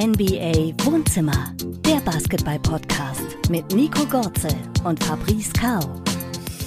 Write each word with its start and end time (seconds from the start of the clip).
NBA 0.00 0.74
Wohnzimmer, 0.84 1.52
der 1.84 1.96
Basketball-Podcast 2.04 3.50
mit 3.50 3.74
Nico 3.74 4.06
Gorzel 4.06 4.54
und 4.84 5.02
Fabrice 5.02 5.52
Kau. 5.52 5.80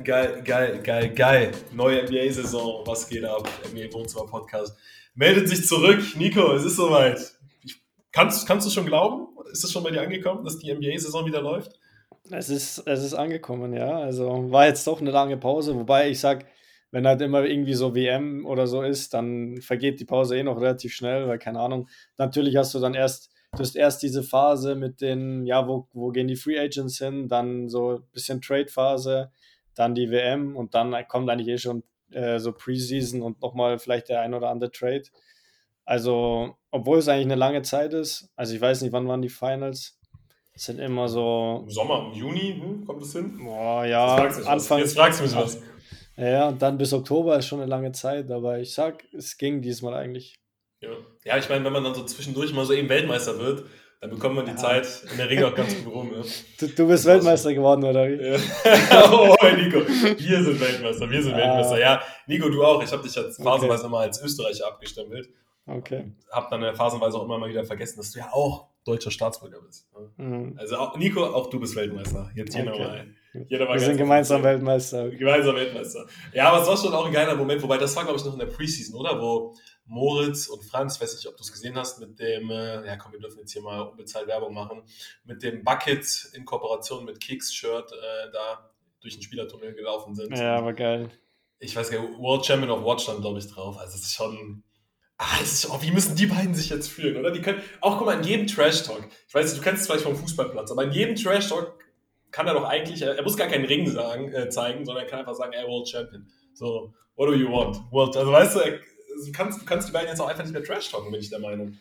Geil, 0.03 0.41
geil, 0.43 0.81
geil, 0.83 1.13
geil. 1.13 1.51
Neue 1.71 2.03
NBA-Saison. 2.03 2.85
Was 2.85 3.07
geht 3.07 3.23
ab? 3.23 3.47
NBA 3.71 3.93
Wohnzimmer 3.93 4.25
Podcast. 4.25 4.75
Meldet 5.15 5.47
sich 5.47 5.65
zurück. 5.65 6.03
Nico, 6.17 6.51
es 6.51 6.65
ist 6.65 6.75
soweit. 6.75 7.21
Ich, 7.63 7.81
kannst, 8.11 8.45
kannst 8.45 8.67
du 8.67 8.69
schon 8.69 8.85
glauben? 8.85 9.29
Ist 9.49 9.63
es 9.63 9.71
schon 9.71 9.83
bei 9.83 9.91
dir 9.91 10.01
angekommen, 10.01 10.43
dass 10.43 10.59
die 10.59 10.73
NBA-Saison 10.73 11.25
wieder 11.25 11.41
läuft? 11.41 11.79
Es 12.31 12.49
ist, 12.49 12.79
es 12.85 13.01
ist 13.01 13.13
angekommen, 13.13 13.71
ja. 13.71 13.97
Also 13.97 14.51
war 14.51 14.65
jetzt 14.67 14.85
doch 14.87 14.99
eine 14.99 15.11
lange 15.11 15.37
Pause, 15.37 15.73
wobei 15.73 16.09
ich 16.09 16.19
sag, 16.19 16.45
wenn 16.91 17.07
halt 17.07 17.21
immer 17.21 17.43
irgendwie 17.45 17.73
so 17.73 17.95
WM 17.95 18.45
oder 18.45 18.67
so 18.67 18.83
ist, 18.83 19.13
dann 19.13 19.61
vergeht 19.61 19.99
die 19.99 20.05
Pause 20.05 20.37
eh 20.37 20.43
noch 20.43 20.59
relativ 20.59 20.93
schnell, 20.93 21.27
weil 21.27 21.39
keine 21.39 21.59
Ahnung. 21.59 21.87
Natürlich 22.17 22.57
hast 22.57 22.73
du 22.73 22.79
dann 22.79 22.93
erst, 22.93 23.31
du 23.53 23.59
hast 23.59 23.75
erst 23.75 24.03
diese 24.03 24.23
Phase 24.23 24.75
mit 24.75 25.01
den, 25.01 25.45
ja, 25.45 25.67
wo, 25.67 25.87
wo 25.93 26.09
gehen 26.09 26.27
die 26.27 26.35
Free 26.35 26.59
Agents 26.59 26.97
hin, 26.97 27.29
dann 27.29 27.69
so 27.69 27.95
ein 27.95 28.03
bisschen 28.11 28.41
Trade-Phase, 28.41 29.31
dann 29.73 29.95
die 29.95 30.11
WM 30.11 30.55
und 30.57 30.75
dann 30.75 30.93
kommt 31.07 31.29
eigentlich 31.29 31.47
eh 31.47 31.57
schon 31.57 31.83
äh, 32.11 32.39
so 32.39 32.51
Preseason 32.51 33.21
und 33.21 33.41
nochmal 33.41 33.79
vielleicht 33.79 34.09
der 34.09 34.21
ein 34.21 34.33
oder 34.33 34.49
andere 34.49 34.71
Trade. 34.71 35.03
Also, 35.85 36.55
obwohl 36.71 36.99
es 36.99 37.07
eigentlich 37.07 37.25
eine 37.25 37.35
lange 37.35 37.61
Zeit 37.61 37.93
ist, 37.93 38.29
also 38.35 38.53
ich 38.53 38.61
weiß 38.61 38.81
nicht, 38.81 38.91
wann 38.91 39.07
waren 39.07 39.21
die 39.21 39.29
Finals? 39.29 39.97
Es 40.53 40.65
sind 40.65 40.79
immer 40.79 41.07
so. 41.07 41.61
Im 41.63 41.69
Sommer, 41.69 42.11
im 42.11 42.19
Juni, 42.19 42.59
hm, 42.61 42.85
kommt 42.85 43.01
es 43.01 43.13
hin? 43.13 43.39
Boah, 43.41 43.85
ja, 43.85 44.15
Anfang. 44.45 44.79
Jetzt 44.79 44.97
fragst 44.97 45.21
du 45.21 45.23
mich 45.23 45.35
was. 45.35 45.61
Ja, 46.21 46.49
und 46.49 46.61
dann 46.61 46.77
bis 46.77 46.93
Oktober 46.93 47.37
ist 47.37 47.47
schon 47.47 47.61
eine 47.61 47.69
lange 47.69 47.91
Zeit, 47.93 48.29
aber 48.29 48.59
ich 48.59 48.73
sag, 48.73 49.03
es 49.11 49.37
ging 49.37 49.61
diesmal 49.61 49.95
eigentlich. 49.95 50.35
Ja, 50.79 50.89
ja 51.23 51.37
ich 51.37 51.49
meine, 51.49 51.65
wenn 51.65 51.73
man 51.73 51.83
dann 51.83 51.95
so 51.95 52.03
zwischendurch 52.03 52.53
mal 52.53 52.63
so 52.63 52.73
eben 52.73 52.89
Weltmeister 52.89 53.39
wird, 53.39 53.65
dann 54.01 54.11
bekommt 54.11 54.35
man 54.35 54.45
die 54.45 54.51
ja. 54.51 54.57
Zeit 54.57 54.87
in 55.11 55.17
der 55.17 55.29
Regel 55.29 55.45
auch 55.45 55.55
ganz 55.55 55.75
gut 55.83 55.93
rum. 55.93 56.11
Ja. 56.13 56.21
Du, 56.59 56.67
du, 56.67 56.87
bist 56.87 57.05
Weltmeister 57.05 57.53
geworden, 57.53 57.83
oder 57.83 58.07
wie? 58.07 58.21
Ja. 58.21 58.37
oh, 59.11 59.35
Nico, 59.55 59.79
wir 59.87 60.43
sind 60.43 60.59
Weltmeister, 60.59 61.09
wir 61.09 61.23
sind 61.23 61.33
ah. 61.33 61.37
Weltmeister. 61.37 61.79
Ja, 61.79 62.01
Nico, 62.27 62.49
du 62.49 62.63
auch. 62.63 62.83
Ich 62.83 62.91
habe 62.91 63.01
dich 63.01 63.15
jetzt 63.15 63.41
phasenweise 63.41 63.81
okay. 63.81 63.87
immer 63.87 63.99
als 63.99 64.21
Österreicher 64.21 64.67
abgestempelt. 64.67 65.29
Okay. 65.65 66.11
Hab 66.31 66.49
dann 66.49 66.75
phasenweise 66.75 67.17
auch 67.17 67.25
immer 67.25 67.39
mal 67.39 67.49
wieder 67.49 67.63
vergessen, 67.63 67.97
dass 67.97 68.11
du 68.11 68.19
ja 68.19 68.29
auch 68.31 68.67
deutscher 68.85 69.11
Staatsbürger 69.11 69.61
bist. 69.61 69.87
Mhm. 70.17 70.55
Also 70.57 70.77
auch, 70.77 70.97
Nico, 70.97 71.23
auch 71.23 71.49
du 71.49 71.59
bist 71.59 71.75
Weltmeister. 71.75 72.31
Jetzt 72.35 72.55
hier 72.55 72.67
okay. 72.67 72.79
nochmal. 72.79 73.07
Wir 73.33 73.79
sind 73.79 73.97
gemeinsam 73.97 74.43
Weltmeister. 74.43 75.09
Gemeinsam 75.09 75.55
Weltmeister. 75.55 76.05
Ja, 76.33 76.49
aber 76.49 76.61
es 76.61 76.67
war 76.67 76.75
schon 76.75 76.93
auch 76.93 77.05
ein 77.05 77.13
geiler 77.13 77.35
Moment, 77.35 77.61
wobei 77.63 77.77
das 77.77 77.95
war, 77.95 78.03
glaube 78.03 78.19
ich, 78.19 78.25
noch 78.25 78.33
in 78.33 78.39
der 78.39 78.47
Preseason, 78.47 78.99
oder? 78.99 79.21
Wo 79.21 79.55
Moritz 79.85 80.47
und 80.47 80.63
Franz, 80.63 80.99
weiß 80.99 81.15
nicht, 81.15 81.27
ob 81.27 81.37
du 81.37 81.43
es 81.43 81.51
gesehen 81.51 81.75
hast, 81.77 81.99
mit 81.99 82.19
dem, 82.19 82.49
äh, 82.49 82.85
ja 82.85 82.97
komm, 82.97 83.13
wir 83.13 83.19
dürfen 83.19 83.39
jetzt 83.39 83.53
hier 83.53 83.61
mal 83.61 83.81
unbezahlt 83.81 84.27
Werbung 84.27 84.53
machen, 84.53 84.83
mit 85.23 85.43
dem 85.43 85.63
Bucket 85.63 86.29
in 86.33 86.45
Kooperation 86.45 87.05
mit 87.05 87.19
Kicks-Shirt 87.21 87.91
äh, 87.91 88.31
da 88.33 88.69
durch 88.99 89.15
den 89.15 89.23
Spielertunnel 89.23 89.73
gelaufen 89.73 90.13
sind. 90.13 90.37
Ja, 90.37 90.57
aber 90.57 90.73
geil. 90.73 91.09
Ich 91.59 91.75
weiß 91.75 91.89
gar 91.89 92.01
nicht, 92.01 92.17
World 92.19 92.45
Champion 92.45 92.71
of 92.71 92.83
Watch 92.83 93.05
dann, 93.05 93.21
glaube 93.21 93.39
ich, 93.39 93.47
drauf. 93.47 93.77
Also 93.77 93.95
es 93.95 94.03
ist 94.03 94.13
schon 94.13 94.63
Ah, 95.23 95.39
ist, 95.39 95.69
oh, 95.69 95.79
wie 95.81 95.91
müssen 95.91 96.15
die 96.15 96.25
beiden 96.25 96.55
sich 96.55 96.71
jetzt 96.71 96.89
fühlen, 96.89 97.15
oder? 97.15 97.29
Die 97.29 97.41
können, 97.41 97.61
auch 97.79 97.99
guck 97.99 98.07
mal, 98.07 98.17
in 98.17 98.23
jedem 98.23 98.47
Trash-Talk, 98.47 99.07
ich 99.27 99.33
weiß 99.35 99.45
nicht, 99.45 99.59
du 99.59 99.63
kennst 99.63 99.81
es 99.81 99.87
vielleicht 99.87 100.03
vom 100.03 100.15
Fußballplatz, 100.15 100.71
aber 100.71 100.83
in 100.85 100.93
jedem 100.93 101.15
Trash-Talk 101.15 101.77
kann 102.31 102.47
er 102.47 102.53
doch 102.53 102.63
eigentlich, 102.63 103.01
er 103.01 103.21
muss 103.23 103.37
gar 103.37 103.47
keinen 103.47 103.65
Ring 103.65 103.87
sagen, 103.87 104.31
äh, 104.33 104.49
zeigen, 104.49 104.85
sondern 104.85 105.05
er 105.05 105.09
kann 105.09 105.19
einfach 105.19 105.35
sagen, 105.35 105.53
ey, 105.53 105.65
World 105.67 105.87
Champion. 105.87 106.27
So, 106.53 106.93
what 107.15 107.29
do 107.29 107.33
you 107.33 107.47
want? 107.51 107.77
World, 107.91 108.15
also 108.15 108.31
weißt 108.31 108.55
du, 108.55 108.59
du 108.59 109.31
kannst, 109.31 109.61
du 109.61 109.65
kannst 109.65 109.87
die 109.87 109.91
beiden 109.91 110.09
jetzt 110.09 110.19
auch 110.19 110.27
einfach 110.27 110.43
nicht 110.43 110.53
mehr 110.53 110.63
Trash-Talken, 110.63 111.11
bin 111.11 111.19
ich 111.19 111.29
der 111.29 111.39
Meinung. 111.39 111.77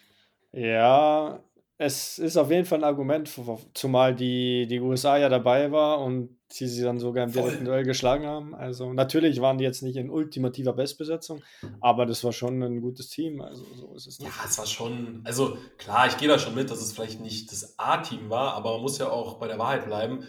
Ja, 0.52 1.40
es 1.78 2.18
ist 2.18 2.36
auf 2.36 2.50
jeden 2.50 2.66
Fall 2.66 2.80
ein 2.80 2.84
Argument, 2.84 3.30
zumal 3.72 4.14
die, 4.14 4.66
die 4.66 4.80
USA 4.80 5.16
ja 5.16 5.30
dabei 5.30 5.72
war 5.72 6.00
und 6.00 6.36
sie 6.52 6.66
sie 6.66 6.82
dann 6.82 6.98
sogar 6.98 7.24
im 7.24 7.32
direkten 7.32 7.64
Duell 7.64 7.84
geschlagen 7.84 8.26
haben. 8.26 8.54
Also 8.54 8.92
natürlich 8.92 9.40
waren 9.40 9.56
die 9.56 9.64
jetzt 9.64 9.82
nicht 9.82 9.96
in 9.96 10.10
ultimativer 10.10 10.74
Bestbesetzung, 10.74 11.42
aber 11.80 12.04
das 12.04 12.22
war 12.22 12.32
schon 12.32 12.62
ein 12.62 12.82
gutes 12.82 13.08
Team. 13.08 13.40
Also 13.40 13.64
so 13.74 13.94
ist 13.94 14.06
es 14.08 14.18
nicht. 14.18 14.28
Ja, 14.28 14.44
es 14.44 14.58
war 14.58 14.66
schon, 14.66 15.22
also 15.24 15.56
klar, 15.78 16.06
ich 16.06 16.18
gehe 16.18 16.28
da 16.28 16.38
schon 16.38 16.54
mit, 16.54 16.70
dass 16.70 16.82
es 16.82 16.92
vielleicht 16.92 17.20
nicht 17.20 17.50
das 17.50 17.78
A-Team 17.78 18.28
war, 18.28 18.54
aber 18.54 18.72
man 18.74 18.82
muss 18.82 18.98
ja 18.98 19.08
auch 19.08 19.38
bei 19.38 19.48
der 19.48 19.58
Wahrheit 19.58 19.86
bleiben. 19.86 20.26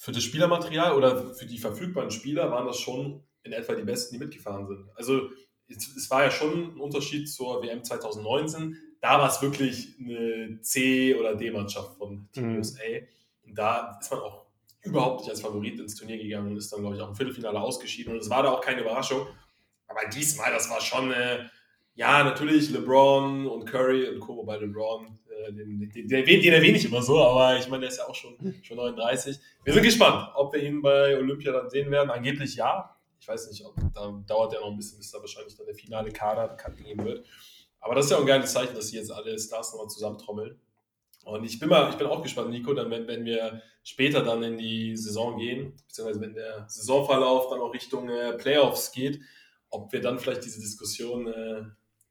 Für 0.00 0.12
das 0.12 0.22
Spielermaterial 0.22 0.96
oder 0.96 1.34
für 1.34 1.46
die 1.46 1.58
verfügbaren 1.58 2.10
Spieler 2.10 2.50
waren 2.50 2.66
das 2.66 2.78
schon 2.78 3.22
in 3.42 3.52
etwa 3.52 3.74
die 3.74 3.82
Besten, 3.82 4.14
die 4.14 4.18
mitgefahren 4.18 4.66
sind. 4.66 4.88
Also 4.96 5.28
es, 5.68 5.94
es 5.96 6.10
war 6.10 6.24
ja 6.24 6.30
schon 6.30 6.74
ein 6.74 6.80
Unterschied 6.80 7.30
zur 7.30 7.62
WM 7.62 7.84
2019 7.84 8.76
da 9.00 9.18
war 9.18 9.28
es 9.28 9.40
wirklich 9.40 9.94
eine 9.98 10.60
C- 10.60 11.14
oder 11.14 11.34
D-Mannschaft 11.34 11.96
von 11.96 12.28
Team 12.32 12.52
mhm. 12.52 12.58
USA. 12.58 12.82
Und 13.44 13.56
da 13.56 13.98
ist 14.00 14.10
man 14.10 14.20
auch 14.20 14.46
überhaupt 14.82 15.20
nicht 15.20 15.30
als 15.30 15.40
Favorit 15.40 15.80
ins 15.80 15.94
Turnier 15.94 16.18
gegangen 16.18 16.50
und 16.50 16.56
ist 16.56 16.72
dann, 16.72 16.80
glaube 16.80 16.96
ich, 16.96 17.02
auch 17.02 17.08
im 17.08 17.14
Viertelfinale 17.14 17.60
ausgeschieden. 17.60 18.12
Und 18.12 18.20
es 18.20 18.30
war 18.30 18.42
da 18.42 18.50
auch 18.50 18.60
keine 18.60 18.82
Überraschung. 18.82 19.26
Aber 19.88 20.00
diesmal, 20.14 20.52
das 20.52 20.70
war 20.70 20.80
schon, 20.80 21.10
äh, 21.12 21.44
ja, 21.94 22.22
natürlich 22.22 22.70
LeBron 22.70 23.46
und 23.46 23.64
Curry 23.64 24.08
und 24.08 24.20
Co. 24.20 24.36
Wobei 24.36 24.58
LeBron, 24.58 25.18
den, 25.48 25.90
den, 25.90 26.08
den, 26.08 26.24
den 26.24 26.52
erwähne 26.52 26.78
ich 26.78 26.84
immer 26.84 27.02
so, 27.02 27.18
aber 27.18 27.58
ich 27.58 27.68
meine, 27.68 27.82
der 27.82 27.90
ist 27.90 27.98
ja 27.98 28.06
auch 28.06 28.14
schon, 28.14 28.36
schon 28.62 28.76
39. 28.76 29.38
Wir 29.64 29.72
sind 29.72 29.82
gespannt, 29.82 30.30
ob 30.34 30.52
wir 30.52 30.62
ihn 30.62 30.82
bei 30.82 31.16
Olympia 31.16 31.52
dann 31.52 31.70
sehen 31.70 31.90
werden. 31.90 32.10
Angeblich 32.10 32.56
ja. 32.56 32.96
Ich 33.20 33.28
weiß 33.28 33.50
nicht, 33.50 33.64
ob, 33.64 33.74
da 33.94 34.22
dauert 34.26 34.52
ja 34.54 34.60
noch 34.60 34.70
ein 34.70 34.76
bisschen, 34.76 34.98
bis 34.98 35.10
da 35.10 35.18
wahrscheinlich 35.20 35.56
dann 35.56 35.66
der 35.66 35.74
finale 35.74 36.10
Kader 36.10 36.48
bekannt 36.48 36.78
gegeben 36.78 37.04
wird. 37.04 37.26
Aber 37.80 37.94
das 37.94 38.06
ist 38.06 38.10
ja 38.10 38.16
auch 38.16 38.22
ein 38.22 38.26
geiles 38.26 38.52
Zeichen, 38.52 38.74
dass 38.74 38.88
sie 38.88 38.96
jetzt 38.96 39.10
alle 39.10 39.38
Stars 39.38 39.72
nochmal 39.72 39.88
zusammentrommeln. 39.88 40.58
Und 41.24 41.44
ich 41.44 41.58
bin 41.58 41.68
mal, 41.68 41.90
ich 41.90 41.96
bin 41.96 42.06
auch 42.06 42.22
gespannt, 42.22 42.50
Nico, 42.50 42.72
dann 42.72 42.90
wenn, 42.90 43.06
wenn 43.06 43.24
wir 43.24 43.62
später 43.82 44.22
dann 44.22 44.42
in 44.42 44.58
die 44.58 44.96
Saison 44.96 45.38
gehen, 45.38 45.74
beziehungsweise 45.86 46.20
wenn 46.20 46.34
der 46.34 46.66
Saisonverlauf 46.68 47.48
dann 47.50 47.60
auch 47.60 47.74
Richtung 47.74 48.08
äh, 48.08 48.32
Playoffs 48.34 48.92
geht, 48.92 49.20
ob 49.70 49.92
wir 49.92 50.00
dann 50.00 50.18
vielleicht 50.18 50.44
diese 50.44 50.60
Diskussion 50.60 51.26
äh, 51.26 51.64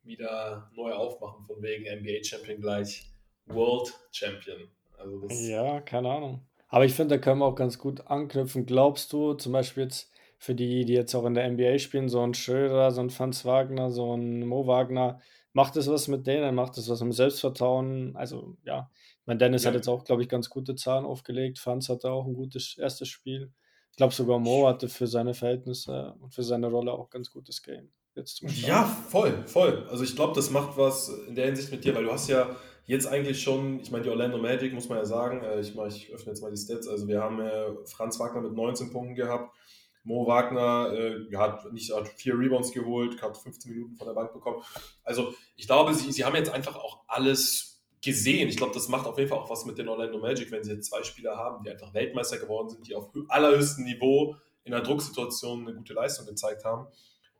wieder 0.03 0.71
neu 0.75 0.93
aufmachen, 0.93 1.45
von 1.45 1.61
wegen 1.61 1.83
NBA 1.83 2.23
Champion 2.23 2.61
gleich 2.61 3.08
World 3.49 3.93
Champion. 4.11 4.69
Also 4.97 5.27
ja, 5.29 5.81
keine 5.81 6.09
Ahnung. 6.11 6.45
Aber 6.67 6.85
ich 6.85 6.93
finde, 6.93 7.15
da 7.15 7.21
können 7.21 7.39
wir 7.39 7.45
auch 7.45 7.55
ganz 7.55 7.77
gut 7.77 8.07
anknüpfen. 8.07 8.65
Glaubst 8.65 9.11
du, 9.11 9.33
zum 9.33 9.53
Beispiel 9.53 9.83
jetzt 9.83 10.11
für 10.37 10.55
die, 10.55 10.85
die 10.85 10.93
jetzt 10.93 11.15
auch 11.15 11.25
in 11.25 11.33
der 11.33 11.49
NBA 11.49 11.79
spielen, 11.79 12.09
so 12.09 12.21
ein 12.21 12.33
Schröder, 12.33 12.91
so 12.91 13.01
ein 13.01 13.09
Franz 13.09 13.43
Wagner, 13.43 13.91
so 13.91 14.15
ein 14.15 14.47
Mo 14.47 14.67
Wagner, 14.67 15.19
macht 15.51 15.75
es 15.75 15.89
was 15.89 16.07
mit 16.07 16.27
denen, 16.27 16.55
macht 16.55 16.77
es 16.77 16.89
was 16.89 17.01
mit 17.01 17.13
Selbstvertrauen. 17.13 18.15
Also 18.15 18.55
ja, 18.63 18.89
ich 19.21 19.27
meine, 19.27 19.39
Dennis 19.39 19.63
ja. 19.63 19.69
hat 19.69 19.75
jetzt 19.75 19.87
auch, 19.87 20.03
glaube 20.03 20.21
ich, 20.21 20.29
ganz 20.29 20.49
gute 20.49 20.75
Zahlen 20.75 21.05
aufgelegt. 21.05 21.59
Franz 21.59 21.89
hatte 21.89 22.11
auch 22.11 22.25
ein 22.25 22.35
gutes 22.35 22.77
erstes 22.77 23.09
Spiel. 23.09 23.51
Ich 23.91 23.97
glaube 23.97 24.13
sogar 24.13 24.39
Mo 24.39 24.67
hatte 24.67 24.87
für 24.87 25.07
seine 25.07 25.33
Verhältnisse 25.33 26.15
und 26.21 26.33
für 26.33 26.43
seine 26.43 26.67
Rolle 26.67 26.93
auch 26.93 27.07
ein 27.07 27.09
ganz 27.09 27.31
gutes 27.31 27.61
Game. 27.61 27.91
Jetzt 28.15 28.41
ja, 28.41 28.83
voll, 28.83 29.43
voll. 29.45 29.87
Also 29.89 30.03
ich 30.03 30.15
glaube, 30.15 30.33
das 30.35 30.49
macht 30.51 30.77
was 30.77 31.09
in 31.27 31.35
der 31.35 31.47
Hinsicht 31.47 31.71
mit 31.71 31.83
dir, 31.83 31.95
weil 31.95 32.03
du 32.03 32.11
hast 32.11 32.27
ja 32.27 32.55
jetzt 32.89 33.05
eigentlich 33.05 33.41
schon, 33.41 33.79
ich 33.79 33.91
meine, 33.91 34.03
die 34.03 34.09
Orlando 34.09 34.39
Magic, 34.39 34.73
muss 34.73 34.89
man 34.89 34.97
ja 34.97 35.05
sagen, 35.05 35.43
äh, 35.43 35.59
ich, 35.59 35.75
mach, 35.75 35.87
ich 35.87 36.11
öffne 36.11 36.31
jetzt 36.31 36.41
mal 36.41 36.49
die 36.49 36.57
Stats, 36.57 36.87
also 36.87 37.07
wir 37.07 37.21
haben 37.21 37.39
äh, 37.39 37.85
Franz 37.85 38.19
Wagner 38.19 38.41
mit 38.41 38.53
19 38.53 38.91
Punkten 38.91 39.13
gehabt, 39.13 39.55
Mo 40.03 40.25
Wagner 40.25 40.91
äh, 40.91 41.35
hat 41.37 41.71
nicht 41.71 41.93
hat 41.93 42.07
vier 42.07 42.33
Rebounds 42.33 42.71
geholt, 42.71 43.21
hat 43.21 43.37
15 43.37 43.71
Minuten 43.71 43.95
von 43.95 44.07
der 44.07 44.15
Bank 44.15 44.33
bekommen. 44.33 44.63
Also 45.03 45.35
ich 45.55 45.67
glaube, 45.67 45.93
sie, 45.93 46.11
sie 46.11 46.25
haben 46.25 46.35
jetzt 46.35 46.49
einfach 46.49 46.77
auch 46.77 47.03
alles 47.07 47.83
gesehen. 48.01 48.49
Ich 48.49 48.57
glaube, 48.57 48.73
das 48.73 48.87
macht 48.87 49.05
auf 49.05 49.19
jeden 49.19 49.29
Fall 49.29 49.37
auch 49.37 49.51
was 49.51 49.65
mit 49.65 49.77
den 49.77 49.87
Orlando 49.87 50.17
Magic, 50.17 50.49
wenn 50.51 50.63
sie 50.63 50.71
jetzt 50.71 50.89
zwei 50.89 51.03
Spieler 51.03 51.37
haben, 51.37 51.63
die 51.63 51.69
einfach 51.69 51.93
Weltmeister 51.93 52.37
geworden 52.37 52.69
sind, 52.69 52.87
die 52.87 52.95
auf 52.95 53.11
allerhöchstem 53.27 53.83
Niveau 53.83 54.35
in 54.63 54.73
einer 54.73 54.81
Drucksituation 54.81 55.67
eine 55.67 55.75
gute 55.75 55.93
Leistung 55.93 56.25
gezeigt 56.25 56.65
haben. 56.65 56.87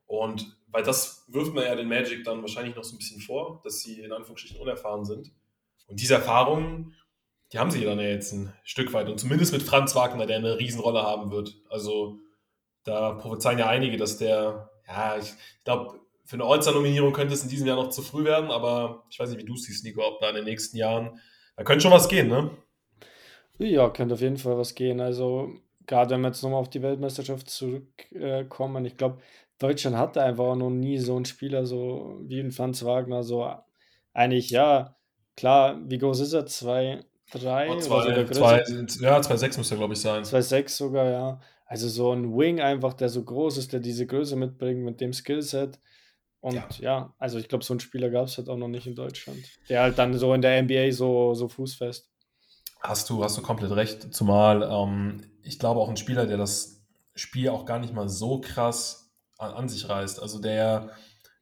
Und 0.05 0.57
weil 0.67 0.83
das 0.83 1.25
wirft 1.27 1.53
man 1.53 1.63
ja 1.63 1.75
den 1.75 1.87
Magic 1.87 2.23
dann 2.23 2.41
wahrscheinlich 2.41 2.75
noch 2.75 2.83
so 2.83 2.95
ein 2.95 2.99
bisschen 2.99 3.21
vor, 3.21 3.61
dass 3.63 3.79
sie 3.79 4.01
in 4.01 4.11
Anführungsstrichen 4.11 4.59
unerfahren 4.59 5.05
sind. 5.05 5.31
Und 5.89 5.99
diese 5.99 6.13
Erfahrungen, 6.13 6.95
die 7.51 7.59
haben 7.59 7.71
sie 7.71 7.83
dann 7.83 7.99
ja 7.99 8.05
jetzt 8.05 8.31
ein 8.31 8.53
Stück 8.63 8.93
weit. 8.93 9.09
Und 9.09 9.19
zumindest 9.19 9.51
mit 9.51 9.63
Franz 9.63 9.95
Wagner, 9.95 10.25
der 10.25 10.37
eine 10.37 10.59
Riesenrolle 10.59 11.01
haben 11.01 11.31
wird. 11.31 11.55
Also 11.69 12.19
da 12.83 13.13
prophezeien 13.13 13.59
ja 13.59 13.67
einige, 13.67 13.97
dass 13.97 14.17
der, 14.17 14.69
ja, 14.87 15.17
ich, 15.17 15.29
ich 15.29 15.63
glaube, 15.63 15.99
für 16.25 16.35
eine 16.35 16.45
All-Star-Nominierung 16.45 17.11
könnte 17.11 17.33
es 17.33 17.43
in 17.43 17.49
diesem 17.49 17.65
Jahr 17.65 17.75
noch 17.75 17.89
zu 17.89 18.03
früh 18.03 18.23
werden, 18.23 18.51
aber 18.51 19.03
ich 19.09 19.19
weiß 19.19 19.31
nicht, 19.31 19.41
wie 19.41 19.45
du 19.45 19.55
siehst, 19.55 19.83
Nico, 19.83 20.05
ob 20.05 20.19
da 20.19 20.29
in 20.29 20.35
den 20.35 20.45
nächsten 20.45 20.77
Jahren, 20.77 21.19
da 21.55 21.63
könnte 21.63 21.81
schon 21.81 21.91
was 21.91 22.07
gehen, 22.07 22.27
ne? 22.27 22.51
Ja, 23.57 23.89
könnte 23.89 24.13
auf 24.13 24.21
jeden 24.21 24.37
Fall 24.37 24.57
was 24.57 24.75
gehen. 24.75 25.01
Also, 25.01 25.49
gerade 25.87 26.11
wenn 26.11 26.21
wir 26.21 26.27
jetzt 26.27 26.43
nochmal 26.43 26.61
auf 26.61 26.69
die 26.69 26.83
Weltmeisterschaft 26.83 27.49
zurückkommen, 27.49 28.85
ich 28.85 28.95
glaube, 28.95 29.21
Deutschland 29.57 29.97
hatte 29.97 30.21
einfach 30.21 30.55
noch 30.55 30.69
nie 30.69 30.99
so 30.99 31.15
einen 31.15 31.25
Spieler, 31.25 31.65
so 31.65 32.19
wie 32.21 32.39
ein 32.39 32.51
Franz 32.51 32.85
Wagner, 32.85 33.23
so 33.23 33.51
eigentlich, 34.13 34.51
ja, 34.51 34.98
klar, 35.39 35.79
wie 35.87 35.97
groß 35.97 36.19
ist 36.19 36.33
er? 36.33 36.45
Zwei, 36.45 37.03
drei? 37.31 37.69
Oh, 37.71 37.79
zwei, 37.79 38.25
zwei, 38.25 38.57
ja, 39.01 39.19
2,6 39.19 39.57
muss 39.57 39.71
er, 39.71 39.77
glaube 39.77 39.93
ich, 39.93 40.01
sein. 40.01 40.23
2,6 40.23 40.69
sogar, 40.69 41.09
ja. 41.09 41.39
Also 41.65 41.87
so 41.87 42.11
ein 42.11 42.35
Wing 42.35 42.59
einfach, 42.59 42.93
der 42.93 43.09
so 43.09 43.23
groß 43.23 43.57
ist, 43.57 43.73
der 43.73 43.79
diese 43.79 44.05
Größe 44.05 44.35
mitbringt 44.35 44.81
mit 44.81 45.01
dem 45.01 45.13
Skillset. 45.13 45.79
Und 46.41 46.55
ja, 46.55 46.67
ja 46.79 47.13
also 47.19 47.37
ich 47.37 47.47
glaube, 47.47 47.63
so 47.63 47.73
einen 47.73 47.79
Spieler 47.79 48.09
gab 48.09 48.27
es 48.27 48.37
halt 48.37 48.49
auch 48.49 48.57
noch 48.57 48.67
nicht 48.67 48.87
in 48.87 48.95
Deutschland. 48.95 49.39
Der 49.69 49.81
halt 49.81 49.97
dann 49.97 50.13
so 50.17 50.33
in 50.33 50.41
der 50.41 50.61
NBA 50.61 50.91
so, 50.91 51.33
so 51.33 51.47
fußfest. 51.47 52.09
Hast 52.81 53.09
du, 53.09 53.23
hast 53.23 53.37
du 53.37 53.41
komplett 53.41 53.71
recht. 53.71 54.13
Zumal 54.13 54.63
ähm, 54.63 55.23
ich 55.43 55.59
glaube 55.59 55.79
auch 55.79 55.89
ein 55.89 55.97
Spieler, 55.97 56.25
der 56.25 56.37
das 56.37 56.81
Spiel 57.15 57.49
auch 57.49 57.65
gar 57.65 57.79
nicht 57.79 57.93
mal 57.93 58.09
so 58.09 58.39
krass 58.41 59.11
an, 59.37 59.51
an 59.51 59.69
sich 59.69 59.87
reißt. 59.87 60.21
Also 60.21 60.39
der 60.39 60.89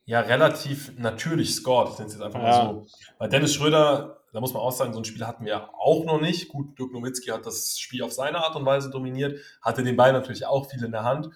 ja 0.08 0.22
relativ 0.22 0.98
natürlich 0.98 1.54
scored. 1.54 1.90
Ich 1.92 2.00
nenne 2.00 2.08
es 2.08 2.14
jetzt 2.14 2.24
einfach 2.24 2.42
ja. 2.42 2.46
mal 2.46 2.86
so. 2.86 2.88
Weil 3.20 3.30
Dennis 3.30 3.54
Schröder, 3.54 4.22
da 4.32 4.40
muss 4.40 4.54
man 4.54 4.64
auch 4.64 4.72
sagen, 4.72 4.94
so 4.94 5.00
ein 5.00 5.06
Spiel 5.06 5.28
hatten 5.28 5.46
wir 5.46 5.70
auch 5.76 6.06
noch 6.06 6.20
nicht. 6.20 6.48
Gut, 6.48 6.80
Dirk 6.80 6.94
Nowitzki 6.94 7.30
hat 7.30 7.46
das 7.46 7.78
Spiel 7.78 8.02
auf 8.02 8.14
seine 8.14 8.44
Art 8.44 8.56
und 8.56 8.66
Weise 8.66 8.90
dominiert, 8.90 9.40
hatte 9.62 9.84
den 9.84 9.98
Ball 9.98 10.14
natürlich 10.14 10.46
auch 10.46 10.70
viel 10.70 10.84
in 10.84 10.92
der 10.92 11.04
Hand. 11.04 11.30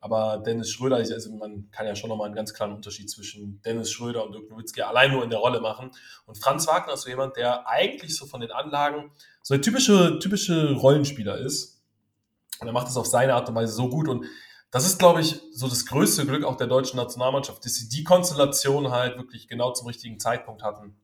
Aber 0.00 0.42
Dennis 0.44 0.70
Schröder, 0.70 0.96
also 0.96 1.32
man 1.36 1.70
kann 1.72 1.86
ja 1.86 1.96
schon 1.96 2.10
nochmal 2.10 2.26
einen 2.26 2.36
ganz 2.36 2.54
klaren 2.54 2.72
Unterschied 2.72 3.10
zwischen 3.10 3.60
Dennis 3.62 3.90
Schröder 3.90 4.24
und 4.24 4.32
Dirk 4.32 4.50
Nowitzki 4.50 4.82
allein 4.82 5.10
nur 5.10 5.24
in 5.24 5.30
der 5.30 5.40
Rolle 5.40 5.60
machen. 5.60 5.90
Und 6.26 6.36
Franz 6.36 6.68
Wagner 6.68 6.92
ist 6.92 7.02
so 7.02 7.08
jemand, 7.08 7.36
der 7.36 7.66
eigentlich 7.66 8.14
so 8.14 8.26
von 8.26 8.40
den 8.40 8.52
Anlagen 8.52 9.10
so 9.42 9.54
ein 9.54 9.62
typische, 9.62 10.18
typische 10.18 10.74
Rollenspieler 10.74 11.38
ist. 11.38 11.82
Und 12.60 12.66
er 12.66 12.72
macht 12.72 12.88
es 12.88 12.96
auf 12.96 13.06
seine 13.06 13.34
Art 13.34 13.48
und 13.48 13.54
Weise 13.54 13.72
so 13.72 13.88
gut. 13.88 14.06
Und 14.06 14.26
das 14.70 14.86
ist, 14.86 14.98
glaube 14.98 15.20
ich, 15.20 15.40
so 15.52 15.66
das 15.68 15.86
größte 15.86 16.26
Glück 16.26 16.44
auch 16.44 16.56
der 16.56 16.66
deutschen 16.66 16.96
Nationalmannschaft, 16.96 17.64
dass 17.64 17.74
sie 17.74 17.88
die 17.88 18.04
Konstellation 18.04 18.90
halt 18.90 19.16
wirklich 19.16 19.48
genau 19.48 19.72
zum 19.72 19.86
richtigen 19.86 20.18
Zeitpunkt 20.18 20.62
hatten. 20.62 20.96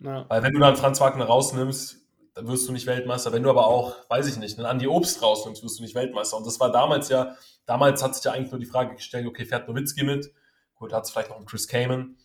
Ja. 0.00 0.24
Weil 0.28 0.42
wenn 0.42 0.52
du 0.52 0.60
dann 0.60 0.76
Franz 0.76 1.00
Wagner 1.00 1.26
rausnimmst, 1.26 1.98
dann 2.34 2.48
wirst 2.48 2.66
du 2.66 2.72
nicht 2.72 2.86
Weltmeister. 2.86 3.32
Wenn 3.32 3.42
du 3.42 3.50
aber 3.50 3.66
auch, 3.66 3.94
weiß 4.08 4.26
ich 4.26 4.38
nicht, 4.38 4.58
einen 4.58 4.66
Andi 4.66 4.88
Obst 4.88 5.22
rausnimmst, 5.22 5.62
wirst 5.62 5.78
du 5.78 5.82
nicht 5.82 5.94
Weltmeister. 5.94 6.36
Und 6.36 6.46
das 6.46 6.58
war 6.60 6.72
damals 6.72 7.08
ja, 7.08 7.36
damals 7.66 8.02
hat 8.02 8.14
sich 8.14 8.24
ja 8.24 8.32
eigentlich 8.32 8.50
nur 8.50 8.60
die 8.60 8.66
Frage 8.66 8.94
gestellt, 8.94 9.26
okay, 9.26 9.44
fährt 9.44 9.68
Nowitzki 9.68 10.02
mit? 10.02 10.32
Gut, 10.74 10.92
hat 10.92 11.04
es 11.04 11.10
vielleicht 11.10 11.28
noch 11.28 11.36
einen 11.36 11.46
Chris 11.46 11.68
Kamen. 11.68 12.16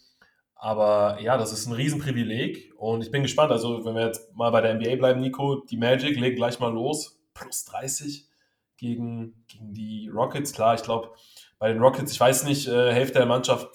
Aber 0.56 1.20
ja, 1.22 1.38
das 1.38 1.54
ist 1.54 1.68
ein 1.68 1.74
Riesenprivileg 1.74 2.74
und 2.78 3.02
ich 3.02 3.12
bin 3.12 3.22
gespannt. 3.22 3.52
Also, 3.52 3.86
wenn 3.86 3.96
wir 3.96 4.08
jetzt 4.08 4.36
mal 4.36 4.50
bei 4.50 4.62
der 4.62 4.74
NBA 4.74 4.96
bleiben, 4.96 5.22
Nico, 5.22 5.64
die 5.70 5.78
Magic 5.78 6.20
legen 6.20 6.36
gleich 6.36 6.60
mal 6.60 6.74
los. 6.74 7.18
Plus 7.34 7.64
30 7.66 8.29
gegen, 8.80 9.34
gegen 9.48 9.74
die 9.74 10.10
Rockets. 10.14 10.54
Klar, 10.54 10.76
ich 10.76 10.84
glaube, 10.84 11.10
bei 11.60 11.72
den 11.72 11.82
Rockets, 11.82 12.14
ich 12.14 12.20
weiß 12.20 12.46
nicht, 12.46 12.68
äh, 12.68 12.94
Hälfte 12.94 13.20
der 13.20 13.26
Mannschaft 13.26 13.70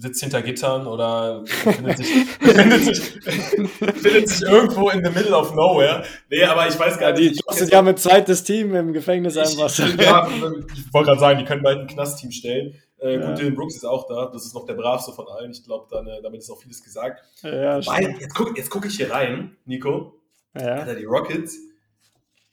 sitzt 0.00 0.20
hinter 0.20 0.42
Gittern 0.42 0.86
oder 0.86 1.44
findet 1.46 1.98
sich, 1.98 2.08
findet, 2.40 2.84
sich, 2.84 3.00
findet 3.00 4.28
sich 4.28 4.42
irgendwo 4.42 4.90
in 4.90 5.04
the 5.04 5.10
middle 5.10 5.36
of 5.36 5.54
nowhere. 5.54 6.04
Nee, 6.30 6.44
aber 6.44 6.68
ich 6.68 6.78
weiß 6.78 6.98
gar 6.98 7.12
nicht. 7.12 7.36
Die 7.36 7.54
sind 7.54 7.72
ja 7.72 7.82
mit 7.82 7.98
zweites 7.98 8.42
Team 8.44 8.74
im 8.74 8.92
Gefängnis 8.92 9.36
einfach. 9.36 9.70
Ich, 9.70 9.96
ja, 10.00 10.28
ich 10.28 10.92
wollte 10.92 11.06
gerade 11.06 11.20
sagen, 11.20 11.38
die 11.38 11.44
können 11.44 11.62
bald 11.62 11.80
ein 11.80 11.86
Knastteam 11.86 12.30
stellen. 12.32 12.74
Äh, 13.00 13.14
ja. 13.14 13.26
Gut, 13.26 13.38
Dylan 13.38 13.54
Brooks 13.54 13.76
ist 13.76 13.84
auch 13.84 14.06
da. 14.08 14.26
Das 14.32 14.44
ist 14.44 14.54
noch 14.54 14.66
der 14.66 14.74
bravste 14.74 15.12
von 15.12 15.26
allen. 15.28 15.52
Ich 15.52 15.64
glaube, 15.64 15.94
äh, 15.96 16.22
damit 16.22 16.40
ist 16.40 16.50
auch 16.50 16.60
vieles 16.60 16.82
gesagt. 16.82 17.22
Ja, 17.42 17.84
Weil, 17.86 18.16
jetzt 18.18 18.34
gucke 18.34 18.60
guck 18.68 18.86
ich 18.86 18.96
hier 18.96 19.10
rein, 19.12 19.56
Nico. 19.64 20.14
Ja. 20.54 20.76
Alter, 20.76 20.96
die 20.96 21.04
Rockets 21.04 21.56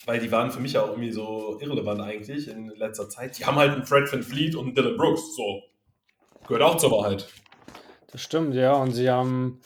weil 0.06 0.20
die 0.20 0.32
waren 0.32 0.52
für 0.52 0.60
mich 0.60 0.78
auch 0.78 0.90
irgendwie 0.90 1.12
so 1.12 1.58
irrelevant 1.60 2.02
eigentlich 2.02 2.48
in 2.48 2.68
letzter 2.70 3.10
Zeit. 3.10 3.38
Die 3.38 3.46
haben 3.46 3.58
halt 3.58 3.72
einen 3.72 3.86
Fred 3.86 4.12
Van 4.12 4.24
Fleet 4.24 4.56
und 4.56 4.66
einen 4.66 4.76
Dylan 4.76 4.98
Brooks. 4.98 5.36
So. 5.36 5.64
Gehört 6.48 6.64
auch 6.64 6.78
zur 6.78 6.92
Wahrheit. 6.92 7.28
Das 8.12 8.22
stimmt, 8.22 8.56
ja. 8.56 8.74
Und 8.74 8.92
sie 8.92 9.10
haben, 9.10 9.62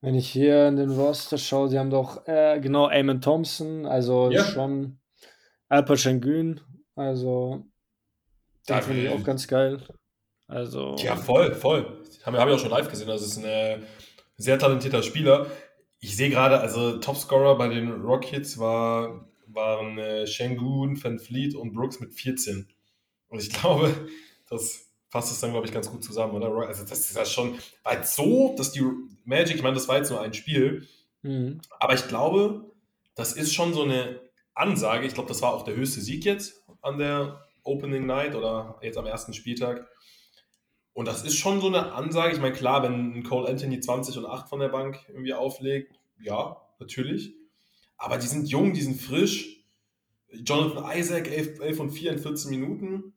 wenn 0.00 0.14
ich 0.14 0.28
hier 0.28 0.68
in 0.68 0.76
den 0.76 0.90
Roster 0.90 1.38
schaue, 1.38 1.68
sie 1.68 1.78
haben 1.78 1.90
doch 1.90 2.26
äh, 2.26 2.58
genau 2.60 2.90
Eamon 2.90 3.20
Thompson, 3.20 3.86
also 3.86 4.30
ja. 4.30 4.44
schon 4.44 4.98
Alper 5.68 5.96
Şengün, 5.96 6.60
also 6.96 7.64
den 8.68 8.82
finde 8.82 9.02
ich 9.02 9.08
auch 9.10 9.24
ganz 9.24 9.46
geil. 9.46 9.80
Also. 10.48 10.96
Ja, 10.98 11.16
voll, 11.16 11.54
voll. 11.54 12.02
Haben 12.24 12.34
wir, 12.34 12.40
haben 12.40 12.48
wir 12.48 12.56
auch 12.56 12.60
schon 12.60 12.70
live 12.70 12.88
gesehen. 12.88 13.08
Also, 13.08 13.24
es 13.24 13.32
ist 13.32 13.38
ein 13.38 13.44
äh, 13.44 13.78
sehr 14.36 14.58
talentierter 14.58 15.02
Spieler. 15.02 15.46
Ich 16.00 16.16
sehe 16.16 16.30
gerade, 16.30 16.60
also 16.60 16.98
Topscorer 16.98 17.56
bei 17.56 17.68
den 17.68 18.02
Rockets 18.02 18.58
war 18.58 19.29
waren 19.54 19.98
äh, 19.98 20.26
Shengun, 20.26 21.02
Van 21.02 21.18
Fleet 21.18 21.54
und 21.54 21.72
Brooks 21.72 22.00
mit 22.00 22.14
14. 22.14 22.68
Und 23.28 23.40
ich 23.40 23.50
glaube, 23.60 24.08
das 24.48 24.90
fasst 25.08 25.32
es 25.32 25.40
dann, 25.40 25.52
glaube 25.52 25.66
ich, 25.66 25.72
ganz 25.72 25.90
gut 25.90 26.04
zusammen, 26.04 26.34
oder? 26.34 26.50
Also 26.66 26.84
das 26.84 27.00
ist 27.00 27.16
ja 27.16 27.24
schon, 27.24 27.58
weil 27.82 28.04
so, 28.04 28.54
dass 28.56 28.72
die 28.72 28.82
Magic, 29.24 29.56
ich 29.56 29.62
meine, 29.62 29.74
das 29.74 29.88
war 29.88 29.96
jetzt 29.96 30.10
nur 30.10 30.20
ein 30.20 30.34
Spiel, 30.34 30.86
mhm. 31.22 31.60
aber 31.78 31.94
ich 31.94 32.06
glaube, 32.06 32.70
das 33.14 33.32
ist 33.32 33.52
schon 33.52 33.74
so 33.74 33.82
eine 33.82 34.20
Ansage. 34.54 35.06
Ich 35.06 35.14
glaube, 35.14 35.28
das 35.28 35.42
war 35.42 35.52
auch 35.52 35.64
der 35.64 35.74
höchste 35.74 36.00
Sieg 36.00 36.24
jetzt 36.24 36.62
an 36.80 36.98
der 36.98 37.44
Opening 37.62 38.06
Night 38.06 38.34
oder 38.34 38.78
jetzt 38.82 38.98
am 38.98 39.06
ersten 39.06 39.34
Spieltag. 39.34 39.86
Und 40.92 41.06
das 41.06 41.22
ist 41.22 41.36
schon 41.36 41.60
so 41.60 41.68
eine 41.68 41.92
Ansage. 41.92 42.34
Ich 42.34 42.40
meine, 42.40 42.54
klar, 42.54 42.82
wenn 42.82 43.22
Cole 43.22 43.48
Anthony 43.48 43.80
20 43.80 44.18
und 44.18 44.26
8 44.26 44.48
von 44.48 44.60
der 44.60 44.68
Bank 44.68 44.98
irgendwie 45.08 45.34
auflegt, 45.34 45.98
ja, 46.20 46.56
natürlich. 46.78 47.32
Aber 48.00 48.16
die 48.16 48.26
sind 48.26 48.48
jung, 48.48 48.72
die 48.72 48.80
sind 48.80 49.00
frisch. 49.00 49.62
Jonathan 50.32 50.84
Isaac, 50.96 51.30
11, 51.30 51.60
11 51.60 51.80
und 51.80 51.90
4 51.90 52.12
in 52.12 52.18
14 52.18 52.50
Minuten. 52.50 53.12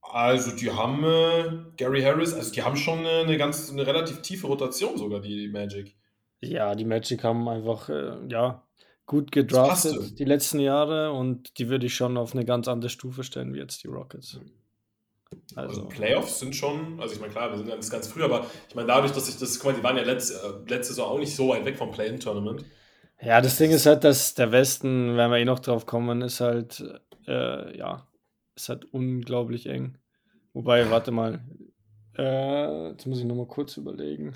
Also 0.00 0.52
die 0.52 0.70
haben 0.70 1.02
äh, 1.02 1.72
Gary 1.76 2.02
Harris, 2.02 2.32
also 2.32 2.52
die 2.52 2.62
haben 2.62 2.76
schon 2.76 3.00
eine, 3.00 3.22
eine, 3.22 3.36
ganz, 3.36 3.68
eine 3.68 3.84
relativ 3.84 4.22
tiefe 4.22 4.46
Rotation 4.46 4.96
sogar, 4.96 5.20
die, 5.20 5.36
die 5.36 5.48
Magic. 5.48 5.96
Ja, 6.40 6.76
die 6.76 6.84
Magic 6.84 7.24
haben 7.24 7.48
einfach, 7.48 7.88
äh, 7.88 8.16
ja, 8.28 8.62
gut 9.06 9.32
gedraftet 9.32 10.18
die 10.18 10.24
letzten 10.24 10.60
Jahre 10.60 11.10
und 11.12 11.58
die 11.58 11.68
würde 11.68 11.86
ich 11.86 11.94
schon 11.94 12.16
auf 12.16 12.34
eine 12.34 12.44
ganz 12.44 12.68
andere 12.68 12.90
Stufe 12.90 13.24
stellen 13.24 13.54
wie 13.54 13.58
jetzt 13.58 13.82
die 13.82 13.88
Rockets. 13.88 14.38
Also, 15.56 15.80
also 15.80 15.88
Playoffs 15.88 16.38
sind 16.38 16.54
schon, 16.54 17.00
also 17.00 17.14
ich 17.14 17.20
meine, 17.20 17.32
klar, 17.32 17.50
wir 17.50 17.58
sind 17.58 17.68
ganz, 17.68 17.90
ganz 17.90 18.06
früh, 18.06 18.22
aber 18.22 18.46
ich 18.68 18.74
meine, 18.76 18.86
dadurch, 18.86 19.12
dass 19.12 19.28
ich 19.28 19.36
das, 19.38 19.58
guck 19.58 19.72
mal, 19.72 19.76
die 19.76 19.82
waren 19.82 19.96
ja 19.96 20.04
letzte, 20.04 20.34
äh, 20.34 20.70
letzte 20.70 20.94
Saison 20.94 21.10
auch 21.10 21.18
nicht 21.18 21.34
so 21.34 21.48
weit 21.48 21.64
weg 21.64 21.76
vom 21.76 21.90
Play-In-Tournament. 21.90 22.64
Ja, 23.20 23.40
das 23.40 23.56
Ding 23.56 23.70
ist 23.70 23.86
halt, 23.86 24.04
dass 24.04 24.34
der 24.34 24.52
Westen, 24.52 25.16
wenn 25.16 25.30
wir 25.30 25.38
eh 25.38 25.44
noch 25.44 25.58
drauf 25.58 25.86
kommen, 25.86 26.22
ist 26.22 26.40
halt, 26.40 26.84
äh, 27.26 27.76
ja, 27.76 28.06
ist 28.54 28.68
halt 28.68 28.84
unglaublich 28.92 29.66
eng. 29.66 29.98
Wobei, 30.52 30.90
warte 30.90 31.10
mal, 31.10 31.40
äh, 32.18 32.90
jetzt 32.90 33.06
muss 33.06 33.18
ich 33.18 33.24
nochmal 33.24 33.46
kurz 33.46 33.76
überlegen. 33.76 34.34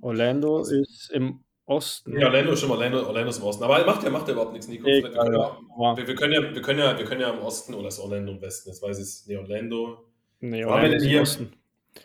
Orlando 0.00 0.60
ist 0.60 1.10
im 1.12 1.44
Osten. 1.66 2.18
Ja, 2.18 2.26
Orlando 2.26 2.52
ist 2.52 2.60
schon 2.60 2.70
Orlando, 2.70 3.06
Orlando 3.06 3.30
ist 3.30 3.38
im 3.38 3.44
Osten. 3.44 3.64
Aber 3.64 3.84
macht 3.84 4.02
ja, 4.02 4.10
macht 4.10 4.28
ja 4.28 4.34
überhaupt 4.34 4.52
nichts, 4.52 4.68
Nico. 4.68 4.86
Egal, 4.86 5.02
wir, 5.02 5.12
können 5.12 5.34
ja, 5.34 5.96
wir, 5.96 6.06
wir, 6.06 6.14
können 6.14 6.32
ja, 6.32 6.54
wir, 6.54 6.62
können 6.62 6.78
ja, 6.78 6.98
wir 6.98 7.04
können 7.04 7.20
ja 7.20 7.30
im 7.30 7.38
Osten 7.40 7.74
oder 7.74 7.88
ist 7.88 7.98
Orlando 7.98 8.32
im 8.32 8.40
Westen? 8.42 8.68
Jetzt 8.68 8.82
weiß 8.82 8.98
ich 8.98 9.04
es. 9.04 9.26
Nee, 9.26 9.36
Orlando. 9.36 10.04
Nee, 10.40 10.64
Orlando 10.64 10.96
ist 10.96 11.04
im 11.04 11.20
Osten. 11.20 11.52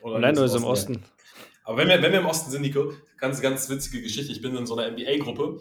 Orlando, 0.02 0.44
ist 0.44 0.56
im 0.56 0.64
Osten. 0.64 0.96
Osten. 0.96 1.06
Aber 1.66 1.78
wenn 1.78 1.88
wir, 1.88 2.02
wenn 2.02 2.12
wir 2.12 2.20
im 2.20 2.26
Osten 2.26 2.52
sind, 2.52 2.62
Nico, 2.62 2.94
ganz, 3.18 3.42
ganz 3.42 3.70
witzige 3.70 4.02
Geschichte. 4.02 4.32
Ich 4.32 4.42
bin 4.42 4.56
in 4.56 4.66
so 4.66 4.78
einer 4.78 4.92
NBA-Gruppe 4.92 5.60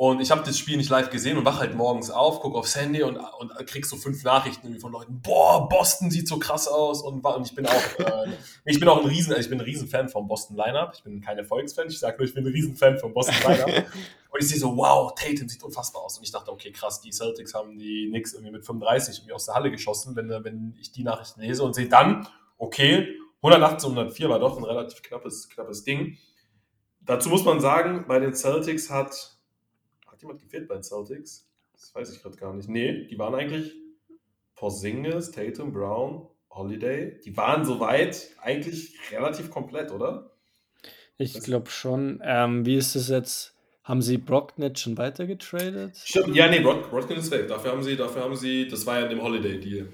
und 0.00 0.22
ich 0.22 0.30
habe 0.30 0.42
das 0.46 0.56
Spiel 0.56 0.78
nicht 0.78 0.88
live 0.88 1.10
gesehen 1.10 1.36
und 1.36 1.44
wach 1.44 1.60
halt 1.60 1.74
morgens 1.74 2.10
auf, 2.10 2.40
guck 2.40 2.54
aufs 2.54 2.74
Handy 2.74 3.02
und, 3.02 3.18
und 3.18 3.54
krieg 3.66 3.84
so 3.84 3.96
fünf 3.96 4.24
Nachrichten 4.24 4.80
von 4.80 4.92
Leuten, 4.92 5.20
boah, 5.20 5.68
Boston 5.68 6.10
sieht 6.10 6.26
so 6.26 6.38
krass 6.38 6.68
aus 6.68 7.02
und, 7.02 7.22
und 7.22 7.46
ich 7.46 7.54
bin 7.54 7.66
auch, 7.66 7.98
äh, 7.98 8.30
ich 8.64 8.80
bin 8.80 8.88
auch 8.88 9.02
ein 9.02 9.06
Riesen, 9.06 9.36
ich 9.38 9.50
bin 9.50 9.60
ein 9.60 9.64
Riesenfan 9.64 10.08
vom 10.08 10.26
Boston 10.26 10.56
Lineup. 10.56 10.94
Ich 10.94 11.02
bin 11.02 11.20
kein 11.20 11.36
Erfolgsfan, 11.36 11.88
ich 11.88 11.98
sage 11.98 12.16
nur, 12.16 12.26
ich 12.26 12.32
bin 12.32 12.46
ein 12.46 12.50
Riesenfan 12.50 12.98
vom 12.98 13.12
Boston 13.12 13.34
Lineup. 13.42 13.68
und 14.30 14.40
ich 14.40 14.48
sehe 14.48 14.58
so, 14.58 14.74
wow, 14.74 15.14
Tatum 15.14 15.50
sieht 15.50 15.62
unfassbar 15.62 16.00
aus. 16.00 16.16
Und 16.16 16.24
ich 16.24 16.32
dachte, 16.32 16.50
okay, 16.50 16.72
krass, 16.72 17.02
die 17.02 17.12
Celtics 17.12 17.52
haben 17.52 17.78
die 17.78 18.08
Knicks 18.08 18.32
irgendwie 18.32 18.52
mit 18.52 18.64
35 18.64 19.18
irgendwie 19.18 19.34
aus 19.34 19.44
der 19.44 19.54
Halle 19.54 19.70
geschossen, 19.70 20.16
wenn, 20.16 20.30
wenn 20.30 20.78
ich 20.80 20.92
die 20.92 21.04
Nachrichten 21.04 21.42
lese 21.42 21.62
und 21.62 21.74
sehe 21.74 21.90
dann, 21.90 22.26
okay, 22.56 23.06
118, 23.42 23.90
104 23.90 24.30
war 24.30 24.38
doch 24.38 24.56
ein 24.56 24.64
relativ 24.64 25.02
knappes, 25.02 25.50
knappes 25.50 25.84
Ding. 25.84 26.16
Dazu 27.02 27.28
muss 27.28 27.44
man 27.44 27.60
sagen, 27.60 28.06
bei 28.08 28.18
den 28.18 28.32
Celtics 28.32 28.88
hat 28.88 29.39
hat 30.20 30.22
jemand 30.22 30.40
gefehlt 30.40 30.68
bei 30.68 30.74
den 30.74 30.82
Celtics? 30.82 31.48
Das 31.72 31.94
weiß 31.94 32.14
ich 32.14 32.22
gerade 32.22 32.36
gar 32.36 32.52
nicht. 32.52 32.68
Nee, 32.68 33.06
die 33.06 33.18
waren 33.18 33.34
eigentlich 33.34 33.74
Porzingis, 34.54 35.30
Tatum, 35.30 35.72
Brown, 35.72 36.26
Holiday. 36.50 37.18
Die 37.24 37.34
waren 37.36 37.64
soweit 37.64 38.28
eigentlich 38.42 38.98
relativ 39.10 39.50
komplett, 39.50 39.90
oder? 39.90 40.32
Ich 41.16 41.40
glaube 41.40 41.70
schon. 41.70 42.20
Ähm, 42.22 42.66
wie 42.66 42.76
ist 42.76 42.94
es 42.96 43.08
jetzt? 43.08 43.54
Haben 43.82 44.02
sie 44.02 44.18
Brocknet 44.18 44.78
schon 44.78 44.98
weitergetradet? 44.98 45.96
Stimmt, 45.96 46.36
ja, 46.36 46.48
nee, 46.48 46.60
Brock, 46.60 46.90
Brocknet 46.90 47.18
ist 47.18 47.30
weg. 47.30 47.48
Dafür 47.48 47.72
haben 47.72 47.82
sie, 47.82 47.96
dafür 47.96 48.22
haben 48.22 48.36
sie, 48.36 48.68
das 48.68 48.84
war 48.84 48.98
ja 49.00 49.06
in 49.06 49.10
dem 49.10 49.22
Holiday-Deal. 49.22 49.88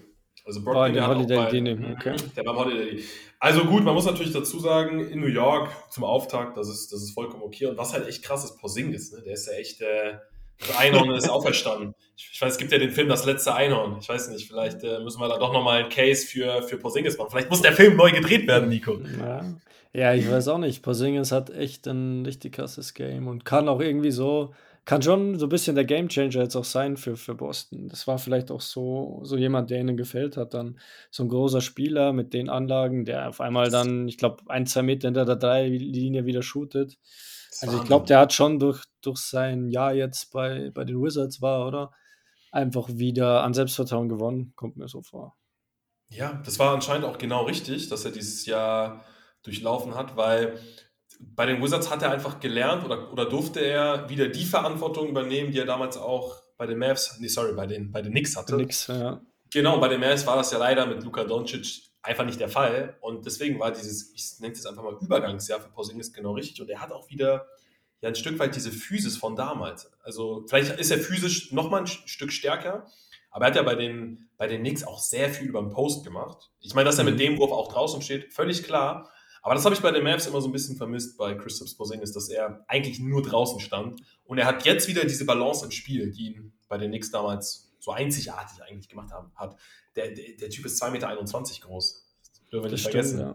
Also 0.46 0.62
Brocknet, 0.62 0.80
oh, 0.80 0.86
in 0.86 0.94
dem 0.94 1.06
Holiday-Deal, 1.06 1.96
okay. 1.98 2.14
Der 2.36 2.46
war 2.46 2.52
im 2.54 2.60
Holiday-Deal. 2.60 3.02
Also 3.40 3.64
gut, 3.64 3.82
man 3.82 3.94
muss 3.94 4.06
natürlich 4.06 4.32
dazu 4.32 4.60
sagen, 4.60 5.00
in 5.00 5.20
New 5.20 5.26
York 5.26 5.70
zum 5.90 6.04
Auftakt, 6.04 6.56
das 6.56 6.68
ist, 6.68 6.92
das 6.92 7.02
ist 7.02 7.10
vollkommen 7.10 7.42
okay. 7.42 7.66
Und 7.66 7.76
was 7.76 7.92
halt 7.92 8.06
echt 8.06 8.22
krass 8.22 8.44
ist, 8.44 8.56
Porzingis, 8.58 9.12
ne? 9.12 9.22
der 9.22 9.32
ist 9.34 9.48
ja 9.48 9.54
echt, 9.54 9.80
äh, 9.80 10.18
das 10.60 10.78
Einhorn 10.78 11.10
ist 11.10 11.28
auferstanden. 11.28 11.94
Ich, 12.16 12.30
ich, 12.32 12.40
weiß, 12.40 12.52
es 12.52 12.58
gibt 12.58 12.70
ja 12.70 12.78
den 12.78 12.92
Film 12.92 13.08
Das 13.08 13.26
letzte 13.26 13.54
Einhorn. 13.54 13.98
Ich 14.00 14.08
weiß 14.08 14.28
nicht, 14.28 14.46
vielleicht 14.46 14.84
äh, 14.84 15.00
müssen 15.00 15.20
wir 15.20 15.28
da 15.28 15.36
doch 15.36 15.52
nochmal 15.52 15.80
einen 15.80 15.90
Case 15.90 16.24
für, 16.24 16.62
für 16.62 16.78
Porzingis 16.78 17.18
machen. 17.18 17.30
Vielleicht 17.30 17.50
muss 17.50 17.60
der 17.60 17.72
Film 17.72 17.96
neu 17.96 18.12
gedreht 18.12 18.46
werden, 18.46 18.68
Nico. 18.68 18.98
Ja. 19.18 19.44
ja, 19.92 20.14
ich 20.14 20.30
weiß 20.30 20.46
auch 20.46 20.58
nicht. 20.58 20.80
Porzingis 20.82 21.32
hat 21.32 21.50
echt 21.50 21.88
ein 21.88 22.24
richtig 22.24 22.54
krasses 22.54 22.94
Game 22.94 23.26
und 23.26 23.44
kann 23.44 23.68
auch 23.68 23.80
irgendwie 23.80 24.12
so 24.12 24.54
kann 24.86 25.02
schon 25.02 25.36
so 25.36 25.46
ein 25.46 25.48
bisschen 25.48 25.74
der 25.74 25.84
Gamechanger 25.84 26.42
jetzt 26.42 26.54
auch 26.54 26.64
sein 26.64 26.96
für, 26.96 27.16
für 27.16 27.34
Boston. 27.34 27.88
Das 27.88 28.06
war 28.06 28.18
vielleicht 28.18 28.52
auch 28.52 28.60
so, 28.60 29.20
so 29.24 29.36
jemand, 29.36 29.68
der 29.68 29.80
ihnen 29.80 29.96
gefällt 29.96 30.36
hat. 30.36 30.54
Dann 30.54 30.78
so 31.10 31.24
ein 31.24 31.28
großer 31.28 31.60
Spieler 31.60 32.12
mit 32.12 32.32
den 32.32 32.48
Anlagen, 32.48 33.04
der 33.04 33.28
auf 33.28 33.40
einmal 33.40 33.68
dann, 33.68 34.06
ich 34.06 34.16
glaube, 34.16 34.44
ein, 34.46 34.64
zwei 34.64 34.82
Meter 34.82 35.08
hinter 35.08 35.24
der 35.24 35.36
Dreilinie 35.36 36.24
wieder 36.24 36.42
shootet. 36.42 36.98
Also 37.60 37.78
ich 37.78 37.84
glaube, 37.84 38.06
der 38.06 38.20
hat 38.20 38.32
schon 38.32 38.60
durch, 38.60 38.84
durch 39.00 39.18
sein 39.18 39.68
Jahr 39.70 39.92
jetzt 39.92 40.32
bei, 40.32 40.70
bei 40.72 40.84
den 40.84 41.02
Wizards 41.02 41.42
war, 41.42 41.66
oder? 41.66 41.90
Einfach 42.52 42.88
wieder 42.88 43.42
an 43.42 43.54
Selbstvertrauen 43.54 44.08
gewonnen, 44.08 44.52
kommt 44.54 44.76
mir 44.76 44.88
so 44.88 45.02
vor. 45.02 45.36
Ja, 46.10 46.40
das 46.44 46.60
war 46.60 46.72
anscheinend 46.72 47.06
auch 47.06 47.18
genau 47.18 47.44
richtig, 47.44 47.88
dass 47.88 48.04
er 48.04 48.12
dieses 48.12 48.46
Jahr 48.46 49.04
durchlaufen 49.42 49.96
hat, 49.96 50.16
weil 50.16 50.60
bei 51.18 51.46
den 51.46 51.62
Wizards 51.62 51.90
hat 51.90 52.02
er 52.02 52.10
einfach 52.10 52.40
gelernt 52.40 52.84
oder, 52.84 53.12
oder 53.12 53.26
durfte 53.26 53.60
er 53.60 54.08
wieder 54.08 54.28
die 54.28 54.44
Verantwortung 54.44 55.08
übernehmen, 55.08 55.52
die 55.52 55.58
er 55.58 55.66
damals 55.66 55.96
auch 55.96 56.42
bei 56.56 56.66
den 56.66 56.78
Mavs, 56.78 57.18
nee, 57.20 57.28
sorry, 57.28 57.52
bei 57.52 57.66
den, 57.66 57.92
bei 57.92 58.02
den 58.02 58.12
Knicks 58.12 58.36
hatte. 58.36 58.54
Knicks, 58.54 58.86
ja. 58.86 59.20
Genau, 59.50 59.78
bei 59.78 59.88
den 59.88 60.00
Mavs 60.00 60.26
war 60.26 60.36
das 60.36 60.50
ja 60.50 60.58
leider 60.58 60.86
mit 60.86 61.02
Luka 61.02 61.24
Doncic 61.24 61.82
einfach 62.02 62.24
nicht 62.24 62.40
der 62.40 62.48
Fall 62.48 62.96
und 63.00 63.26
deswegen 63.26 63.58
war 63.58 63.72
dieses, 63.72 64.12
ich 64.14 64.40
nenne 64.40 64.52
es 64.52 64.60
jetzt 64.60 64.66
einfach 64.66 64.82
mal 64.82 64.96
Übergangsjahr 65.00 65.60
für 65.60 65.68
Porzingis 65.68 66.12
genau 66.12 66.32
richtig 66.32 66.60
und 66.60 66.70
er 66.70 66.80
hat 66.80 66.92
auch 66.92 67.10
wieder 67.10 67.46
ja 68.00 68.08
ein 68.08 68.14
Stück 68.14 68.38
weit 68.38 68.54
diese 68.54 68.70
Physis 68.70 69.16
von 69.16 69.36
damals. 69.36 69.90
Also 70.02 70.44
vielleicht 70.48 70.78
ist 70.78 70.90
er 70.90 70.98
physisch 70.98 71.52
nochmal 71.52 71.80
ein 71.80 71.86
Stück 71.86 72.32
stärker, 72.32 72.86
aber 73.30 73.44
er 73.44 73.48
hat 73.48 73.56
ja 73.56 73.62
bei 73.62 73.74
den, 73.74 74.28
bei 74.36 74.46
den 74.46 74.60
Knicks 74.60 74.84
auch 74.84 74.98
sehr 74.98 75.30
viel 75.30 75.48
über 75.48 75.60
den 75.60 75.70
Post 75.70 76.04
gemacht. 76.04 76.50
Ich 76.60 76.74
meine, 76.74 76.86
dass 76.86 76.98
er 76.98 77.04
mit 77.04 77.14
mhm. 77.14 77.18
dem 77.18 77.38
Wurf 77.38 77.52
auch 77.52 77.72
draußen 77.72 78.00
steht, 78.02 78.32
völlig 78.32 78.62
klar. 78.62 79.10
Aber 79.46 79.54
das 79.54 79.64
habe 79.64 79.76
ich 79.76 79.80
bei 79.80 79.92
den 79.92 80.02
Mavs 80.02 80.26
immer 80.26 80.40
so 80.40 80.48
ein 80.48 80.52
bisschen 80.52 80.74
vermisst 80.74 81.16
bei 81.16 81.32
Christoph 81.36 81.76
Porzingis, 81.76 82.10
dass 82.10 82.28
er 82.28 82.64
eigentlich 82.66 82.98
nur 82.98 83.22
draußen 83.22 83.60
stand. 83.60 84.00
Und 84.24 84.38
er 84.38 84.44
hat 84.44 84.64
jetzt 84.64 84.88
wieder 84.88 85.04
diese 85.04 85.24
Balance 85.24 85.64
im 85.64 85.70
Spiel, 85.70 86.10
die 86.10 86.32
ihn 86.32 86.52
bei 86.68 86.78
den 86.78 86.90
Knicks 86.90 87.12
damals 87.12 87.72
so 87.78 87.92
einzigartig 87.92 88.60
eigentlich 88.64 88.88
gemacht 88.88 89.12
haben, 89.12 89.30
hat. 89.36 89.56
Der, 89.94 90.08
der, 90.08 90.34
der 90.40 90.50
Typ 90.50 90.66
ist 90.66 90.82
2,21 90.82 90.90
Meter 90.90 91.68
groß. 91.68 92.06
Das 92.22 92.50
dürfen 92.50 92.64
wir 92.64 92.72
nicht 92.72 92.82
vergessen. 92.82 93.20
ja. 93.20 93.34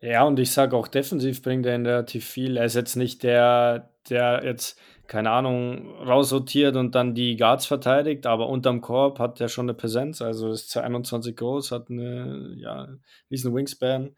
Ja, 0.00 0.22
und 0.22 0.38
ich 0.38 0.52
sage 0.52 0.76
auch 0.76 0.86
defensiv 0.86 1.42
bringt 1.42 1.66
er 1.66 1.76
relativ 1.76 2.24
viel. 2.24 2.56
Er 2.56 2.66
ist 2.66 2.76
jetzt 2.76 2.94
nicht 2.94 3.24
der, 3.24 3.90
der 4.10 4.42
jetzt, 4.44 4.78
keine 5.08 5.32
Ahnung, 5.32 5.92
rausrotiert 6.04 6.76
und 6.76 6.94
dann 6.94 7.16
die 7.16 7.36
Guards 7.36 7.66
verteidigt, 7.66 8.26
aber 8.26 8.48
unterm 8.48 8.80
Korb 8.80 9.18
hat 9.18 9.40
er 9.40 9.48
schon 9.48 9.64
eine 9.64 9.74
Präsenz. 9.74 10.22
Also 10.22 10.52
ist 10.52 10.76
21 10.76 11.34
groß, 11.34 11.72
hat 11.72 11.90
eine, 11.90 12.54
ja, 12.58 12.88
riesen 13.28 13.52
Wingspan. 13.52 14.14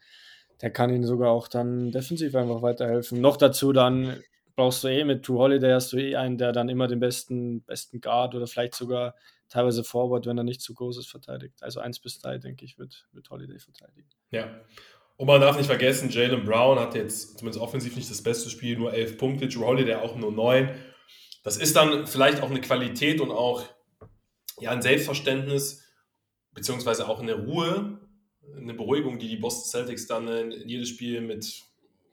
Der 0.60 0.70
kann 0.70 0.90
ihnen 0.90 1.04
sogar 1.04 1.30
auch 1.30 1.48
dann 1.48 1.90
defensiv 1.90 2.34
einfach 2.34 2.62
weiterhelfen. 2.62 3.20
Noch 3.20 3.36
dazu 3.36 3.72
dann 3.72 4.22
brauchst 4.56 4.84
du 4.84 4.88
eh 4.88 5.04
mit 5.04 5.24
True 5.24 5.38
Holiday 5.38 5.72
hast 5.72 5.92
du 5.92 5.96
eh 5.96 6.16
einen, 6.16 6.38
der 6.38 6.52
dann 6.52 6.68
immer 6.68 6.86
den 6.86 7.00
besten, 7.00 7.62
besten 7.62 8.00
Guard 8.00 8.34
oder 8.34 8.46
vielleicht 8.46 8.74
sogar 8.74 9.14
teilweise 9.48 9.84
Forward, 9.84 10.26
wenn 10.26 10.38
er 10.38 10.44
nicht 10.44 10.60
zu 10.60 10.74
groß 10.74 10.98
ist, 10.98 11.10
verteidigt. 11.10 11.62
Also 11.62 11.80
1 11.80 12.00
bis 12.00 12.18
3, 12.20 12.38
denke 12.38 12.64
ich, 12.64 12.78
wird, 12.78 13.06
wird 13.12 13.30
Holiday 13.30 13.58
verteidigen. 13.58 14.08
Ja, 14.30 14.48
und 15.16 15.26
man 15.26 15.40
darf 15.40 15.56
nicht 15.56 15.66
vergessen, 15.66 16.10
Jalen 16.10 16.44
Brown 16.44 16.78
hat 16.78 16.94
jetzt 16.94 17.38
zumindest 17.38 17.62
offensiv 17.62 17.94
nicht 17.96 18.10
das 18.10 18.22
beste 18.22 18.50
Spiel, 18.50 18.76
nur 18.76 18.92
elf 18.92 19.16
Punkte. 19.16 19.48
Drew 19.48 19.64
Holiday 19.64 19.94
auch 19.96 20.16
nur 20.16 20.32
neun. 20.32 20.70
Das 21.44 21.56
ist 21.56 21.76
dann 21.76 22.06
vielleicht 22.06 22.42
auch 22.42 22.50
eine 22.50 22.60
Qualität 22.60 23.20
und 23.20 23.30
auch 23.30 23.62
ja, 24.58 24.70
ein 24.70 24.82
Selbstverständnis, 24.82 25.84
beziehungsweise 26.52 27.08
auch 27.08 27.20
eine 27.20 27.34
Ruhe, 27.34 28.00
eine 28.56 28.74
Beruhigung, 28.74 29.18
die 29.18 29.28
die 29.28 29.36
Boston 29.36 29.70
Celtics 29.70 30.06
dann 30.06 30.28
in 30.28 30.68
jedes 30.68 30.88
Spiel 30.88 31.20
mit 31.20 31.64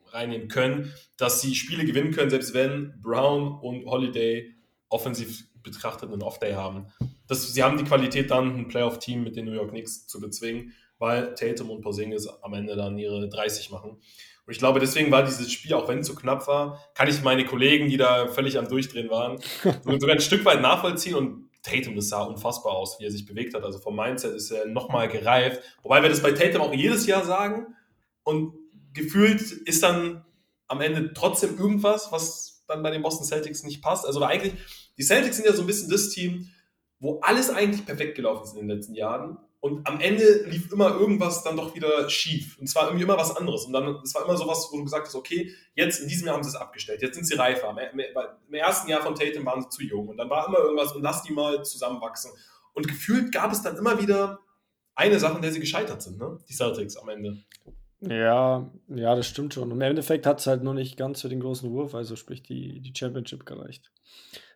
reinnehmen 0.08 0.48
können, 0.48 0.92
dass 1.16 1.40
sie 1.40 1.54
Spiele 1.54 1.84
gewinnen 1.84 2.12
können, 2.12 2.30
selbst 2.30 2.54
wenn 2.54 3.00
Brown 3.00 3.58
und 3.60 3.86
Holiday 3.86 4.54
offensiv 4.88 5.44
betrachtet 5.62 6.12
einen 6.12 6.22
Off-Day 6.22 6.52
haben. 6.52 6.86
Das, 7.26 7.52
sie 7.52 7.62
haben 7.62 7.78
die 7.78 7.84
Qualität 7.84 8.30
dann, 8.30 8.56
ein 8.56 8.68
Playoff-Team 8.68 9.22
mit 9.22 9.36
den 9.36 9.46
New 9.46 9.52
York 9.52 9.70
Knicks 9.70 10.06
zu 10.06 10.20
bezwingen 10.20 10.72
weil 11.02 11.34
Tatum 11.34 11.70
und 11.70 11.80
Porzingis 11.80 12.28
am 12.42 12.54
Ende 12.54 12.76
dann 12.76 12.96
ihre 12.96 13.28
30 13.28 13.70
machen. 13.70 13.90
Und 13.90 14.52
ich 14.52 14.58
glaube, 14.58 14.78
deswegen 14.78 15.10
war 15.10 15.24
dieses 15.24 15.50
Spiel, 15.50 15.74
auch 15.74 15.88
wenn 15.88 15.98
es 15.98 16.06
so 16.06 16.14
knapp 16.14 16.46
war, 16.46 16.78
kann 16.94 17.08
ich 17.08 17.22
meine 17.24 17.44
Kollegen, 17.44 17.88
die 17.88 17.96
da 17.96 18.28
völlig 18.28 18.56
am 18.56 18.68
Durchdrehen 18.68 19.10
waren, 19.10 19.38
sogar 19.84 20.14
ein 20.14 20.20
Stück 20.20 20.44
weit 20.44 20.62
nachvollziehen 20.62 21.16
und 21.16 21.50
Tatum, 21.62 21.96
das 21.96 22.08
sah 22.08 22.22
unfassbar 22.22 22.72
aus, 22.72 22.98
wie 22.98 23.04
er 23.04 23.10
sich 23.10 23.26
bewegt 23.26 23.54
hat. 23.54 23.62
Also 23.62 23.78
vom 23.78 23.96
Mindset 23.96 24.34
ist 24.34 24.50
er 24.50 24.66
nochmal 24.66 25.08
gereift. 25.08 25.62
Wobei 25.82 26.02
wir 26.02 26.08
das 26.08 26.22
bei 26.22 26.32
Tatum 26.32 26.62
auch 26.62 26.74
jedes 26.74 27.06
Jahr 27.06 27.24
sagen. 27.24 27.74
Und 28.24 28.54
gefühlt 28.92 29.40
ist 29.40 29.82
dann 29.82 30.24
am 30.68 30.80
Ende 30.80 31.12
trotzdem 31.12 31.58
irgendwas, 31.58 32.10
was 32.10 32.64
dann 32.66 32.82
bei 32.82 32.90
den 32.90 33.02
Boston 33.02 33.26
Celtics 33.26 33.62
nicht 33.62 33.82
passt. 33.82 34.06
Also 34.06 34.22
eigentlich, 34.22 34.54
die 34.98 35.02
Celtics 35.02 35.36
sind 35.36 35.46
ja 35.46 35.52
so 35.52 35.62
ein 35.62 35.66
bisschen 35.66 35.90
das 35.90 36.08
Team, 36.10 36.48
wo 36.98 37.20
alles 37.20 37.50
eigentlich 37.50 37.84
perfekt 37.84 38.16
gelaufen 38.16 38.44
ist 38.44 38.54
in 38.54 38.66
den 38.66 38.76
letzten 38.76 38.94
Jahren. 38.94 39.38
Und 39.62 39.86
am 39.86 40.00
Ende 40.00 40.42
lief 40.48 40.72
immer 40.72 40.90
irgendwas 40.90 41.44
dann 41.44 41.56
doch 41.56 41.72
wieder 41.76 42.10
schief. 42.10 42.58
Und 42.58 42.66
zwar 42.66 42.86
irgendwie 42.86 43.04
immer 43.04 43.16
was 43.16 43.36
anderes. 43.36 43.64
Und 43.64 43.72
dann, 43.72 44.00
es 44.02 44.12
war 44.12 44.24
immer 44.24 44.36
sowas, 44.36 44.68
wo 44.72 44.78
du 44.78 44.82
gesagt 44.82 45.06
hast, 45.06 45.14
okay, 45.14 45.54
jetzt 45.76 46.00
in 46.00 46.08
diesem 46.08 46.26
Jahr 46.26 46.34
haben 46.34 46.42
sie 46.42 46.48
es 46.48 46.56
abgestellt. 46.56 47.00
Jetzt 47.00 47.14
sind 47.14 47.26
sie 47.28 47.34
reifer. 47.34 47.72
Im 47.92 48.54
ersten 48.54 48.90
Jahr 48.90 49.02
von 49.02 49.14
Tatum 49.14 49.46
waren 49.46 49.62
sie 49.62 49.68
zu 49.68 49.84
jung. 49.84 50.08
Und 50.08 50.16
dann 50.16 50.28
war 50.28 50.48
immer 50.48 50.58
irgendwas 50.58 50.90
und 50.96 51.02
lass 51.02 51.22
die 51.22 51.32
mal 51.32 51.64
zusammenwachsen. 51.64 52.32
Und 52.74 52.88
gefühlt 52.88 53.30
gab 53.30 53.52
es 53.52 53.62
dann 53.62 53.76
immer 53.76 54.02
wieder 54.02 54.40
eine 54.96 55.20
Sache, 55.20 55.36
in 55.36 55.42
der 55.42 55.52
sie 55.52 55.60
gescheitert 55.60 56.02
sind, 56.02 56.18
ne? 56.18 56.38
Die 56.48 56.54
Celtics 56.54 56.96
am 56.96 57.08
Ende. 57.08 57.38
Ja, 58.00 58.68
ja, 58.88 59.14
das 59.14 59.28
stimmt 59.28 59.54
schon. 59.54 59.70
Und 59.70 59.76
im 59.76 59.80
Endeffekt 59.80 60.26
hat 60.26 60.40
es 60.40 60.48
halt 60.48 60.64
nur 60.64 60.74
nicht 60.74 60.96
ganz 60.96 61.20
für 61.20 61.28
den 61.28 61.38
großen 61.38 61.70
Wurf, 61.70 61.94
also 61.94 62.16
sprich 62.16 62.42
die, 62.42 62.80
die 62.80 62.92
Championship 62.96 63.46
gereicht. 63.46 63.92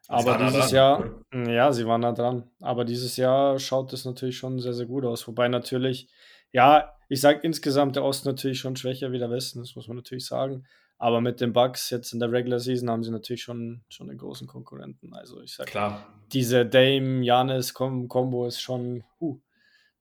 Aber 0.08 0.38
dieses 0.38 0.70
Jahr, 0.70 1.22
ja, 1.32 1.72
sie 1.72 1.86
waren 1.86 2.02
da 2.02 2.12
dran. 2.12 2.50
Aber 2.60 2.84
dieses 2.84 3.16
Jahr 3.16 3.58
schaut 3.58 3.92
es 3.92 4.04
natürlich 4.04 4.38
schon 4.38 4.60
sehr, 4.60 4.72
sehr 4.72 4.86
gut 4.86 5.04
aus. 5.04 5.26
Wobei 5.26 5.48
natürlich, 5.48 6.08
ja, 6.52 6.92
ich 7.08 7.20
sage 7.20 7.40
insgesamt 7.42 7.96
der 7.96 8.04
Osten 8.04 8.28
natürlich 8.28 8.60
schon 8.60 8.76
schwächer 8.76 9.12
wie 9.12 9.18
der 9.18 9.30
Westen, 9.30 9.60
das 9.60 9.74
muss 9.74 9.88
man 9.88 9.96
natürlich 9.96 10.26
sagen. 10.26 10.64
Aber 10.98 11.20
mit 11.20 11.40
den 11.40 11.52
Bucks 11.52 11.90
jetzt 11.90 12.12
in 12.12 12.20
der 12.20 12.32
Regular 12.32 12.58
Season 12.58 12.88
haben 12.88 13.02
sie 13.02 13.10
natürlich 13.10 13.42
schon, 13.42 13.82
schon 13.88 14.08
einen 14.08 14.18
großen 14.18 14.46
Konkurrenten. 14.46 15.12
Also 15.12 15.42
ich 15.42 15.54
sage, 15.54 15.98
diese 16.32 16.64
Dame-Janis-Kombo 16.64 18.46
ist 18.46 18.62
schon 18.62 19.04
uh, 19.20 19.38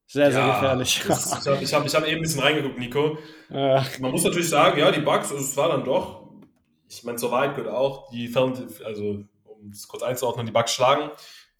sehr, 0.06 0.32
sehr 0.32 0.46
gefährlich. 0.46 1.04
Das, 1.08 1.46
ich 1.62 1.74
habe 1.74 1.86
ich 1.86 1.96
hab, 1.96 2.08
eben 2.08 2.18
ein 2.18 2.22
bisschen 2.22 2.42
reingeguckt, 2.42 2.80
Nico. 2.80 3.18
Ja. 3.50 3.86
Man 4.00 4.12
muss 4.12 4.24
natürlich 4.24 4.50
sagen, 4.50 4.80
ja, 4.80 4.90
die 4.92 5.02
Bucks, 5.02 5.32
also 5.32 5.44
es 5.44 5.58
war 5.58 5.70
dann 5.70 5.84
doch, 5.84 6.30
ich 6.88 7.04
meine, 7.04 7.18
zur 7.18 7.32
Wahrheit 7.32 7.56
gehört 7.56 7.74
auch, 7.74 8.10
die 8.12 8.34
also 8.86 9.26
um 9.65 9.72
es 9.72 9.88
kurz 9.88 10.03
einzuordnen, 10.03 10.45
die 10.45 10.51
Bucks 10.51 10.74
schlagen 10.74 11.12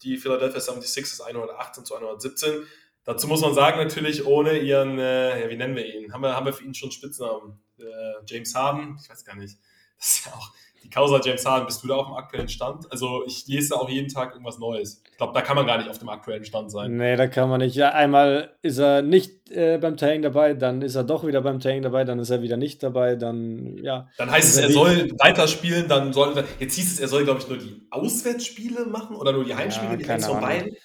die 0.02 0.16
Philadelphia 0.16 0.60
76ers 0.60 1.22
118 1.22 1.84
zu 1.84 1.94
117. 1.94 2.66
Dazu 3.04 3.28
muss 3.28 3.40
man 3.40 3.54
sagen, 3.54 3.78
natürlich 3.78 4.26
ohne 4.26 4.58
ihren, 4.58 4.98
äh, 4.98 5.40
ja, 5.40 5.50
wie 5.50 5.56
nennen 5.56 5.76
wir 5.76 5.86
ihn? 5.86 6.12
Haben 6.12 6.22
wir, 6.22 6.34
haben 6.34 6.46
wir 6.46 6.52
für 6.52 6.64
ihn 6.64 6.74
schon 6.74 6.90
Spitznamen? 6.90 7.60
Äh, 7.78 7.84
James 8.26 8.54
Harden? 8.54 8.98
Ich 9.00 9.08
weiß 9.08 9.24
gar 9.24 9.36
nicht. 9.36 9.58
Das 9.96 10.08
ist 10.08 10.26
ja 10.26 10.32
auch 10.32 10.52
die 10.86 10.90
Causa 10.90 11.20
James 11.22 11.44
Harden. 11.44 11.66
Bist 11.66 11.82
du 11.82 11.88
da 11.88 11.96
auf 11.96 12.06
dem 12.06 12.14
aktuellen 12.14 12.48
Stand? 12.48 12.90
Also 12.90 13.24
ich 13.26 13.46
lese 13.46 13.74
auch 13.74 13.88
jeden 13.88 14.08
Tag 14.08 14.32
irgendwas 14.32 14.58
Neues. 14.58 15.02
Ich 15.10 15.16
glaube, 15.16 15.32
da 15.34 15.42
kann 15.42 15.56
man 15.56 15.66
gar 15.66 15.78
nicht 15.78 15.90
auf 15.90 15.98
dem 15.98 16.08
aktuellen 16.08 16.44
Stand 16.44 16.70
sein. 16.70 16.96
Nee, 16.96 17.16
da 17.16 17.26
kann 17.26 17.48
man 17.48 17.60
nicht. 17.60 17.74
Ja, 17.74 17.90
einmal 17.90 18.56
ist 18.62 18.78
er 18.78 19.02
nicht 19.02 19.50
äh, 19.50 19.78
beim 19.78 19.96
Tank 19.96 20.22
dabei, 20.22 20.54
dann 20.54 20.82
ist 20.82 20.94
er 20.94 21.04
doch 21.04 21.26
wieder 21.26 21.40
beim 21.40 21.60
Tank 21.60 21.82
dabei, 21.82 22.04
dann 22.04 22.18
ist 22.18 22.30
er 22.30 22.42
wieder 22.42 22.56
nicht 22.56 22.82
dabei, 22.82 23.16
dann 23.16 23.78
ja. 23.78 24.08
Dann 24.16 24.30
heißt 24.30 24.48
es, 24.48 24.56
er, 24.58 24.64
er 24.64 24.72
soll 24.72 25.10
weiterspielen, 25.18 25.88
dann 25.88 26.12
soll 26.12 26.44
jetzt 26.60 26.74
hieß 26.74 26.92
es, 26.92 27.00
er 27.00 27.08
soll, 27.08 27.24
glaube 27.24 27.40
ich, 27.40 27.48
nur 27.48 27.58
die 27.58 27.86
Auswärtsspiele 27.90 28.86
machen 28.86 29.16
oder 29.16 29.32
nur 29.32 29.44
die 29.44 29.54
Heimspiele, 29.54 29.92
ja, 29.92 29.96
die 29.96 30.08
eins 30.08 30.26
von 30.26 30.40
beiden. 30.40 30.76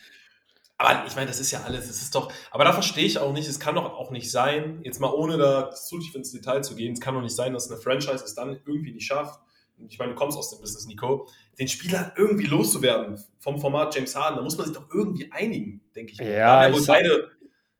Aber 0.78 1.06
ich 1.06 1.16
meine, 1.16 1.28
das 1.28 1.40
ist 1.40 1.52
ja 1.52 1.62
alles, 1.62 1.88
das 1.88 2.02
ist 2.02 2.16
doch, 2.16 2.32
aber 2.50 2.64
da 2.64 2.74
verstehe 2.74 3.06
ich 3.06 3.20
auch 3.20 3.34
nicht, 3.34 3.48
es 3.48 3.60
kann 3.60 3.76
doch 3.76 3.94
auch 3.94 4.10
nicht 4.10 4.32
sein, 4.32 4.80
jetzt 4.84 5.00
mal 5.00 5.12
ohne 5.12 5.38
da 5.38 5.70
zu 5.70 6.00
tief 6.00 6.16
ins 6.16 6.32
Detail 6.32 6.64
zu 6.64 6.76
gehen, 6.76 6.94
es 6.94 7.00
kann 7.00 7.14
doch 7.14 7.22
nicht 7.22 7.36
sein, 7.36 7.54
dass 7.54 7.70
eine 7.70 7.80
Franchise 7.80 8.24
es 8.24 8.34
dann 8.34 8.60
irgendwie 8.66 8.92
nicht 8.92 9.06
schafft, 9.06 9.40
ich 9.88 10.00
meine, 10.00 10.12
du 10.12 10.18
kommst 10.18 10.38
aus 10.38 10.50
dem 10.50 10.62
Business, 10.62 10.88
Nico, 10.88 11.28
den 11.60 11.68
Spieler 11.68 12.14
irgendwie 12.18 12.48
loszuwerden 12.48 13.22
vom 13.40 13.60
Format 13.60 13.96
James 13.96 14.16
Harden, 14.16 14.38
da 14.38 14.44
muss 14.44 14.58
man 14.58 14.68
sich 14.68 14.76
doch 14.76 14.90
irgendwie 14.94 15.32
einigen, 15.32 15.82
denke 15.96 16.14
ich. 16.14 16.20
Ja, 16.20 16.68
ich 16.68 16.78
sag, 16.78 16.96
beide, 16.98 17.32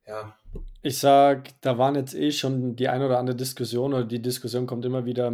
ja. 0.08 0.38
ich 0.82 0.98
sag, 0.98 1.62
da 1.62 1.78
waren 1.78 1.96
jetzt 1.96 2.14
eh 2.14 2.32
schon 2.32 2.76
die 2.76 2.88
ein 2.88 3.02
oder 3.02 3.20
andere 3.20 3.36
Diskussion 3.36 3.94
oder 3.94 4.06
die 4.06 4.22
Diskussion 4.22 4.68
kommt 4.68 4.86
immer 4.86 5.06
wieder 5.06 5.32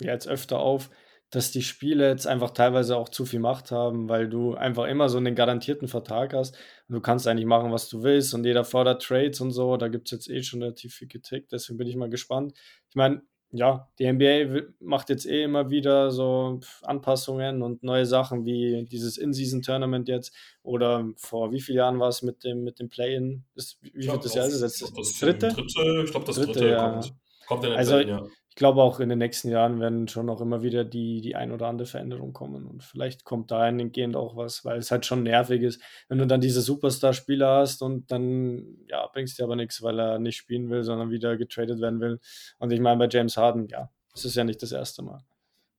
jetzt 0.00 0.28
öfter 0.28 0.58
auf, 0.58 0.90
dass 1.30 1.50
die 1.50 1.62
Spiele 1.62 2.08
jetzt 2.08 2.26
einfach 2.26 2.50
teilweise 2.50 2.96
auch 2.96 3.08
zu 3.08 3.26
viel 3.26 3.40
Macht 3.40 3.72
haben, 3.72 4.08
weil 4.08 4.28
du 4.28 4.54
einfach 4.54 4.84
immer 4.84 5.08
so 5.08 5.18
einen 5.18 5.34
garantierten 5.34 5.88
Vertrag 5.88 6.32
hast 6.32 6.56
und 6.88 6.94
du 6.94 7.00
kannst 7.00 7.26
eigentlich 7.26 7.46
machen, 7.46 7.72
was 7.72 7.88
du 7.88 8.02
willst 8.02 8.34
und 8.34 8.44
jeder 8.44 8.64
fordert 8.64 9.02
Trades 9.02 9.40
und 9.40 9.50
so, 9.50 9.76
da 9.76 9.88
gibt 9.88 10.06
es 10.06 10.12
jetzt 10.12 10.30
eh 10.30 10.42
schon 10.42 10.62
relativ 10.62 10.94
viel 10.94 11.08
Kritik, 11.08 11.48
deswegen 11.48 11.78
bin 11.78 11.88
ich 11.88 11.96
mal 11.96 12.10
gespannt. 12.10 12.54
Ich 12.88 12.94
meine, 12.94 13.22
ja, 13.54 13.88
die 13.98 14.12
NBA 14.12 14.62
macht 14.80 15.10
jetzt 15.10 15.26
eh 15.26 15.44
immer 15.44 15.70
wieder 15.70 16.10
so 16.10 16.60
Anpassungen 16.82 17.62
und 17.62 17.84
neue 17.84 18.04
Sachen 18.04 18.44
wie 18.44 18.84
dieses 18.90 19.16
In-Season-Tournament 19.16 20.08
jetzt 20.08 20.34
oder 20.62 21.08
vor 21.16 21.52
wie 21.52 21.60
vielen 21.60 21.78
Jahren 21.78 22.00
war 22.00 22.08
es 22.08 22.22
mit 22.22 22.42
dem, 22.42 22.64
mit 22.64 22.80
dem 22.80 22.88
Play-In? 22.88 23.44
Wie 23.54 24.02
viel 24.02 24.18
das 24.20 24.34
Jahr 24.34 24.46
ist 24.46 24.54
es 24.54 24.80
jetzt? 24.80 24.98
Das 24.98 25.18
dritte? 25.18 25.48
dritte? 25.48 26.02
Ich 26.04 26.10
glaube, 26.10 26.26
das 26.26 26.36
dritte, 26.36 26.52
dritte 26.52 26.68
ja. 26.68 26.90
kommt. 26.90 27.14
Kommt 27.46 27.64
in 27.64 27.70
den 27.70 27.78
also, 27.78 27.98
ja 27.98 28.26
ich 28.54 28.56
glaube 28.56 28.84
auch 28.84 29.00
in 29.00 29.08
den 29.08 29.18
nächsten 29.18 29.48
Jahren 29.48 29.80
werden 29.80 30.06
schon 30.06 30.30
auch 30.30 30.40
immer 30.40 30.62
wieder 30.62 30.84
die, 30.84 31.20
die 31.20 31.34
ein 31.34 31.50
oder 31.50 31.66
andere 31.66 31.88
Veränderung 31.88 32.32
kommen. 32.32 32.68
Und 32.68 32.84
vielleicht 32.84 33.24
kommt 33.24 33.50
da 33.50 33.62
eingehend 33.62 34.14
auch 34.14 34.36
was, 34.36 34.64
weil 34.64 34.78
es 34.78 34.92
halt 34.92 35.04
schon 35.06 35.24
nervig 35.24 35.60
ist, 35.60 35.82
wenn 36.08 36.18
du 36.18 36.26
dann 36.28 36.40
diese 36.40 36.60
Superstar-Spieler 36.60 37.48
hast 37.48 37.82
und 37.82 38.12
dann 38.12 38.76
ja, 38.88 39.08
bringst 39.08 39.40
du 39.40 39.42
aber 39.42 39.56
nichts, 39.56 39.82
weil 39.82 39.98
er 39.98 40.20
nicht 40.20 40.36
spielen 40.36 40.70
will, 40.70 40.84
sondern 40.84 41.10
wieder 41.10 41.36
getradet 41.36 41.80
werden 41.80 41.98
will. 41.98 42.20
Und 42.60 42.72
ich 42.72 42.78
meine, 42.78 42.96
bei 42.96 43.08
James 43.10 43.36
Harden, 43.36 43.66
ja, 43.66 43.90
das 44.12 44.24
ist 44.24 44.36
ja 44.36 44.44
nicht 44.44 44.62
das 44.62 44.70
erste 44.70 45.02
Mal. 45.02 45.24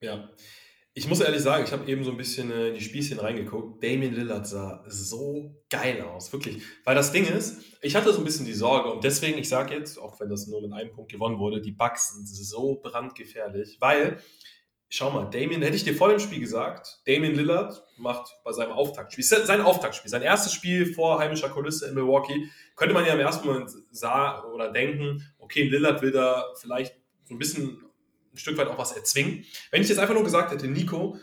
Ja, 0.01 0.27
ich 0.98 1.10
muss 1.10 1.20
ehrlich 1.20 1.42
sagen, 1.42 1.66
ich 1.66 1.74
habe 1.74 1.92
eben 1.92 2.06
so 2.06 2.12
ein 2.12 2.16
bisschen 2.16 2.50
äh, 2.52 2.72
die 2.72 2.80
Spießchen 2.80 3.20
reingeguckt. 3.20 3.84
Damien 3.84 4.16
Lillard 4.16 4.48
sah 4.48 4.82
so 4.88 5.62
geil 5.70 6.02
aus, 6.02 6.32
wirklich. 6.32 6.64
Weil 6.86 6.96
das 6.96 7.12
Ding 7.12 7.25
ist, 7.25 7.62
ich 7.82 7.98
hatte 7.98 8.14
so 8.14 8.20
ein 8.20 8.24
bisschen 8.24 8.46
die 8.46 8.54
Sorge 8.54 8.94
und 8.94 9.04
deswegen, 9.04 9.38
ich 9.38 9.50
sage 9.50 9.75
jetzt, 9.75 10.00
auch 10.00 10.18
wenn 10.22 10.30
das 10.30 10.48
nur 10.48 10.62
mit 10.62 10.72
einem 10.72 10.94
Punkt 10.94 11.12
gewonnen 11.12 11.38
wurde, 11.38 11.60
die 11.60 11.74
Bugs 11.74 12.16
sind 12.16 12.25
so 12.25 12.80
brandgefährlich, 12.82 13.75
weil, 13.82 14.22
schau 14.88 15.12
mal, 15.12 15.25
Damien, 15.25 15.62
hätte 15.62 15.75
ich 15.75 15.84
dir 15.84 15.96
vor 15.96 16.08
dem 16.08 16.20
Spiel 16.20 16.40
gesagt, 16.40 17.02
Damien 17.06 17.36
Lillard 17.36 17.84
macht 17.98 18.34
bei 18.46 18.54
seinem 18.54 18.72
Auftaktspiel, 18.72 19.25
sein 19.25 19.60
Auftaktspiel, 19.60 20.10
sein 20.10 20.22
erstes 20.22 20.54
Spiel 20.54 20.94
vor 20.94 21.20
heimischer 21.20 21.50
Kulisse 21.50 21.90
in 21.90 21.96
Milwaukee, 21.96 22.50
könnte 22.78 22.94
man 22.94 23.06
ja 23.06 23.16
im 23.16 23.20
ersten 23.20 23.46
Moment 23.46 23.70
sagen 23.92 24.50
oder 24.54 24.72
denken, 24.72 25.22
okay, 25.40 25.64
Lillard 25.64 26.02
will 26.02 26.12
da 26.12 26.46
vielleicht 26.62 26.96
so 27.25 27.34
ein 27.36 27.38
bisschen 27.38 27.85
ein 28.36 28.38
Stück 28.38 28.58
weit 28.58 28.68
auch 28.68 28.77
was 28.77 28.92
erzwingen. 28.92 29.46
Wenn 29.72 29.82
ich 29.82 29.89
jetzt 29.89 29.98
einfach 29.98 30.13
nur 30.13 30.24
gesagt 30.24 30.51
hätte, 30.51 30.68
Nico, 30.68 31.18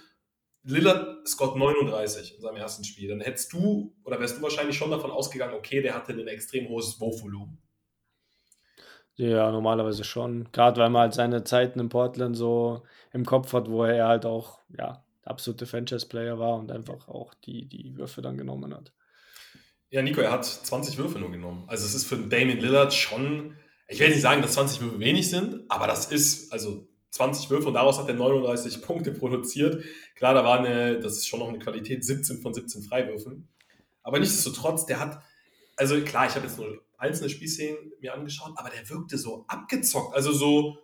Lillard 0.65 1.27
scored 1.29 1.57
39 1.57 2.37
in 2.37 2.41
seinem 2.41 2.57
ersten 2.57 2.85
Spiel, 2.85 3.09
dann 3.09 3.21
hättest 3.21 3.53
du 3.53 3.95
oder 4.05 4.21
wärst 4.21 4.39
du 4.39 4.43
wahrscheinlich 4.43 4.77
schon 4.77 4.91
davon 4.91 5.11
ausgegangen, 5.11 5.55
okay, 5.55 5.83
der 5.83 5.95
hatte 5.95 6.13
ein 6.13 6.29
extrem 6.29 6.69
hohes 6.69 7.01
Wurfvolumen. 7.01 7.59
Ja, 9.17 9.51
normalerweise 9.51 10.05
schon. 10.05 10.49
Gerade 10.53 10.81
weil 10.81 10.91
man 10.91 11.03
halt 11.03 11.15
seine 11.15 11.45
Zeiten 11.45 11.81
in 11.81 11.89
Portland 11.89 12.37
so 12.37 12.83
im 13.13 13.27
Kopf 13.27 13.53
hat, 13.53 13.69
wo 13.69 13.85
er 13.85 14.09
halt 14.09 14.25
auch, 14.25 14.61
ja, 14.77 15.05
der 15.25 15.33
absolute 15.33 15.67
Franchise-Player 15.67 16.39
war 16.39 16.57
und 16.57 16.73
einfach 16.73 17.09
auch 17.09 17.35
die, 17.35 17.69
die 17.69 17.97
Würfe 17.97 18.23
dann 18.23 18.39
genommen 18.39 18.75
hat. 18.75 18.93
Ja, 19.91 20.01
Nico, 20.01 20.23
er 20.23 20.33
hat 20.33 20.47
20 20.47 20.97
Würfe 20.97 21.19
nur 21.19 21.31
genommen. 21.31 21.65
Also 21.67 21.85
es 21.85 21.95
ist 21.95 22.07
für 22.07 22.17
Damien 22.17 22.59
Lillard 22.59 22.95
schon, 22.95 23.57
ich 23.89 24.01
will 24.01 24.09
nicht 24.09 24.23
sagen, 24.23 24.41
dass 24.41 24.55
20 24.55 24.81
Würfe 24.81 25.01
wenig 25.01 25.29
sind, 25.29 25.71
aber 25.71 25.87
das 25.87 26.11
ist, 26.11 26.51
also 26.53 26.89
20 27.13 27.51
Würfe 27.51 27.69
und 27.69 27.75
daraus 27.75 27.99
hat 27.99 28.09
er 28.09 28.15
39 28.15 28.83
Punkte 28.83 29.13
produziert. 29.13 29.85
Klar, 30.15 30.33
da 30.35 30.45
war 30.45 30.59
eine, 30.59 30.99
das 30.99 31.19
ist 31.19 31.29
schon 31.29 31.41
noch 31.41 31.49
eine 31.49 31.59
Qualität, 31.59 32.05
17 32.05 32.41
von 32.41 32.55
17 32.55 32.83
Freiwürfen. 32.83 33.49
Aber 34.03 34.19
nichtsdestotrotz, 34.19 34.87
der 34.87 34.99
hat, 34.99 35.23
also 35.77 36.01
klar, 36.01 36.27
ich 36.27 36.35
habe 36.35 36.47
jetzt 36.47 36.59
nur 36.59 36.83
einzelne 36.97 37.29
Spielszenen 37.29 37.93
mir 38.01 38.15
angeschaut, 38.15 38.53
aber 38.57 38.71
der 38.71 38.89
wirkte 38.89 39.19
so 39.19 39.45
abgezockt. 39.47 40.15
Also 40.15 40.33
so, 40.33 40.79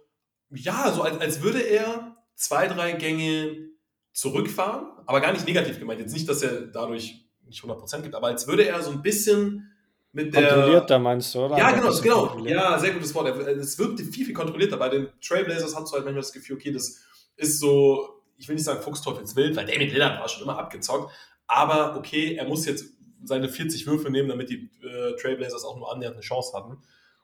ja, 0.50 0.92
so 0.92 1.02
als, 1.02 1.18
als 1.18 1.42
würde 1.42 1.61
er 1.61 2.16
zwei, 2.35 2.68
drei 2.68 2.92
Gänge 2.92 3.70
zurückfahren, 4.12 4.87
aber 5.06 5.23
gar 5.23 5.32
nicht 5.32 5.47
negativ 5.47 5.78
gemeint. 5.78 6.00
Jetzt 6.00 6.12
nicht, 6.12 6.28
dass 6.28 6.42
er 6.42 6.66
dadurch 6.66 7.25
nicht 7.47 7.62
100% 7.62 8.02
gibt, 8.02 8.14
aber 8.14 8.26
als 8.26 8.47
würde 8.47 8.66
er 8.66 8.82
so 8.82 8.90
ein 8.90 9.00
bisschen 9.00 9.73
mit 10.12 10.35
der. 10.35 10.49
Kontrollierter 10.49 10.99
meinst 10.99 11.35
du, 11.35 11.41
oder? 11.41 11.59
Ja, 11.59 11.71
genau, 11.71 12.00
genau. 12.00 12.47
Ja, 12.47 12.79
sehr 12.79 12.93
gutes 12.93 13.15
Wort. 13.15 13.29
Es 13.29 13.79
wirkte 13.79 14.05
viel, 14.05 14.25
viel 14.25 14.35
kontrollierter. 14.35 14.77
Bei 14.77 14.88
den 14.88 15.09
Trailblazers 15.21 15.77
hast 15.77 15.91
du 15.91 15.95
halt 15.95 16.05
manchmal 16.05 16.23
das 16.23 16.33
Gefühl, 16.33 16.57
okay, 16.57 16.73
das 16.73 17.00
ist 17.37 17.61
so, 17.61 18.23
ich 18.37 18.49
will 18.49 18.57
nicht 18.57 18.65
sagen 18.65 18.83
Fuchsteufelswild, 18.83 19.57
weil 19.57 19.67
David 19.67 19.93
Lillard 19.93 20.21
war 20.21 20.29
schon 20.29 20.43
immer 20.43 20.59
abgezockt. 20.59 21.12
Aber 21.47 21.97
okay, 21.97 22.35
er 22.35 22.47
muss 22.47 22.67
jetzt 22.67 22.87
seine 23.25 23.49
40 23.49 23.87
Würfe 23.87 24.11
nehmen, 24.11 24.29
damit 24.29 24.50
die 24.50 24.71
äh, 24.83 25.17
Trailblazers 25.17 25.65
auch 25.65 25.77
nur 25.77 25.93
annähernd 25.93 26.17
eine 26.17 26.23
Chance 26.23 26.57
hatten. 26.57 26.79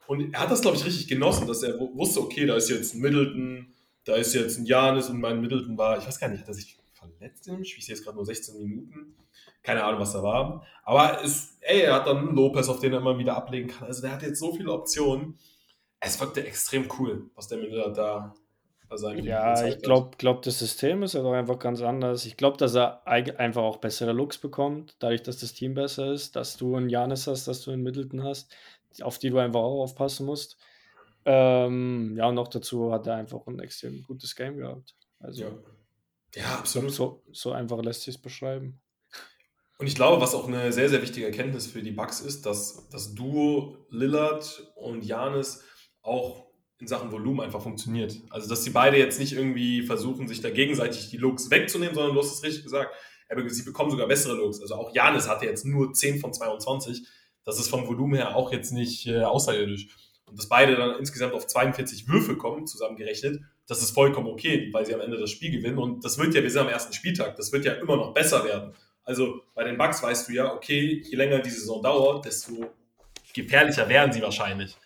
Und 0.07 0.35
er 0.35 0.41
hat 0.41 0.51
das, 0.51 0.61
glaube 0.61 0.77
ich, 0.77 0.85
richtig 0.85 1.09
genossen, 1.09 1.47
dass 1.47 1.63
er 1.63 1.79
wusste, 1.79 2.21
okay, 2.21 2.47
da 2.47 2.57
ist 2.57 2.69
jetzt 2.69 2.95
ein 2.95 3.01
Middleton, 3.01 3.75
da 4.05 4.17
ist 4.17 4.35
jetzt 4.35 4.59
ein 4.59 4.67
Janis 4.67 5.09
und 5.09 5.21
mein 5.21 5.41
Middleton 5.41 5.79
war, 5.79 5.99
ich 5.99 6.07
weiß 6.07 6.19
gar 6.19 6.29
nicht, 6.29 6.41
hat 6.41 6.49
er 6.49 6.55
sich 6.55 6.79
verletzt 6.93 7.47
dem 7.47 7.65
Spiel? 7.65 7.79
Ich 7.79 7.87
sehe 7.87 7.95
jetzt 7.95 8.05
gerade 8.05 8.17
nur 8.17 8.27
16 8.27 8.59
Minuten. 8.59 9.15
Keine 9.65 9.83
Ahnung, 9.83 10.01
was 10.01 10.13
da 10.13 10.23
war. 10.23 10.65
Aber 10.85 11.25
es, 11.25 11.57
ey, 11.63 11.81
er 11.81 11.95
hat 11.95 12.07
dann 12.07 12.19
einen 12.19 12.37
Lopez, 12.37 12.69
auf 12.69 12.79
den 12.79 12.93
er 12.93 13.01
immer 13.01 13.19
wieder 13.19 13.37
ablegen 13.37 13.69
kann. 13.69 13.89
Also 13.89 14.03
der 14.03 14.13
hat 14.13 14.23
jetzt 14.23 14.39
so 14.39 14.55
viele 14.55 14.71
Optionen. 14.71 15.39
Es 15.99 16.21
wirkte 16.21 16.47
extrem 16.47 16.89
cool, 16.99 17.31
was 17.35 17.49
der 17.49 17.59
Miller 17.59 17.91
da 17.91 18.35
Ja, 19.25 19.67
ich 19.67 19.83
glaube, 19.83 20.17
glaub, 20.19 20.43
das 20.43 20.59
System 20.59 21.03
ist 21.03 21.15
ja 21.15 21.23
doch 21.23 21.33
einfach 21.33 21.59
ganz 21.59 21.81
anders. 21.81 22.27
Ich 22.27 22.37
glaube, 22.37 22.59
dass 22.59 22.75
er 22.75 23.07
einfach 23.07 23.63
auch 23.63 23.79
bessere 23.79 24.13
Looks 24.13 24.39
bekommt, 24.39 24.97
dadurch, 24.99 25.23
dass 25.23 25.39
das 25.39 25.55
Team 25.55 25.75
besser 25.75 26.13
ist, 26.13 26.37
dass 26.37 26.57
du 26.57 26.77
einen 26.77 26.91
Janis 26.91 27.27
hast, 27.27 27.49
dass 27.49 27.63
du 27.63 27.71
einen 27.71 27.83
Middleton 27.83 28.23
hast, 28.23 28.55
auf 29.01 29.19
die 29.19 29.31
du 29.31 29.39
einfach 29.39 29.61
auch 29.61 29.83
aufpassen 29.83 30.27
musst. 30.27 30.59
Ähm, 31.25 32.15
ja, 32.19 32.29
und 32.29 32.35
noch 32.35 32.49
dazu 32.49 32.93
hat 32.93 33.07
er 33.07 33.15
einfach 33.15 33.47
ein 33.47 33.59
extrem 33.61 34.03
gutes 34.03 34.37
Game 34.37 34.59
gehabt. 34.59 34.95
Also, 35.21 35.45
ja, 35.45 35.51
ja 36.35 36.59
absolut. 36.59 36.93
So, 36.93 37.23
so 37.33 37.53
einfach 37.53 37.83
lässt 37.83 38.03
sich 38.03 38.17
es 38.17 38.21
beschreiben. 38.21 38.81
Und 39.79 39.87
ich 39.87 39.95
glaube, 39.95 40.21
was 40.21 40.35
auch 40.35 40.47
eine 40.47 40.73
sehr, 40.73 40.89
sehr 40.89 41.03
wichtige 41.03 41.27
Erkenntnis 41.27 41.67
für 41.67 41.83
die 41.83 41.91
Bucks 41.91 42.21
ist, 42.21 42.47
dass 42.47 42.89
das 42.91 43.15
Duo 43.15 43.77
Lillard 43.91 44.73
und 44.77 45.05
Janis 45.05 45.65
auch 46.03 46.45
in 46.79 46.87
Sachen 46.87 47.11
Volumen 47.11 47.41
einfach 47.41 47.63
funktioniert. 47.63 48.15
Also, 48.31 48.49
dass 48.49 48.63
sie 48.63 48.71
beide 48.71 48.99
jetzt 48.99 49.19
nicht 49.19 49.33
irgendwie 49.33 49.83
versuchen, 49.83 50.29
sich 50.29 50.41
da 50.41 50.51
gegenseitig 50.51 51.11
die 51.11 51.17
Looks 51.17 51.51
wegzunehmen, 51.51 51.95
sondern 51.95 52.15
du 52.15 52.21
hast 52.21 52.33
es 52.33 52.43
richtig 52.43 52.65
gesagt, 52.65 52.95
sie 53.47 53.63
bekommen 53.63 53.91
sogar 53.91 54.07
bessere 54.07 54.35
Looks. 54.35 54.61
Also 54.61 54.75
auch 54.75 54.95
Janis 54.95 55.29
hatte 55.29 55.47
jetzt 55.47 55.65
nur 55.65 55.93
10 55.93 56.21
von 56.21 56.33
22. 56.33 57.07
Das 57.45 57.59
ist 57.59 57.69
vom 57.69 57.87
Volumen 57.87 58.15
her 58.15 58.37
auch 58.37 58.53
jetzt 58.53 58.73
nicht 58.73 59.07
äh, 59.07 59.23
außerirdisch. 59.23 59.89
Und 60.27 60.39
dass 60.39 60.49
beide 60.49 60.77
dann 60.77 60.99
insgesamt 60.99 61.35
auf 61.35 61.47
42 61.47 62.09
Würfe 62.09 62.37
kommen, 62.37 62.67
zusammengerechnet, 62.67 63.43
das 63.67 63.83
ist 63.83 63.91
vollkommen 63.91 64.29
okay, 64.29 64.69
weil 64.73 64.87
sie 64.87 64.95
am 64.95 65.01
Ende 65.01 65.19
das 65.19 65.31
Spiel 65.31 65.51
gewinnen. 65.51 65.79
Und 65.79 66.05
das 66.05 66.19
wird 66.19 66.35
ja, 66.35 66.43
wir 66.43 66.51
sind 66.51 66.63
am 66.63 66.69
ersten 66.69 66.93
Spieltag, 66.93 67.37
das 67.37 67.53
wird 67.53 67.65
ja 67.65 67.73
immer 67.75 67.97
noch 67.97 68.15
besser 68.15 68.45
werden. 68.45 68.75
Also 69.05 69.43
bei 69.55 69.65
den 69.65 69.77
Bucks 69.77 70.03
weißt 70.03 70.29
du 70.29 70.33
ja, 70.33 70.53
okay, 70.53 71.03
je 71.05 71.17
länger 71.17 71.41
die 71.41 71.51
Saison 71.51 71.83
dauert, 71.83 72.25
desto 72.25 72.73
gefährlicher 73.35 73.89
werden 73.89 74.13
sie 74.13 74.23
wahrscheinlich. 74.23 74.77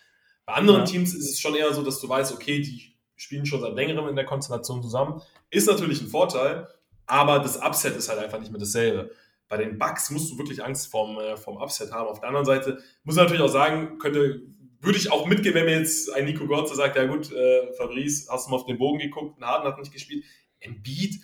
Bei 0.45 0.53
anderen 0.53 0.81
ja. 0.81 0.85
Teams 0.85 1.13
ist 1.13 1.29
es 1.29 1.39
schon 1.39 1.55
eher 1.55 1.73
so, 1.73 1.83
dass 1.83 2.01
du 2.01 2.09
weißt, 2.09 2.33
okay, 2.33 2.59
die 2.59 2.95
spielen 3.15 3.45
schon 3.45 3.61
seit 3.61 3.75
längerem 3.75 4.07
in 4.07 4.15
der 4.15 4.25
Konstellation 4.25 4.81
zusammen. 4.81 5.21
Ist 5.49 5.67
natürlich 5.67 6.01
ein 6.01 6.07
Vorteil, 6.07 6.67
aber 7.05 7.39
das 7.39 7.61
Upset 7.61 7.95
ist 7.95 8.09
halt 8.09 8.19
einfach 8.19 8.39
nicht 8.39 8.51
mehr 8.51 8.59
dasselbe. 8.59 9.11
Bei 9.47 9.57
den 9.57 9.77
Bucks 9.77 10.09
musst 10.11 10.31
du 10.31 10.37
wirklich 10.37 10.63
Angst 10.63 10.87
vom, 10.87 11.17
äh, 11.19 11.37
vom 11.37 11.57
Upset 11.57 11.91
haben. 11.91 12.07
Auf 12.07 12.19
der 12.19 12.29
anderen 12.29 12.45
Seite 12.45 12.79
muss 13.03 13.15
ich 13.15 13.21
natürlich 13.21 13.41
auch 13.41 13.47
sagen, 13.47 13.97
könnte, 13.99 14.41
würde 14.81 14.97
ich 14.97 15.11
auch 15.11 15.25
mitgehen, 15.25 15.55
wenn 15.55 15.65
mir 15.65 15.79
jetzt 15.79 16.13
ein 16.13 16.25
Nico 16.25 16.45
Gorze 16.45 16.75
sagt, 16.75 16.95
ja 16.95 17.05
gut, 17.05 17.31
äh, 17.31 17.73
Fabrice, 17.73 18.27
hast 18.29 18.45
du 18.45 18.51
mal 18.51 18.57
auf 18.57 18.65
den 18.65 18.77
Bogen 18.77 18.99
geguckt, 18.99 19.39
ein 19.39 19.45
Harden 19.45 19.67
hat 19.67 19.79
nicht 19.79 19.91
gespielt. 19.91 20.23
Embiid 20.59 21.21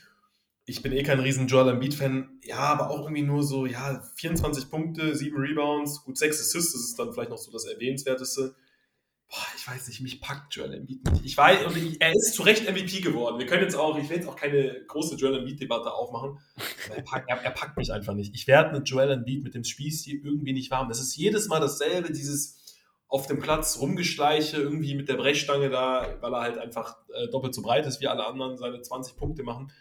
ich 0.67 0.81
bin 0.81 0.91
eh 0.93 1.03
kein 1.03 1.19
riesen 1.19 1.47
Joel 1.47 1.69
Embiid-Fan, 1.69 2.39
ja, 2.43 2.57
aber 2.57 2.89
auch 2.89 3.03
irgendwie 3.03 3.21
nur 3.21 3.43
so, 3.43 3.65
ja, 3.67 4.01
24 4.15 4.69
Punkte, 4.69 5.15
7 5.15 5.37
Rebounds, 5.37 6.03
gut 6.03 6.17
6 6.17 6.39
Assists, 6.39 6.73
das 6.73 6.81
ist 6.81 6.99
dann 6.99 7.13
vielleicht 7.13 7.29
noch 7.29 7.37
so 7.37 7.51
das 7.51 7.65
Erwähnenswerteste. 7.65 8.55
Boah, 9.27 9.45
ich 9.57 9.67
weiß 9.67 9.87
nicht, 9.87 10.01
mich 10.01 10.21
packt 10.21 10.55
Joel 10.55 10.73
Embiid 10.73 11.03
nicht. 11.11 11.25
Ich 11.25 11.37
weiß, 11.37 11.65
und 11.65 11.77
ich, 11.77 11.99
er 11.99 12.11
ist 12.13 12.33
zu 12.33 12.43
Recht 12.43 12.69
MVP 12.69 13.01
geworden. 13.01 13.39
Wir 13.39 13.45
können 13.45 13.63
jetzt 13.63 13.75
auch, 13.75 13.97
ich 13.97 14.09
will 14.09 14.17
jetzt 14.17 14.27
auch 14.27 14.35
keine 14.35 14.83
große 14.87 15.15
Joel 15.15 15.39
Embiid-Debatte 15.39 15.91
aufmachen, 15.91 16.39
er 16.95 17.01
packt, 17.03 17.29
er, 17.29 17.37
er 17.41 17.51
packt, 17.51 17.77
mich 17.77 17.91
einfach 17.91 18.13
nicht. 18.13 18.33
Ich 18.33 18.47
werde 18.47 18.77
mit 18.77 18.89
Joel 18.89 19.11
Embiid, 19.11 19.43
mit 19.43 19.53
dem 19.53 19.63
Spießstil 19.63 20.21
irgendwie 20.23 20.53
nicht 20.53 20.71
warm. 20.71 20.89
Das 20.89 20.99
ist 20.99 21.15
jedes 21.15 21.47
Mal 21.47 21.59
dasselbe, 21.59 22.11
dieses 22.11 22.63
auf 23.07 23.27
dem 23.27 23.39
Platz 23.39 23.77
rumgeschleiche, 23.79 24.57
irgendwie 24.57 24.95
mit 24.95 25.09
der 25.09 25.15
Brechstange 25.15 25.69
da, 25.69 26.17
weil 26.21 26.33
er 26.33 26.41
halt 26.41 26.57
einfach 26.57 26.97
äh, 27.13 27.27
doppelt 27.29 27.53
so 27.53 27.61
breit 27.61 27.85
ist 27.85 28.01
wie 28.01 28.07
alle 28.07 28.25
anderen, 28.25 28.57
seine 28.57 28.81
20 28.81 29.15
Punkte 29.15 29.43
machen 29.43 29.71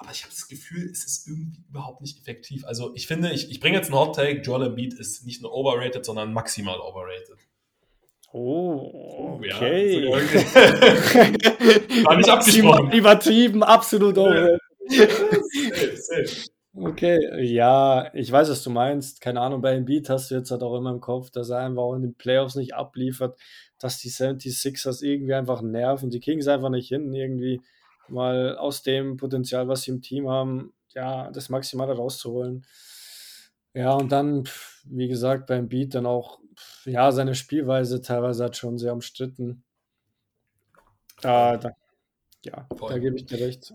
aber 0.00 0.12
ich 0.12 0.22
habe 0.22 0.32
das 0.32 0.48
Gefühl, 0.48 0.88
es 0.90 1.04
ist 1.04 1.28
irgendwie 1.28 1.62
überhaupt 1.68 2.00
nicht 2.00 2.18
effektiv. 2.18 2.64
Also 2.64 2.94
ich 2.94 3.06
finde, 3.06 3.32
ich, 3.32 3.50
ich 3.50 3.60
bringe 3.60 3.76
jetzt 3.76 3.88
einen 3.88 3.98
Hot 3.98 4.16
Take, 4.16 4.40
Joel 4.40 4.68
Embiid 4.68 4.94
ist 4.94 5.26
nicht 5.26 5.42
nur 5.42 5.52
overrated, 5.52 6.06
sondern 6.06 6.32
maximal 6.32 6.80
overrated. 6.80 7.36
Oh, 8.32 9.38
okay. 9.38 10.04
Ja, 10.04 10.10
War 12.06 12.16
nicht 12.16 12.30
abgesprochen. 12.30 12.92
Übertrieben, 12.92 13.62
absolut 13.62 14.16
overrated. 14.16 14.60
safe, 14.88 15.96
safe. 15.96 16.46
Okay, 16.72 17.44
ja, 17.44 18.10
ich 18.14 18.32
weiß, 18.32 18.48
was 18.48 18.62
du 18.62 18.70
meinst. 18.70 19.20
Keine 19.20 19.42
Ahnung, 19.42 19.60
bei 19.60 19.74
Embiid 19.74 20.08
hast 20.08 20.30
du 20.30 20.36
jetzt 20.36 20.50
halt 20.50 20.62
auch 20.62 20.78
immer 20.78 20.92
im 20.92 21.00
Kopf, 21.00 21.30
dass 21.30 21.50
er 21.50 21.58
einfach 21.58 21.82
auch 21.82 21.94
in 21.94 22.02
den 22.02 22.14
Playoffs 22.14 22.54
nicht 22.54 22.74
abliefert, 22.74 23.38
dass 23.78 23.98
die 23.98 24.10
76ers 24.10 25.02
irgendwie 25.02 25.34
einfach 25.34 25.60
nerven. 25.60 26.08
Die 26.08 26.20
kriegen 26.20 26.40
es 26.40 26.48
einfach 26.48 26.70
nicht 26.70 26.88
hin, 26.88 27.12
irgendwie 27.12 27.60
mal 28.10 28.56
aus 28.56 28.82
dem 28.82 29.16
Potenzial, 29.16 29.68
was 29.68 29.82
sie 29.82 29.90
im 29.92 30.02
Team 30.02 30.28
haben, 30.28 30.72
ja, 30.94 31.30
das 31.30 31.48
Maximale 31.48 31.94
rauszuholen. 31.94 32.66
Ja, 33.74 33.92
und 33.92 34.10
dann, 34.10 34.48
wie 34.84 35.08
gesagt, 35.08 35.46
beim 35.46 35.68
Beat 35.68 35.94
dann 35.94 36.06
auch, 36.06 36.40
ja, 36.84 37.12
seine 37.12 37.34
Spielweise 37.34 38.02
teilweise 38.02 38.44
hat 38.44 38.56
schon 38.56 38.78
sehr 38.78 38.92
umstritten. 38.92 39.62
Da, 41.20 41.56
da 41.56 41.72
ja, 42.44 42.66
Voll. 42.76 42.90
da 42.90 42.98
gebe 42.98 43.16
ich 43.16 43.26
dir 43.26 43.40
recht. 43.40 43.74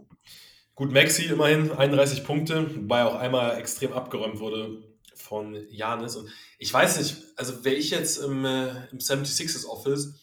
Gut, 0.74 0.92
Maxi 0.92 1.26
immerhin 1.26 1.72
31 1.72 2.24
Punkte, 2.26 2.76
wobei 2.76 3.06
auch 3.06 3.16
einmal 3.16 3.58
extrem 3.58 3.94
abgeräumt 3.94 4.40
wurde 4.40 4.84
von 5.14 5.56
Janis. 5.70 6.16
Und 6.16 6.30
ich 6.60 6.74
weiß 6.74 6.98
nicht, 6.98 7.18
also 7.38 7.64
wäre 7.64 7.76
ich 7.76 7.92
jetzt 7.92 8.18
im, 8.18 8.44
äh, 8.44 8.88
im 8.92 9.00
76ers 9.00 9.66
Office, 9.68 10.16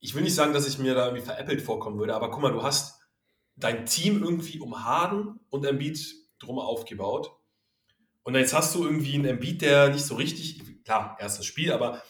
ich 0.00 0.14
will 0.14 0.22
nicht 0.22 0.34
sagen, 0.34 0.52
dass 0.52 0.66
ich 0.66 0.78
mir 0.78 0.94
da 0.94 1.06
irgendwie 1.06 1.24
veräppelt 1.24 1.62
vorkommen 1.62 1.98
würde, 1.98 2.14
aber 2.14 2.30
guck 2.30 2.42
mal, 2.42 2.52
du 2.52 2.62
hast 2.62 3.01
dein 3.56 3.86
Team 3.86 4.22
irgendwie 4.22 4.60
um 4.60 4.84
Harden 4.84 5.40
und 5.50 5.64
Embiid 5.64 6.14
drum 6.38 6.58
aufgebaut. 6.58 7.30
Und 8.24 8.34
jetzt 8.34 8.54
hast 8.54 8.74
du 8.74 8.84
irgendwie 8.84 9.14
einen 9.14 9.24
Embiid, 9.24 9.62
der 9.62 9.90
nicht 9.90 10.04
so 10.04 10.14
richtig, 10.14 10.60
klar, 10.84 11.16
erstes 11.20 11.46
Spiel, 11.46 11.72
aber 11.72 12.02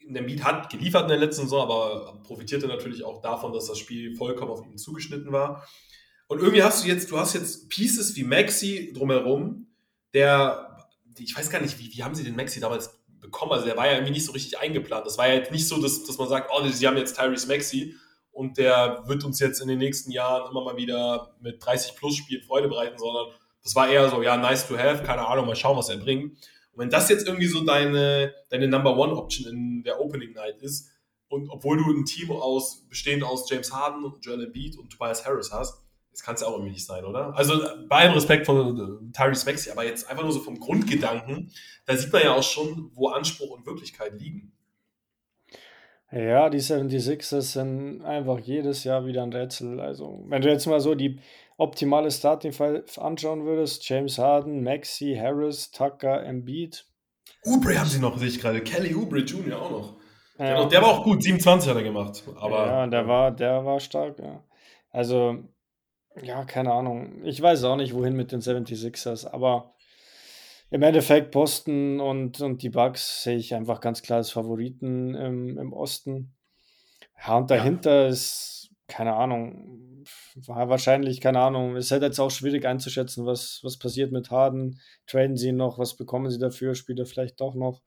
Embiid 0.00 0.44
hat 0.44 0.70
geliefert 0.70 1.02
in 1.02 1.08
der 1.08 1.18
letzten 1.18 1.42
Saison, 1.42 1.62
aber 1.62 2.20
profitierte 2.22 2.66
natürlich 2.66 3.04
auch 3.04 3.20
davon, 3.20 3.52
dass 3.52 3.66
das 3.66 3.78
Spiel 3.78 4.14
vollkommen 4.16 4.52
auf 4.52 4.64
ihn 4.64 4.78
zugeschnitten 4.78 5.32
war. 5.32 5.66
Und 6.28 6.38
irgendwie 6.38 6.62
hast 6.62 6.84
du 6.84 6.88
jetzt, 6.88 7.10
du 7.10 7.18
hast 7.18 7.34
jetzt 7.34 7.68
Pieces 7.68 8.14
wie 8.16 8.24
Maxi 8.24 8.92
drumherum, 8.94 9.66
der, 10.14 10.86
ich 11.18 11.36
weiß 11.36 11.50
gar 11.50 11.60
nicht, 11.60 11.78
wie, 11.78 11.92
wie 11.92 12.04
haben 12.04 12.14
sie 12.14 12.24
den 12.24 12.36
Maxi 12.36 12.60
damals 12.60 13.02
bekommen? 13.20 13.52
Also 13.52 13.66
der 13.66 13.76
war 13.76 13.86
ja 13.86 13.94
irgendwie 13.94 14.12
nicht 14.12 14.24
so 14.24 14.32
richtig 14.32 14.58
eingeplant. 14.58 15.06
Das 15.06 15.18
war 15.18 15.28
ja 15.28 15.34
jetzt 15.34 15.50
nicht 15.50 15.66
so, 15.66 15.80
dass, 15.80 16.04
dass 16.04 16.18
man 16.18 16.28
sagt, 16.28 16.50
oh, 16.52 16.66
sie 16.68 16.86
haben 16.86 16.96
jetzt 16.96 17.16
Tyrese 17.16 17.48
Maxi 17.48 17.96
und 18.32 18.58
der 18.58 19.02
wird 19.06 19.24
uns 19.24 19.40
jetzt 19.40 19.60
in 19.60 19.68
den 19.68 19.78
nächsten 19.78 20.10
Jahren 20.10 20.50
immer 20.50 20.64
mal 20.64 20.76
wieder 20.76 21.34
mit 21.40 21.64
30 21.64 21.96
plus 21.96 22.16
Spielen 22.16 22.42
Freude 22.42 22.68
bereiten, 22.68 22.98
sondern 22.98 23.26
das 23.62 23.74
war 23.74 23.88
eher 23.88 24.08
so, 24.08 24.22
ja, 24.22 24.36
nice 24.36 24.66
to 24.66 24.78
have, 24.78 25.02
keine 25.02 25.26
Ahnung, 25.26 25.46
mal 25.46 25.56
schauen, 25.56 25.76
was 25.76 25.88
er 25.88 25.96
bringt. 25.96 26.32
Und 26.72 26.78
wenn 26.78 26.90
das 26.90 27.08
jetzt 27.08 27.26
irgendwie 27.26 27.48
so 27.48 27.64
deine, 27.64 28.32
deine 28.50 28.68
Number 28.68 28.96
One 28.96 29.16
Option 29.16 29.50
in 29.50 29.82
der 29.82 30.00
Opening 30.00 30.32
Night 30.32 30.58
ist, 30.58 30.90
und 31.28 31.50
obwohl 31.50 31.76
du 31.76 31.90
ein 31.90 32.04
Team 32.04 32.30
aus, 32.30 32.86
bestehend 32.88 33.22
aus 33.22 33.48
James 33.50 33.72
Harden, 33.72 34.10
Joel 34.22 34.44
Embiid 34.44 34.78
und 34.78 34.90
Tobias 34.90 35.26
Harris 35.26 35.52
hast, 35.52 35.82
das 36.10 36.22
kann 36.22 36.34
es 36.34 36.40
ja 36.40 36.48
auch 36.48 36.54
irgendwie 36.54 36.72
nicht 36.72 36.86
sein, 36.86 37.04
oder? 37.04 37.36
Also 37.36 37.60
bei 37.88 37.96
allem 37.96 38.14
Respekt 38.14 38.46
von 38.46 39.10
äh, 39.10 39.12
Tyrese 39.12 39.44
Maxey, 39.46 39.70
aber 39.70 39.84
jetzt 39.84 40.08
einfach 40.08 40.24
nur 40.24 40.32
so 40.32 40.40
vom 40.40 40.58
Grundgedanken, 40.58 41.52
da 41.86 41.96
sieht 41.96 42.12
man 42.12 42.22
ja 42.22 42.34
auch 42.34 42.42
schon, 42.42 42.90
wo 42.94 43.08
Anspruch 43.08 43.50
und 43.50 43.66
Wirklichkeit 43.66 44.18
liegen. 44.18 44.52
Ja, 46.10 46.48
die 46.48 46.60
76ers 46.60 47.52
sind 47.52 48.02
einfach 48.02 48.38
jedes 48.38 48.84
Jahr 48.84 49.04
wieder 49.04 49.22
ein 49.22 49.32
Rätsel. 49.32 49.78
Also, 49.78 50.24
wenn 50.26 50.40
du 50.40 50.48
jetzt 50.48 50.66
mal 50.66 50.80
so 50.80 50.94
die 50.94 51.20
optimale 51.58 52.10
Starting 52.10 52.54
anschauen 52.96 53.44
würdest, 53.44 53.86
James 53.88 54.18
Harden, 54.18 54.62
Maxi, 54.62 55.18
Harris, 55.20 55.70
Tucker, 55.70 56.24
Embiid. 56.24 56.86
Ubre 57.44 57.78
haben 57.78 57.88
sie 57.88 58.00
noch, 58.00 58.16
sehe 58.16 58.28
ich 58.28 58.40
gerade. 58.40 58.62
Kelly 58.62 58.94
Ubre 58.94 59.20
Jr. 59.20 59.60
auch 59.60 59.70
noch. 59.70 59.96
Der, 60.38 60.50
ja. 60.50 60.64
der, 60.66 60.82
war 60.82 60.88
auch 60.88 61.04
gut, 61.04 61.22
27 61.22 61.68
hat 61.68 61.76
er 61.76 61.82
gemacht. 61.82 62.22
Aber, 62.36 62.66
ja, 62.66 62.86
der 62.86 63.08
war, 63.08 63.30
der 63.32 63.64
war 63.64 63.80
stark, 63.80 64.18
ja. 64.20 64.42
Also, 64.90 65.44
ja, 66.22 66.44
keine 66.44 66.72
Ahnung. 66.72 67.22
Ich 67.24 67.42
weiß 67.42 67.64
auch 67.64 67.76
nicht, 67.76 67.92
wohin 67.92 68.14
mit 68.14 68.32
den 68.32 68.40
76ers, 68.40 69.28
aber 69.28 69.74
im 70.70 70.82
Endeffekt 70.82 71.30
Boston 71.30 72.00
und, 72.00 72.40
und 72.40 72.62
die 72.62 72.70
Bucks 72.70 73.22
sehe 73.22 73.36
ich 73.36 73.54
einfach 73.54 73.80
ganz 73.80 74.02
klar 74.02 74.18
als 74.18 74.30
Favoriten 74.30 75.14
im, 75.14 75.58
im 75.58 75.72
Osten. 75.72 76.34
Ja, 77.26 77.36
und 77.36 77.50
dahinter 77.50 78.02
ja. 78.02 78.08
ist, 78.08 78.70
keine 78.86 79.14
Ahnung, 79.14 80.04
war 80.46 80.68
wahrscheinlich, 80.68 81.20
keine 81.20 81.40
Ahnung, 81.40 81.76
es 81.76 81.86
ist 81.86 81.90
halt 81.92 82.02
jetzt 82.02 82.20
auch 82.20 82.30
schwierig 82.30 82.66
einzuschätzen, 82.66 83.26
was, 83.26 83.60
was 83.62 83.78
passiert 83.78 84.12
mit 84.12 84.30
Harden. 84.30 84.80
Traden 85.06 85.36
sie 85.36 85.52
noch, 85.52 85.78
was 85.78 85.96
bekommen 85.96 86.30
sie 86.30 86.38
dafür, 86.38 86.74
spielt 86.74 86.98
er 86.98 87.06
vielleicht 87.06 87.40
doch 87.40 87.54
noch. 87.54 87.82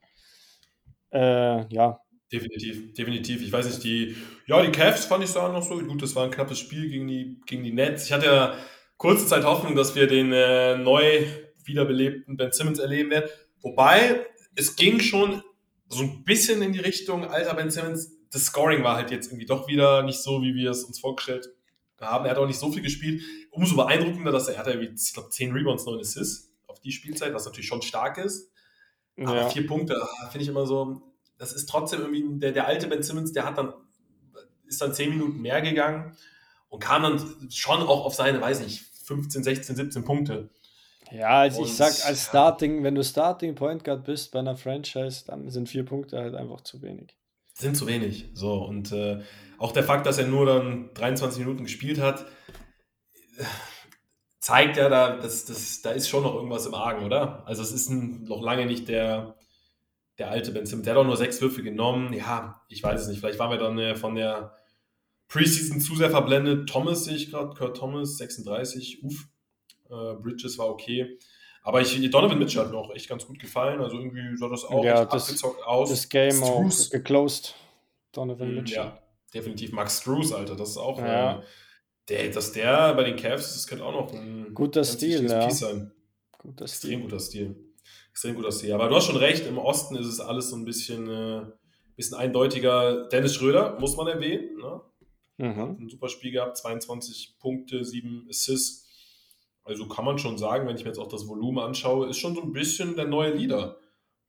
Äh, 1.12 1.74
ja. 1.74 2.02
Definitiv, 2.32 2.94
definitiv. 2.94 3.42
Ich 3.42 3.52
weiß 3.52 3.66
nicht, 3.66 3.84
die, 3.84 4.16
ja, 4.48 4.62
die 4.64 4.72
Cavs 4.72 5.06
fand 5.06 5.24
ich 5.24 5.30
sagen 5.30 5.54
noch 5.54 5.64
so. 5.64 5.78
Gut, 5.80 6.02
das 6.02 6.16
war 6.16 6.24
ein 6.24 6.32
knappes 6.32 6.60
Spiel 6.60 6.90
gegen 6.90 7.08
die, 7.08 7.42
gegen 7.46 7.64
die 7.64 7.74
Nets. 7.74 8.06
Ich 8.06 8.14
hatte 8.14 8.28
ja 8.28 8.56
kurze 8.98 9.28
Zeit 9.28 9.44
Hoffnung, 9.44 9.76
dass 9.76 9.96
wir 9.96 10.08
den 10.08 10.32
äh, 10.32 10.78
neu 10.78 11.26
wiederbelebten 11.66 12.38
Ben 12.38 12.52
Simmons 12.52 12.80
erleben 12.80 13.10
werden. 13.10 13.30
Wobei, 13.62 14.26
es 14.56 14.76
ging 14.76 15.00
schon 15.00 15.44
so 15.90 16.04
ein 16.04 16.24
bisschen 16.24 16.62
in 16.62 16.74
die 16.74 16.80
Richtung, 16.80 17.26
alter 17.26 17.54
Ben 17.54 17.70
Simmons, 17.70 18.12
das 18.32 18.46
Scoring 18.46 18.84
war 18.84 18.96
halt 18.96 19.12
jetzt 19.12 19.28
irgendwie 19.28 19.46
doch 19.46 19.68
wieder 19.68 20.04
nicht 20.04 20.22
so, 20.22 20.42
wie 20.42 20.56
wir 20.56 20.72
es 20.72 20.84
uns 20.84 21.00
vorgestellt 21.00 21.50
haben. 22.00 22.26
Er 22.26 22.32
hat 22.32 22.38
auch 22.38 22.48
nicht 22.48 22.60
so 22.60 22.72
viel 22.72 22.82
gespielt. 22.82 23.22
Umso 23.52 23.76
beeindruckender, 23.76 24.32
dass 24.32 24.48
er, 24.48 24.56
er 24.56 24.60
hat 24.60 24.68
ja, 24.68 24.80
ich 24.80 25.14
glaube, 25.14 25.30
10 25.30 25.52
Rebounds, 25.52 25.86
9 25.86 26.00
Assists 26.00 26.52
auf 26.68 26.80
die 26.80 26.92
Spielzeit, 26.92 27.34
was 27.34 27.46
natürlich 27.46 27.68
schon 27.68 27.82
stark 27.82 28.18
ist. 28.18 28.52
Aber 29.18 29.36
ja. 29.36 29.50
vier 29.50 29.68
Punkte, 29.68 30.02
ah, 30.02 30.30
finde 30.30 30.44
ich 30.44 30.50
immer 30.50 30.66
so, 30.66 31.02
das 31.38 31.54
ist 31.54 31.68
trotzdem 31.68 32.02
irgendwie, 32.02 32.40
der, 32.40 32.54
der 32.54 32.68
alte 32.68 32.88
Ben 32.88 33.04
Simmons, 33.04 33.34
der 33.34 33.46
hat 33.46 33.58
dann, 33.58 33.74
ist 34.66 34.82
dann 34.82 34.94
10 34.94 35.10
Minuten 35.10 35.42
mehr 35.42 35.62
gegangen 35.62 36.16
und 36.70 36.80
kam 36.80 37.04
dann 37.04 37.52
schon 37.52 37.82
auch 37.82 38.06
auf 38.06 38.16
seine, 38.16 38.40
weiß 38.40 38.62
nicht, 38.62 38.84
15, 39.04 39.44
16, 39.44 39.76
17 39.76 40.06
Punkte. 40.06 40.50
Ja, 41.12 41.40
also 41.40 41.66
ich 41.66 41.76
sag, 41.76 41.94
als 42.06 42.28
Starting, 42.28 42.84
wenn 42.84 42.96
du 42.96 43.04
Starting 43.04 43.56
Point 43.56 43.84
Guard 43.84 44.06
bist 44.06 44.32
bei 44.32 44.40
einer 44.40 44.56
Franchise, 44.56 45.26
dann 45.28 45.50
sind 45.50 45.68
vier 45.68 45.84
Punkte 45.84 46.18
halt 46.18 46.36
einfach 46.36 46.62
zu 46.62 46.82
wenig. 46.82 47.18
Sind 47.54 47.76
zu 47.76 47.86
wenig. 47.86 48.30
So, 48.34 48.64
und 48.64 48.92
äh, 48.92 49.22
auch 49.58 49.74
der 49.74 49.84
Fakt, 49.84 50.06
dass 50.06 50.18
er 50.18 50.28
nur 50.28 50.46
dann 50.46 50.94
23 50.94 51.40
Minuten 51.40 51.64
gespielt 51.64 52.00
hat, 52.00 52.26
zeigt 54.40 54.78
ja, 54.78 54.90
da, 54.90 55.18
dass, 55.18 55.46
dass, 55.46 55.82
da 55.82 55.92
ist 55.92 56.10
schon 56.10 56.24
noch 56.24 56.34
irgendwas 56.34 56.66
im 56.66 56.74
Argen, 56.74 57.06
oder? 57.06 57.46
Also 57.46 57.62
es 57.62 57.72
ist 57.72 57.90
ein, 57.90 58.24
noch 58.24 58.42
lange 58.42 58.66
nicht 58.66 58.88
der, 58.88 59.36
der 60.18 60.32
alte 60.32 60.52
Ben 60.52 60.66
Simmons. 60.66 60.86
Der 60.86 60.94
hat 60.94 61.02
auch 61.02 61.06
nur 61.06 61.18
sechs 61.18 61.42
Würfe 61.42 61.62
genommen. 61.62 62.14
Ja, 62.14 62.62
ich 62.70 62.82
weiß 62.82 63.02
es 63.02 63.08
nicht. 63.08 63.20
Vielleicht 63.20 63.40
waren 63.40 63.52
wir 63.52 63.58
dann 63.58 63.78
äh, 63.78 63.96
von 63.96 64.16
der 64.16 64.56
Preseason 65.28 65.80
zu 65.82 65.96
sehr 65.96 66.10
verblendet. 66.10 66.70
Thomas 66.70 67.06
sehe 67.06 67.16
ich 67.16 67.32
gerade, 67.32 67.56
Kurt 67.56 67.78
Thomas, 67.78 68.18
36, 68.18 69.04
uff. 69.04 69.28
Äh, 69.92 70.16
Bridges 70.16 70.58
war 70.58 70.70
okay. 70.70 71.18
Aber 71.64 71.82
ich, 71.82 72.10
Donovan 72.10 72.40
Mitchell 72.40 72.64
hat 72.64 72.72
mir 72.72 72.78
auch 72.78 72.94
echt 72.96 73.08
ganz 73.08 73.26
gut 73.26 73.40
gefallen. 73.40 73.82
Also 73.82 73.98
irgendwie 73.98 74.36
sah 74.36 74.50
das 74.50 74.64
auch 74.64 74.84
ja, 74.84 75.06
das, 75.06 75.24
abgezockt 75.24 75.64
aus. 75.64 75.90
Das 75.90 76.10
Game 76.10 76.32
Struce. 76.32 76.88
auch 76.88 76.92
geclosed. 76.92 77.56
Donovan 78.12 78.48
hm, 78.48 78.56
Mitchell. 78.56 78.78
Ja, 78.78 79.00
definitiv. 79.34 79.72
Max 79.72 80.00
Struce, 80.02 80.34
Alter, 80.34 80.56
das 80.56 80.72
ist 80.72 80.78
auch. 80.78 81.00
Ja. 81.00 81.40
Äh, 81.40 81.44
der, 82.10 82.30
dass 82.30 82.52
der 82.52 82.94
bei 82.96 83.04
den 83.04 83.16
Cavs, 83.16 83.54
das 83.54 83.68
könnte 83.68 83.86
auch 83.86 83.94
noch 83.94 84.12
ein 84.14 84.54
guter 84.54 84.84
Stil, 84.84 85.30
ja. 85.30 85.46
Piece 85.46 85.60
sein. 85.60 85.92
Guter 86.38 86.66
Extrem 86.66 86.92
Stil. 86.92 87.02
guter 87.02 87.20
Stil. 87.20 87.56
Extrem 88.10 88.36
guter 88.36 88.52
Stil. 88.52 88.74
Aber 88.74 88.90
du 88.90 88.96
hast 88.96 89.06
schon 89.06 89.18
recht, 89.18 89.46
im 89.46 89.58
Osten 89.58 89.96
ist 89.96 90.08
es 90.08 90.20
alles 90.20 90.50
so 90.50 90.56
ein 90.56 90.66
bisschen, 90.66 91.08
äh, 91.10 91.46
bisschen 91.96 92.18
eindeutiger. 92.18 93.08
Dennis 93.08 93.36
Schröder, 93.36 93.80
muss 93.80 93.96
man 93.96 94.08
erwähnen. 94.08 94.58
Ne? 94.58 94.82
Mhm. 95.38 95.56
Hat 95.56 95.80
ein 95.80 95.90
super 95.90 96.10
Spiel 96.10 96.32
gehabt, 96.32 96.58
22 96.58 97.38
Punkte, 97.40 97.86
7 97.86 98.28
Assists. 98.30 98.91
Also 99.64 99.88
kann 99.88 100.06
man 100.06 100.18
schon 100.18 100.38
sagen, 100.38 100.68
wenn 100.68 100.76
ich 100.76 100.84
mir 100.84 100.90
jetzt 100.90 101.00
auch 101.00 101.08
das 101.08 101.28
Volumen 101.28 101.60
anschaue, 101.60 102.08
ist 102.08 102.18
schon 102.18 102.36
so 102.36 102.42
ein 102.42 102.52
bisschen 102.52 102.96
der 102.96 103.06
neue 103.06 103.34
Leader 103.34 103.78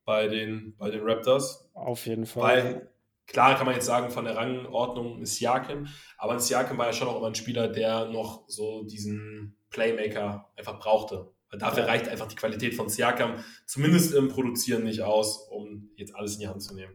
bei 0.04 0.28
den, 0.28 0.76
bei 0.76 0.90
den 0.90 1.02
Raptors. 1.02 1.70
Auf 1.74 2.06
jeden 2.06 2.26
Fall. 2.26 2.42
Weil, 2.42 2.92
klar 3.26 3.56
kann 3.56 3.66
man 3.66 3.74
jetzt 3.74 3.86
sagen, 3.86 4.10
von 4.10 4.24
der 4.24 4.36
Rangordnung 4.36 5.20
ist 5.20 5.36
Siakam, 5.36 5.86
aber 6.18 6.38
Siakam 6.38 6.78
war 6.78 6.86
ja 6.86 6.92
schon 6.92 7.08
auch 7.08 7.16
immer 7.16 7.28
ein 7.28 7.34
Spieler, 7.34 7.68
der 7.68 8.06
noch 8.06 8.44
so 8.48 8.84
diesen 8.84 9.56
Playmaker 9.70 10.50
einfach 10.56 10.78
brauchte. 10.78 11.32
Weil 11.50 11.58
dafür 11.58 11.86
reicht 11.86 12.08
einfach 12.08 12.28
die 12.28 12.36
Qualität 12.36 12.74
von 12.74 12.88
Siakam 12.88 13.44
zumindest 13.66 14.14
im 14.14 14.28
Produzieren 14.28 14.84
nicht 14.84 15.02
aus, 15.02 15.48
um 15.50 15.90
jetzt 15.96 16.14
alles 16.14 16.34
in 16.34 16.40
die 16.40 16.48
Hand 16.48 16.62
zu 16.62 16.74
nehmen. 16.74 16.94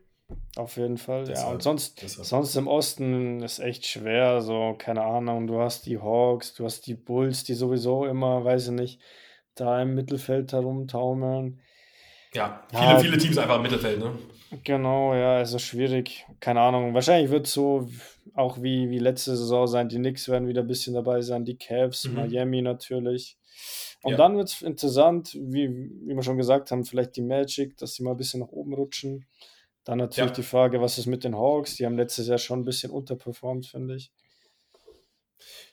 Auf 0.55 0.75
jeden 0.77 0.97
Fall, 0.97 1.25
deshalb, 1.25 1.47
ja. 1.47 1.53
Und 1.53 1.63
sonst, 1.63 1.99
sonst 1.99 2.55
im 2.55 2.67
Osten 2.67 3.41
ist 3.43 3.59
echt 3.59 3.85
schwer, 3.85 4.41
so, 4.41 4.75
keine 4.77 5.03
Ahnung, 5.03 5.47
du 5.47 5.59
hast 5.59 5.85
die 5.85 5.99
Hawks, 5.99 6.53
du 6.53 6.65
hast 6.65 6.87
die 6.87 6.95
Bulls, 6.95 7.43
die 7.43 7.53
sowieso 7.53 8.05
immer, 8.05 8.43
weiß 8.43 8.69
ich 8.69 8.73
nicht, 8.73 9.01
da 9.55 9.81
im 9.81 9.93
Mittelfeld 9.95 10.51
herumtaumeln. 10.51 11.61
Ja, 12.33 12.63
viele, 12.69 12.81
ja, 12.81 12.99
viele 12.99 13.17
Teams 13.17 13.37
einfach 13.37 13.55
im 13.55 13.61
Mittelfeld, 13.61 13.99
ne? 13.99 14.11
Genau, 14.63 15.13
ja, 15.13 15.37
also 15.37 15.59
schwierig. 15.59 16.25
Keine 16.39 16.61
Ahnung. 16.61 16.93
Wahrscheinlich 16.93 17.31
wird 17.31 17.47
es 17.47 17.53
so 17.53 17.89
auch 18.33 18.61
wie, 18.61 18.89
wie 18.89 18.99
letzte 18.99 19.35
Saison 19.35 19.67
sein. 19.67 19.89
Die 19.89 19.97
Knicks 19.97 20.29
werden 20.29 20.47
wieder 20.47 20.61
ein 20.61 20.67
bisschen 20.67 20.93
dabei 20.93 21.21
sein, 21.21 21.45
die 21.45 21.57
Cavs, 21.57 22.05
mhm. 22.05 22.15
Miami 22.15 22.61
natürlich. 22.61 23.37
Und 24.03 24.11
ja. 24.11 24.17
dann 24.17 24.37
wird 24.37 24.49
es 24.49 24.61
interessant, 24.61 25.33
wie, 25.33 25.69
wie 25.69 26.15
wir 26.15 26.23
schon 26.23 26.37
gesagt 26.37 26.71
haben, 26.71 26.85
vielleicht 26.85 27.15
die 27.15 27.21
Magic, 27.21 27.77
dass 27.77 27.95
sie 27.95 28.03
mal 28.03 28.11
ein 28.11 28.17
bisschen 28.17 28.39
nach 28.39 28.49
oben 28.49 28.73
rutschen. 28.73 29.25
Dann 29.88 30.00
natürlich 30.00 30.32
ja. 30.32 30.36
die 30.36 30.43
Frage, 30.43 30.82
was 30.82 30.97
ist 30.97 31.06
mit 31.06 31.23
den 31.23 31.34
Hawks? 31.34 31.76
Die 31.76 31.86
haben 31.86 31.95
letztes 31.95 32.28
Jahr 32.28 32.38
schon 32.38 32.60
ein 32.60 32.65
bisschen 32.65 32.91
unterperformt, 32.91 33.67
finde 33.67 33.95
ich. 33.95 34.12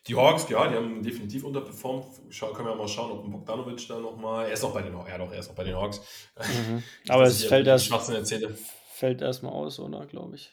Die 0.07 0.15
Hawks, 0.15 0.49
ja, 0.49 0.69
die 0.69 0.77
haben 0.77 1.03
definitiv 1.03 1.43
unterperformt. 1.43 2.07
Schau, 2.31 2.53
können 2.53 2.69
wir 2.69 2.77
mal 2.77 2.87
schauen, 2.87 3.11
ob 3.11 3.29
Bogdanovic 3.29 3.89
da 3.89 3.99
nochmal. 3.99 4.47
Er 4.47 4.53
ist 4.53 4.63
noch 4.63 4.73
bei 4.73 4.83
den 4.83 4.97
Hawks. 4.97 5.11
Ja, 5.11 5.19
doch, 5.19 5.33
er 5.33 5.41
ist 5.41 5.49
noch 5.49 5.57
bei 5.57 5.65
den 5.65 5.75
Hawks. 5.75 6.01
Mhm. 6.39 6.85
Aber 7.09 7.25
es 7.25 7.45
fällt 7.45 7.67
erst, 7.67 7.93
fällt 8.93 9.21
erstmal 9.21 9.53
aus, 9.53 9.81
oder, 9.81 10.07
glaube 10.07 10.37
ich. 10.37 10.53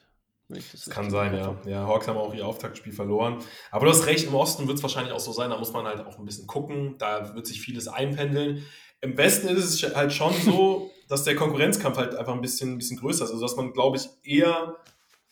Das 0.50 0.90
kann 0.90 1.12
sein, 1.12 1.36
ja. 1.36 1.56
Ja, 1.68 1.86
Hawks 1.86 2.08
haben 2.08 2.18
auch 2.18 2.34
ihr 2.34 2.48
Auftaktspiel 2.48 2.94
verloren. 2.94 3.44
Aber 3.70 3.86
du 3.86 3.92
hast 3.92 4.08
recht, 4.08 4.26
im 4.26 4.34
Osten 4.34 4.68
wird 4.68 4.78
es 4.78 4.84
wahrscheinlich 4.84 5.14
auch 5.14 5.20
so 5.20 5.34
sein, 5.34 5.52
da 5.52 5.58
muss 5.60 5.72
man 5.72 5.86
halt 5.86 6.04
auch 6.04 6.18
ein 6.18 6.26
bisschen 6.26 6.48
gucken. 6.48 6.96
Da 6.98 7.36
wird 7.36 7.46
sich 7.46 7.62
vieles 7.62 7.88
einpendeln. 7.88 8.66
Im 9.02 9.18
Westen 9.18 9.50
ist 9.50 9.84
es 9.84 9.96
halt 9.96 10.14
schon 10.14 10.34
so, 10.34 10.91
dass 11.12 11.26
der 11.26 11.36
Konkurrenzkampf 11.36 11.98
halt 11.98 12.16
einfach 12.16 12.34
ein 12.34 12.40
bisschen, 12.40 12.72
ein 12.72 12.78
bisschen 12.78 12.98
größer 12.98 13.26
ist. 13.26 13.32
Also 13.32 13.44
dass 13.44 13.58
man, 13.58 13.74
glaube 13.74 13.98
ich, 13.98 14.10
eher 14.24 14.78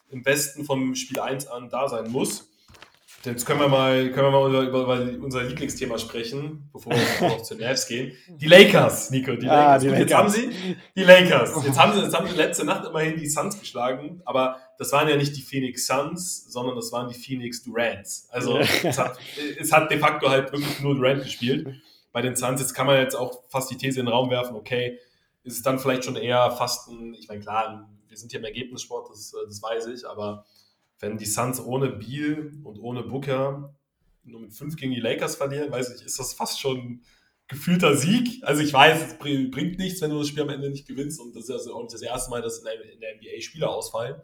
im 0.10 0.26
Westen 0.26 0.65
vom 0.65 0.94
Spiel 0.94 1.22
1 1.22 1.48
an 1.48 1.70
da 1.70 1.88
sein 1.88 2.12
muss. 2.12 2.50
Jetzt 3.24 3.46
können 3.46 3.62
wir 3.62 3.70
mal, 3.70 4.12
können 4.12 4.28
wir 4.28 4.32
mal 4.32 4.68
über, 4.68 4.82
über 4.82 5.24
unser 5.24 5.44
Lieblingsthema 5.44 5.98
sprechen, 5.98 6.70
bevor 6.74 6.92
wir 6.92 7.30
noch 7.30 7.42
zu 7.44 7.56
Navs 7.56 7.88
gehen. 7.88 8.12
Die 8.28 8.48
Lakers, 8.48 9.10
Nico, 9.12 9.36
die 9.36 9.48
ah, 9.48 9.76
Lakers. 9.76 9.82
Die 9.82 9.88
Gut, 9.88 9.98
Lakers. 9.98 10.10
Jetzt 10.10 10.18
haben 10.18 10.30
sie 10.30 10.76
die 10.96 11.04
Lakers. 11.04 11.65
Jetzt 11.65 11.80
haben 11.80 11.94
sie, 11.94 12.02
jetzt 12.02 12.15
haben 12.15 12.28
sie 12.28 12.36
letzte 12.36 12.65
Nacht 12.65 12.86
immerhin 12.86 13.18
die 13.18 13.28
Suns 13.28 13.58
geschlagen, 13.58 14.22
aber 14.26 14.60
das 14.78 14.92
waren 14.92 15.08
ja 15.08 15.15
nicht 15.15 15.36
die 15.36 15.42
Phoenix 15.42 15.88
Suns, 15.88 16.46
sondern 16.52 16.76
das 16.76 16.92
waren 16.92 17.08
die 17.08 17.15
Phoenix 17.15 17.63
Durants. 17.63 18.28
Also 18.32 18.58
es 18.58 18.98
hat, 18.98 19.18
es 19.60 19.72
hat 19.72 19.92
de 19.92 20.00
facto 20.00 20.30
halt 20.30 20.52
wirklich 20.52 20.82
nur 20.82 20.96
Durant 20.96 21.24
gespielt. 21.24 21.74
Bei 22.12 22.22
den 22.22 22.36
Suns, 22.36 22.60
jetzt 22.60 22.74
kann 22.74 22.88
man 22.88 22.98
jetzt 22.98 23.15
auch 23.15 23.44
fast 23.50 23.70
die 23.70 23.78
These 23.78 24.00
in 24.00 24.08
den 24.08 24.13
Raum 24.13 24.30
werfen, 24.30 24.56
okay, 24.56 24.98
ist 25.43 25.58
es 25.58 25.63
dann 25.63 25.80
vielleicht 25.80 26.06
schon 26.06 26.15
eher 26.15 26.52
fast 26.52 26.89
ein, 26.89 27.13
ich 27.13 27.28
meine, 27.28 27.41
klar, 27.41 27.89
wir 28.08 28.17
sind 28.17 28.32
hier 28.32 28.39
im 28.39 28.45
Ergebnissport, 28.45 29.10
das, 29.10 29.34
das 29.47 29.62
weiß 29.62 29.88
ich, 29.88 30.08
aber 30.08 30.45
wenn 30.99 31.17
die 31.17 31.25
Suns 31.25 31.63
ohne 31.63 31.89
Beal 31.89 32.52
und 32.63 32.80
ohne 32.80 33.04
Booker 33.04 33.73
nur 34.23 34.41
mit 34.41 34.54
5 34.54 34.75
gegen 34.75 34.93
die 34.93 34.99
Lakers 34.99 35.36
verlieren, 35.36 35.71
weiß 35.71 35.95
ich, 35.95 36.06
ist 36.06 36.19
das 36.19 36.34
fast 36.34 36.60
schon 36.60 37.02
gefühlter 37.47 37.95
Sieg. 37.95 38.43
Also 38.43 38.62
ich 38.62 38.73
weiß, 38.73 39.08
es 39.08 39.17
bringt 39.17 39.80
nichts, 39.80 40.02
wenn 40.02 40.12
du 40.12 40.19
das 40.19 40.28
Spiel 40.28 40.43
am 40.43 40.49
Ende 40.49 40.69
nicht 40.69 40.88
gewinnst 40.88 41.19
und 41.19 41.36
das 41.36 41.45
ist 41.45 41.52
also 41.52 41.75
auch 41.75 41.82
nicht 41.82 41.93
das 41.93 42.02
erste 42.02 42.30
Mal, 42.30 42.41
dass 42.41 42.60
in 42.60 42.65
der, 42.65 43.15
NBA 43.15 43.41
Spieler 43.41 43.69
ausfallen. 43.69 44.21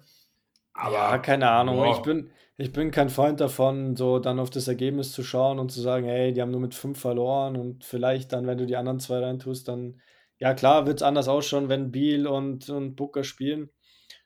Aber 0.73 0.93
ja, 0.93 1.17
keine 1.17 1.49
Ahnung. 1.49 1.77
Boah. 1.77 1.95
Ich 1.95 2.01
bin, 2.01 2.29
ich 2.57 2.71
bin 2.71 2.91
kein 2.91 3.09
Freund 3.09 3.39
davon, 3.39 3.95
so 3.95 4.19
dann 4.19 4.39
auf 4.39 4.49
das 4.49 4.67
Ergebnis 4.67 5.11
zu 5.11 5.23
schauen 5.23 5.57
und 5.57 5.71
zu 5.71 5.81
sagen, 5.81 6.05
hey, 6.05 6.33
die 6.33 6.41
haben 6.41 6.51
nur 6.51 6.61
mit 6.61 6.75
5 6.75 6.99
verloren 6.99 7.55
und 7.55 7.83
vielleicht 7.83 8.31
dann, 8.33 8.45
wenn 8.45 8.57
du 8.57 8.65
die 8.65 8.75
anderen 8.75 8.99
zwei 8.99 9.19
reintust, 9.19 9.67
dann, 9.67 10.01
ja 10.39 10.53
klar, 10.53 10.85
wird 10.85 10.97
es 10.97 11.03
anders 11.03 11.27
ausschauen, 11.27 11.69
wenn 11.69 11.91
Beal 11.91 12.27
und, 12.27 12.69
und 12.69 12.95
Booker 12.95 13.23
spielen. 13.23 13.69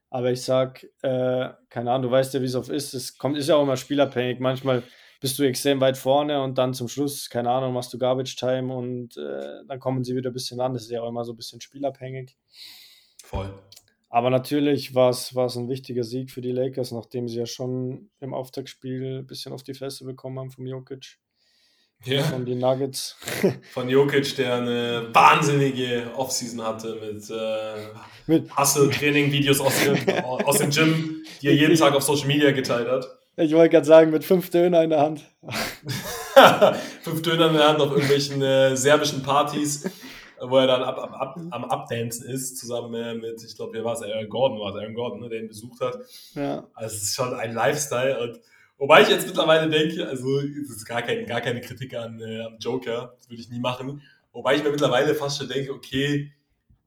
Aber 0.09 0.31
ich 0.31 0.41
sag, 0.41 0.83
äh, 1.01 1.49
keine 1.69 1.91
Ahnung, 1.91 2.03
du 2.03 2.11
weißt 2.11 2.33
ja, 2.33 2.41
wie 2.41 2.45
es 2.45 2.55
oft 2.55 2.69
ist. 2.69 2.93
Es 2.93 3.17
kommt, 3.17 3.37
ist 3.37 3.47
ja 3.47 3.55
auch 3.55 3.63
immer 3.63 3.77
spielabhängig. 3.77 4.39
Manchmal 4.39 4.83
bist 5.21 5.37
du 5.37 5.43
extrem 5.43 5.81
weit 5.81 5.97
vorne 5.97 6.41
und 6.41 6.57
dann 6.57 6.73
zum 6.73 6.87
Schluss, 6.87 7.29
keine 7.29 7.51
Ahnung, 7.51 7.73
machst 7.73 7.93
du 7.93 7.99
Garbage 7.99 8.35
Time 8.35 8.73
und 8.73 9.17
äh, 9.17 9.65
dann 9.67 9.79
kommen 9.79 10.03
sie 10.03 10.15
wieder 10.15 10.31
ein 10.31 10.33
bisschen 10.33 10.59
an. 10.61 10.73
Das 10.73 10.83
ist 10.83 10.91
ja 10.91 11.01
auch 11.01 11.09
immer 11.09 11.25
so 11.25 11.33
ein 11.33 11.37
bisschen 11.37 11.61
spielabhängig. 11.61 12.35
Voll. 13.23 13.53
Aber 14.09 14.31
natürlich 14.31 14.95
war 14.95 15.11
es 15.11 15.35
ein 15.35 15.69
wichtiger 15.69 16.03
Sieg 16.03 16.31
für 16.31 16.41
die 16.41 16.51
Lakers, 16.51 16.91
nachdem 16.91 17.27
sie 17.27 17.37
ja 17.37 17.45
schon 17.45 18.09
im 18.19 18.33
Auftaktspiel 18.33 19.19
ein 19.19 19.27
bisschen 19.27 19.53
auf 19.53 19.61
die 19.61 19.75
Fresse 19.75 20.05
bekommen 20.05 20.39
haben 20.39 20.49
vom 20.49 20.65
Jokic. 20.65 21.19
Ja. 22.05 22.23
Von 22.23 22.45
den 22.45 22.59
Nuggets. 22.59 23.17
Von 23.73 23.89
Jokic, 23.89 24.35
der 24.37 24.55
eine 24.55 25.09
wahnsinnige 25.11 26.09
Offseason 26.15 26.65
hatte 26.65 26.95
mit, 26.95 27.29
äh, 27.29 27.87
mit 28.25 28.57
Hustle-Training-Videos 28.57 29.59
aus, 29.59 29.73
dem, 29.83 30.23
aus 30.23 30.59
dem 30.59 30.69
Gym, 30.69 31.23
die 31.41 31.47
er 31.47 31.55
jeden 31.55 31.75
Tag 31.75 31.93
auf 31.93 32.03
Social 32.03 32.27
Media 32.27 32.51
geteilt 32.51 32.87
hat. 32.87 33.05
Ich 33.35 33.53
wollte 33.53 33.69
gerade 33.69 33.85
sagen, 33.85 34.11
mit 34.11 34.23
fünf 34.23 34.49
Döner 34.49 34.83
in 34.83 34.89
der 34.89 35.01
Hand. 35.01 35.23
fünf 37.03 37.21
Döner 37.21 37.47
in 37.47 37.53
der 37.53 37.67
Hand 37.67 37.81
auf 37.81 37.91
irgendwelchen 37.91 38.41
äh, 38.41 38.77
serbischen 38.77 39.21
Partys, 39.21 39.89
wo 40.41 40.57
er 40.57 40.67
dann 40.67 40.83
ab, 40.83 40.97
ab, 40.99 41.13
ab, 41.13 41.35
am 41.51 41.65
Abdancen 41.65 42.29
ist, 42.29 42.57
zusammen 42.57 42.93
äh, 42.93 43.13
mit, 43.15 43.43
ich 43.43 43.55
glaube, 43.55 43.73
wer 43.73 43.83
war 43.83 43.93
es? 43.93 44.01
Aaron 44.01 44.29
Gordon 44.29 44.59
war 44.59 44.73
es, 44.73 44.81
Aaron 44.81 44.93
Gordon, 44.93 45.19
ne, 45.19 45.29
der 45.29 45.39
ihn 45.39 45.47
besucht 45.49 45.81
hat. 45.81 45.97
Ja. 46.35 46.65
Also 46.73 46.95
es 46.95 47.03
ist 47.03 47.15
schon 47.15 47.33
ein 47.33 47.53
Lifestyle 47.53 48.19
und 48.21 48.39
Wobei 48.79 49.01
ich 49.01 49.09
jetzt 49.09 49.27
mittlerweile 49.27 49.69
denke, 49.69 50.07
also 50.07 50.39
es 50.39 50.69
ist 50.69 50.85
gar, 50.85 51.01
kein, 51.01 51.25
gar 51.25 51.41
keine 51.41 51.59
Kritik 51.59 51.93
an, 51.95 52.21
äh, 52.21 52.43
am 52.43 52.57
Joker, 52.59 53.13
das 53.17 53.29
würde 53.29 53.41
ich 53.41 53.49
nie 53.49 53.59
machen. 53.59 54.01
Wobei 54.31 54.55
ich 54.55 54.63
mir 54.63 54.71
mittlerweile 54.71 55.13
fast 55.13 55.37
schon 55.37 55.49
denke, 55.49 55.73
okay, 55.73 56.31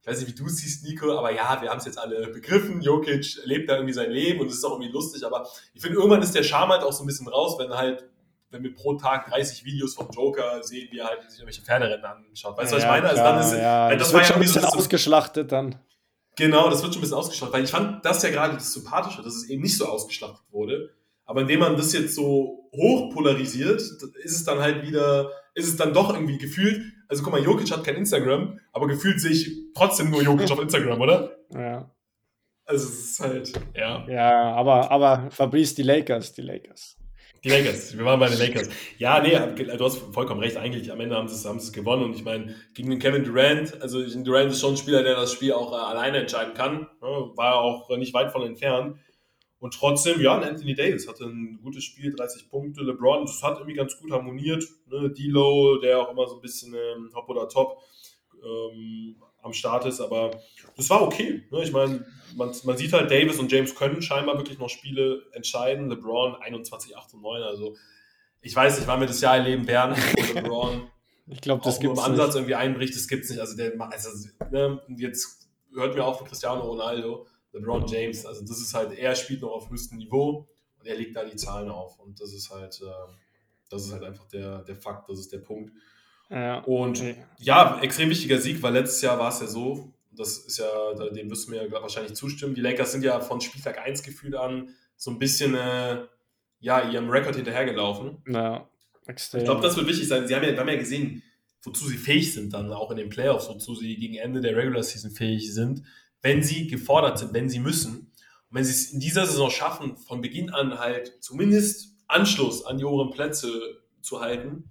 ich 0.00 0.06
weiß 0.06 0.20
nicht, 0.20 0.30
wie 0.30 0.42
du 0.42 0.46
es 0.46 0.56
siehst, 0.56 0.84
Nico, 0.84 1.16
aber 1.16 1.32
ja, 1.32 1.60
wir 1.60 1.68
haben 1.68 1.78
es 1.78 1.84
jetzt 1.84 1.98
alle 1.98 2.28
begriffen. 2.28 2.80
Jokic 2.80 3.44
lebt 3.44 3.68
da 3.68 3.74
irgendwie 3.74 3.92
sein 3.92 4.10
Leben 4.10 4.40
und 4.40 4.46
es 4.46 4.54
ist 4.54 4.64
auch 4.64 4.72
irgendwie 4.72 4.90
lustig, 4.90 5.24
aber 5.24 5.46
ich 5.74 5.82
finde, 5.82 5.98
irgendwann 5.98 6.22
ist 6.22 6.34
der 6.34 6.42
Charme 6.42 6.70
halt 6.70 6.82
auch 6.82 6.94
so 6.94 7.04
ein 7.04 7.06
bisschen 7.06 7.28
raus, 7.28 7.58
wenn 7.58 7.70
halt, 7.70 8.08
wenn 8.50 8.62
wir 8.62 8.74
pro 8.74 8.94
Tag 8.94 9.28
30 9.30 9.66
Videos 9.66 9.94
vom 9.94 10.08
Joker 10.10 10.62
sehen, 10.62 10.88
wie 10.92 10.98
er 10.98 11.08
halt 11.08 11.30
sich 11.30 11.40
irgendwelche 11.40 11.62
Pferderennen 11.62 12.04
anschaut. 12.04 12.56
Weißt 12.56 12.72
du, 12.72 12.76
was 12.76 12.84
ich 12.84 12.88
meine? 12.88 13.06
Also 13.06 13.22
dann 13.22 13.38
ist, 13.38 13.52
ja, 13.52 13.90
das, 13.90 13.98
das 13.98 14.12
wird 14.14 14.26
schon 14.26 14.36
ein 14.36 14.42
bisschen 14.42 14.62
so 14.62 14.68
ausgeschlachtet 14.68 15.52
dann. 15.52 15.78
Genau, 16.36 16.70
das 16.70 16.82
wird 16.82 16.94
schon 16.94 17.00
ein 17.00 17.02
bisschen 17.02 17.18
ausgeschlachtet, 17.18 17.54
weil 17.54 17.64
ich 17.64 17.70
fand 17.70 18.02
das 18.02 18.22
ja 18.22 18.30
gerade 18.30 18.54
das 18.54 18.72
Sympathische, 18.72 19.22
dass 19.22 19.34
es 19.34 19.50
eben 19.50 19.60
nicht 19.60 19.76
so 19.76 19.84
ausgeschlachtet 19.84 20.46
wurde 20.50 20.88
aber 21.24 21.42
indem 21.42 21.60
man 21.60 21.76
das 21.76 21.92
jetzt 21.92 22.14
so 22.14 22.70
hoch 22.72 23.12
polarisiert, 23.12 23.80
ist 23.80 24.02
es 24.24 24.44
dann 24.44 24.60
halt 24.60 24.86
wieder, 24.86 25.30
ist 25.54 25.68
es 25.68 25.76
dann 25.76 25.92
doch 25.92 26.14
irgendwie 26.14 26.38
gefühlt, 26.38 26.82
also 27.08 27.22
guck 27.22 27.32
mal, 27.32 27.42
Jokic 27.42 27.70
hat 27.70 27.84
kein 27.84 27.96
Instagram, 27.96 28.58
aber 28.72 28.86
gefühlt 28.86 29.20
sehe 29.20 29.32
ich 29.32 29.50
trotzdem 29.74 30.10
nur 30.10 30.22
Jokic 30.22 30.50
auf 30.50 30.60
Instagram, 30.60 31.00
oder? 31.00 31.36
Ja. 31.52 31.90
Also 32.64 32.88
es 32.88 33.10
ist 33.10 33.20
halt, 33.20 33.52
ja. 33.76 34.06
Ja, 34.08 34.52
aber, 34.54 34.90
aber 34.90 35.30
Fabrice, 35.30 35.74
die 35.74 35.82
Lakers, 35.82 36.32
die 36.32 36.42
Lakers. 36.42 36.96
Die 37.44 37.48
Lakers, 37.48 37.98
wir 37.98 38.04
waren 38.04 38.20
bei 38.20 38.28
den 38.28 38.38
Lakers. 38.38 38.68
Ja, 38.98 39.20
nee, 39.20 39.36
du 39.76 39.84
hast 39.84 39.98
vollkommen 40.14 40.40
recht. 40.40 40.56
Eigentlich 40.56 40.92
am 40.92 41.00
Ende 41.00 41.16
haben 41.16 41.26
sie 41.26 41.34
es, 41.34 41.44
haben 41.44 41.58
sie 41.58 41.66
es 41.66 41.72
gewonnen. 41.72 42.04
Und 42.04 42.14
ich 42.14 42.24
meine, 42.24 42.54
gegen 42.72 42.88
den 42.88 43.00
Kevin 43.00 43.24
Durant, 43.24 43.82
also 43.82 44.00
Durant 44.22 44.52
ist 44.52 44.60
schon 44.60 44.74
ein 44.74 44.76
Spieler, 44.76 45.02
der 45.02 45.16
das 45.16 45.32
Spiel 45.32 45.52
auch 45.52 45.72
äh, 45.72 45.74
alleine 45.74 46.18
entscheiden 46.18 46.54
kann. 46.54 46.86
War 47.00 47.56
auch 47.56 47.90
nicht 47.96 48.14
weit 48.14 48.30
von 48.30 48.46
entfernt. 48.46 48.96
Und 49.62 49.74
trotzdem, 49.74 50.20
ja, 50.20 50.40
Anthony 50.40 50.74
Davis 50.74 51.06
hatte 51.06 51.22
ein 51.22 51.60
gutes 51.62 51.84
Spiel, 51.84 52.12
30 52.12 52.50
Punkte. 52.50 52.80
LeBron, 52.82 53.24
das 53.24 53.40
hat 53.44 53.58
irgendwie 53.58 53.76
ganz 53.76 53.96
gut 53.96 54.10
harmoniert. 54.10 54.64
Ne? 54.90 55.08
D-Low, 55.08 55.78
der 55.78 56.00
auch 56.00 56.10
immer 56.10 56.26
so 56.26 56.34
ein 56.34 56.40
bisschen 56.40 56.74
ähm, 56.74 57.10
Hop 57.14 57.28
oder 57.28 57.48
Top 57.48 57.80
ähm, 58.42 59.14
am 59.40 59.52
Start 59.52 59.86
ist, 59.86 60.00
aber 60.00 60.32
das 60.76 60.90
war 60.90 61.02
okay. 61.02 61.44
Ne? 61.52 61.62
Ich 61.62 61.70
meine, 61.70 62.04
man, 62.34 62.52
man 62.64 62.76
sieht 62.76 62.92
halt, 62.92 63.08
Davis 63.08 63.38
und 63.38 63.52
James 63.52 63.76
können 63.76 64.02
scheinbar 64.02 64.36
wirklich 64.36 64.58
noch 64.58 64.68
Spiele 64.68 65.22
entscheiden. 65.30 65.88
LeBron 65.88 66.34
21, 66.34 66.96
8 66.96 67.14
und 67.14 67.22
9. 67.22 67.42
Also, 67.44 67.76
ich 68.40 68.56
weiß 68.56 68.78
nicht, 68.78 68.88
wann 68.88 68.98
wir 68.98 69.06
das 69.06 69.20
Jahr 69.20 69.36
erleben 69.36 69.68
werden, 69.68 69.94
wo 69.94 70.34
LeBron 70.40 70.88
ich 71.28 71.40
glaube, 71.40 71.62
das 71.64 71.78
gibt 71.78 71.96
im 71.96 72.02
Ansatz 72.02 72.30
nicht. 72.30 72.34
irgendwie 72.34 72.56
einbricht. 72.56 72.96
Das 72.96 73.06
gibt 73.06 73.22
es 73.22 73.30
nicht. 73.30 73.38
Also, 73.38 73.56
der, 73.56 73.80
also 73.80 74.28
ne? 74.50 74.80
jetzt 74.96 75.48
hört 75.72 75.94
mir 75.94 76.04
auch 76.04 76.18
von 76.18 76.26
Cristiano 76.26 76.62
Ronaldo 76.62 77.28
LeBron 77.52 77.86
James, 77.86 78.24
also 78.26 78.42
das 78.42 78.60
ist 78.60 78.74
halt, 78.74 78.96
er 78.98 79.14
spielt 79.14 79.42
noch 79.42 79.52
auf 79.52 79.70
höchstem 79.70 79.98
Niveau 79.98 80.48
und 80.78 80.86
er 80.86 80.96
legt 80.96 81.16
da 81.16 81.24
die 81.24 81.36
Zahlen 81.36 81.68
auf. 81.68 81.98
Und 81.98 82.20
das 82.20 82.32
ist 82.32 82.50
halt, 82.50 82.80
äh, 82.82 83.12
das 83.70 83.86
ist 83.86 83.92
halt 83.92 84.04
einfach 84.04 84.26
der, 84.28 84.62
der 84.62 84.76
Fakt, 84.76 85.08
das 85.08 85.18
ist 85.18 85.32
der 85.32 85.38
Punkt. 85.38 85.72
Ja. 86.30 86.60
Und 86.60 87.02
ja, 87.38 87.78
extrem 87.82 88.08
wichtiger 88.08 88.38
Sieg, 88.38 88.62
weil 88.62 88.72
letztes 88.72 89.02
Jahr 89.02 89.18
war 89.18 89.28
es 89.28 89.40
ja 89.40 89.46
so, 89.46 89.92
das 90.10 90.38
ist 90.38 90.58
ja, 90.58 90.94
dem 91.10 91.30
wirst 91.30 91.46
du 91.46 91.52
mir 91.52 91.70
wahrscheinlich 91.70 92.14
zustimmen. 92.14 92.54
Die 92.54 92.60
Lakers 92.60 92.92
sind 92.92 93.04
ja 93.04 93.20
von 93.20 93.40
Spieltag 93.40 93.78
1 93.78 94.02
gefühlt 94.02 94.34
an 94.34 94.70
so 94.96 95.10
ein 95.10 95.18
bisschen 95.18 95.54
äh, 95.54 96.04
ja, 96.60 96.88
ihrem 96.88 97.10
Rekord 97.10 97.36
hinterhergelaufen. 97.36 98.18
Ja, 98.26 98.68
extrem. 99.06 99.40
Ich 99.40 99.44
glaube, 99.44 99.62
das 99.62 99.76
wird 99.76 99.88
wichtig 99.88 100.08
sein. 100.08 100.26
Sie 100.26 100.34
haben 100.34 100.44
ja, 100.44 100.56
haben 100.56 100.68
ja 100.68 100.76
gesehen, 100.76 101.22
wozu 101.62 101.86
sie 101.86 101.96
fähig 101.96 102.32
sind, 102.32 102.52
dann 102.52 102.72
auch 102.72 102.90
in 102.90 102.96
den 102.96 103.08
Playoffs, 103.08 103.48
wozu 103.48 103.74
sie 103.74 103.96
gegen 103.96 104.14
Ende 104.14 104.40
der 104.40 104.56
Regular 104.56 104.82
Season 104.82 105.10
fähig 105.10 105.52
sind 105.52 105.82
wenn 106.22 106.42
sie 106.42 106.68
gefordert 106.68 107.18
sind, 107.18 107.34
wenn 107.34 107.50
sie 107.50 107.58
müssen. 107.58 108.12
Und 108.48 108.56
wenn 108.56 108.64
sie 108.64 108.72
es 108.72 108.92
in 108.92 109.00
dieser 109.00 109.26
Saison 109.26 109.50
schaffen, 109.50 109.96
von 109.96 110.20
Beginn 110.20 110.50
an 110.50 110.78
halt 110.78 111.22
zumindest 111.22 111.96
Anschluss 112.06 112.64
an 112.64 112.78
die 112.78 112.84
oberen 112.84 113.10
Plätze 113.10 113.50
zu 114.00 114.20
halten, 114.20 114.70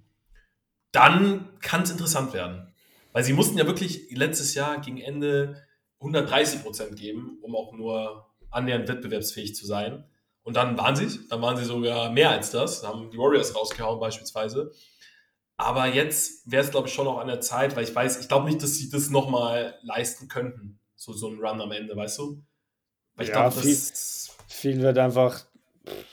dann 0.91 1.59
kann 1.59 1.83
es 1.83 1.91
interessant 1.91 2.33
werden. 2.33 2.73
Weil 3.13 3.23
sie 3.23 3.33
mussten 3.33 3.57
ja 3.57 3.67
wirklich 3.67 4.09
letztes 4.11 4.55
Jahr 4.55 4.79
gegen 4.79 4.97
Ende 4.97 5.61
130 5.99 6.63
Prozent 6.63 6.95
geben, 6.95 7.37
um 7.41 7.55
auch 7.55 7.73
nur 7.73 8.27
annähernd 8.49 8.87
wettbewerbsfähig 8.87 9.55
zu 9.55 9.65
sein. 9.65 10.05
Und 10.43 10.55
dann 10.55 10.77
waren 10.77 10.95
sie 10.95 11.19
dann 11.29 11.41
waren 11.41 11.57
sie 11.57 11.65
sogar 11.65 12.09
mehr 12.11 12.31
als 12.31 12.51
das, 12.51 12.83
haben 12.83 13.11
die 13.11 13.17
Warriors 13.17 13.55
rausgehauen 13.55 13.99
beispielsweise. 13.99 14.71
Aber 15.57 15.85
jetzt 15.87 16.49
wäre 16.49 16.63
es, 16.63 16.71
glaube 16.71 16.87
ich, 16.87 16.93
schon 16.93 17.07
auch 17.07 17.19
an 17.19 17.27
der 17.27 17.41
Zeit, 17.41 17.75
weil 17.75 17.83
ich 17.83 17.93
weiß, 17.93 18.19
ich 18.19 18.27
glaube 18.27 18.47
nicht, 18.47 18.63
dass 18.63 18.75
sie 18.75 18.89
das 18.89 19.09
nochmal 19.09 19.77
leisten 19.83 20.27
könnten 20.27 20.80
so, 21.01 21.13
so 21.13 21.29
ein 21.29 21.39
Run 21.39 21.59
am 21.59 21.71
Ende, 21.71 21.95
weißt 21.95 22.19
du? 22.19 22.43
Weil 23.15 23.25
ich 23.25 23.33
ja, 23.33 23.49
glaube, 23.49 23.59
viel, 23.59 23.75
viel 24.47 24.81
wird 24.81 24.99
einfach 24.99 25.43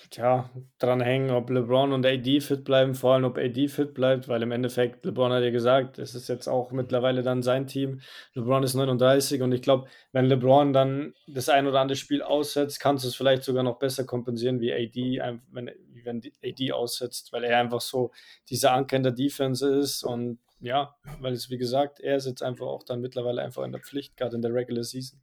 tja, 0.09 0.49
dran 0.79 1.03
hängen, 1.03 1.31
ob 1.31 1.51
LeBron 1.51 1.93
und 1.93 2.07
AD 2.07 2.41
fit 2.41 2.65
bleiben, 2.65 2.95
vor 2.95 3.13
allem 3.13 3.25
ob 3.25 3.37
AD 3.37 3.69
fit 3.69 3.93
bleibt, 3.93 4.29
weil 4.29 4.43
im 4.43 4.51
Endeffekt, 4.51 5.05
LeBron 5.05 5.31
hat 5.31 5.43
ja 5.43 5.51
gesagt, 5.51 5.99
es 5.99 6.15
ist 6.15 6.29
jetzt 6.29 6.49
auch 6.49 6.73
mittlerweile 6.73 7.23
dann 7.23 7.43
sein 7.43 7.67
Team. 7.67 8.01
LeBron 8.33 8.63
ist 8.63 8.73
39 8.73 9.43
und 9.43 9.53
ich 9.53 9.61
glaube, 9.61 9.89
wenn 10.13 10.25
LeBron 10.25 10.73
dann 10.73 11.13
das 11.27 11.51
ein 11.51 11.67
oder 11.67 11.81
andere 11.81 11.97
Spiel 11.97 12.23
aussetzt, 12.23 12.81
kannst 12.81 13.05
du 13.05 13.09
es 13.09 13.15
vielleicht 13.15 13.45
sogar 13.45 13.65
noch 13.65 13.79
besser 13.79 14.05
kompensieren 14.05 14.59
wie 14.61 14.73
AD, 14.73 15.21
wenn, 15.53 15.71
wenn 16.03 16.23
AD 16.43 16.73
aussetzt, 16.73 17.31
weil 17.35 17.45
er 17.45 17.59
einfach 17.59 17.83
so 17.83 18.11
dieser 18.49 18.73
Anker 18.73 18.97
in 18.97 19.03
der 19.03 19.13
Defense 19.13 19.69
ist 19.69 20.03
und 20.03 20.39
ja, 20.61 20.95
weil 21.21 21.33
es, 21.33 21.51
wie 21.51 21.59
gesagt, 21.59 22.01
er 22.01 22.17
ist 22.17 22.27
jetzt 22.27 22.43
einfach 22.43 22.67
auch 22.67 22.83
dann 22.83 23.01
mittlerweile 23.01 23.43
einfach 23.43 23.65
in 23.65 23.73
der 23.73 23.81
Pflicht, 23.81 24.17
gerade 24.17 24.37
in 24.37 24.43
der 24.43 24.53
Regular 24.53 24.85
Season. 24.85 25.21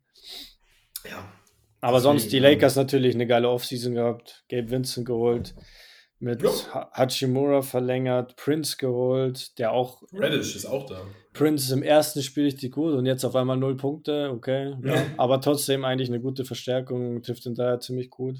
Ja. 1.10 1.32
Aber 1.82 2.00
sonst 2.00 2.32
die 2.32 2.39
Lakers 2.39 2.76
natürlich 2.76 3.13
eine 3.15 3.28
geile 3.28 3.50
Offseason 3.50 3.93
gehabt. 3.93 4.43
Gabe 4.50 4.71
Vincent 4.71 5.06
geholt, 5.06 5.54
mit 6.19 6.41
ja. 6.41 6.89
Hachimura 6.93 7.62
verlängert, 7.62 8.36
Prince 8.38 8.78
geholt, 8.78 9.60
der 9.60 9.71
auch. 9.71 10.02
Reddish 10.13 10.56
ist 10.56 10.65
auch 10.65 10.86
da. 10.88 11.02
Prince 11.34 11.65
ist 11.65 11.71
im 11.71 11.84
ersten 11.84 12.24
Spiel 12.24 12.45
richtig 12.45 12.71
gut 12.71 12.93
und 12.93 13.06
jetzt 13.06 13.26
auf 13.26 13.36
einmal 13.36 13.58
null 13.58 13.76
Punkte, 13.76 14.32
okay. 14.32 14.76
Ja. 14.84 15.06
Aber 15.17 15.41
trotzdem 15.41 15.84
eigentlich 15.84 16.10
eine 16.10 16.21
gute 16.21 16.45
Verstärkung, 16.45 17.21
trifft 17.21 17.45
ihn 17.45 17.56
daher 17.56 17.80
ziemlich 17.80 18.10
gut. 18.10 18.38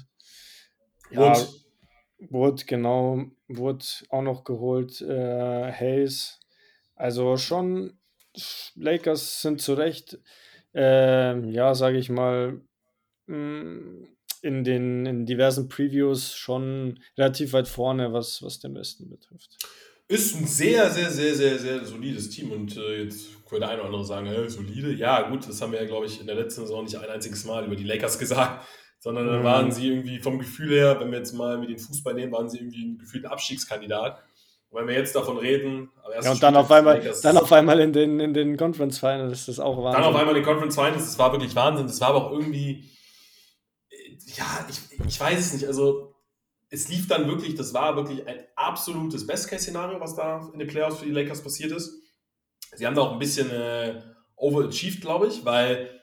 Ja. 1.10 1.34
Und 1.34 1.48
Wood, 2.30 2.66
genau, 2.66 3.26
Wood 3.48 4.04
auch 4.08 4.22
noch 4.22 4.44
geholt, 4.44 5.02
äh, 5.02 5.70
Hayes. 5.70 6.40
Also 6.96 7.36
schon, 7.36 7.98
Lakers 8.74 9.42
sind 9.42 9.60
zu 9.60 9.74
Recht, 9.74 10.18
äh, 10.74 11.38
ja, 11.50 11.74
sage 11.74 11.98
ich 11.98 12.08
mal, 12.08 12.60
mm, 13.26 14.04
in 14.42 14.64
den 14.64 15.06
in 15.06 15.26
diversen 15.26 15.68
Previews 15.68 16.34
schon 16.34 17.00
relativ 17.16 17.52
weit 17.52 17.68
vorne, 17.68 18.12
was, 18.12 18.42
was 18.42 18.60
den 18.60 18.74
Westen 18.74 19.08
betrifft. 19.08 19.56
Ist 20.08 20.36
ein 20.36 20.46
sehr, 20.46 20.88
sehr, 20.90 21.10
sehr, 21.10 21.34
sehr, 21.34 21.58
sehr 21.58 21.84
solides 21.84 22.30
Team 22.30 22.52
und 22.52 22.76
äh, 22.76 23.02
jetzt 23.02 23.44
könnte 23.44 23.60
der 23.60 23.70
eine 23.70 23.80
oder 23.80 23.86
andere 23.88 24.04
sagen, 24.04 24.26
hey, 24.26 24.48
solide. 24.48 24.92
Ja, 24.92 25.28
gut, 25.28 25.48
das 25.48 25.60
haben 25.60 25.72
wir 25.72 25.80
ja, 25.80 25.86
glaube 25.86 26.06
ich, 26.06 26.20
in 26.20 26.26
der 26.26 26.36
letzten 26.36 26.62
Saison 26.62 26.84
nicht 26.84 26.96
ein 26.96 27.08
einziges 27.08 27.44
Mal 27.44 27.64
über 27.66 27.76
die 27.76 27.84
Lakers 27.84 28.18
gesagt, 28.20 28.66
sondern 29.00 29.26
dann 29.26 29.40
mhm. 29.40 29.44
waren 29.44 29.72
sie 29.72 29.88
irgendwie 29.88 30.20
vom 30.20 30.38
Gefühl 30.38 30.70
her, 30.70 31.00
wenn 31.00 31.10
wir 31.10 31.18
jetzt 31.18 31.32
mal 31.32 31.58
mit 31.58 31.70
den 31.70 31.78
Fußball 31.78 32.14
nehmen, 32.14 32.32
waren 32.32 32.48
sie 32.48 32.58
irgendwie 32.58 32.84
ein 32.84 32.98
gefühlter 32.98 33.32
Abstiegskandidat. 33.32 34.22
Wenn 34.76 34.88
wir 34.88 34.94
jetzt 34.94 35.16
davon 35.16 35.38
reden, 35.38 35.90
ja, 36.22 36.30
und 36.30 36.42
dann 36.42 36.54
auf 36.54 36.70
einmal, 36.70 37.00
dann 37.22 37.38
auf 37.38 37.50
einmal 37.50 37.80
in 37.80 37.92
den, 37.92 38.20
in 38.20 38.34
den 38.34 38.56
Conference 38.58 38.98
Finals, 38.98 39.46
das 39.46 39.48
ist 39.48 39.58
auch 39.58 39.82
Wahnsinn. 39.82 40.02
Dann 40.02 40.14
auf 40.14 40.20
einmal 40.20 40.36
in 40.36 40.42
den 40.42 40.44
Conference 40.44 40.74
Finals, 40.74 41.04
das 41.04 41.18
war 41.18 41.32
wirklich 41.32 41.56
Wahnsinn. 41.56 41.86
Das 41.86 42.00
war 42.00 42.08
aber 42.08 42.26
auch 42.26 42.32
irgendwie, 42.32 42.90
ja, 44.36 44.66
ich, 44.68 45.00
ich 45.06 45.18
weiß 45.18 45.38
es 45.38 45.52
nicht. 45.54 45.66
Also, 45.66 46.14
es 46.68 46.88
lief 46.88 47.08
dann 47.08 47.26
wirklich, 47.26 47.54
das 47.54 47.72
war 47.72 47.96
wirklich 47.96 48.26
ein 48.26 48.38
absolutes 48.54 49.26
Best-Case-Szenario, 49.26 49.98
was 49.98 50.14
da 50.14 50.48
in 50.52 50.58
den 50.58 50.68
Playoffs 50.68 50.98
für 50.98 51.06
die 51.06 51.12
Lakers 51.12 51.42
passiert 51.42 51.72
ist. 51.72 51.94
Sie 52.74 52.86
haben 52.86 52.94
da 52.94 53.02
auch 53.02 53.12
ein 53.12 53.18
bisschen 53.18 53.50
äh, 53.50 54.02
overachieved, 54.36 55.00
glaube 55.00 55.28
ich, 55.28 55.44
weil 55.44 56.00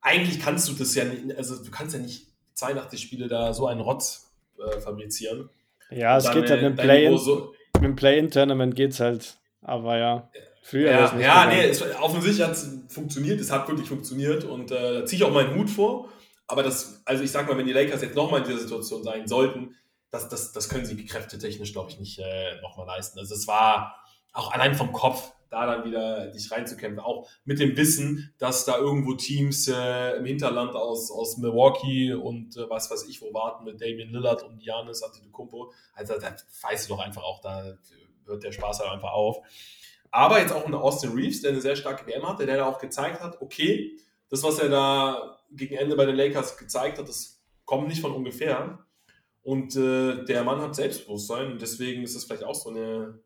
eigentlich 0.00 0.40
kannst 0.40 0.68
du 0.68 0.74
das 0.74 0.94
ja 0.94 1.04
nicht, 1.04 1.36
also 1.36 1.62
du 1.62 1.70
kannst 1.70 1.94
ja 1.94 2.00
nicht 2.00 2.28
82 2.52 3.00
Spiele 3.00 3.26
da 3.26 3.52
so 3.52 3.66
einen 3.66 3.80
Rotz 3.80 4.32
äh, 4.58 4.78
fabrizieren. 4.80 5.50
Ja, 5.90 6.16
es 6.16 6.24
dann, 6.24 6.34
geht 6.34 6.50
halt 6.50 6.62
mit 6.62 6.78
dem 6.78 6.82
Play-In. 6.82 7.18
So, 7.18 7.54
mit 7.84 7.92
dem 7.92 7.96
Play-In-Tournament 7.96 8.74
geht 8.74 8.92
es 8.92 9.00
halt, 9.00 9.36
aber 9.62 9.98
ja. 9.98 10.30
Früher 10.62 10.90
ja, 10.90 11.12
nicht 11.12 11.22
ja 11.22 11.46
nee, 11.46 11.64
es, 11.66 11.82
offensichtlich 12.00 12.46
hat 12.46 12.52
es 12.52 12.78
funktioniert, 12.88 13.38
es 13.38 13.52
hat 13.52 13.68
wirklich 13.68 13.86
funktioniert 13.86 14.44
und 14.44 14.70
äh, 14.70 15.00
da 15.00 15.04
ziehe 15.04 15.20
ich 15.20 15.24
auch 15.24 15.32
meinen 15.32 15.54
Hut 15.54 15.68
vor. 15.68 16.08
Aber 16.46 16.62
das, 16.62 17.02
also 17.04 17.22
ich 17.22 17.30
sag 17.30 17.48
mal, 17.48 17.58
wenn 17.58 17.66
die 17.66 17.72
Lakers 17.72 18.00
jetzt 18.00 18.16
nochmal 18.16 18.40
in 18.40 18.46
dieser 18.46 18.60
Situation 18.60 19.02
sein 19.02 19.26
sollten, 19.26 19.76
das, 20.10 20.28
das, 20.30 20.52
das 20.52 20.68
können 20.70 20.86
sie 20.86 21.04
kräftetechnisch, 21.04 21.72
glaube 21.72 21.90
ich, 21.90 21.98
nicht 21.98 22.18
äh, 22.18 22.60
nochmal 22.62 22.86
leisten. 22.86 23.18
Also 23.18 23.34
es 23.34 23.46
war 23.46 23.96
auch 24.32 24.52
allein 24.52 24.74
vom 24.74 24.92
Kopf, 24.92 25.32
da 25.54 25.66
dann 25.66 25.84
wieder 25.84 26.26
dich 26.28 26.50
reinzukämpfen, 26.50 26.98
auch 26.98 27.28
mit 27.44 27.60
dem 27.60 27.76
Wissen, 27.76 28.34
dass 28.38 28.64
da 28.64 28.76
irgendwo 28.78 29.14
Teams 29.14 29.68
äh, 29.68 30.16
im 30.16 30.24
Hinterland 30.24 30.74
aus, 30.74 31.10
aus 31.10 31.38
Milwaukee 31.38 32.12
und 32.12 32.56
äh, 32.56 32.68
was 32.68 32.90
weiß 32.90 33.08
ich 33.08 33.22
wo 33.22 33.32
warten 33.32 33.64
mit 33.64 33.80
Damian 33.80 34.10
Lillard 34.10 34.42
und 34.42 34.58
Giannis 34.58 35.02
Antetokounmpo. 35.02 35.72
Also 35.94 36.14
da 36.18 36.34
weißt 36.62 36.88
du 36.88 36.94
doch 36.94 37.00
einfach 37.00 37.22
auch, 37.22 37.40
da 37.40 37.76
hört 38.26 38.42
der 38.42 38.52
Spaß 38.52 38.80
halt 38.80 38.90
einfach 38.90 39.12
auf. 39.12 39.38
Aber 40.10 40.40
jetzt 40.40 40.52
auch 40.52 40.66
in 40.66 40.74
Austin 40.74 41.12
Reeves, 41.12 41.42
der 41.42 41.52
eine 41.52 41.60
sehr 41.60 41.76
starke 41.76 42.06
WM 42.06 42.28
hatte, 42.28 42.46
der 42.46 42.56
da 42.56 42.66
auch 42.66 42.78
gezeigt 42.78 43.20
hat, 43.20 43.40
okay, 43.40 43.98
das, 44.28 44.42
was 44.42 44.58
er 44.58 44.68
da 44.68 45.38
gegen 45.50 45.76
Ende 45.76 45.96
bei 45.96 46.06
den 46.06 46.16
Lakers 46.16 46.56
gezeigt 46.56 46.98
hat, 46.98 47.08
das 47.08 47.42
kommt 47.64 47.88
nicht 47.88 48.00
von 48.00 48.12
ungefähr. 48.12 48.78
Und 49.42 49.76
äh, 49.76 50.24
der 50.24 50.42
Mann 50.42 50.60
hat 50.60 50.74
Selbstbewusstsein 50.74 51.52
und 51.52 51.62
deswegen 51.62 52.02
ist 52.02 52.14
es 52.14 52.24
vielleicht 52.24 52.44
auch 52.44 52.54
so 52.54 52.70
eine 52.70 53.20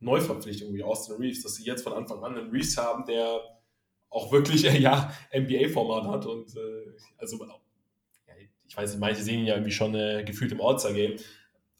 Neuverpflichtung 0.00 0.74
wie 0.74 0.82
Austin 0.82 1.16
Reeves, 1.16 1.42
dass 1.42 1.54
sie 1.54 1.64
jetzt 1.64 1.82
von 1.82 1.92
Anfang 1.92 2.22
an 2.24 2.36
einen 2.36 2.50
Reeves 2.50 2.76
haben, 2.76 3.04
der 3.06 3.40
auch 4.10 4.30
wirklich 4.32 4.62
ja, 4.62 5.12
NBA-Format 5.34 6.06
hat 6.06 6.26
und 6.26 6.56
äh, 6.56 6.92
also 7.18 7.44
ja, 7.44 8.34
ich 8.66 8.76
weiß 8.76 8.90
nicht, 8.90 9.00
manche 9.00 9.22
sehen 9.22 9.40
ihn 9.40 9.46
ja 9.46 9.54
irgendwie 9.54 9.72
schon 9.72 9.94
äh, 9.94 10.24
gefühlt 10.24 10.52
im 10.52 10.60
All-Star-Game. 10.60 11.16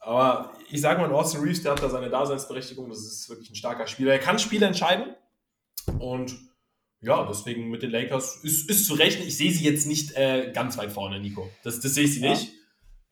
Aber 0.01 0.53
ich 0.71 0.81
sage 0.81 1.01
mal, 1.01 1.11
Austin 1.13 1.41
Reeves, 1.41 1.63
der 1.63 1.73
hat 1.73 1.83
da 1.83 1.89
seine 1.89 2.11
Daseinsberechtigung, 2.11 2.91
das 2.91 2.99
ist 2.99 3.29
wirklich 3.31 3.51
ein 3.51 3.55
starker 3.55 3.87
Spieler. 3.87 4.13
Er 4.13 4.19
kann 4.19 4.39
Spiele 4.39 4.67
entscheiden 4.67 5.15
und 5.99 6.37
ja, 7.01 7.27
deswegen 7.27 7.69
mit 7.69 7.83
den 7.83 7.91
Lakers 7.91 8.43
ist, 8.43 8.69
ist 8.69 8.87
zu 8.87 8.95
rechnen. 8.95 9.29
Ich 9.29 9.37
sehe 9.37 9.53
sie 9.53 9.65
jetzt 9.65 9.87
nicht 9.87 10.13
äh, 10.17 10.51
ganz 10.53 10.79
weit 10.79 10.91
vorne, 10.91 11.21
Nico. 11.21 11.51
Das, 11.63 11.81
das 11.81 11.95
sehe 11.95 12.05
ich 12.05 12.15
sie 12.15 12.21
ja. 12.21 12.31
nicht. 12.31 12.53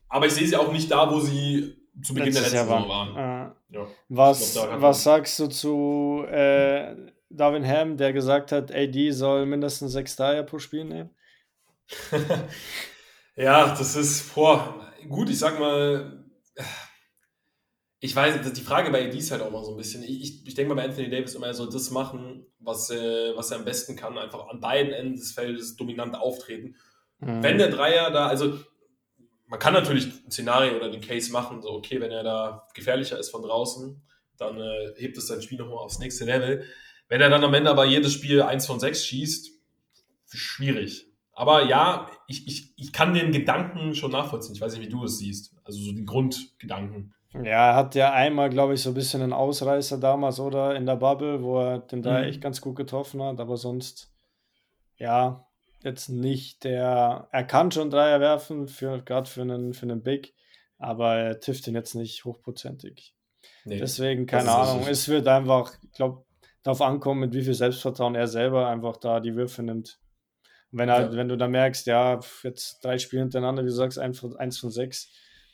Aber 0.09 0.27
ich 0.27 0.33
sehe 0.33 0.47
sie 0.47 0.57
auch 0.57 0.73
nicht 0.73 0.91
da, 0.91 1.11
wo 1.11 1.21
sie 1.21 1.77
zu 2.01 2.15
Beginn 2.15 2.33
Letztes 2.33 2.51
der 2.51 2.61
letzten 2.61 2.69
Saison 2.69 2.89
waren. 2.89 3.15
waren. 3.15 3.55
Äh, 3.71 3.77
ja. 3.77 3.87
Was, 4.09 4.53
glaub, 4.55 4.81
was 4.81 5.03
sagst 5.03 5.39
du 5.39 5.47
zu 5.49 6.25
äh, 6.29 6.97
Darwin 7.29 7.67
Ham, 7.67 7.97
der 7.97 8.13
gesagt 8.13 8.53
hat, 8.53 8.73
AD 8.73 9.11
soll 9.11 9.47
mindestens 9.47 9.93
sechs 9.93 10.17
Dreier 10.17 10.43
pro 10.43 10.59
Spiel 10.59 10.85
nehmen? 10.85 11.11
ja, 13.37 13.69
das 13.69 13.97
ist, 13.97 14.35
boah, 14.35 14.91
gut, 15.09 15.29
ich 15.29 15.39
sag 15.39 15.59
mal, 15.59 16.25
ich 18.01 18.17
weiß, 18.17 18.53
die 18.53 18.61
Frage 18.63 18.91
bei 18.91 19.07
AD 19.07 19.17
ist 19.17 19.31
halt 19.31 19.43
auch 19.43 19.51
mal 19.51 19.65
so 19.65 19.73
ein 19.73 19.77
bisschen, 19.77 20.03
ich, 20.03 20.47
ich 20.47 20.55
denke 20.55 20.75
mal 20.75 20.83
bei 20.83 20.89
Anthony 20.89 21.11
Davis 21.11 21.35
immer, 21.35 21.47
er 21.47 21.55
soll 21.55 21.71
das 21.71 21.91
machen, 21.91 22.47
was, 22.59 22.91
äh, 22.91 23.37
was 23.37 23.51
er 23.51 23.59
am 23.59 23.65
besten 23.65 23.97
kann, 23.97 24.19
einfach 24.19 24.49
an 24.49 24.61
beiden 24.61 24.93
Enden 24.93 25.17
des 25.17 25.33
Feldes 25.33 25.77
dominant 25.77 26.17
auftreten. 26.17 26.77
Mhm. 27.21 27.43
Wenn 27.43 27.59
der 27.59 27.71
Dreier 27.71 28.11
da, 28.11 28.27
also 28.27 28.59
man 29.53 29.59
kann 29.59 29.75
natürlich 29.75 30.07
ein 30.07 30.31
Szenario 30.31 30.77
oder 30.77 30.91
den 30.91 31.03
Case 31.03 31.31
machen, 31.31 31.61
so 31.61 31.73
okay, 31.73 32.01
wenn 32.01 32.11
er 32.11 32.23
da 32.23 32.67
gefährlicher 32.73 33.19
ist 33.19 33.29
von 33.29 33.43
draußen, 33.43 34.03
dann 34.39 34.59
äh, 34.59 34.95
hebt 34.97 35.19
es 35.19 35.27
sein 35.27 35.43
Spiel 35.43 35.59
nochmal 35.59 35.77
aufs 35.77 35.99
nächste 35.99 36.25
Level. 36.25 36.65
Wenn 37.09 37.21
er 37.21 37.29
dann 37.29 37.45
am 37.45 37.53
Ende 37.53 37.69
aber 37.69 37.85
jedes 37.85 38.15
Spiel 38.15 38.41
eins 38.41 38.67
von 38.67 38.81
sechs 38.81 39.05
schießt, 39.05 39.51
schwierig. 40.33 41.07
Aber 41.35 41.67
ja, 41.67 42.09
ich, 42.29 42.47
ich, 42.47 42.73
ich 42.79 42.95
kann 42.95 43.13
den 43.13 43.31
Gedanken 43.31 43.95
schon 43.95 44.13
nachvollziehen. 44.13 44.55
Ich 44.55 44.63
weiß 44.63 44.73
nicht, 44.73 44.87
wie 44.87 44.91
du 44.91 45.05
es 45.05 45.19
siehst. 45.19 45.55
Also 45.65 45.81
so 45.81 45.93
den 45.93 46.07
Grundgedanken. 46.07 47.13
Ja, 47.35 47.73
er 47.73 47.77
hat 47.77 47.95
ja 47.95 48.11
einmal, 48.11 48.49
glaube 48.49 48.73
ich, 48.73 48.81
so 48.81 48.93
ein 48.93 48.95
bisschen 48.95 49.21
einen 49.21 49.35
Ausreißer 49.35 49.99
damals 49.99 50.41
oder 50.41 50.77
in 50.77 50.87
der 50.87 50.97
Bubble, 50.97 51.43
wo 51.43 51.61
er 51.61 51.79
den 51.81 52.01
da 52.01 52.21
mhm. 52.21 52.25
echt 52.25 52.41
ganz 52.41 52.63
gut 52.63 52.77
getroffen 52.77 53.23
hat, 53.23 53.39
aber 53.39 53.59
sonst, 53.59 54.11
ja, 54.97 55.47
jetzt 55.85 56.09
nicht 56.09 56.65
der, 56.65 57.29
er 57.31 57.45
kann 57.45 57.71
schon 57.71 57.91
Dreier 57.91 58.21
werfen, 58.21 58.69
für, 58.69 59.03
gerade 59.03 59.29
für 59.29 59.43
einen, 59.43 59.75
für 59.75 59.83
einen 59.83 60.03
Big, 60.03 60.35
aber 60.79 61.17
er 61.17 61.41
trifft 61.41 61.67
ihn 61.67 61.75
jetzt 61.75 61.95
nicht 61.95 62.25
hochprozentig. 62.25 63.15
Nee, 63.65 63.79
Deswegen, 63.79 64.27
keine 64.27 64.51
Ahnung, 64.51 64.87
es 64.89 65.09
wird 65.09 65.27
einfach, 65.29 65.73
ich 65.83 65.93
glaube, 65.93 66.25
darauf 66.63 66.81
ankommen, 66.81 67.21
mit 67.21 67.35
wie 67.35 67.43
viel 67.43 67.55
Selbstvertrauen 67.55 68.15
er 68.15 68.29
selber 68.29 68.69
einfach 68.69 68.97
da 68.97 69.21
die 69.21 69.35
Würfe 69.35 69.63
nimmt. 69.63 69.99
Und 70.71 70.79
wenn, 70.79 70.89
er, 70.89 71.03
ja. 71.03 71.13
wenn 71.13 71.29
du 71.29 71.37
da 71.37 71.49
merkst, 71.49 71.87
ja, 71.87 72.21
jetzt 72.43 72.85
drei 72.85 72.99
Spiele 72.99 73.23
hintereinander, 73.23 73.63
wie 73.63 73.69
du 73.69 73.75
sagst, 73.75 73.99
eins 73.99 74.21
von, 74.21 74.37
eins 74.37 74.59
von 74.59 74.71
sechs, 74.71 75.11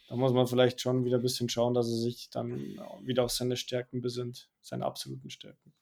da 0.09 0.17
muss 0.17 0.33
man 0.33 0.47
vielleicht 0.47 0.81
schon 0.81 1.05
wieder 1.05 1.19
ein 1.19 1.23
bisschen 1.23 1.49
schauen, 1.49 1.75
dass 1.75 1.89
er 1.89 1.97
sich 1.97 2.31
dann 2.31 2.79
wieder 3.03 3.25
auf 3.25 3.31
seine 3.31 3.57
Stärken 3.57 4.01
besinnt, 4.01 4.49
seine 4.61 4.87
absoluten 4.87 5.29
Stärken. 5.29 5.75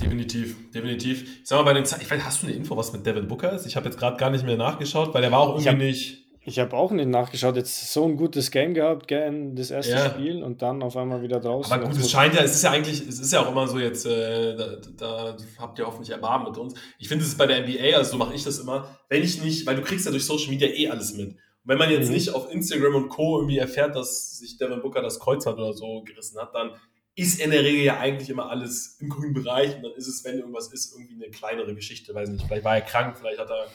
Definitiv, 0.00 0.70
definitiv. 0.70 1.40
Ich 1.42 1.48
sag 1.48 1.56
mal, 1.58 1.64
bei 1.64 1.72
den 1.72 1.84
Ze 1.84 1.96
ich 2.00 2.08
weiß, 2.08 2.22
hast 2.24 2.42
du 2.42 2.46
eine 2.46 2.54
Info, 2.54 2.76
was 2.76 2.92
mit 2.92 3.04
Devin 3.04 3.26
Booker 3.26 3.52
ist? 3.52 3.66
Ich 3.66 3.74
habe 3.74 3.86
jetzt 3.86 3.98
gerade 3.98 4.16
gar 4.16 4.30
nicht 4.30 4.44
mehr 4.44 4.56
nachgeschaut, 4.56 5.12
weil 5.12 5.22
der 5.22 5.32
war 5.32 5.40
auch 5.40 5.48
irgendwie 5.48 5.62
ich 5.62 5.68
hab, 5.68 5.76
nicht. 5.76 6.28
Ich 6.48 6.58
habe 6.60 6.76
auch 6.76 6.92
nicht 6.92 7.08
nachgeschaut. 7.08 7.56
Jetzt 7.56 7.92
so 7.92 8.04
ein 8.04 8.16
gutes 8.16 8.52
Game 8.52 8.74
gehabt, 8.74 9.08
gern 9.08 9.56
das 9.56 9.72
erste 9.72 9.92
ja. 9.92 10.10
Spiel 10.10 10.42
und 10.42 10.62
dann 10.62 10.82
auf 10.82 10.96
einmal 10.96 11.20
wieder 11.20 11.40
draußen. 11.40 11.72
Aber 11.72 11.84
gut, 11.84 11.98
es 11.98 12.10
scheint 12.10 12.34
ja, 12.34 12.42
es 12.42 12.54
ist 12.54 12.62
ja 12.62 12.70
eigentlich, 12.70 13.06
es 13.08 13.18
ist 13.18 13.32
ja 13.32 13.40
auch 13.40 13.50
immer 13.50 13.66
so 13.66 13.78
jetzt, 13.80 14.06
äh, 14.06 14.56
da, 14.56 14.76
da, 14.96 15.36
habt 15.58 15.78
ihr 15.80 15.86
hoffentlich 15.86 16.10
Erbarmen 16.10 16.48
mit 16.48 16.56
uns. 16.56 16.74
Ich 16.98 17.08
finde, 17.08 17.24
es 17.24 17.30
ist 17.32 17.38
bei 17.38 17.46
der 17.46 17.66
NBA, 17.66 17.96
also 17.96 18.12
so 18.12 18.16
mache 18.18 18.34
ich 18.34 18.44
das 18.44 18.60
immer, 18.60 18.88
wenn 19.08 19.22
ich 19.22 19.42
nicht, 19.42 19.66
weil 19.66 19.74
du 19.74 19.82
kriegst 19.82 20.06
ja 20.06 20.12
durch 20.12 20.24
Social 20.24 20.50
Media 20.50 20.68
eh 20.68 20.88
alles 20.88 21.16
mit. 21.16 21.30
Und 21.30 21.36
wenn 21.64 21.78
man 21.78 21.90
jetzt 21.90 22.06
mhm. 22.06 22.14
nicht 22.14 22.32
auf 22.32 22.50
Instagram 22.52 22.94
und 22.94 23.08
Co. 23.08 23.38
irgendwie 23.38 23.58
erfährt, 23.58 23.96
dass 23.96 24.38
sich 24.38 24.56
Devin 24.56 24.80
Booker 24.80 25.02
das 25.02 25.18
Kreuz 25.18 25.44
hat 25.44 25.56
oder 25.56 25.74
so 25.74 26.02
gerissen 26.02 26.40
hat, 26.40 26.54
dann 26.54 26.70
ist 27.18 27.40
in 27.40 27.50
der 27.50 27.64
Regel 27.64 27.82
ja 27.82 27.98
eigentlich 27.98 28.30
immer 28.30 28.48
alles 28.48 28.96
im 29.00 29.08
grünen 29.08 29.34
Bereich 29.34 29.74
und 29.74 29.82
dann 29.82 29.92
ist 29.92 30.06
es, 30.06 30.24
wenn 30.24 30.38
irgendwas 30.38 30.72
ist, 30.72 30.94
irgendwie 30.96 31.14
eine 31.14 31.30
kleinere 31.32 31.74
Geschichte. 31.74 32.14
Weiß 32.14 32.28
nicht, 32.28 32.46
vielleicht 32.46 32.64
war 32.64 32.76
er 32.76 32.80
krank, 32.82 33.16
vielleicht 33.18 33.40
hat 33.40 33.50
er 33.50 33.66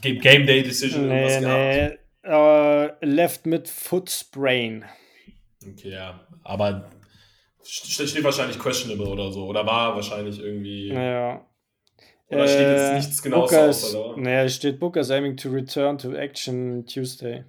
Game, 0.00 0.18
Game 0.20 0.46
Day 0.46 0.62
Decision 0.62 1.08
nee, 1.08 1.22
irgendwas 1.22 1.40
nee. 1.40 1.96
gehabt. 2.24 3.00
Uh, 3.02 3.04
left 3.04 3.46
mit 3.46 3.68
Foot 3.68 4.08
Sprain. 4.08 4.84
Okay, 5.66 5.90
ja. 5.90 6.26
Aber 6.44 6.90
steht 7.62 8.24
wahrscheinlich 8.24 8.58
questionable 8.58 9.06
oder 9.06 9.30
so. 9.32 9.46
Oder 9.46 9.66
war 9.66 9.94
wahrscheinlich 9.94 10.38
irgendwie. 10.38 10.92
Naja. 10.92 11.46
Oder 12.28 12.48
steht 12.48 12.60
jetzt 12.60 12.90
äh, 12.90 12.94
nichts 12.94 13.22
genaues 13.22 13.52
aus, 13.52 13.94
oder? 13.94 14.16
Naja, 14.16 14.48
steht 14.48 14.80
Booker's 14.80 15.10
aiming 15.10 15.36
to 15.36 15.50
return 15.50 15.98
to 15.98 16.14
action 16.14 16.86
Tuesday. 16.86 17.44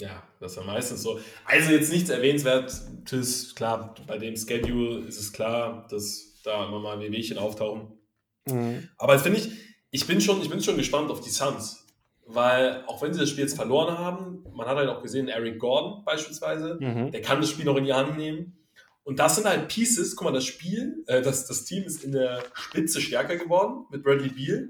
Ja, 0.00 0.22
das 0.38 0.56
war 0.56 0.64
meistens 0.64 1.02
so. 1.02 1.18
Also 1.44 1.72
jetzt 1.72 1.90
nichts 1.90 2.10
Erwähnenswertes. 2.10 3.54
Klar, 3.54 3.94
bei 4.06 4.18
dem 4.18 4.36
Schedule 4.36 5.06
ist 5.06 5.18
es 5.18 5.32
klar, 5.32 5.86
dass 5.90 6.40
da 6.44 6.66
immer 6.66 6.78
mal 6.78 7.00
Wehwehchen 7.00 7.38
auftauchen. 7.38 7.98
Mhm. 8.46 8.88
Aber 8.96 9.14
jetzt 9.14 9.22
finde 9.22 9.40
ich, 9.40 9.50
ich 9.90 10.06
bin, 10.06 10.20
schon, 10.20 10.40
ich 10.40 10.50
bin 10.50 10.62
schon 10.62 10.76
gespannt 10.76 11.10
auf 11.10 11.20
die 11.20 11.30
Suns. 11.30 11.84
Weil 12.26 12.84
auch 12.86 13.00
wenn 13.00 13.14
sie 13.14 13.20
das 13.20 13.30
Spiel 13.30 13.44
jetzt 13.44 13.56
verloren 13.56 13.96
haben, 13.96 14.44
man 14.52 14.66
hat 14.66 14.76
halt 14.76 14.90
auch 14.90 15.02
gesehen, 15.02 15.28
Eric 15.28 15.58
Gordon 15.58 16.04
beispielsweise, 16.04 16.76
mhm. 16.78 17.10
der 17.10 17.22
kann 17.22 17.40
das 17.40 17.50
Spiel 17.50 17.64
noch 17.64 17.76
in 17.76 17.84
die 17.84 17.94
Hand 17.94 18.18
nehmen. 18.18 18.58
Und 19.02 19.18
das 19.18 19.36
sind 19.36 19.46
halt 19.46 19.68
Pieces, 19.68 20.14
guck 20.14 20.26
mal, 20.26 20.34
das 20.34 20.44
Spiel, 20.44 21.02
äh, 21.06 21.22
das, 21.22 21.46
das 21.46 21.64
Team 21.64 21.84
ist 21.84 22.04
in 22.04 22.12
der 22.12 22.42
Spitze 22.52 23.00
stärker 23.00 23.36
geworden 23.36 23.86
mit 23.90 24.04
Bradley 24.04 24.28
Beal. 24.28 24.68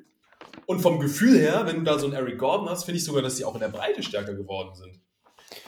Und 0.66 0.80
vom 0.80 1.00
Gefühl 1.00 1.36
her, 1.36 1.62
wenn 1.66 1.78
du 1.78 1.82
da 1.82 1.98
so 1.98 2.06
einen 2.06 2.14
Eric 2.14 2.38
Gordon 2.38 2.68
hast, 2.68 2.84
finde 2.84 2.98
ich 2.98 3.04
sogar, 3.04 3.22
dass 3.22 3.36
sie 3.36 3.44
auch 3.44 3.54
in 3.54 3.60
der 3.60 3.68
Breite 3.68 4.04
stärker 4.04 4.34
geworden 4.34 4.76
sind. 4.76 5.00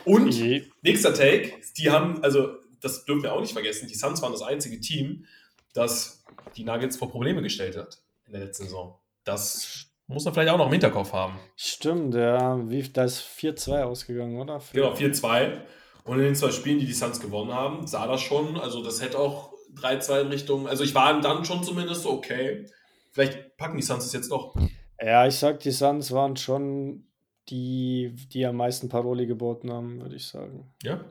Und 0.04 0.32
Je. 0.34 0.64
nächster 0.82 1.14
Take, 1.14 1.52
die 1.76 1.90
haben, 1.90 2.22
also 2.22 2.56
das 2.80 3.04
dürfen 3.04 3.22
wir 3.22 3.32
auch 3.32 3.40
nicht 3.40 3.52
vergessen, 3.52 3.88
die 3.88 3.94
Suns 3.94 4.22
waren 4.22 4.32
das 4.32 4.42
einzige 4.42 4.80
Team, 4.80 5.26
das 5.72 6.24
die 6.56 6.64
Nuggets 6.64 6.96
vor 6.96 7.10
Probleme 7.10 7.42
gestellt 7.42 7.76
hat 7.76 7.98
in 8.26 8.32
der 8.32 8.42
letzten 8.42 8.64
Saison. 8.64 8.98
Das 9.24 9.86
muss 10.06 10.24
man 10.24 10.34
vielleicht 10.34 10.50
auch 10.50 10.58
noch 10.58 10.66
im 10.66 10.72
Hinterkopf 10.72 11.12
haben. 11.12 11.38
Stimmt, 11.56 12.14
ja. 12.14 12.68
Wie, 12.68 12.82
da 12.82 13.04
ist 13.04 13.20
4-2 13.20 13.82
ausgegangen, 13.82 14.40
oder? 14.40 14.60
Genau, 14.72 14.92
4-2. 14.92 15.60
Und 16.04 16.18
in 16.18 16.24
den 16.24 16.34
zwei 16.34 16.50
Spielen, 16.50 16.78
die 16.78 16.86
die 16.86 16.92
Suns 16.92 17.20
gewonnen 17.20 17.52
haben, 17.52 17.86
sah 17.86 18.06
das 18.06 18.20
schon, 18.22 18.58
also 18.58 18.82
das 18.82 19.02
hätte 19.02 19.18
auch 19.18 19.52
3-2 19.76 20.22
in 20.22 20.26
Richtung, 20.28 20.68
also 20.68 20.82
ich 20.82 20.94
war 20.94 21.20
dann 21.20 21.44
schon 21.44 21.62
zumindest 21.62 22.02
so, 22.02 22.10
okay, 22.10 22.66
vielleicht 23.12 23.56
packen 23.56 23.76
die 23.76 23.82
Suns 23.82 24.06
es 24.06 24.12
jetzt 24.12 24.30
doch. 24.30 24.56
Ja, 25.00 25.26
ich 25.26 25.36
sag, 25.36 25.60
die 25.60 25.70
Suns 25.70 26.10
waren 26.10 26.36
schon 26.36 27.04
die, 27.50 28.14
die 28.32 28.46
am 28.46 28.56
meisten 28.56 28.88
Paroli 28.88 29.26
geboten 29.26 29.70
haben, 29.72 30.00
würde 30.00 30.16
ich 30.16 30.26
sagen. 30.26 30.72
Ja, 30.82 31.04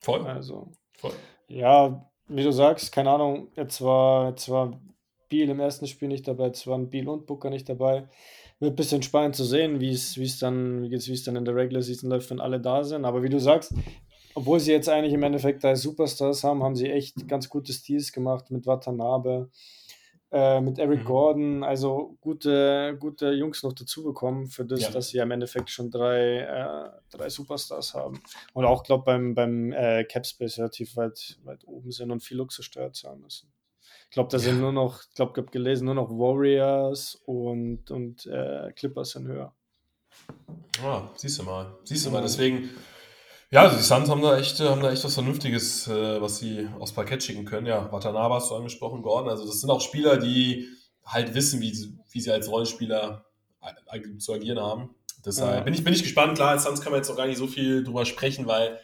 voll. 0.00 0.26
Also, 0.26 0.72
voll. 0.96 1.12
Ja, 1.48 2.10
wie 2.28 2.42
du 2.42 2.52
sagst, 2.52 2.92
keine 2.92 3.10
Ahnung, 3.10 3.48
jetzt 3.56 3.80
war, 3.80 4.30
jetzt 4.30 4.48
war 4.48 4.80
Biel 5.28 5.50
im 5.50 5.60
ersten 5.60 5.86
Spiel 5.86 6.08
nicht 6.08 6.26
dabei, 6.26 6.46
jetzt 6.46 6.66
waren 6.66 6.90
Biel 6.90 7.08
und 7.08 7.26
Booker 7.26 7.50
nicht 7.50 7.68
dabei. 7.68 8.08
Wird 8.60 8.72
ein 8.72 8.76
bisschen 8.76 9.02
spannend 9.02 9.36
zu 9.36 9.44
sehen, 9.44 9.80
wie 9.80 9.90
es 9.90 10.38
dann, 10.38 10.90
wie 10.90 10.94
es 10.94 11.24
dann 11.24 11.36
in 11.36 11.44
der 11.44 11.56
Regular 11.56 11.82
Season 11.82 12.08
läuft, 12.08 12.30
wenn 12.30 12.40
alle 12.40 12.60
da 12.60 12.84
sind. 12.84 13.04
Aber 13.04 13.22
wie 13.22 13.28
du 13.28 13.40
sagst, 13.40 13.74
obwohl 14.34 14.60
sie 14.60 14.72
jetzt 14.72 14.88
eigentlich 14.88 15.12
im 15.12 15.22
Endeffekt 15.22 15.62
drei 15.62 15.74
Superstars 15.74 16.44
haben, 16.44 16.62
haben 16.62 16.76
sie 16.76 16.90
echt 16.90 17.28
ganz 17.28 17.48
gute 17.48 17.72
Stils 17.72 18.12
gemacht 18.12 18.50
mit 18.50 18.66
Watanabe, 18.66 19.50
äh, 20.34 20.60
mit 20.60 20.80
Eric 20.80 21.02
mhm. 21.02 21.04
Gordon, 21.04 21.62
also 21.62 22.18
gute, 22.20 22.96
gute 22.98 23.30
Jungs 23.30 23.62
noch 23.62 23.72
dazu 23.72 24.02
bekommen, 24.02 24.48
für 24.48 24.64
das, 24.64 24.80
ja. 24.80 24.90
dass 24.90 25.10
sie 25.10 25.18
im 25.18 25.30
Endeffekt 25.30 25.70
schon 25.70 25.92
drei, 25.92 26.40
äh, 26.40 26.90
drei 27.16 27.28
Superstars 27.30 27.94
haben. 27.94 28.20
Und 28.52 28.64
auch, 28.64 28.82
glaube 28.82 29.04
beim, 29.04 29.36
beim 29.36 29.70
äh, 29.72 30.02
Capspace 30.02 30.58
relativ 30.58 30.96
weit, 30.96 31.38
weit 31.44 31.64
oben 31.68 31.92
sind 31.92 32.10
und 32.10 32.20
viel 32.20 32.36
Luxus 32.36 32.64
steuert 32.64 32.96
zahlen 32.96 33.20
müssen. 33.20 33.52
Ich 34.06 34.10
glaube, 34.10 34.28
da 34.28 34.40
sind 34.40 34.56
ja. 34.56 34.62
nur 34.62 34.72
noch, 34.72 35.02
ich 35.02 35.14
glaube, 35.14 35.32
ich 35.34 35.38
habe 35.38 35.52
gelesen, 35.52 35.84
nur 35.84 35.94
noch 35.94 36.10
Warriors 36.10 37.22
und, 37.26 37.92
und 37.92 38.26
äh, 38.26 38.72
Clippers 38.72 39.10
sind 39.10 39.28
höher. 39.28 39.54
Ah, 40.82 41.10
siehst 41.14 41.38
du 41.38 41.44
mal. 41.44 41.78
Siehst 41.84 42.06
du 42.06 42.10
mal, 42.10 42.22
deswegen 42.22 42.70
ja, 43.54 43.62
also 43.62 43.76
die 43.76 43.84
Suns 43.84 44.10
haben 44.10 44.20
da 44.20 44.36
echt, 44.36 44.58
haben 44.58 44.82
da 44.82 44.90
echt 44.90 45.04
was 45.04 45.14
Vernünftiges, 45.14 45.86
äh, 45.86 46.20
was 46.20 46.38
sie 46.38 46.68
aufs 46.80 46.90
Parkett 46.90 47.22
schicken 47.22 47.44
können. 47.44 47.68
Ja, 47.68 47.90
Watanabe 47.92 48.34
hast 48.34 48.50
du 48.50 48.56
angesprochen, 48.56 49.00
Gordon. 49.00 49.30
Also 49.30 49.46
das 49.46 49.60
sind 49.60 49.70
auch 49.70 49.80
Spieler, 49.80 50.16
die 50.16 50.66
halt 51.04 51.34
wissen, 51.34 51.60
wie, 51.60 51.72
wie 52.10 52.20
sie 52.20 52.32
als 52.32 52.50
Rollenspieler 52.50 53.24
zu 54.18 54.34
agieren 54.34 54.58
haben. 54.58 54.96
Deshalb 55.24 55.58
ja. 55.58 55.60
bin, 55.60 55.72
ich, 55.72 55.84
bin 55.84 55.94
ich 55.94 56.02
gespannt. 56.02 56.34
Klar, 56.34 56.50
als 56.50 56.64
Suns 56.64 56.80
kann 56.80 56.90
man 56.90 56.98
jetzt 56.98 57.08
noch 57.08 57.16
gar 57.16 57.28
nicht 57.28 57.38
so 57.38 57.46
viel 57.46 57.84
drüber 57.84 58.04
sprechen, 58.04 58.48
weil 58.48 58.80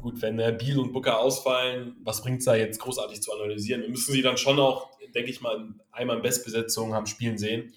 gut, 0.00 0.20
wenn 0.20 0.36
äh, 0.40 0.52
Biel 0.58 0.80
und 0.80 0.92
Booker 0.92 1.20
ausfallen, 1.20 1.94
was 2.02 2.22
bringt 2.22 2.40
es 2.40 2.44
da 2.46 2.56
jetzt 2.56 2.80
großartig 2.80 3.22
zu 3.22 3.32
analysieren? 3.32 3.82
Wir 3.82 3.88
müssen 3.88 4.12
sie 4.12 4.22
dann 4.22 4.36
schon 4.36 4.58
auch, 4.58 4.90
denke 5.14 5.30
ich 5.30 5.40
mal, 5.40 5.74
einmal 5.92 6.16
in 6.16 6.22
Bestbesetzung 6.22 6.92
haben 6.92 7.06
spielen 7.06 7.38
sehen 7.38 7.72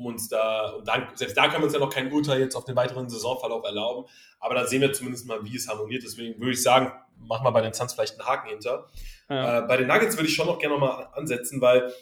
um 0.00 0.06
uns 0.06 0.28
da, 0.28 0.70
und 0.70 0.88
dann, 0.88 1.08
selbst 1.14 1.36
da 1.36 1.48
können 1.48 1.60
wir 1.60 1.64
uns 1.64 1.74
ja 1.74 1.78
noch 1.78 1.92
kein 1.92 2.10
Urteil 2.10 2.40
jetzt 2.40 2.56
auf 2.56 2.64
den 2.64 2.74
weiteren 2.74 3.08
Saisonverlauf 3.08 3.64
erlauben, 3.64 4.08
aber 4.38 4.54
da 4.54 4.66
sehen 4.66 4.80
wir 4.80 4.92
zumindest 4.92 5.26
mal, 5.26 5.44
wie 5.44 5.54
es 5.54 5.68
harmoniert. 5.68 6.02
Deswegen 6.02 6.40
würde 6.40 6.52
ich 6.52 6.62
sagen, 6.62 6.92
machen 7.18 7.44
wir 7.44 7.52
bei 7.52 7.60
den 7.60 7.74
Suns 7.74 7.92
vielleicht 7.92 8.18
einen 8.18 8.26
Haken 8.26 8.48
hinter. 8.48 8.86
Ja. 9.28 9.58
Äh, 9.58 9.62
bei 9.68 9.76
den 9.76 9.86
Nuggets 9.86 10.16
würde 10.16 10.28
ich 10.28 10.34
schon 10.34 10.46
noch 10.46 10.58
gerne 10.58 10.78
mal 10.78 11.08
ansetzen, 11.12 11.60
weil 11.60 11.92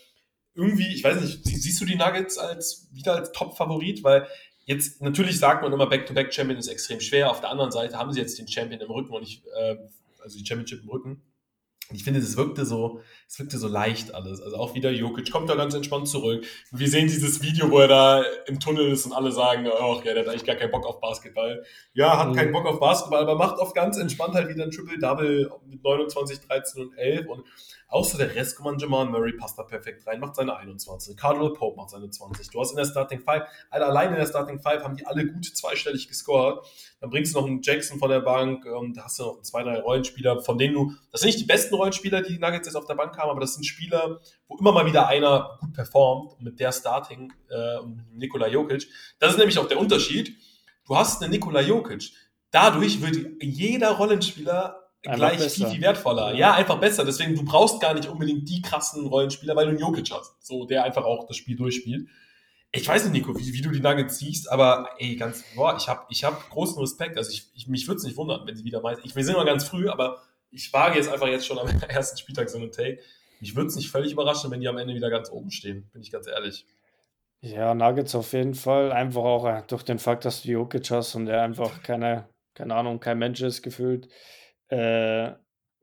irgendwie, 0.55 0.95
ich 0.95 1.03
weiß 1.03 1.21
nicht, 1.21 1.45
siehst 1.45 1.81
du 1.81 1.85
die 1.85 1.97
Nuggets 1.97 2.39
als 2.39 2.89
wieder 2.93 3.15
als 3.17 3.33
Top-Favorit? 3.33 4.05
Weil 4.05 4.29
jetzt 4.65 5.03
natürlich 5.03 5.39
sagt 5.39 5.63
man 5.63 5.73
immer, 5.73 5.87
Back-to-Back-Champion 5.87 6.59
ist 6.59 6.69
extrem 6.69 7.01
schwer. 7.01 7.31
Auf 7.31 7.41
der 7.41 7.51
anderen 7.51 7.73
Seite 7.73 7.99
haben 7.99 8.13
sie 8.13 8.21
jetzt 8.21 8.39
den 8.39 8.49
Champion 8.49 8.81
im 8.81 8.91
Rücken 8.91 9.13
und 9.13 9.23
nicht, 9.23 9.45
äh, 9.47 9.77
also 10.23 10.39
die 10.39 10.47
Championship 10.47 10.83
im 10.83 10.89
Rücken. 10.89 11.23
Ich 11.91 12.05
finde, 12.05 12.21
es 12.21 12.37
wirkte 12.37 12.67
so, 12.67 13.01
es 13.27 13.39
wirkte 13.39 13.57
so 13.57 13.67
leicht 13.67 14.15
alles. 14.15 14.43
Also 14.43 14.57
auch 14.57 14.75
wieder 14.75 14.91
Jokic 14.91 15.31
kommt 15.33 15.49
da 15.49 15.55
ganz 15.55 15.75
entspannt 15.75 16.07
zurück. 16.07 16.45
Wir 16.71 16.89
sehen 16.89 17.09
dieses 17.09 17.43
Video, 17.43 17.71
wo 17.71 17.79
er 17.79 17.89
da 17.89 18.23
im 18.47 18.61
Tunnel 18.61 18.91
ist 18.93 19.07
und 19.07 19.13
alle 19.15 19.33
sagen, 19.33 19.67
ach 19.67 20.05
ja, 20.05 20.13
der 20.13 20.25
hat 20.25 20.29
eigentlich 20.29 20.45
gar 20.45 20.57
keinen 20.57 20.71
Bock 20.71 20.85
auf 20.85 21.01
Basketball. 21.01 21.65
Ja, 21.95 22.19
hat 22.19 22.29
mhm. 22.29 22.35
keinen 22.35 22.53
Bock 22.53 22.67
auf 22.67 22.79
Basketball, 22.79 23.23
aber 23.23 23.37
macht 23.37 23.59
oft 23.59 23.75
ganz 23.75 23.97
entspannt 23.97 24.35
halt 24.35 24.49
wieder 24.49 24.65
ein 24.65 24.71
Triple-Double 24.71 25.51
mit 25.67 25.83
29, 25.83 26.41
13 26.41 26.83
und 26.83 26.99
11 26.99 27.27
und 27.27 27.45
Außer 27.91 28.19
der 28.19 28.35
Rest, 28.35 28.61
mal, 28.61 28.77
Jamal 28.79 29.07
Murray 29.07 29.33
passt 29.33 29.59
da 29.59 29.63
perfekt 29.63 30.07
rein, 30.07 30.21
macht 30.21 30.37
seine 30.37 30.55
21. 30.55 31.17
Cardinal 31.17 31.55
Pope 31.55 31.79
macht 31.79 31.89
seine 31.89 32.11
20. 32.11 32.51
Du 32.51 32.61
hast 32.61 32.73
in 32.73 32.77
der 32.77 32.85
Starting 32.85 33.21
5, 33.21 33.45
alle 33.71 33.87
allein 33.87 34.11
in 34.11 34.17
der 34.17 34.27
Starting 34.27 34.61
5 34.61 34.85
haben 34.85 34.95
die 34.95 35.07
alle 35.07 35.27
gut 35.27 35.47
zweistellig 35.47 36.07
gescored. 36.07 36.67
Dann 37.01 37.09
bringst 37.09 37.35
du 37.35 37.41
noch 37.41 37.47
einen 37.47 37.63
Jackson 37.63 37.99
von 37.99 38.11
der 38.11 38.21
Bank, 38.21 38.67
ähm, 38.67 38.93
da 38.93 39.05
hast 39.05 39.19
du 39.19 39.25
noch 39.25 39.41
zwei, 39.41 39.63
drei 39.63 39.81
Rollenspieler, 39.81 40.43
von 40.43 40.59
denen 40.59 40.75
du, 40.75 40.93
das 41.11 41.23
sind 41.23 41.29
nicht 41.29 41.41
die 41.41 41.47
besten 41.47 41.75
Rollenspieler, 41.77 42.21
die 42.21 42.39
Nuggets 42.39 42.67
jetzt 42.67 42.77
auf 42.77 42.85
der 42.85 42.95
Bank 42.95 43.17
haben, 43.17 43.31
aber 43.31 43.41
das 43.41 43.55
sind 43.55 43.65
Spieler, 43.65 44.21
wo 44.49 44.59
immer 44.59 44.73
mal 44.73 44.85
wieder 44.85 45.09
einer 45.09 45.57
gut 45.61 45.73
performt 45.73 46.39
mit 46.43 46.61
der 46.61 46.73
Starting, 46.73 47.33
äh, 47.49 47.79
Nikola 48.13 48.49
Jokic. 48.49 48.87
Das 49.19 49.33
ist 49.33 49.39
nämlich 49.39 49.59
auch 49.59 49.67
der 49.67 49.81
Unterschied. 49.81 50.37
Du 50.87 50.95
hast 50.95 51.23
einen 51.23 51.33
Nikola 51.33 51.63
Jokic. 51.63 52.13
Dadurch 52.51 53.01
wird 53.01 53.43
jeder 53.43 53.93
Rollenspieler 53.93 54.88
Einfach 55.05 55.29
gleich 55.29 55.39
besser. 55.39 55.51
viel, 55.51 55.67
viel 55.69 55.81
wertvoller. 55.81 56.35
Ja. 56.35 56.55
einfach 56.55 56.79
besser. 56.81 57.05
Deswegen, 57.05 57.35
du 57.35 57.45
brauchst 57.45 57.81
gar 57.81 57.95
nicht 57.95 58.09
unbedingt 58.09 58.49
die 58.49 58.63
krassen 58.63 59.07
Rollenspieler, 59.07 59.55
weil 59.55 59.67
du 59.67 59.71
einen 59.71 59.79
Jokic 59.79 60.11
hast. 60.11 60.35
So, 60.45 60.65
der 60.65 60.85
einfach 60.85 61.05
auch 61.05 61.27
das 61.27 61.37
Spiel 61.37 61.57
durchspielt. 61.57 62.09
Ich 62.73 62.87
weiß 62.87 63.05
nicht, 63.05 63.13
Nico, 63.13 63.39
wie, 63.39 63.53
wie 63.53 63.63
du 63.63 63.71
die 63.71 63.81
Nuggets 63.81 64.19
siehst, 64.19 64.51
aber 64.51 64.91
ey, 64.99 65.17
ganz, 65.17 65.43
boah, 65.55 65.77
ich 65.79 65.89
habe 65.89 66.03
ich 66.11 66.25
hab 66.25 66.51
großen 66.51 66.79
Respekt. 66.79 67.17
Also 67.17 67.31
ich, 67.31 67.47
ich 67.55 67.69
mich 67.69 67.87
würde 67.87 67.99
es 67.99 68.05
nicht 68.05 68.17
wundern, 68.17 68.47
wenn 68.47 68.57
sie 68.57 68.65
wieder 68.65 68.83
meisten. 68.83 69.07
Ich, 69.07 69.17
wir 69.17 69.25
sind 69.25 69.37
noch 69.37 69.47
ganz 69.47 69.65
früh, 69.65 69.89
aber 69.89 70.21
ich 70.51 70.73
wage 70.73 70.97
jetzt 70.97 71.09
einfach 71.09 71.29
jetzt 71.29 71.47
schon 71.47 71.59
am 71.59 71.69
ersten 71.89 72.19
Spieltag 72.19 72.51
so 72.51 72.59
einen 72.59 72.73
Take. 72.73 72.99
Mich 73.41 73.55
würde 73.55 73.69
es 73.69 73.77
nicht 73.77 73.91
völlig 73.91 74.13
überraschen, 74.13 74.51
wenn 74.51 74.61
die 74.61 74.69
am 74.69 74.79
Ende 74.79 74.95
wieder 74.95 75.11
ganz 75.11 75.31
oben 75.31 75.51
stehen, 75.51 75.89
bin 75.93 76.03
ich 76.03 76.11
ganz 76.11 76.27
ehrlich. 76.27 76.67
Ja, 77.41 77.73
Nuggets 77.73 78.17
auf 78.17 78.33
jeden 78.33 78.55
Fall. 78.55 78.91
Einfach 78.91 79.23
auch 79.23 79.47
äh, 79.47 79.63
durch 79.69 79.85
den 79.85 80.01
Fakt, 80.01 80.25
dass 80.25 80.43
du 80.43 80.49
Jokic 80.49 80.91
hast 80.91 81.15
und 81.15 81.27
der 81.27 81.43
einfach 81.43 81.85
keine, 81.85 82.29
keine 82.55 82.75
Ahnung, 82.75 82.99
kein 82.99 83.19
Mensch 83.19 83.41
ist 83.41 83.63
gefühlt 83.63 84.09
äh, 84.69 85.33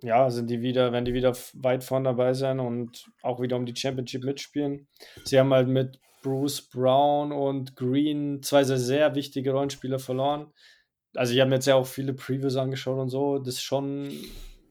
ja, 0.02 0.30
sind 0.30 0.50
die 0.50 0.62
wieder, 0.62 0.92
werden 0.92 1.06
die 1.06 1.14
wieder 1.14 1.36
weit 1.54 1.84
vorn 1.84 2.04
dabei 2.04 2.34
sein 2.34 2.60
und 2.60 3.10
auch 3.22 3.42
wieder 3.42 3.56
um 3.56 3.66
die 3.66 3.76
Championship 3.76 4.24
mitspielen. 4.24 4.88
Sie 5.24 5.40
haben 5.40 5.54
halt 5.54 5.68
mit 5.68 6.00
Bruce 6.22 6.62
Brown 6.62 7.32
und 7.32 7.76
Green 7.76 8.42
zwei 8.42 8.64
sehr, 8.64 8.78
sehr 8.78 9.16
wichtige 9.16 9.52
Rollenspieler 9.52 10.00
verloren. 10.00 10.52
Also, 11.16 11.34
ich 11.34 11.40
habe 11.40 11.50
mir 11.50 11.56
jetzt 11.56 11.68
ja 11.68 11.76
auch 11.76 11.88
viele 11.88 12.14
Previews 12.14 12.56
angeschaut 12.58 13.00
und 13.00 13.10
so. 13.10 13.40
Das 13.40 13.56
ist 13.56 13.62
schon, 13.62 14.12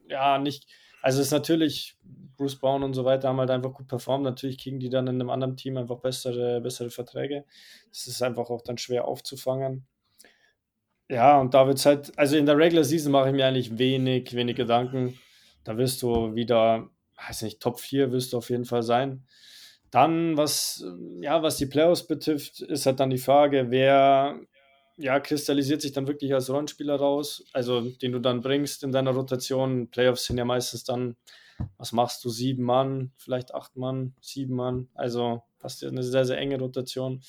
ja, 0.09 0.37
nicht. 0.37 0.67
Also, 1.01 1.21
es 1.21 1.27
ist 1.27 1.31
natürlich, 1.31 1.97
Bruce 2.37 2.59
Brown 2.59 2.83
und 2.83 2.93
so 2.93 3.05
weiter 3.05 3.29
haben 3.29 3.39
halt 3.39 3.49
einfach 3.49 3.73
gut 3.73 3.87
performt. 3.87 4.25
Natürlich 4.25 4.57
kriegen 4.57 4.79
die 4.79 4.89
dann 4.89 5.07
in 5.07 5.15
einem 5.15 5.29
anderen 5.29 5.55
Team 5.55 5.77
einfach 5.77 5.99
bessere, 5.99 6.61
bessere 6.61 6.89
Verträge. 6.89 7.45
Das 7.89 8.07
ist 8.07 8.21
einfach 8.21 8.49
auch 8.49 8.61
dann 8.61 8.77
schwer 8.77 9.05
aufzufangen. 9.07 9.87
Ja, 11.09 11.39
und 11.39 11.53
da 11.53 11.67
wird 11.67 11.77
es 11.77 11.85
halt, 11.85 12.17
also 12.17 12.35
in 12.35 12.45
der 12.45 12.57
Regular 12.57 12.83
Season 12.83 13.11
mache 13.11 13.29
ich 13.29 13.35
mir 13.35 13.45
eigentlich 13.45 13.77
wenig, 13.77 14.33
wenig 14.33 14.55
Gedanken. 14.55 15.19
Da 15.63 15.77
wirst 15.77 16.01
du 16.01 16.33
wieder, 16.33 16.89
weiß 17.27 17.43
nicht, 17.43 17.61
Top 17.61 17.79
4 17.79 18.11
wirst 18.11 18.33
du 18.33 18.37
auf 18.37 18.49
jeden 18.49 18.65
Fall 18.65 18.81
sein. 18.83 19.23
Dann, 19.91 20.35
was, 20.35 20.83
ja, 21.21 21.43
was 21.43 21.57
die 21.57 21.67
Playoffs 21.67 22.07
betrifft, 22.07 22.61
ist 22.61 22.85
halt 22.85 22.99
dann 22.99 23.11
die 23.11 23.19
Frage, 23.19 23.67
wer 23.69 24.39
ja, 24.97 25.19
kristallisiert 25.19 25.81
sich 25.81 25.91
dann 25.91 26.07
wirklich 26.07 26.33
als 26.33 26.49
Rollenspieler 26.49 26.95
raus, 26.95 27.45
also 27.53 27.81
den 27.81 28.13
du 28.13 28.19
dann 28.19 28.41
bringst 28.41 28.83
in 28.83 28.91
deiner 28.91 29.11
Rotation. 29.11 29.89
Playoffs 29.89 30.25
sind 30.25 30.37
ja 30.37 30.45
meistens 30.45 30.85
dann, 30.85 31.17
was 31.77 31.91
machst 31.91 32.23
du, 32.23 32.29
sieben 32.29 32.63
Mann, 32.63 33.11
vielleicht 33.17 33.53
acht 33.53 33.75
Mann, 33.75 34.15
sieben 34.21 34.55
Mann. 34.55 34.89
Also 34.95 35.43
hast 35.61 35.81
du 35.81 35.87
eine 35.87 36.03
sehr, 36.03 36.25
sehr 36.25 36.37
enge 36.37 36.59
Rotation. 36.59 37.21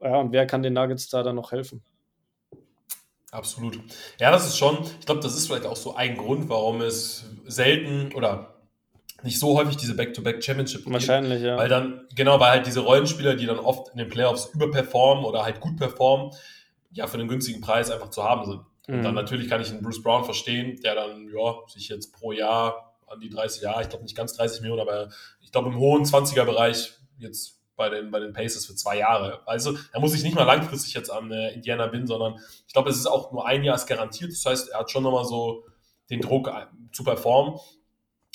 Ja, 0.00 0.16
und 0.16 0.32
wer 0.32 0.46
kann 0.46 0.62
den 0.62 0.74
Nuggets 0.74 1.08
da 1.08 1.22
dann 1.22 1.36
noch 1.36 1.52
helfen? 1.52 1.82
Absolut. 3.32 3.78
Ja, 4.20 4.30
das 4.30 4.46
ist 4.46 4.56
schon, 4.56 4.78
ich 5.00 5.06
glaube, 5.06 5.20
das 5.20 5.36
ist 5.36 5.46
vielleicht 5.46 5.66
auch 5.66 5.76
so 5.76 5.94
ein 5.94 6.16
Grund, 6.16 6.48
warum 6.48 6.80
es 6.80 7.26
selten 7.44 8.12
oder 8.14 8.54
nicht 9.22 9.38
so 9.38 9.58
häufig 9.58 9.76
diese 9.76 9.94
Back-to-Back-Championship 9.94 10.84
gibt. 10.84 10.92
Wahrscheinlich, 10.92 11.42
ja. 11.42 11.56
Weil 11.56 11.68
dann, 11.68 12.06
genau, 12.14 12.38
weil 12.38 12.50
halt 12.50 12.66
diese 12.66 12.80
Rollenspieler, 12.80 13.34
die 13.34 13.46
dann 13.46 13.58
oft 13.58 13.88
in 13.90 13.98
den 13.98 14.08
Playoffs 14.08 14.50
überperformen 14.54 15.24
oder 15.24 15.44
halt 15.44 15.60
gut 15.60 15.76
performen, 15.76 16.32
ja, 16.92 17.06
für 17.06 17.18
einen 17.18 17.28
günstigen 17.28 17.60
Preis 17.60 17.90
einfach 17.90 18.10
zu 18.10 18.22
haben 18.22 18.44
sind. 18.44 18.60
Und 18.88 19.02
dann 19.02 19.12
mhm. 19.12 19.16
natürlich 19.16 19.48
kann 19.48 19.60
ich 19.60 19.70
einen 19.70 19.82
Bruce 19.82 20.02
Brown 20.02 20.24
verstehen, 20.24 20.80
der 20.82 20.94
dann, 20.94 21.28
ja, 21.28 21.56
sich 21.66 21.88
jetzt 21.88 22.12
pro 22.12 22.30
Jahr 22.32 22.94
an 23.08 23.20
die 23.20 23.28
30 23.28 23.62
Jahre, 23.62 23.82
ich 23.82 23.88
glaube 23.88 24.04
nicht 24.04 24.16
ganz 24.16 24.34
30 24.34 24.60
Millionen, 24.60 24.82
aber 24.82 25.08
ich 25.40 25.50
glaube 25.50 25.68
im 25.70 25.76
hohen 25.76 26.04
20er-Bereich 26.04 26.92
jetzt 27.18 27.58
bei 27.76 27.88
den, 27.90 28.10
bei 28.10 28.20
den 28.20 28.32
Pacers 28.32 28.66
für 28.66 28.74
zwei 28.74 28.98
Jahre. 28.98 29.46
Also 29.46 29.76
da 29.92 30.00
muss 30.00 30.14
ich 30.14 30.22
nicht 30.22 30.34
mal 30.34 30.44
langfristig 30.44 30.94
jetzt 30.94 31.10
an 31.10 31.30
äh, 31.30 31.52
Indiana 31.52 31.86
bin, 31.86 32.06
sondern 32.06 32.40
ich 32.66 32.72
glaube, 32.72 32.90
es 32.90 32.96
ist 32.96 33.06
auch 33.06 33.32
nur 33.32 33.46
ein 33.46 33.62
Jahr 33.62 33.78
garantiert. 33.86 34.32
Das 34.32 34.44
heißt, 34.44 34.70
er 34.70 34.80
hat 34.80 34.90
schon 34.90 35.02
nochmal 35.02 35.24
so 35.24 35.64
den 36.10 36.20
Druck 36.20 36.48
äh, 36.48 36.66
zu 36.92 37.04
performen. 37.04 37.58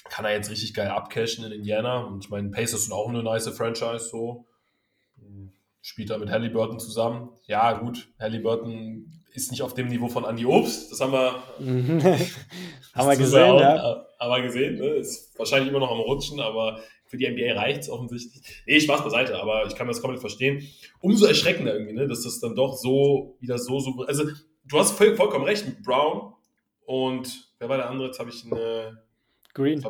Kann 0.05 0.25
er 0.25 0.33
jetzt 0.33 0.49
richtig 0.49 0.73
geil 0.73 0.89
abcashen 0.89 1.45
in 1.45 1.51
Indiana. 1.51 1.99
Und 1.99 2.23
ich 2.25 2.29
meine, 2.29 2.49
Pacers 2.49 2.85
sind 2.85 2.93
auch 2.93 3.09
eine 3.09 3.23
nice 3.23 3.49
Franchise. 3.49 4.09
So. 4.09 4.45
spielt 5.81 6.09
er 6.09 6.17
mit 6.17 6.29
Halliburton 6.29 6.79
zusammen. 6.79 7.29
Ja, 7.45 7.73
gut, 7.73 8.07
Halliburton 8.19 9.11
ist 9.33 9.51
nicht 9.51 9.61
auf 9.61 9.73
dem 9.73 9.87
Niveau 9.87 10.07
von 10.07 10.25
Andy 10.25 10.45
Obst. 10.45 10.91
Das 10.91 10.99
haben 10.99 11.13
wir, 11.13 11.43
haben 12.93 13.09
wir 13.09 13.15
gesehen, 13.15 13.57
ja. 13.57 14.05
Haben 14.21 14.29
wir 14.29 14.41
gesehen. 14.43 14.77
Ne? 14.77 14.85
Ist 14.85 15.37
wahrscheinlich 15.39 15.69
immer 15.69 15.79
noch 15.79 15.89
am 15.89 15.99
Rutschen, 15.99 16.39
aber 16.39 16.79
für 17.07 17.17
die 17.17 17.27
NBA 17.27 17.59
reicht 17.59 17.81
es 17.81 17.89
offensichtlich. 17.89 18.43
Nee, 18.67 18.79
Spaß 18.79 19.03
beiseite, 19.03 19.41
aber 19.41 19.65
ich 19.65 19.75
kann 19.75 19.87
das 19.87 19.99
komplett 19.99 20.21
verstehen. 20.21 20.65
Umso 20.99 21.25
erschreckender 21.25 21.73
irgendwie, 21.73 21.93
ne? 21.93 22.07
dass 22.07 22.21
das 22.21 22.39
dann 22.39 22.55
doch 22.55 22.75
so 22.77 23.35
wieder 23.39 23.57
so, 23.57 23.79
so. 23.79 24.03
Also, 24.03 24.25
du 24.65 24.77
hast 24.77 24.91
voll, 24.91 25.15
vollkommen 25.15 25.45
recht 25.45 25.65
mit 25.65 25.81
Brown 25.81 26.35
und 26.85 27.51
wer 27.57 27.67
war 27.67 27.77
der 27.77 27.89
andere? 27.89 28.09
Jetzt 28.09 28.19
habe 28.19 28.29
ich 28.29 28.45
eine. 28.45 29.03
Green. 29.55 29.83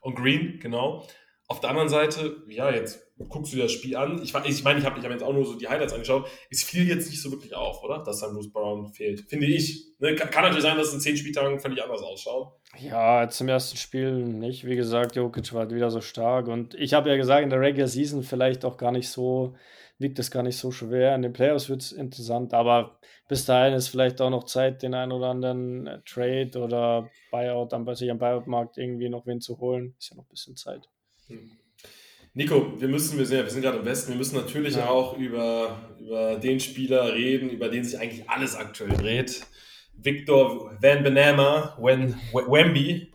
Und 0.00 0.14
Green, 0.14 0.60
genau. 0.60 1.04
Auf 1.50 1.58
der 1.58 1.70
anderen 1.70 1.88
Seite, 1.88 2.44
ja, 2.46 2.70
jetzt 2.70 3.10
guckst 3.28 3.52
du 3.52 3.56
dir 3.56 3.64
das 3.64 3.72
Spiel 3.72 3.96
an. 3.96 4.22
Ich, 4.22 4.32
ich 4.32 4.62
meine, 4.62 4.78
ich 4.78 4.86
habe 4.86 5.00
ich 5.00 5.04
hab 5.04 5.10
jetzt 5.10 5.24
auch 5.24 5.32
nur 5.32 5.44
so 5.44 5.58
die 5.58 5.66
Highlights 5.66 5.92
angeschaut. 5.92 6.28
Es 6.48 6.62
fiel 6.62 6.86
jetzt 6.86 7.10
nicht 7.10 7.20
so 7.20 7.32
wirklich 7.32 7.56
auf, 7.56 7.82
oder? 7.82 8.04
Dass 8.04 8.20
dann 8.20 8.34
Bruce 8.34 8.52
Brown 8.52 8.92
fehlt. 8.92 9.22
Finde 9.28 9.46
ich. 9.46 9.84
Ne? 9.98 10.14
Kann, 10.14 10.30
kann, 10.30 10.44
natürlich 10.44 10.62
sein, 10.62 10.76
dass 10.76 10.86
es 10.86 10.94
in 10.94 11.00
zehn 11.00 11.16
Spieltagen 11.16 11.58
völlig 11.58 11.82
anders 11.82 12.02
ausschaut. 12.02 12.52
Ja, 12.78 13.28
zum 13.28 13.48
ersten 13.48 13.76
Spiel 13.76 14.12
nicht. 14.12 14.64
Wie 14.64 14.76
gesagt, 14.76 15.16
Jokic 15.16 15.52
war 15.52 15.68
wieder 15.72 15.90
so 15.90 16.00
stark. 16.00 16.46
Und 16.46 16.74
ich 16.74 16.94
habe 16.94 17.10
ja 17.10 17.16
gesagt, 17.16 17.42
in 17.42 17.50
der 17.50 17.60
Regular 17.60 17.88
Season 17.88 18.22
vielleicht 18.22 18.64
auch 18.64 18.76
gar 18.76 18.92
nicht 18.92 19.08
so, 19.08 19.56
wiegt 19.98 20.20
es 20.20 20.30
gar 20.30 20.44
nicht 20.44 20.56
so 20.56 20.70
schwer. 20.70 21.16
In 21.16 21.22
den 21.22 21.32
Playoffs 21.32 21.68
wird 21.68 21.82
es 21.82 21.90
interessant. 21.90 22.54
Aber 22.54 23.00
bis 23.26 23.44
dahin 23.44 23.74
ist 23.74 23.88
vielleicht 23.88 24.20
auch 24.20 24.30
noch 24.30 24.44
Zeit, 24.44 24.84
den 24.84 24.94
einen 24.94 25.10
oder 25.10 25.26
anderen 25.26 25.88
äh, 25.88 26.00
Trade 26.06 26.60
oder 26.60 27.10
Buyout, 27.32 27.72
dann 27.72 27.84
bei 27.84 27.96
sich 27.96 28.08
am 28.08 28.20
Buyout-Markt 28.20 28.78
irgendwie 28.78 29.08
noch 29.08 29.26
wen 29.26 29.40
zu 29.40 29.58
holen. 29.58 29.96
Ist 29.98 30.10
ja 30.10 30.16
noch 30.16 30.26
ein 30.26 30.30
bisschen 30.30 30.54
Zeit. 30.54 30.88
Nico, 32.32 32.80
wir 32.80 32.88
müssen, 32.88 33.18
wir 33.18 33.26
sind, 33.26 33.44
wir 33.44 33.50
sind 33.50 33.62
gerade 33.62 33.78
im 33.78 33.84
Westen, 33.84 34.12
wir 34.12 34.18
müssen 34.18 34.36
natürlich 34.36 34.76
ja. 34.76 34.88
auch 34.88 35.18
über, 35.18 35.78
über 35.98 36.36
den 36.36 36.60
Spieler 36.60 37.12
reden, 37.12 37.50
über 37.50 37.68
den 37.68 37.82
sich 37.82 37.98
eigentlich 37.98 38.28
alles 38.30 38.54
aktuell 38.54 38.96
dreht. 38.96 39.46
Victor 39.96 40.72
Van 40.80 41.02
Benama, 41.02 41.76
Wen, 41.80 42.14
Wemby, 42.32 43.12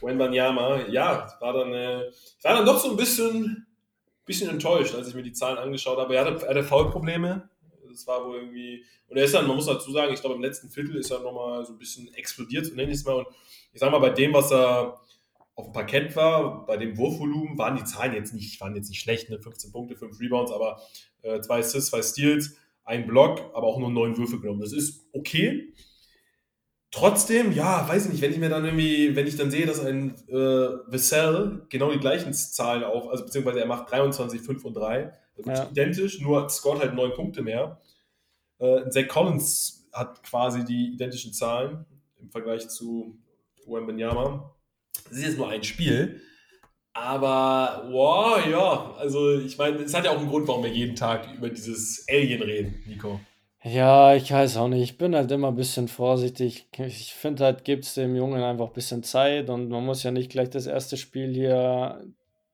Wenbanyama, 0.00 0.86
ja, 0.88 1.32
war 1.40 1.52
dann, 1.52 1.72
äh, 1.72 2.10
war 2.42 2.54
dann 2.54 2.66
doch 2.66 2.78
so 2.78 2.90
ein 2.90 2.96
bisschen, 2.96 3.66
bisschen 4.24 4.50
enttäuscht, 4.50 4.94
als 4.94 5.08
ich 5.08 5.14
mir 5.14 5.22
die 5.22 5.32
Zahlen 5.32 5.58
angeschaut 5.58 5.98
habe. 5.98 6.16
Er 6.16 6.24
hatte, 6.24 6.44
er 6.44 6.50
hatte 6.50 6.64
Foulprobleme. 6.64 7.48
Das 7.88 8.06
war 8.08 8.26
wohl 8.26 8.38
irgendwie, 8.38 8.84
und 9.08 9.16
er 9.16 9.24
ist 9.24 9.34
dann, 9.34 9.46
man 9.46 9.54
muss 9.54 9.66
dazu 9.66 9.92
sagen, 9.92 10.12
ich 10.12 10.20
glaube, 10.20 10.34
im 10.34 10.42
letzten 10.42 10.68
Viertel 10.68 10.96
ist 10.96 11.10
er 11.10 11.20
nochmal 11.20 11.64
so 11.64 11.72
ein 11.72 11.78
bisschen 11.78 12.12
explodiert, 12.14 12.66
so 12.66 12.74
nenne 12.74 12.90
ich 12.90 12.98
es 12.98 13.04
mal. 13.04 13.18
Und 13.18 13.28
ich 13.72 13.78
sage 13.78 13.92
mal, 13.92 14.00
bei 14.00 14.10
dem, 14.10 14.32
was 14.32 14.50
er, 14.50 15.00
auf 15.56 15.66
dem 15.66 15.72
Parkett 15.72 16.16
war, 16.16 16.66
bei 16.66 16.76
dem 16.76 16.96
Wurfvolumen 16.96 17.56
waren 17.58 17.76
die 17.76 17.84
Zahlen 17.84 18.14
jetzt 18.14 18.34
nicht, 18.34 18.60
waren 18.60 18.74
jetzt 18.74 18.88
nicht 18.88 19.00
schlecht, 19.00 19.30
ne? 19.30 19.38
15 19.38 19.70
Punkte, 19.70 19.96
5 19.96 20.18
Rebounds, 20.20 20.50
aber 20.50 20.80
äh, 21.22 21.40
zwei 21.40 21.60
Assists, 21.60 21.90
zwei 21.90 22.02
Steals, 22.02 22.56
ein 22.84 23.06
Block, 23.06 23.40
aber 23.54 23.66
auch 23.66 23.78
nur 23.78 23.90
neun 23.90 24.16
Würfe 24.16 24.40
genommen. 24.40 24.60
Das 24.60 24.72
ist 24.72 25.06
okay. 25.12 25.72
Trotzdem, 26.90 27.52
ja, 27.52 27.88
weiß 27.88 28.06
ich 28.06 28.12
nicht, 28.12 28.22
wenn 28.22 28.32
ich 28.32 28.38
mir 28.38 28.48
dann 28.48 28.64
irgendwie, 28.64 29.16
wenn 29.16 29.26
ich 29.26 29.36
dann 29.36 29.50
sehe, 29.50 29.66
dass 29.66 29.84
ein 29.84 30.14
äh, 30.28 30.34
Vassell 30.86 31.66
genau 31.68 31.90
die 31.90 31.98
gleichen 31.98 32.32
Zahlen 32.32 32.84
auf, 32.84 33.08
also 33.08 33.24
beziehungsweise 33.24 33.60
er 33.60 33.66
macht 33.66 33.90
23, 33.90 34.40
5 34.40 34.64
und 34.64 34.74
3, 34.74 35.12
ja. 35.44 35.68
identisch, 35.70 36.20
nur 36.20 36.48
scored 36.48 36.80
halt 36.80 36.94
neun 36.94 37.12
Punkte 37.12 37.42
mehr. 37.42 37.80
Äh, 38.58 38.88
Zach 38.90 39.08
Collins 39.08 39.88
hat 39.92 40.22
quasi 40.22 40.64
die 40.64 40.92
identischen 40.92 41.32
Zahlen 41.32 41.84
im 42.20 42.30
Vergleich 42.30 42.68
zu 42.68 43.18
Wembenyama. 43.66 44.54
Das 45.04 45.18
ist 45.18 45.24
jetzt 45.24 45.38
nur 45.38 45.50
ein 45.50 45.62
Spiel. 45.62 46.20
Aber, 46.92 47.88
wow, 47.90 48.38
ja, 48.46 48.94
also 48.98 49.38
ich 49.38 49.58
meine, 49.58 49.78
es 49.78 49.92
hat 49.92 50.04
ja 50.04 50.12
auch 50.12 50.18
einen 50.18 50.28
Grund, 50.28 50.46
warum 50.46 50.62
wir 50.62 50.70
jeden 50.70 50.94
Tag 50.94 51.28
über 51.36 51.48
dieses 51.48 52.06
Alien 52.08 52.42
reden, 52.42 52.84
Nico. 52.86 53.18
Ja, 53.64 54.14
ich 54.14 54.30
weiß 54.30 54.58
auch 54.58 54.68
nicht. 54.68 54.82
Ich 54.82 54.98
bin 54.98 55.16
halt 55.16 55.30
immer 55.32 55.48
ein 55.48 55.56
bisschen 55.56 55.88
vorsichtig. 55.88 56.68
Ich 56.78 57.14
finde 57.14 57.44
halt, 57.44 57.64
gibt 57.64 57.84
es 57.84 57.94
dem 57.94 58.14
Jungen 58.14 58.42
einfach 58.42 58.68
ein 58.68 58.72
bisschen 58.74 59.02
Zeit 59.02 59.48
und 59.48 59.70
man 59.70 59.84
muss 59.84 60.02
ja 60.02 60.10
nicht 60.10 60.30
gleich 60.30 60.50
das 60.50 60.66
erste 60.66 60.96
Spiel 60.96 61.32
hier 61.32 62.04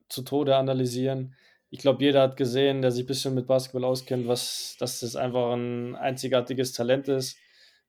zu 0.09 0.23
Tode 0.23 0.57
analysieren. 0.57 1.35
Ich 1.69 1.81
glaube, 1.81 2.03
jeder 2.03 2.23
hat 2.23 2.37
gesehen, 2.37 2.81
der 2.81 2.93
sich 2.93 3.05
ein 3.05 3.09
bisschen 3.09 3.35
mit 3.35 3.47
Basketball 3.47 3.85
auskennt, 3.85 4.27
was, 4.29 4.77
dass 4.79 5.01
das 5.01 5.17
einfach 5.17 5.53
ein 5.53 5.97
einzigartiges 5.97 6.73
Talent 6.73 7.09
ist. 7.09 7.37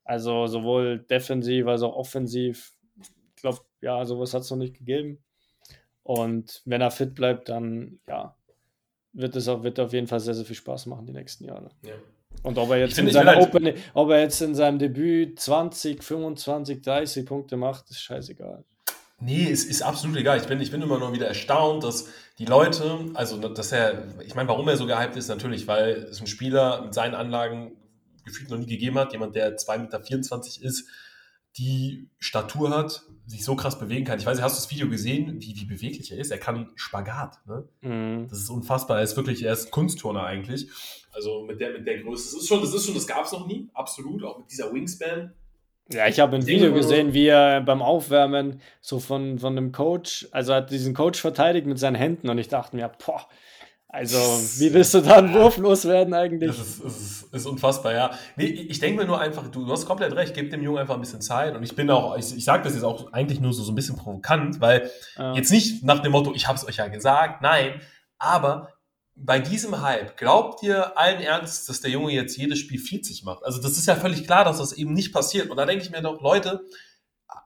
Also 0.03 0.47
sowohl 0.47 0.99
defensiv 0.99 1.67
als 1.67 1.83
auch 1.83 1.95
offensiv 1.95 2.73
ja, 3.81 4.05
sowas 4.05 4.33
hat 4.33 4.41
es 4.41 4.51
noch 4.51 4.57
nicht 4.57 4.77
gegeben. 4.77 5.23
Und 6.03 6.61
wenn 6.65 6.81
er 6.81 6.91
fit 6.91 7.13
bleibt, 7.13 7.49
dann 7.49 7.99
ja, 8.07 8.35
wird 9.13 9.35
es 9.35 9.47
auch, 9.47 9.63
wird 9.63 9.79
auf 9.79 9.93
jeden 9.93 10.07
Fall 10.07 10.19
sehr, 10.19 10.33
sehr 10.33 10.45
viel 10.45 10.55
Spaß 10.55 10.87
machen 10.87 11.05
die 11.05 11.13
nächsten 11.13 11.45
Jahre. 11.45 11.69
Ja. 11.83 11.93
Und 12.43 12.57
ob 12.57 12.69
er 12.71 12.77
jetzt 12.77 12.97
in 12.97 13.09
seiner 13.09 13.35
halt 13.35 13.47
Open, 13.47 13.73
ob 13.93 14.09
er 14.09 14.21
jetzt 14.21 14.41
in 14.41 14.55
seinem 14.55 14.79
Debüt 14.79 15.39
20, 15.39 16.03
25, 16.03 16.81
30 16.81 17.25
Punkte 17.25 17.57
macht, 17.57 17.89
ist 17.89 18.01
scheißegal. 18.01 18.63
Nee, 19.19 19.51
es 19.51 19.65
ist 19.65 19.83
absolut 19.83 20.17
egal. 20.17 20.39
Ich 20.39 20.47
bin, 20.47 20.59
ich 20.59 20.71
bin 20.71 20.81
immer 20.81 20.97
nur 20.97 21.13
wieder 21.13 21.27
erstaunt, 21.27 21.83
dass 21.83 22.07
die 22.39 22.45
Leute, 22.45 23.11
also 23.13 23.37
dass 23.37 23.71
er, 23.71 24.03
ich 24.25 24.33
meine, 24.33 24.49
warum 24.49 24.67
er 24.67 24.77
so 24.77 24.87
gehypt 24.87 25.15
ist, 25.15 25.27
natürlich, 25.27 25.67
weil 25.67 26.07
es 26.09 26.19
ein 26.21 26.27
Spieler 26.27 26.81
mit 26.81 26.95
seinen 26.95 27.13
Anlagen 27.13 27.77
gefühlt 28.25 28.49
noch 28.49 28.57
nie 28.57 28.65
gegeben 28.65 28.97
hat, 28.97 29.11
jemand, 29.13 29.35
der 29.35 29.55
2,24 29.57 29.77
Meter 29.77 30.67
ist, 30.67 30.87
die 31.57 32.09
Statur 32.19 32.69
hat, 32.69 33.03
sich 33.25 33.43
so 33.43 33.55
krass 33.55 33.79
bewegen 33.79 34.05
kann. 34.05 34.19
Ich 34.19 34.25
weiß 34.25 34.37
nicht, 34.37 34.43
hast 34.43 34.57
du 34.57 34.61
das 34.61 34.71
Video 34.71 34.89
gesehen, 34.89 35.41
wie, 35.41 35.55
wie 35.55 35.65
beweglich 35.65 36.11
er 36.11 36.17
ist? 36.17 36.31
Er 36.31 36.37
kann 36.37 36.71
Spagat. 36.75 37.39
Ne? 37.45 37.67
Mhm. 37.81 38.27
Das 38.29 38.39
ist 38.39 38.49
unfassbar. 38.49 38.97
Er 38.97 39.03
ist 39.03 39.15
wirklich, 39.17 39.43
er 39.43 39.53
ist 39.53 39.71
Kunstturner 39.71 40.23
eigentlich. 40.23 40.67
Also 41.13 41.43
mit 41.43 41.59
der, 41.59 41.71
mit 41.71 41.85
der 41.85 42.01
Größe. 42.01 42.33
Das 42.33 42.41
ist 42.41 42.47
schon, 42.47 42.61
das 42.61 42.73
ist 42.73 42.85
schon, 42.85 42.95
das 42.95 43.07
gab 43.07 43.25
es 43.25 43.31
noch 43.31 43.47
nie. 43.47 43.69
Absolut. 43.73 44.23
Auch 44.23 44.39
mit 44.39 44.51
dieser 44.51 44.73
Wingspan. 44.73 45.33
Ja, 45.91 46.07
ich 46.07 46.19
habe 46.19 46.37
ein 46.37 46.47
Video 46.47 46.73
gesehen, 46.73 47.13
wie 47.13 47.27
er 47.27 47.59
beim 47.61 47.81
Aufwärmen 47.81 48.61
so 48.79 48.99
von, 48.99 49.39
von 49.39 49.57
einem 49.57 49.73
Coach, 49.73 50.27
also 50.31 50.53
hat 50.53 50.71
diesen 50.71 50.93
Coach 50.93 51.19
verteidigt 51.19 51.67
mit 51.67 51.79
seinen 51.79 51.95
Händen 51.95 52.29
und 52.29 52.37
ich 52.37 52.47
dachte 52.47 52.77
mir, 52.77 52.89
boah, 53.05 53.27
also, 53.93 54.17
wie 54.59 54.73
willst 54.73 54.93
du 54.93 55.01
da 55.01 55.17
einen 55.17 55.33
Wurf 55.33 55.57
loswerden 55.57 56.13
eigentlich? 56.13 56.49
Das 56.49 56.65
ist, 56.65 56.79
ist, 56.79 57.23
ist 57.33 57.45
unfassbar, 57.45 57.93
ja. 57.93 58.11
Nee, 58.37 58.45
ich 58.45 58.79
denke 58.79 59.01
mir 59.01 59.05
nur 59.05 59.19
einfach, 59.19 59.49
du, 59.49 59.65
du 59.65 59.71
hast 59.71 59.85
komplett 59.85 60.15
recht, 60.15 60.33
gib 60.33 60.49
dem 60.49 60.63
Jungen 60.63 60.77
einfach 60.77 60.95
ein 60.95 61.01
bisschen 61.01 61.19
Zeit. 61.19 61.55
Und 61.57 61.63
ich 61.63 61.75
bin 61.75 61.89
auch, 61.89 62.17
ich, 62.17 62.33
ich 62.33 62.45
sage 62.45 62.63
das 62.63 62.73
jetzt 62.73 62.85
auch 62.85 63.11
eigentlich 63.11 63.41
nur 63.41 63.51
so, 63.51 63.63
so 63.63 63.73
ein 63.73 63.75
bisschen 63.75 63.97
provokant, 63.97 64.61
weil 64.61 64.89
ja. 65.17 65.33
jetzt 65.33 65.51
nicht 65.51 65.83
nach 65.83 65.99
dem 65.99 66.13
Motto, 66.13 66.33
ich 66.33 66.47
habe 66.47 66.57
es 66.57 66.65
euch 66.65 66.77
ja 66.77 66.87
gesagt, 66.87 67.41
nein, 67.41 67.81
aber 68.17 68.69
bei 69.13 69.39
diesem 69.39 69.81
Hype, 69.81 70.15
glaubt 70.15 70.63
ihr 70.63 70.97
allen 70.97 71.19
Ernst, 71.19 71.67
dass 71.67 71.81
der 71.81 71.91
Junge 71.91 72.13
jetzt 72.13 72.37
jedes 72.37 72.59
Spiel 72.59 72.79
40 72.79 73.25
macht? 73.25 73.43
Also 73.43 73.61
das 73.61 73.73
ist 73.73 73.87
ja 73.87 73.95
völlig 73.95 74.23
klar, 74.25 74.45
dass 74.45 74.59
das 74.59 74.71
eben 74.71 74.93
nicht 74.93 75.11
passiert. 75.11 75.49
Und 75.49 75.57
da 75.57 75.65
denke 75.65 75.83
ich 75.83 75.91
mir 75.91 76.01
doch, 76.01 76.21
Leute, 76.21 76.61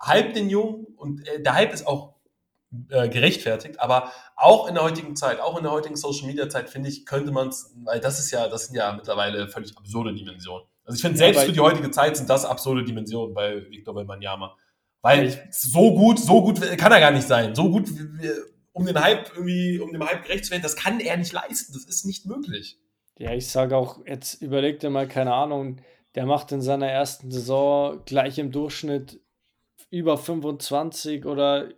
Hype 0.03 0.35
den 0.35 0.49
Jungen 0.49 0.85
und 0.95 1.27
äh, 1.27 1.41
der 1.41 1.55
Hype 1.55 1.73
ist 1.73 1.87
auch 1.87 2.14
äh, 2.89 3.09
gerechtfertigt. 3.09 3.79
Aber 3.79 4.11
auch 4.35 4.67
in 4.67 4.75
der 4.75 4.83
heutigen 4.83 5.15
Zeit, 5.15 5.39
auch 5.39 5.57
in 5.57 5.63
der 5.63 5.71
heutigen 5.71 5.95
Social 5.95 6.27
Media 6.27 6.49
Zeit, 6.49 6.69
finde 6.69 6.89
ich, 6.89 7.05
könnte 7.05 7.31
man 7.31 7.49
es, 7.49 7.73
weil 7.83 7.99
das 7.99 8.19
ist 8.19 8.31
ja, 8.31 8.47
das 8.47 8.67
sind 8.67 8.75
ja 8.75 8.93
mittlerweile 8.93 9.47
völlig 9.47 9.77
absurde 9.77 10.13
Dimensionen. 10.13 10.67
Also 10.83 10.95
ich 10.95 11.01
finde, 11.01 11.17
selbst 11.17 11.41
ja, 11.41 11.45
für 11.45 11.53
die 11.53 11.59
heutige 11.59 11.89
Zeit 11.91 12.15
sind 12.17 12.29
das 12.29 12.45
absurde 12.45 12.83
Dimensionen 12.83 13.33
bei 13.33 13.69
Victor 13.69 13.95
Wembanyama. 13.95 14.55
Weil 15.01 15.27
ich, 15.27 15.37
so 15.51 15.93
gut, 15.93 16.19
so 16.19 16.41
gut 16.41 16.59
kann 16.77 16.91
er 16.91 16.99
gar 16.99 17.11
nicht 17.11 17.27
sein. 17.27 17.53
So 17.55 17.69
gut, 17.69 17.89
um 18.71 18.85
den 18.85 18.99
Hype 18.99 19.31
irgendwie, 19.35 19.79
um 19.79 19.91
dem 19.91 20.03
Hype 20.03 20.23
gerecht 20.23 20.45
zu 20.45 20.51
werden, 20.51 20.63
das 20.63 20.75
kann 20.75 20.99
er 20.99 21.17
nicht 21.17 21.31
leisten. 21.31 21.73
Das 21.73 21.85
ist 21.85 22.05
nicht 22.05 22.25
möglich. 22.25 22.77
Ja, 23.17 23.31
ich 23.31 23.47
sage 23.47 23.77
auch, 23.77 24.05
jetzt 24.05 24.41
überleg 24.41 24.79
dir 24.79 24.89
mal, 24.89 25.07
keine 25.07 25.33
Ahnung, 25.33 25.77
der 26.15 26.25
macht 26.25 26.51
in 26.51 26.61
seiner 26.61 26.87
ersten 26.87 27.31
Saison 27.31 28.01
gleich 28.05 28.37
im 28.37 28.51
Durchschnitt 28.51 29.21
über 29.89 30.17
25 30.17 31.25
oder 31.25 31.69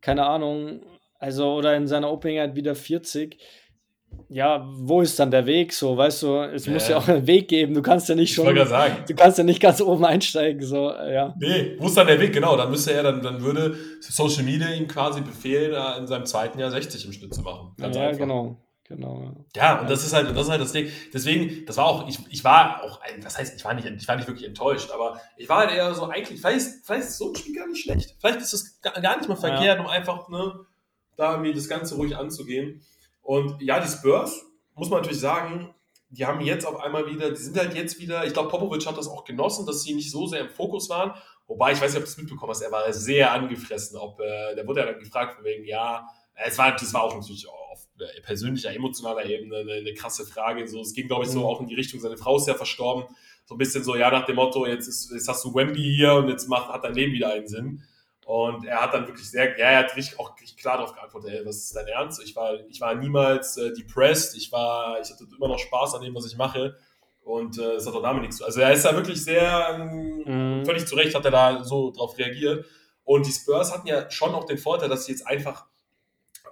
keine 0.00 0.26
Ahnung, 0.26 0.80
also 1.18 1.54
oder 1.54 1.76
in 1.76 1.86
seiner 1.86 2.10
Opening 2.10 2.38
halt 2.38 2.54
wieder 2.54 2.74
40. 2.74 3.38
Ja, 4.30 4.66
wo 4.72 5.02
ist 5.02 5.18
dann 5.18 5.30
der 5.30 5.44
Weg 5.44 5.72
so, 5.72 5.96
weißt 5.96 6.22
du, 6.22 6.36
es 6.54 6.64
ja. 6.64 6.72
muss 6.72 6.88
ja 6.88 6.96
auch 6.96 7.08
einen 7.08 7.26
Weg 7.26 7.48
geben, 7.48 7.74
du 7.74 7.82
kannst 7.82 8.08
ja 8.08 8.14
nicht 8.14 8.34
schon, 8.34 8.54
du 8.54 9.14
kannst 9.14 9.38
ja 9.38 9.44
nicht 9.44 9.60
ganz 9.60 9.82
oben 9.82 10.04
einsteigen, 10.04 10.62
so, 10.62 10.90
ja. 10.90 11.34
Nee, 11.38 11.76
wo 11.78 11.86
ist 11.86 11.96
dann 11.96 12.06
der 12.06 12.18
Weg, 12.18 12.32
genau, 12.32 12.56
dann 12.56 12.70
müsste 12.70 12.94
er, 12.94 13.02
dann, 13.02 13.22
dann 13.22 13.42
würde 13.42 13.76
Social 14.00 14.44
Media 14.44 14.68
ihm 14.70 14.88
quasi 14.88 15.20
befehlen, 15.20 15.76
in 15.98 16.06
seinem 16.06 16.24
zweiten 16.24 16.58
Jahr 16.58 16.70
60 16.70 17.04
im 17.04 17.12
Schnitt 17.12 17.34
zu 17.34 17.42
machen. 17.42 17.74
Ganz 17.78 17.96
ja, 17.96 18.08
einfach. 18.08 18.20
genau. 18.20 18.56
Genau. 18.88 19.44
Ja, 19.54 19.80
und 19.80 19.90
das 19.90 20.02
ist 20.02 20.14
halt, 20.14 20.30
das 20.34 20.44
ist 20.46 20.50
halt 20.50 20.62
das 20.62 20.72
Ding. 20.72 20.90
Deswegen, 21.12 21.66
das 21.66 21.76
war 21.76 21.84
auch, 21.84 22.08
ich, 22.08 22.18
ich 22.30 22.42
war 22.42 22.82
auch, 22.82 23.00
das 23.22 23.36
heißt, 23.36 23.54
ich 23.54 23.64
war 23.64 23.74
nicht, 23.74 23.86
ich 23.86 24.08
war 24.08 24.16
nicht 24.16 24.26
wirklich 24.26 24.46
enttäuscht, 24.46 24.90
aber 24.90 25.20
ich 25.36 25.46
war 25.46 25.58
halt 25.58 25.72
eher 25.72 25.94
so, 25.94 26.04
eigentlich, 26.06 26.40
vielleicht, 26.40 26.68
vielleicht 26.84 27.08
ist 27.08 27.18
so 27.18 27.28
ein 27.28 27.36
Spiel 27.36 27.54
gar 27.54 27.66
nicht 27.66 27.82
schlecht. 27.82 28.16
Vielleicht 28.18 28.40
ist 28.40 28.54
es 28.54 28.80
gar 28.80 29.18
nicht 29.18 29.28
mal 29.28 29.36
verkehrt, 29.36 29.78
ja. 29.78 29.80
um 29.80 29.88
einfach, 29.88 30.30
ne, 30.30 30.64
da 31.16 31.32
irgendwie 31.32 31.52
das 31.52 31.68
Ganze 31.68 31.96
ruhig 31.96 32.16
anzugehen. 32.16 32.82
Und 33.20 33.60
ja, 33.60 33.78
die 33.78 33.88
Spurs, 33.88 34.42
muss 34.74 34.88
man 34.88 35.00
natürlich 35.00 35.20
sagen, 35.20 35.74
die 36.08 36.24
haben 36.24 36.40
jetzt 36.40 36.66
auf 36.66 36.80
einmal 36.80 37.06
wieder, 37.06 37.30
die 37.30 37.36
sind 37.36 37.58
halt 37.58 37.74
jetzt 37.74 37.98
wieder, 37.98 38.24
ich 38.24 38.32
glaube, 38.32 38.48
Popovic 38.48 38.86
hat 38.86 38.96
das 38.96 39.08
auch 39.08 39.24
genossen, 39.24 39.66
dass 39.66 39.82
sie 39.82 39.94
nicht 39.94 40.10
so 40.10 40.26
sehr 40.26 40.40
im 40.40 40.48
Fokus 40.48 40.88
waren. 40.88 41.12
Wobei, 41.46 41.72
ich 41.72 41.80
weiß 41.80 41.92
nicht, 41.92 41.98
ob 41.98 42.04
du 42.04 42.10
es 42.10 42.16
mitbekommen 42.16 42.50
hast, 42.50 42.62
er 42.62 42.72
war 42.72 42.90
sehr 42.94 43.32
angefressen. 43.32 43.98
Ob, 43.98 44.18
äh, 44.20 44.54
der 44.54 44.66
wurde 44.66 44.80
ja 44.80 44.86
dann 44.86 44.98
gefragt, 44.98 45.34
von 45.34 45.44
wegen, 45.44 45.66
ja, 45.66 46.06
es 46.34 46.56
war, 46.56 46.72
das 46.72 46.94
war 46.94 47.02
auch 47.02 47.14
natürlich 47.14 47.46
auf 47.46 47.67
persönlicher, 48.22 48.72
emotionaler 48.72 49.24
Ebene 49.24 49.58
eine, 49.58 49.72
eine 49.72 49.94
krasse 49.94 50.26
Frage. 50.26 50.66
So, 50.68 50.80
es 50.80 50.92
ging, 50.92 51.06
glaube 51.06 51.24
ich, 51.24 51.30
so 51.30 51.40
mhm. 51.40 51.46
auch 51.46 51.60
in 51.60 51.66
die 51.66 51.74
Richtung, 51.74 52.00
seine 52.00 52.16
Frau 52.16 52.36
ist 52.36 52.48
ja 52.48 52.54
verstorben. 52.54 53.04
So 53.44 53.54
ein 53.54 53.58
bisschen 53.58 53.82
so, 53.82 53.96
ja, 53.96 54.10
nach 54.10 54.26
dem 54.26 54.36
Motto, 54.36 54.66
jetzt, 54.66 54.88
ist, 54.88 55.10
jetzt 55.12 55.28
hast 55.28 55.44
du 55.44 55.54
Wemby 55.54 55.82
hier 55.82 56.14
und 56.14 56.28
jetzt 56.28 56.48
macht, 56.48 56.68
hat 56.68 56.84
dein 56.84 56.94
Leben 56.94 57.12
wieder 57.12 57.32
einen 57.32 57.48
Sinn. 57.48 57.82
Und 58.26 58.66
er 58.66 58.82
hat 58.82 58.92
dann 58.92 59.06
wirklich 59.06 59.30
sehr, 59.30 59.58
ja, 59.58 59.70
er 59.70 59.78
hat 59.78 59.96
richtig, 59.96 60.20
auch 60.20 60.38
richtig 60.38 60.58
klar 60.58 60.76
darauf 60.76 60.94
geantwortet, 60.94 61.30
ey, 61.30 61.46
was 61.46 61.56
ist 61.56 61.74
dein 61.74 61.86
Ernst? 61.86 62.22
Ich 62.22 62.36
war, 62.36 62.60
ich 62.68 62.78
war 62.78 62.94
niemals 62.94 63.56
äh, 63.56 63.72
depressed, 63.72 64.36
ich 64.36 64.52
war, 64.52 65.00
ich 65.00 65.10
hatte 65.10 65.24
immer 65.34 65.48
noch 65.48 65.58
Spaß 65.58 65.94
an 65.94 66.02
dem, 66.02 66.14
was 66.14 66.26
ich 66.26 66.36
mache. 66.36 66.76
Und 67.22 67.58
äh, 67.58 67.76
es 67.76 67.86
hat 67.86 67.94
auch 67.94 68.02
damit 68.02 68.22
nichts 68.22 68.36
zu 68.36 68.44
Also 68.44 68.60
er 68.60 68.72
ist 68.72 68.84
da 68.84 68.94
wirklich 68.94 69.24
sehr, 69.24 69.78
ähm, 69.80 70.58
mhm. 70.58 70.66
völlig 70.66 70.86
zu 70.86 70.94
Recht 70.94 71.14
hat 71.14 71.24
er 71.24 71.30
da 71.30 71.64
so 71.64 71.90
drauf 71.90 72.18
reagiert. 72.18 72.66
Und 73.04 73.26
die 73.26 73.32
Spurs 73.32 73.72
hatten 73.72 73.86
ja 73.86 74.10
schon 74.10 74.34
auch 74.34 74.44
den 74.44 74.58
Vorteil, 74.58 74.90
dass 74.90 75.06
sie 75.06 75.12
jetzt 75.12 75.26
einfach 75.26 75.67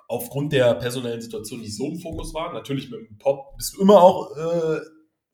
aufgrund 0.08 0.52
der 0.52 0.74
personellen 0.74 1.20
Situation 1.20 1.60
nicht 1.60 1.76
so 1.76 1.86
im 1.86 1.98
Fokus 1.98 2.32
waren. 2.34 2.54
Natürlich 2.54 2.90
mit 2.90 3.00
dem 3.08 3.18
Pop 3.18 3.56
bist 3.56 3.74
du 3.74 3.82
immer 3.82 4.02
auch 4.02 4.36
äh, 4.36 4.80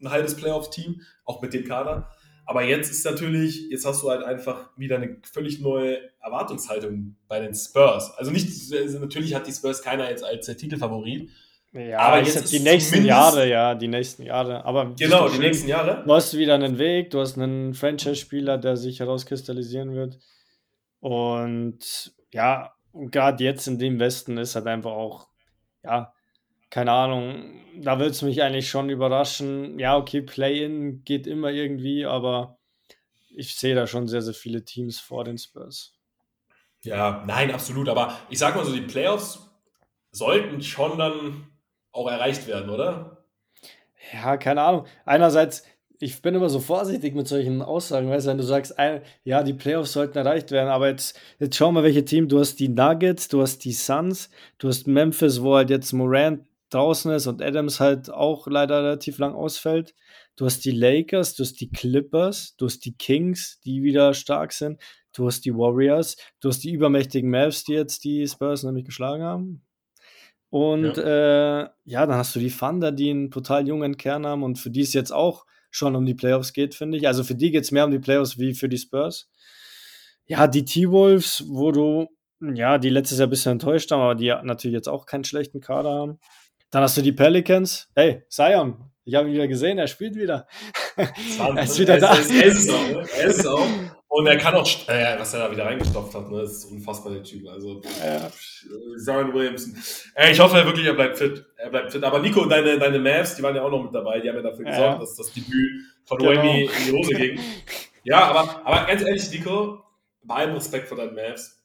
ein 0.00 0.10
halbes 0.10 0.34
Playoff-Team, 0.36 1.00
auch 1.24 1.42
mit 1.42 1.52
dem 1.52 1.64
Kader. 1.64 2.10
Aber 2.44 2.64
jetzt 2.64 2.90
ist 2.90 3.04
natürlich, 3.04 3.68
jetzt 3.70 3.86
hast 3.86 4.02
du 4.02 4.10
halt 4.10 4.24
einfach 4.24 4.76
wieder 4.76 4.96
eine 4.96 5.18
völlig 5.22 5.60
neue 5.60 5.98
Erwartungshaltung 6.20 7.16
bei 7.28 7.40
den 7.40 7.54
Spurs. 7.54 8.12
Also 8.16 8.30
nicht, 8.30 8.48
also 8.72 8.98
natürlich 8.98 9.34
hat 9.34 9.46
die 9.46 9.52
Spurs 9.52 9.82
keiner 9.82 10.10
jetzt 10.10 10.24
als 10.24 10.46
der 10.46 10.56
Titelfavorit. 10.56 11.30
Ja, 11.72 12.00
aber 12.00 12.18
jetzt 12.18 12.36
ist 12.36 12.52
die 12.52 12.58
nächsten 12.58 13.06
Jahre, 13.06 13.48
ja, 13.48 13.74
die 13.74 13.88
nächsten 13.88 14.24
Jahre. 14.24 14.64
Aber 14.64 14.94
genau, 14.98 15.28
die 15.28 15.38
nächsten 15.38 15.68
Jahre. 15.68 16.02
Du 16.04 16.12
hast 16.12 16.36
wieder 16.36 16.54
einen 16.54 16.76
Weg, 16.76 17.10
du 17.10 17.20
hast 17.20 17.38
einen 17.38 17.72
Franchise-Spieler, 17.72 18.58
der 18.58 18.76
sich 18.76 19.00
herauskristallisieren 19.00 19.94
wird. 19.94 20.18
Und 21.00 22.12
ja, 22.30 22.74
gerade 22.94 23.42
jetzt 23.44 23.66
in 23.66 23.78
dem 23.78 23.98
Westen 23.98 24.38
ist 24.38 24.54
halt 24.54 24.66
einfach 24.66 24.92
auch, 24.92 25.28
ja, 25.82 26.12
keine 26.70 26.92
Ahnung, 26.92 27.60
da 27.76 27.98
würde 27.98 28.12
es 28.12 28.22
mich 28.22 28.42
eigentlich 28.42 28.70
schon 28.70 28.88
überraschen. 28.88 29.78
Ja, 29.78 29.96
okay, 29.96 30.22
Play-In 30.22 31.04
geht 31.04 31.26
immer 31.26 31.50
irgendwie, 31.50 32.06
aber 32.06 32.58
ich 33.28 33.54
sehe 33.56 33.74
da 33.74 33.86
schon 33.86 34.08
sehr, 34.08 34.22
sehr 34.22 34.34
viele 34.34 34.64
Teams 34.64 34.98
vor 34.98 35.24
den 35.24 35.38
Spurs. 35.38 35.98
Ja, 36.82 37.22
nein, 37.26 37.52
absolut. 37.52 37.88
Aber 37.88 38.18
ich 38.28 38.38
sag 38.38 38.56
mal 38.56 38.64
so, 38.64 38.72
die 38.72 38.80
Playoffs 38.80 39.50
sollten 40.10 40.62
schon 40.62 40.98
dann 40.98 41.46
auch 41.92 42.10
erreicht 42.10 42.46
werden, 42.46 42.70
oder? 42.70 43.24
Ja, 44.12 44.36
keine 44.36 44.62
Ahnung. 44.62 44.86
Einerseits, 45.04 45.64
ich 46.02 46.20
bin 46.20 46.34
immer 46.34 46.48
so 46.48 46.58
vorsichtig 46.58 47.14
mit 47.14 47.28
solchen 47.28 47.62
Aussagen, 47.62 48.10
weißt 48.10 48.26
du, 48.26 48.30
wenn 48.30 48.38
du 48.38 48.42
sagst, 48.42 48.74
ja, 49.22 49.44
die 49.44 49.52
Playoffs 49.52 49.92
sollten 49.92 50.18
erreicht 50.18 50.50
werden, 50.50 50.68
aber 50.68 50.88
jetzt, 50.88 51.16
jetzt 51.38 51.54
schau 51.54 51.70
mal, 51.70 51.84
welche 51.84 52.04
Team. 52.04 52.26
Du 52.26 52.40
hast 52.40 52.56
die 52.56 52.68
Nuggets, 52.68 53.28
du 53.28 53.40
hast 53.40 53.64
die 53.64 53.72
Suns, 53.72 54.28
du 54.58 54.66
hast 54.66 54.88
Memphis, 54.88 55.42
wo 55.42 55.54
halt 55.54 55.70
jetzt 55.70 55.92
Morant 55.92 56.44
draußen 56.70 57.12
ist 57.12 57.28
und 57.28 57.40
Adams 57.40 57.78
halt 57.78 58.10
auch 58.10 58.48
leider 58.48 58.82
relativ 58.82 59.18
lang 59.18 59.32
ausfällt. 59.34 59.94
Du 60.34 60.44
hast 60.44 60.64
die 60.64 60.72
Lakers, 60.72 61.36
du 61.36 61.44
hast 61.44 61.60
die 61.60 61.70
Clippers, 61.70 62.56
du 62.56 62.66
hast 62.66 62.80
die 62.80 62.96
Kings, 62.96 63.60
die 63.60 63.84
wieder 63.84 64.12
stark 64.12 64.52
sind, 64.52 64.80
du 65.12 65.28
hast 65.28 65.44
die 65.44 65.54
Warriors, 65.54 66.16
du 66.40 66.48
hast 66.48 66.64
die 66.64 66.72
übermächtigen 66.72 67.30
Mavs, 67.30 67.62
die 67.62 67.74
jetzt 67.74 68.02
die 68.02 68.26
Spurs 68.26 68.64
nämlich 68.64 68.86
geschlagen 68.86 69.22
haben. 69.22 69.62
Und 70.50 70.96
ja, 70.96 71.60
äh, 71.62 71.68
ja 71.84 72.06
dann 72.06 72.16
hast 72.16 72.34
du 72.34 72.40
die 72.40 72.50
Thunder, 72.50 72.90
die 72.90 73.10
einen 73.10 73.30
total 73.30 73.68
jungen 73.68 73.96
Kern 73.96 74.26
haben 74.26 74.42
und 74.42 74.58
für 74.58 74.70
die 74.70 74.80
es 74.80 74.94
jetzt 74.94 75.12
auch 75.12 75.46
schon 75.72 75.96
um 75.96 76.06
die 76.06 76.14
Playoffs 76.14 76.52
geht, 76.52 76.76
finde 76.76 76.98
ich. 76.98 77.08
Also 77.08 77.24
für 77.24 77.34
die 77.34 77.50
geht 77.50 77.64
es 77.64 77.72
mehr 77.72 77.84
um 77.84 77.90
die 77.90 77.98
Playoffs 77.98 78.38
wie 78.38 78.54
für 78.54 78.68
die 78.68 78.78
Spurs. 78.78 79.28
Ja, 80.26 80.46
die 80.46 80.64
T-Wolves, 80.64 81.44
wo 81.48 81.72
du, 81.72 82.06
ja, 82.40 82.78
die 82.78 82.90
letztes 82.90 83.18
Jahr 83.18 83.26
ein 83.26 83.30
bisschen 83.30 83.52
enttäuscht 83.52 83.90
haben, 83.90 84.00
aber 84.00 84.14
die 84.14 84.28
natürlich 84.44 84.74
jetzt 84.74 84.88
auch 84.88 85.06
keinen 85.06 85.24
schlechten 85.24 85.60
Kader 85.60 85.90
haben. 85.90 86.20
Dann 86.70 86.82
hast 86.82 86.96
du 86.96 87.02
die 87.02 87.12
Pelicans. 87.12 87.88
Hey, 87.94 88.22
Zion, 88.28 88.90
ich 89.04 89.14
habe 89.14 89.28
ihn 89.28 89.34
wieder 89.34 89.48
gesehen, 89.48 89.78
er 89.78 89.88
spielt 89.88 90.14
wieder. 90.14 90.46
er 90.96 91.62
ist 91.62 91.78
wieder 91.78 91.94
er 91.94 92.00
da. 92.00 92.14
Ist, 92.14 92.30
er, 92.30 92.44
ist, 92.44 92.70
auch, 92.70 93.16
er 93.18 93.24
ist 93.24 93.46
auch. 93.46 93.66
Und 94.14 94.26
er 94.26 94.36
kann 94.36 94.54
auch, 94.54 94.68
äh, 94.88 95.18
was 95.18 95.32
er 95.32 95.40
da 95.40 95.50
wieder 95.50 95.64
reingestopft 95.64 96.14
hat, 96.14 96.30
ne? 96.30 96.42
das 96.42 96.52
ist 96.52 96.64
unfassbar 96.66 97.14
der 97.14 97.22
Typ. 97.22 97.48
Also, 97.48 97.80
ja. 98.04 98.30
Zion 98.98 99.32
Williamson. 99.32 99.74
Äh, 100.14 100.32
ich 100.32 100.38
hoffe 100.38 100.66
wirklich, 100.66 100.84
er 100.84 100.92
bleibt 100.92 101.16
fit. 101.16 101.42
Er 101.56 101.70
bleibt 101.70 101.92
fit. 101.92 102.04
Aber 102.04 102.18
Nico, 102.18 102.44
deine, 102.44 102.78
deine 102.78 102.98
Mavs, 102.98 103.36
die 103.36 103.42
waren 103.42 103.56
ja 103.56 103.62
auch 103.62 103.70
noch 103.70 103.82
mit 103.84 103.94
dabei. 103.94 104.20
Die 104.20 104.28
haben 104.28 104.36
ja 104.36 104.42
dafür 104.42 104.66
gesorgt, 104.66 104.92
ja. 104.92 104.98
dass 104.98 105.16
das 105.16 105.32
Debüt 105.32 105.80
von 106.04 106.18
genau. 106.18 106.30
Wemby 106.30 106.64
in 106.64 106.84
die 106.86 106.92
Hose 106.92 107.14
ging. 107.14 107.40
Ja, 108.04 108.24
aber, 108.24 108.66
aber 108.66 108.86
ganz 108.86 109.00
ehrlich, 109.00 109.30
Nico, 109.30 109.82
bei 110.22 110.34
allem 110.34 110.56
Respekt 110.56 110.88
vor 110.88 110.98
deinen 110.98 111.14
Mavs. 111.14 111.64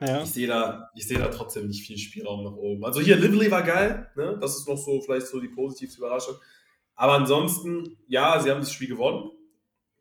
Ja. 0.00 0.22
Ich 0.22 0.30
sehe 0.30 0.46
da, 0.46 0.88
seh 0.94 1.16
da 1.16 1.28
trotzdem 1.28 1.66
nicht 1.68 1.86
viel 1.86 1.98
Spielraum 1.98 2.44
nach 2.44 2.56
oben. 2.56 2.82
Also 2.86 3.00
hier, 3.00 3.16
Lively 3.16 3.50
war 3.50 3.62
geil. 3.62 4.10
Ne? 4.16 4.38
Das 4.40 4.56
ist 4.56 4.66
noch 4.66 4.78
so 4.78 5.02
vielleicht 5.02 5.26
so 5.26 5.38
die 5.38 5.48
positivste 5.48 5.98
Überraschung. 5.98 6.36
Aber 6.94 7.12
ansonsten, 7.12 7.98
ja, 8.08 8.40
sie 8.40 8.50
haben 8.50 8.60
das 8.60 8.72
Spiel 8.72 8.88
gewonnen. 8.88 9.32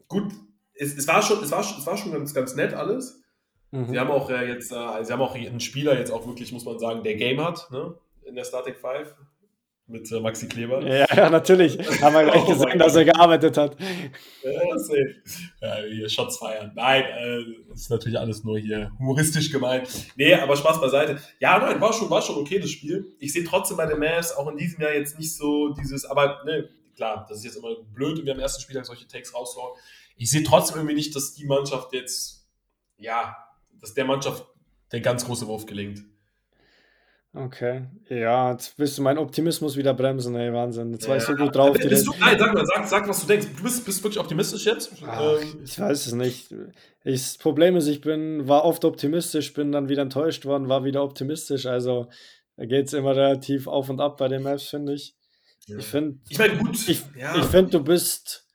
Gut, 0.08 0.32
es, 0.76 0.96
es, 0.96 1.08
war, 1.08 1.22
schon, 1.22 1.44
es, 1.44 1.52
war, 1.52 1.62
es 1.62 1.86
war 1.86 1.98
schon 1.98 2.12
ganz, 2.12 2.34
ganz 2.34 2.56
nett 2.56 2.74
alles. 2.74 3.22
Mhm. 3.72 3.90
Sie 3.90 4.00
haben 4.00 4.12
auch 4.12 4.30
äh, 4.30 4.48
jetzt, 4.48 4.72
äh, 4.72 5.04
sie 5.04 5.14
haben 5.14 5.22
auch 5.22 5.36
einen 5.36 5.60
Spieler 5.60 5.98
jetzt 5.98 6.12
auch 6.12 6.28
wirklich, 6.28 6.52
muss 6.52 6.66
man 6.66 6.80
sagen, 6.80 7.04
der 7.04 7.16
Game 7.16 7.44
hat, 7.44 7.70
ne? 7.72 7.96
In 8.26 8.36
der 8.36 8.46
Static 8.46 8.78
5 8.78 9.16
mit 9.88 10.10
äh, 10.12 10.20
Maxi 10.20 10.48
Kleber. 10.48 10.82
Ja, 10.82 11.06
ja, 11.14 11.30
natürlich. 11.30 11.78
Haben 12.02 12.16
wir 12.16 12.24
gleich 12.24 12.44
oh 12.44 12.54
gesehen, 12.54 12.80
dass 12.80 12.96
er 12.96 13.06
gearbeitet 13.06 13.58
hat. 13.58 13.76
Ja, 14.44 14.78
safe. 14.78 15.16
Ja, 15.62 15.76
hier 15.90 16.10
Shots 16.10 16.38
feiern. 16.38 16.72
Nein, 16.74 17.04
äh, 17.04 17.74
ist 17.74 17.90
natürlich 17.90 18.18
alles 18.18 18.44
nur 18.44 18.58
hier 18.58 18.92
humoristisch 18.98 19.52
gemeint. 19.52 19.90
Nee, 20.16 20.34
aber 20.36 20.56
Spaß 20.56 20.80
beiseite. 20.80 21.20
Ja, 21.40 21.60
nein, 21.60 21.82
war 21.82 21.92
schon, 21.92 22.10
war 22.10 22.22
schon 22.22 22.38
okay, 22.38 22.60
das 22.60 22.70
Spiel. 22.70 23.14
Ich 23.20 23.34
sehe 23.34 23.44
trotzdem 23.44 23.78
bei 23.78 23.86
den 23.86 24.00
Mavs 24.00 24.32
auch 24.32 24.48
in 24.50 24.58
diesem 24.58 24.82
Jahr 24.82 24.94
jetzt 24.94 25.20
nicht 25.20 25.36
so 25.36 25.70
dieses, 25.74 26.06
aber 26.06 26.44
ne, 26.46 26.70
klar, 26.96 27.26
das 27.28 27.40
ist 27.40 27.46
jetzt 27.46 27.58
immer 27.58 27.76
blöd, 27.94 28.18
wenn 28.20 28.26
wir 28.26 28.34
am 28.34 28.40
ersten 28.40 28.62
Spieltag 28.62 28.86
solche 28.86 29.08
Takes 29.08 29.34
raushauen. 29.34 29.78
Ich 30.16 30.30
sehe 30.30 30.44
trotzdem 30.44 30.78
irgendwie 30.78 30.96
nicht, 30.96 31.16
dass 31.16 31.34
die 31.34 31.46
Mannschaft 31.46 31.94
jetzt, 31.94 32.48
ja, 32.98 33.36
dass 33.80 33.94
der 33.94 34.06
Mannschaft 34.06 34.46
der 34.92 35.02
ganz 35.02 35.26
große 35.26 35.48
Wurf 35.48 35.66
gelingt. 35.66 36.04
Okay, 37.36 37.86
ja, 38.10 38.52
jetzt 38.52 38.78
willst 38.78 38.96
du 38.96 39.02
meinen 39.02 39.18
Optimismus 39.18 39.76
wieder 39.76 39.96
bremsen, 39.96 40.36
ey, 40.36 40.54
Wahnsinn. 40.54 40.92
Jetzt 40.92 41.08
war 41.08 41.18
ich 41.18 41.24
so 41.24 41.34
gut 41.34 41.56
drauf. 41.56 41.76
Bist 41.76 42.06
du, 42.06 42.14
nein, 42.20 42.38
sag 42.38 42.54
mal, 42.54 42.64
sag, 42.64 42.86
sag, 42.86 43.10
was 43.10 43.22
du 43.22 43.28
denkst. 43.28 43.48
Du 43.58 43.64
bist, 43.64 43.84
bist 43.84 44.04
wirklich 44.04 44.20
optimistisch 44.20 44.68
jetzt? 44.68 44.92
Ach, 45.04 45.42
ähm. 45.42 45.62
Ich 45.66 45.80
weiß 45.80 46.06
es 46.06 46.14
nicht. 46.14 46.54
Ich, 47.04 47.22
das 47.24 47.38
Problem 47.40 47.76
ist, 47.76 47.88
ich 47.88 48.02
bin, 48.02 48.48
war 48.48 48.66
oft 48.66 48.86
optimistisch, 48.86 49.52
bin 49.54 49.72
dann 49.72 49.90
wieder 49.90 50.04
enttäuscht 50.04 50.46
worden, 50.46 50.70
war 50.70 50.84
wieder 50.84 51.04
optimistisch. 51.04 51.66
Also 51.66 52.08
da 52.56 52.66
geht 52.66 52.86
es 52.86 52.94
immer 52.94 53.16
relativ 53.16 53.66
auf 53.66 53.90
und 53.90 54.00
ab 54.00 54.18
bei 54.18 54.28
den 54.28 54.44
Maps, 54.44 54.66
finde 54.66 54.94
ich. 54.94 55.16
Ja. 55.66 55.80
Ich 55.80 55.86
finde, 55.88 56.20
ich, 56.30 56.38
mein, 56.38 56.60
gut. 56.60 56.88
ich, 56.88 57.02
ja. 57.18 57.36
ich 57.36 57.46
finde, 57.46 57.72
du 57.72 57.84
bist 57.84 58.46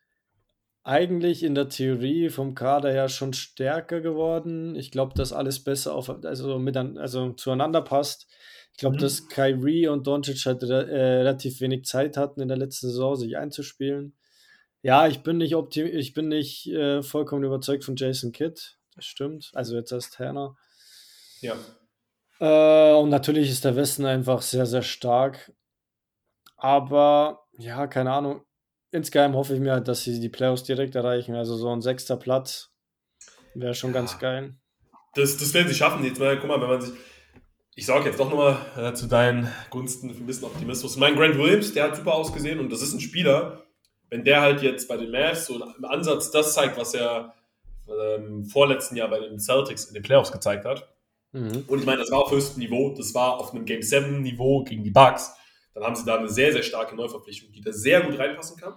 eigentlich 0.88 1.42
in 1.42 1.54
der 1.54 1.68
Theorie 1.68 2.30
vom 2.30 2.54
Kader 2.54 2.90
her 2.90 3.10
schon 3.10 3.34
stärker 3.34 4.00
geworden. 4.00 4.74
Ich 4.74 4.90
glaube, 4.90 5.12
dass 5.14 5.34
alles 5.34 5.62
besser 5.62 5.94
auf, 5.94 6.08
also, 6.08 6.58
mit, 6.58 6.76
also 6.76 7.34
zueinander 7.34 7.82
passt. 7.82 8.26
Ich 8.72 8.78
glaube, 8.78 8.96
mhm. 8.96 9.00
dass 9.00 9.28
Kyrie 9.28 9.88
und 9.88 10.06
Doncic 10.06 10.46
halt 10.46 10.62
äh, 10.62 10.66
relativ 10.66 11.60
wenig 11.60 11.84
Zeit 11.84 12.16
hatten 12.16 12.40
in 12.40 12.48
der 12.48 12.56
letzten 12.56 12.86
Saison, 12.86 13.16
sich 13.16 13.36
einzuspielen. 13.36 14.16
Ja, 14.80 15.06
ich 15.06 15.22
bin 15.22 15.36
nicht, 15.36 15.54
ich 15.76 16.14
bin 16.14 16.28
nicht 16.28 16.66
äh, 16.68 17.02
vollkommen 17.02 17.44
überzeugt 17.44 17.84
von 17.84 17.96
Jason 17.96 18.32
Kidd. 18.32 18.78
Das 18.94 19.04
stimmt. 19.04 19.50
Also 19.52 19.76
jetzt 19.76 19.92
als 19.92 20.08
Trainer. 20.08 20.56
Ja. 21.42 21.54
Äh, 22.40 22.94
und 22.94 23.10
natürlich 23.10 23.50
ist 23.50 23.64
der 23.64 23.76
Westen 23.76 24.06
einfach 24.06 24.40
sehr, 24.40 24.64
sehr 24.64 24.82
stark. 24.82 25.52
Aber 26.56 27.44
ja, 27.58 27.86
keine 27.88 28.12
Ahnung. 28.12 28.42
Insgeheim 28.90 29.34
hoffe 29.34 29.54
ich 29.54 29.60
mir 29.60 29.72
halt, 29.72 29.88
dass 29.88 30.02
sie 30.02 30.18
die 30.18 30.28
Playoffs 30.28 30.62
direkt 30.62 30.94
erreichen. 30.94 31.34
Also 31.34 31.56
so 31.56 31.70
ein 31.70 31.82
sechster 31.82 32.16
Platz 32.16 32.70
wäre 33.54 33.74
schon 33.74 33.90
ja. 33.90 34.00
ganz 34.00 34.18
geil. 34.18 34.54
Das, 35.14 35.36
das 35.36 35.52
werden 35.54 35.68
sie 35.68 35.74
schaffen. 35.74 36.04
Jetzt 36.04 36.20
mal, 36.20 36.38
guck 36.38 36.48
mal, 36.48 36.60
wenn 36.60 36.68
man 36.68 36.80
sich 36.80 36.94
ich 37.78 37.86
sorge 37.86 38.06
jetzt 38.06 38.18
doch 38.18 38.28
nochmal 38.28 38.56
äh, 38.76 38.92
zu 38.92 39.06
deinen 39.06 39.48
Gunsten 39.70 40.12
für 40.12 40.20
ein 40.20 40.26
bisschen 40.26 40.46
Optimismus. 40.46 40.96
Mein 40.96 41.14
Grant 41.14 41.38
Williams, 41.38 41.72
der 41.72 41.84
hat 41.84 41.94
super 41.94 42.16
ausgesehen 42.16 42.58
und 42.58 42.72
das 42.72 42.82
ist 42.82 42.92
ein 42.92 42.98
Spieler, 42.98 43.62
wenn 44.10 44.24
der 44.24 44.40
halt 44.40 44.62
jetzt 44.62 44.88
bei 44.88 44.96
den 44.96 45.12
Mavs 45.12 45.46
so 45.46 45.54
im 45.54 45.84
Ansatz 45.84 46.32
das 46.32 46.54
zeigt, 46.54 46.76
was 46.76 46.94
er 46.94 47.34
ähm, 47.88 48.46
vorletzten 48.46 48.96
Jahr 48.96 49.08
bei 49.08 49.20
den 49.20 49.38
Celtics 49.38 49.84
in 49.84 49.94
den 49.94 50.02
Playoffs 50.02 50.32
gezeigt 50.32 50.64
hat. 50.64 50.88
Mhm. 51.30 51.66
Und 51.68 51.78
ich 51.78 51.86
meine, 51.86 52.00
das 52.00 52.10
war 52.10 52.24
auf 52.24 52.32
höchstem 52.32 52.58
Niveau, 52.58 52.92
das 52.96 53.14
war 53.14 53.38
auf 53.38 53.54
einem 53.54 53.64
Game 53.64 53.82
7 53.82 54.22
Niveau 54.22 54.64
gegen 54.64 54.82
die 54.82 54.90
Bucks. 54.90 55.30
Dann 55.78 55.88
haben 55.88 55.96
sie 55.96 56.04
da 56.04 56.18
eine 56.18 56.28
sehr, 56.28 56.52
sehr 56.52 56.62
starke 56.62 56.94
Neuverpflichtung, 56.96 57.52
die 57.52 57.60
da 57.60 57.72
sehr 57.72 58.00
gut 58.02 58.18
reinpassen 58.18 58.56
kann. 58.58 58.74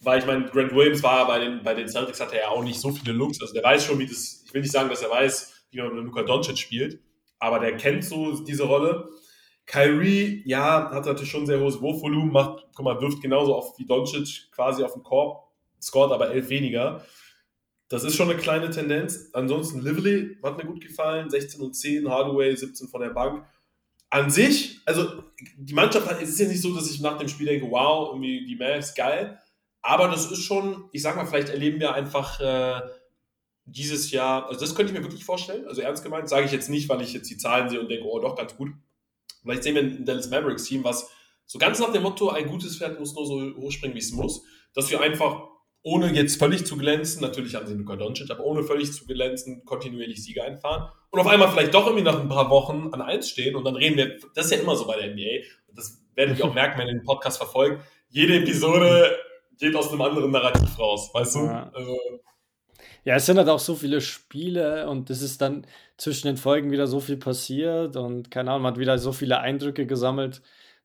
Weil 0.00 0.20
ich 0.20 0.26
meine, 0.26 0.46
Grant 0.46 0.74
Williams 0.74 1.02
war 1.02 1.26
bei 1.26 1.40
den, 1.40 1.62
bei 1.62 1.74
den 1.74 1.88
Celtics, 1.88 2.20
hatte 2.20 2.36
er 2.36 2.42
ja 2.42 2.48
auch 2.48 2.62
nicht 2.62 2.80
so 2.80 2.92
viele 2.92 3.12
Looks. 3.12 3.40
Also 3.40 3.52
der 3.52 3.64
weiß 3.64 3.84
schon, 3.84 3.98
wie 3.98 4.06
das, 4.06 4.42
ich 4.46 4.54
will 4.54 4.62
nicht 4.62 4.72
sagen, 4.72 4.88
dass 4.88 5.02
er 5.02 5.10
weiß, 5.10 5.66
wie 5.70 5.82
man 5.82 5.94
mit 5.94 6.04
Luka 6.04 6.22
Doncic 6.22 6.56
spielt 6.58 7.00
aber 7.38 7.60
der 7.60 7.76
kennt 7.76 8.04
so 8.04 8.40
diese 8.40 8.64
Rolle. 8.64 9.08
Kyrie, 9.66 10.42
ja, 10.46 10.90
hat 10.90 11.04
natürlich 11.04 11.30
schon 11.30 11.46
sehr 11.46 11.60
hohes 11.60 11.80
Wurfvolumen, 11.80 12.32
macht, 12.32 12.66
guck 12.74 12.84
mal, 12.84 13.00
wirft 13.00 13.20
genauso 13.20 13.54
oft 13.54 13.78
wie 13.78 13.84
Doncic 13.84 14.50
quasi 14.50 14.82
auf 14.82 14.94
den 14.94 15.02
Korb, 15.02 15.46
scored 15.80 16.10
aber 16.10 16.30
elf 16.30 16.48
weniger. 16.48 17.04
Das 17.90 18.04
ist 18.04 18.16
schon 18.16 18.30
eine 18.30 18.38
kleine 18.38 18.70
Tendenz. 18.70 19.30
Ansonsten 19.32 19.80
Lively 19.80 20.38
hat 20.42 20.56
mir 20.56 20.64
gut 20.64 20.80
gefallen, 20.80 21.28
16 21.30 21.60
und 21.60 21.74
10, 21.74 22.08
Hardaway 22.08 22.54
17 22.54 22.88
von 22.88 23.00
der 23.00 23.10
Bank. 23.10 23.44
An 24.10 24.30
sich, 24.30 24.80
also 24.86 25.22
die 25.56 25.74
Mannschaft, 25.74 26.10
es 26.22 26.30
ist 26.30 26.40
ja 26.40 26.48
nicht 26.48 26.62
so, 26.62 26.74
dass 26.74 26.90
ich 26.90 27.00
nach 27.00 27.18
dem 27.18 27.28
Spiel 27.28 27.46
denke, 27.46 27.70
wow, 27.70 28.08
irgendwie 28.08 28.46
die 28.46 28.56
Mavs, 28.56 28.94
geil. 28.94 29.40
Aber 29.82 30.08
das 30.08 30.30
ist 30.30 30.42
schon, 30.42 30.88
ich 30.92 31.02
sag 31.02 31.16
mal, 31.16 31.26
vielleicht 31.26 31.50
erleben 31.50 31.78
wir 31.80 31.94
einfach 31.94 32.40
äh, 32.40 32.80
dieses 33.64 34.10
Jahr, 34.10 34.48
also 34.48 34.60
das 34.60 34.74
könnte 34.74 34.92
ich 34.92 34.98
mir 34.98 35.04
wirklich 35.04 35.24
vorstellen, 35.24 35.66
also 35.66 35.82
ernst 35.82 36.02
gemeint, 36.02 36.28
sage 36.28 36.46
ich 36.46 36.52
jetzt 36.52 36.70
nicht, 36.70 36.88
weil 36.88 37.02
ich 37.02 37.12
jetzt 37.12 37.30
die 37.30 37.36
Zahlen 37.36 37.68
sehe 37.68 37.80
und 37.80 37.88
denke, 37.88 38.06
oh 38.06 38.18
doch, 38.18 38.34
ganz 38.34 38.56
gut. 38.56 38.70
Vielleicht 39.42 39.62
sehen 39.62 39.74
wir 39.74 39.82
ein 39.82 40.04
Dallas 40.04 40.30
Mavericks 40.30 40.64
Team, 40.64 40.84
was 40.84 41.10
so 41.46 41.58
ganz 41.58 41.78
nach 41.78 41.92
dem 41.92 42.02
Motto, 42.02 42.30
ein 42.30 42.48
gutes 42.48 42.76
Pferd 42.76 42.98
muss 42.98 43.14
nur 43.14 43.26
so 43.26 43.56
hochspringen, 43.56 43.94
wie 43.94 44.00
es 44.00 44.12
muss, 44.12 44.42
dass 44.74 44.90
wir 44.90 45.00
einfach, 45.00 45.48
ohne 45.82 46.12
jetzt 46.12 46.38
völlig 46.38 46.66
zu 46.66 46.76
glänzen, 46.76 47.22
natürlich 47.22 47.56
an 47.56 47.66
den 47.66 47.78
Luka 47.78 47.96
Doncic, 47.96 48.30
aber 48.30 48.44
ohne 48.44 48.62
völlig 48.62 48.92
zu 48.92 49.06
glänzen, 49.06 49.64
kontinuierlich 49.64 50.22
Siege 50.22 50.42
einfahren 50.42 50.90
und 51.10 51.20
auf 51.20 51.26
einmal 51.26 51.48
vielleicht 51.50 51.74
doch 51.74 51.86
irgendwie 51.86 52.04
nach 52.04 52.20
ein 52.20 52.28
paar 52.28 52.50
Wochen 52.50 52.90
an 52.92 53.00
eins 53.00 53.30
stehen 53.30 53.56
und 53.56 53.64
dann 53.64 53.76
reden 53.76 53.96
wir, 53.96 54.18
das 54.34 54.46
ist 54.46 54.52
ja 54.52 54.58
immer 54.58 54.76
so 54.76 54.86
bei 54.86 54.96
der 54.96 55.14
NBA, 55.14 55.46
und 55.68 55.78
das 55.78 56.02
werdet 56.14 56.38
ihr 56.38 56.44
auch 56.44 56.54
merken, 56.54 56.78
wenn 56.78 56.88
ihr 56.88 56.94
den 56.94 57.04
Podcast 57.04 57.38
verfolgt, 57.38 57.82
jede 58.08 58.36
Episode 58.36 59.16
geht 59.58 59.74
aus 59.76 59.90
einem 59.90 60.02
anderen 60.02 60.30
Narrativ 60.30 60.78
raus, 60.78 61.10
weißt 61.12 61.36
du? 61.36 61.44
Ja. 61.46 61.70
Also, 61.72 61.96
ja, 63.04 63.14
es 63.14 63.26
sind 63.26 63.38
halt 63.38 63.48
auch 63.48 63.58
so 63.58 63.74
viele 63.74 64.00
Spiele 64.00 64.88
und 64.88 65.08
es 65.10 65.22
ist 65.22 65.40
dann 65.40 65.66
zwischen 65.96 66.26
den 66.26 66.36
Folgen 66.36 66.70
wieder 66.70 66.86
so 66.86 67.00
viel 67.00 67.16
passiert 67.16 67.96
und 67.96 68.30
keine 68.30 68.50
Ahnung, 68.50 68.62
man 68.62 68.72
hat 68.72 68.80
wieder 68.80 68.98
so 68.98 69.12
viele 69.12 69.40
Eindrücke 69.40 69.86
gesammelt, 69.86 70.42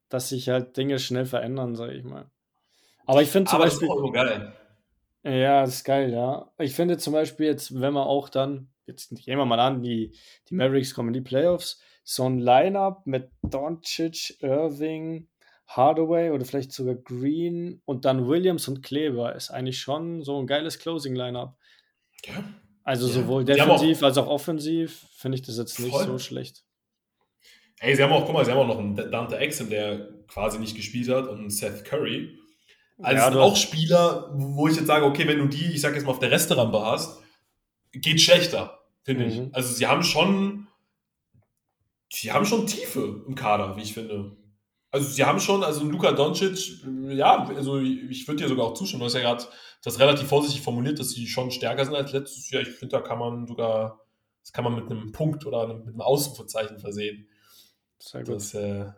dass 0.09 0.29
sich 0.29 0.49
halt 0.49 0.77
Dinge 0.77 0.99
schnell 0.99 1.25
verändern, 1.25 1.75
sage 1.75 1.93
ich 1.93 2.03
mal. 2.03 2.29
Aber 3.05 3.21
ich 3.21 3.29
finde 3.29 3.49
zum 3.49 3.59
Beispiel. 3.59 3.87
Das 3.87 3.97
ist 3.97 4.03
auch 4.03 4.13
geil. 4.13 4.53
Ja, 5.23 5.61
das 5.61 5.75
ist 5.75 5.83
geil, 5.85 6.11
ja. 6.11 6.51
Ich 6.59 6.75
finde 6.75 6.97
zum 6.97 7.13
Beispiel 7.13 7.45
jetzt, 7.45 7.79
wenn 7.79 7.93
man 7.93 8.03
auch 8.03 8.29
dann, 8.29 8.69
jetzt 8.85 9.09
gehen 9.09 9.37
wir 9.37 9.45
mal 9.45 9.59
an, 9.59 9.81
die, 9.81 10.13
die 10.49 10.55
Mavericks 10.55 10.93
kommen 10.93 11.09
in 11.09 11.13
die 11.13 11.21
Playoffs, 11.21 11.81
so 12.03 12.25
ein 12.25 12.39
Lineup 12.39 13.07
mit 13.07 13.29
Doncic, 13.41 14.41
Irving, 14.41 15.29
Hardaway 15.67 16.31
oder 16.31 16.43
vielleicht 16.43 16.73
sogar 16.73 16.95
Green 16.95 17.81
und 17.85 18.03
dann 18.03 18.27
Williams 18.27 18.67
und 18.67 18.83
Kleber 18.83 19.33
ist 19.33 19.49
eigentlich 19.49 19.79
schon 19.79 20.21
so 20.21 20.37
ein 20.39 20.47
geiles 20.47 20.77
Closing-Lineup. 20.79 21.57
Ja. 22.25 22.43
Also 22.83 23.07
ja. 23.07 23.13
sowohl 23.13 23.45
defensiv 23.45 23.99
auch, 23.99 24.03
als 24.03 24.17
auch 24.17 24.27
offensiv 24.27 25.05
finde 25.15 25.37
ich 25.37 25.41
das 25.41 25.57
jetzt 25.57 25.79
nicht 25.79 25.93
voll. 25.93 26.05
so 26.05 26.19
schlecht. 26.19 26.65
Ey, 27.79 27.95
sie 27.95 28.03
haben 28.03 28.11
auch, 28.11 28.25
guck 28.25 28.33
mal, 28.33 28.45
sie 28.45 28.51
haben 28.51 28.59
auch 28.59 28.67
noch 28.67 28.79
einen 28.79 28.95
Dante 28.95 29.37
Exum, 29.37 29.69
der 29.69 30.09
quasi 30.27 30.59
nicht 30.59 30.75
gespielt 30.75 31.09
hat 31.09 31.27
und 31.27 31.49
Seth 31.49 31.85
Curry. 31.85 32.37
Also 33.01 33.37
ja, 33.39 33.43
auch 33.43 33.55
Spieler, 33.55 34.29
wo 34.33 34.67
ich 34.67 34.75
jetzt 34.75 34.87
sage, 34.87 35.05
okay, 35.05 35.27
wenn 35.27 35.39
du 35.39 35.47
die, 35.47 35.73
ich 35.73 35.81
sag 35.81 35.95
jetzt 35.95 36.05
mal, 36.05 36.11
auf 36.11 36.19
der 36.19 36.31
Resterampe 36.31 36.85
hast, 36.85 37.19
geht 37.91 38.21
schlechter, 38.21 38.79
finde 39.03 39.25
mhm. 39.25 39.31
ich. 39.31 39.55
Also 39.55 39.73
sie 39.73 39.87
haben 39.87 40.03
schon, 40.03 40.67
sie 42.11 42.31
haben 42.31 42.45
schon 42.45 42.67
Tiefe 42.67 43.23
im 43.27 43.35
Kader, 43.35 43.75
wie 43.75 43.81
ich 43.81 43.93
finde. 43.93 44.37
Also 44.91 45.09
sie 45.09 45.25
haben 45.25 45.39
schon, 45.39 45.63
also 45.63 45.83
Luka 45.85 46.11
Doncic, 46.11 46.83
ja, 47.07 47.45
also 47.47 47.79
ich 47.79 48.27
würde 48.27 48.43
dir 48.43 48.47
sogar 48.49 48.67
auch 48.67 48.73
zustimmen, 48.75 48.99
du 48.99 49.07
hast 49.07 49.15
ja 49.15 49.21
gerade 49.21 49.43
das 49.81 49.99
relativ 49.99 50.27
vorsichtig 50.27 50.61
formuliert, 50.61 50.99
dass 50.99 51.09
sie 51.09 51.27
schon 51.27 51.49
stärker 51.49 51.83
sind 51.83 51.95
als 51.95 52.11
letztes 52.11 52.49
Jahr. 52.51 52.61
Ich 52.61 52.69
finde, 52.69 52.97
da 52.97 53.01
kann 53.01 53.17
man 53.17 53.47
sogar, 53.47 53.99
das 54.41 54.53
kann 54.53 54.63
man 54.63 54.75
mit 54.75 54.89
einem 54.89 55.11
Punkt 55.11 55.47
oder 55.47 55.67
mit 55.67 55.87
einem 55.87 56.01
Ausrufezeichen 56.01 56.77
versehen. 56.79 57.27
Sehr 57.97 58.23
gut. 58.23 58.35
Das, 58.35 58.53
äh, 58.53 58.91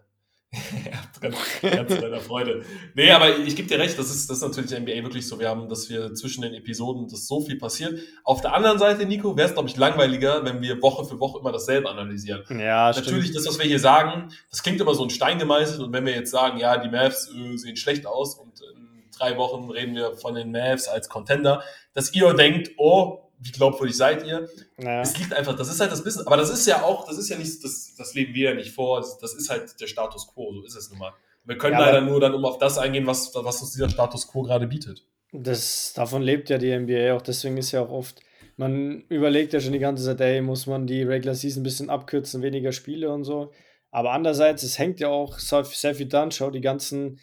ganz, 1.21 1.99
deiner 1.99 2.19
Freude. 2.19 2.63
Nee, 2.93 3.11
aber 3.11 3.37
ich 3.37 3.55
gebe 3.55 3.67
dir 3.67 3.79
recht, 3.79 3.97
das 3.97 4.09
ist, 4.09 4.29
das 4.29 4.37
ist 4.37 4.43
natürlich 4.43 4.71
NBA 4.71 5.03
wirklich 5.03 5.27
so. 5.27 5.39
Wir 5.39 5.49
haben, 5.49 5.67
dass 5.69 5.89
wir 5.89 6.13
zwischen 6.13 6.41
den 6.41 6.53
Episoden, 6.53 7.07
dass 7.07 7.27
so 7.27 7.41
viel 7.41 7.57
passiert. 7.57 7.99
Auf 8.23 8.41
der 8.41 8.53
anderen 8.53 8.79
Seite, 8.79 9.05
Nico, 9.05 9.35
wäre 9.35 9.47
es, 9.47 9.53
glaube 9.53 9.69
ich, 9.69 9.77
langweiliger, 9.77 10.43
wenn 10.45 10.61
wir 10.61 10.81
Woche 10.81 11.05
für 11.05 11.19
Woche 11.19 11.39
immer 11.39 11.51
dasselbe 11.51 11.89
analysieren. 11.89 12.43
Ja, 12.49 12.91
Natürlich, 12.91 13.25
stimmt. 13.25 13.35
das, 13.35 13.47
was 13.47 13.59
wir 13.59 13.65
hier 13.65 13.79
sagen, 13.79 14.31
das 14.49 14.63
klingt 14.63 14.79
immer 14.79 14.95
so 14.95 15.03
ein 15.03 15.09
Stein 15.09 15.39
gemeißelt. 15.39 15.81
Und 15.81 15.93
wenn 15.93 16.05
wir 16.05 16.13
jetzt 16.13 16.31
sagen, 16.31 16.57
ja, 16.57 16.77
die 16.77 16.89
Mavs 16.89 17.29
äh, 17.29 17.57
sehen 17.57 17.77
schlecht 17.77 18.05
aus 18.05 18.35
und 18.35 18.61
in 18.75 19.03
drei 19.17 19.37
Wochen 19.37 19.69
reden 19.69 19.95
wir 19.95 20.13
von 20.13 20.35
den 20.35 20.51
Mavs 20.51 20.87
als 20.87 21.09
Contender, 21.09 21.63
dass 21.93 22.13
ihr 22.13 22.33
denkt, 22.33 22.71
oh, 22.77 23.24
wie 23.45 23.51
glaubwürdig 23.51 23.95
seid 23.95 24.25
ihr? 24.25 24.49
Naja. 24.77 25.01
Es 25.01 25.17
liegt 25.19 25.31
einfach, 25.33 25.55
das 25.55 25.69
ist 25.69 25.79
halt 25.79 25.91
das 25.91 26.03
Business, 26.03 26.25
aber 26.25 26.37
das 26.37 26.49
ist 26.49 26.65
ja 26.65 26.81
auch, 26.81 27.07
das 27.07 27.19
ist 27.19 27.29
ja 27.29 27.37
nicht, 27.37 27.63
das, 27.63 27.93
das 27.95 28.15
leben 28.15 28.33
wir 28.33 28.49
ja 28.49 28.55
nicht 28.55 28.71
vor, 28.71 28.99
das, 28.99 29.33
ist 29.35 29.49
halt 29.51 29.79
der 29.79 29.85
Status 29.85 30.27
quo, 30.33 30.51
so 30.51 30.63
ist 30.63 30.75
es 30.75 30.89
nun 30.89 30.97
mal. 30.97 31.13
Wir 31.43 31.57
können 31.57 31.73
ja, 31.73 31.79
leider 31.79 32.01
nur 32.01 32.19
dann 32.19 32.33
um 32.33 32.43
auf 32.43 32.57
das 32.57 32.79
eingehen, 32.79 33.05
was, 33.05 33.33
was 33.35 33.61
uns 33.61 33.71
dieser 33.73 33.89
Status 33.89 34.27
quo 34.27 34.41
gerade 34.41 34.65
bietet. 34.65 35.05
Das, 35.31 35.93
davon 35.93 36.23
lebt 36.23 36.49
ja 36.49 36.57
die 36.57 36.75
NBA 36.75 37.13
auch, 37.13 37.21
deswegen 37.21 37.57
ist 37.57 37.71
ja 37.71 37.81
auch 37.81 37.91
oft, 37.91 38.19
man 38.57 39.01
überlegt 39.09 39.53
ja 39.53 39.59
schon 39.59 39.73
die 39.73 39.79
ganze 39.79 40.03
Zeit, 40.03 40.21
ey, 40.21 40.41
muss 40.41 40.65
man 40.65 40.87
die 40.87 41.03
Regular 41.03 41.35
Season 41.35 41.61
ein 41.61 41.63
bisschen 41.63 41.91
abkürzen, 41.91 42.41
weniger 42.41 42.71
Spiele 42.71 43.11
und 43.11 43.25
so. 43.25 43.51
Aber 43.91 44.11
andererseits, 44.11 44.63
es 44.63 44.79
hängt 44.79 44.99
ja 44.99 45.09
auch 45.09 45.37
sehr 45.37 45.93
viel 45.93 46.07
dran, 46.07 46.31
schau 46.31 46.49
die 46.49 46.61
ganzen, 46.61 47.19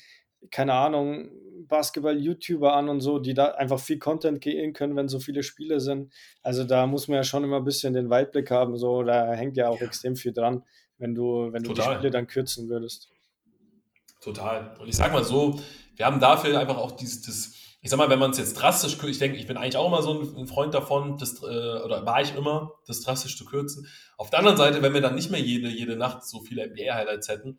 keine 0.50 0.74
Ahnung, 0.74 1.30
Basketball-YouTuber 1.72 2.74
an 2.74 2.90
und 2.90 3.00
so, 3.00 3.18
die 3.18 3.32
da 3.32 3.46
einfach 3.52 3.80
viel 3.80 3.98
Content 3.98 4.42
gehen 4.42 4.74
können, 4.74 4.94
wenn 4.94 5.08
so 5.08 5.18
viele 5.18 5.42
Spiele 5.42 5.80
sind. 5.80 6.12
Also 6.42 6.64
da 6.64 6.86
muss 6.86 7.08
man 7.08 7.16
ja 7.16 7.24
schon 7.24 7.44
immer 7.44 7.56
ein 7.56 7.64
bisschen 7.64 7.94
den 7.94 8.10
Weitblick 8.10 8.50
haben. 8.50 8.76
So, 8.76 9.02
da 9.02 9.32
hängt 9.32 9.56
ja 9.56 9.68
auch 9.68 9.80
ja. 9.80 9.86
extrem 9.86 10.14
viel 10.14 10.34
dran, 10.34 10.62
wenn 10.98 11.14
du, 11.14 11.48
wenn 11.50 11.62
du 11.62 11.72
die 11.72 11.80
Spiele 11.80 12.10
dann 12.10 12.26
kürzen 12.26 12.68
würdest. 12.68 13.08
Total. 14.20 14.76
Und 14.78 14.86
ich 14.86 14.96
sag 14.96 15.12
mal 15.12 15.24
so, 15.24 15.58
wir 15.96 16.04
haben 16.04 16.20
dafür 16.20 16.60
einfach 16.60 16.76
auch 16.76 16.92
dieses, 16.92 17.54
ich 17.80 17.90
sag 17.90 17.96
mal, 17.96 18.10
wenn 18.10 18.18
man 18.18 18.32
es 18.32 18.38
jetzt 18.38 18.52
drastisch, 18.54 19.02
ich 19.02 19.18
denke, 19.18 19.38
ich 19.38 19.46
bin 19.46 19.56
eigentlich 19.56 19.78
auch 19.78 19.86
immer 19.86 20.02
so 20.02 20.20
ein 20.36 20.46
Freund 20.46 20.74
davon, 20.74 21.16
das, 21.16 21.42
äh, 21.42 21.46
oder 21.46 22.04
war 22.04 22.20
ich 22.20 22.34
immer, 22.36 22.72
das 22.86 23.00
drastisch 23.00 23.38
zu 23.38 23.46
kürzen. 23.46 23.88
Auf 24.18 24.28
der 24.28 24.40
anderen 24.40 24.58
Seite, 24.58 24.82
wenn 24.82 24.92
wir 24.92 25.00
dann 25.00 25.14
nicht 25.14 25.30
mehr 25.30 25.40
jede, 25.40 25.68
jede 25.68 25.96
Nacht 25.96 26.24
so 26.26 26.40
viele 26.40 26.66
NBA-Highlights 26.68 27.28
hätten, 27.28 27.58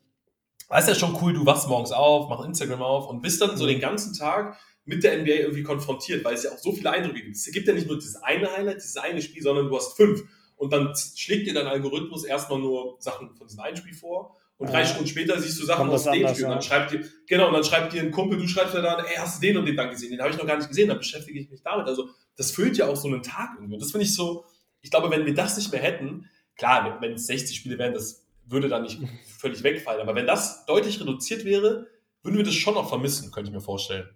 das 0.69 0.87
ist 0.87 0.89
ja 0.89 1.07
schon 1.07 1.17
cool, 1.21 1.33
du 1.33 1.45
wachst 1.45 1.67
morgens 1.67 1.91
auf, 1.91 2.29
machst 2.29 2.45
Instagram 2.45 2.81
auf 2.81 3.09
und 3.09 3.21
bist 3.21 3.41
dann 3.41 3.57
so 3.57 3.67
den 3.67 3.79
ganzen 3.79 4.13
Tag 4.13 4.57
mit 4.85 5.03
der 5.03 5.17
NBA 5.19 5.31
irgendwie 5.31 5.63
konfrontiert, 5.63 6.25
weil 6.25 6.33
es 6.35 6.43
ja 6.43 6.51
auch 6.51 6.57
so 6.57 6.73
viele 6.73 6.91
Eindrücke 6.91 7.21
gibt. 7.21 7.35
Es 7.35 7.49
gibt 7.51 7.67
ja 7.67 7.73
nicht 7.73 7.87
nur 7.87 7.97
dieses 7.97 8.15
eine 8.17 8.51
Highlight, 8.51 8.77
dieses 8.77 8.97
eine 8.97 9.21
Spiel, 9.21 9.41
sondern 9.41 9.69
du 9.69 9.75
hast 9.75 9.95
fünf. 9.95 10.23
Und 10.55 10.73
dann 10.73 10.93
schlägt 11.15 11.47
dir 11.47 11.53
dein 11.53 11.67
Algorithmus 11.67 12.23
erstmal 12.23 12.59
nur 12.59 12.97
Sachen 12.99 13.35
von 13.35 13.47
diesem 13.47 13.61
einen 13.61 13.77
Spiel 13.77 13.93
vor 13.93 14.35
und 14.57 14.71
drei 14.71 14.85
Stunden 14.85 15.07
später 15.07 15.39
siehst 15.41 15.59
du 15.59 15.65
Sachen 15.65 15.89
aus 15.89 16.03
dem 16.03 16.13
Spiel. 16.13 16.45
Und 16.45 16.51
dann 16.51 16.61
schreibt 16.61 16.91
dir, 16.91 17.03
genau, 17.27 17.47
und 17.47 17.53
dann 17.53 17.63
schreibt 17.63 17.91
dir 17.91 18.01
ein 18.01 18.11
Kumpel, 18.11 18.37
du 18.37 18.47
schreibst 18.47 18.73
dir 18.73 18.81
dann, 18.81 19.03
ey, 19.03 19.15
hast 19.17 19.37
du 19.37 19.47
den 19.47 19.57
und 19.57 19.65
den 19.65 19.75
dann 19.75 19.89
gesehen? 19.89 20.11
Den 20.11 20.21
habe 20.21 20.29
ich 20.29 20.37
noch 20.37 20.45
gar 20.45 20.57
nicht 20.57 20.69
gesehen, 20.69 20.87
dann 20.87 20.99
beschäftige 20.99 21.39
ich 21.39 21.49
mich 21.49 21.61
damit. 21.63 21.87
Also, 21.87 22.09
das 22.37 22.51
füllt 22.51 22.77
ja 22.77 22.87
auch 22.87 22.95
so 22.95 23.07
einen 23.07 23.23
Tag 23.23 23.51
irgendwie. 23.55 23.73
Und 23.73 23.81
das 23.81 23.91
finde 23.91 24.05
ich 24.05 24.15
so, 24.15 24.45
ich 24.81 24.89
glaube, 24.89 25.09
wenn 25.09 25.25
wir 25.25 25.33
das 25.33 25.57
nicht 25.57 25.71
mehr 25.71 25.81
hätten, 25.81 26.29
klar, 26.55 26.97
wenn 27.01 27.13
es 27.13 27.27
60 27.27 27.55
Spiele 27.55 27.77
wären, 27.77 27.93
das 27.93 28.22
würde 28.45 28.69
dann 28.69 28.83
nicht 28.83 28.99
völlig 29.25 29.63
wegfallen. 29.63 30.01
Aber 30.01 30.15
wenn 30.15 30.27
das 30.27 30.65
deutlich 30.65 30.99
reduziert 30.99 31.45
wäre, 31.45 31.87
würden 32.21 32.37
wir 32.37 32.43
das 32.43 32.53
schon 32.53 32.73
noch 32.73 32.89
vermissen, 32.89 33.31
könnte 33.31 33.49
ich 33.49 33.55
mir 33.55 33.61
vorstellen. 33.61 34.09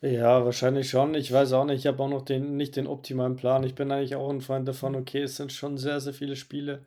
Ja, 0.00 0.44
wahrscheinlich 0.44 0.88
schon. 0.90 1.14
Ich 1.14 1.32
weiß 1.32 1.52
auch 1.54 1.64
nicht, 1.64 1.80
ich 1.80 1.86
habe 1.86 2.02
auch 2.02 2.08
noch 2.08 2.22
den, 2.22 2.56
nicht 2.56 2.76
den 2.76 2.86
optimalen 2.86 3.36
Plan. 3.36 3.64
Ich 3.64 3.74
bin 3.74 3.90
eigentlich 3.90 4.14
auch 4.14 4.30
ein 4.30 4.40
Freund 4.40 4.68
davon, 4.68 4.94
okay, 4.94 5.22
es 5.22 5.36
sind 5.36 5.52
schon 5.52 5.76
sehr, 5.76 6.00
sehr 6.00 6.14
viele 6.14 6.36
Spiele. 6.36 6.86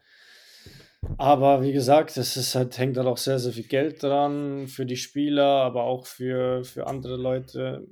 Aber 1.18 1.62
wie 1.62 1.74
gesagt, 1.74 2.16
es 2.18 2.38
ist 2.38 2.56
halt, 2.56 2.78
hängt 2.78 2.98
halt 2.98 3.08
auch 3.08 3.18
sehr, 3.18 3.40
sehr 3.40 3.52
viel 3.52 3.68
Geld 3.68 4.02
dran 4.04 4.68
für 4.68 4.86
die 4.86 4.98
Spieler, 4.98 5.46
aber 5.46 5.84
auch 5.84 6.06
für, 6.06 6.64
für 6.64 6.88
andere 6.88 7.18
Leute. 7.18 7.88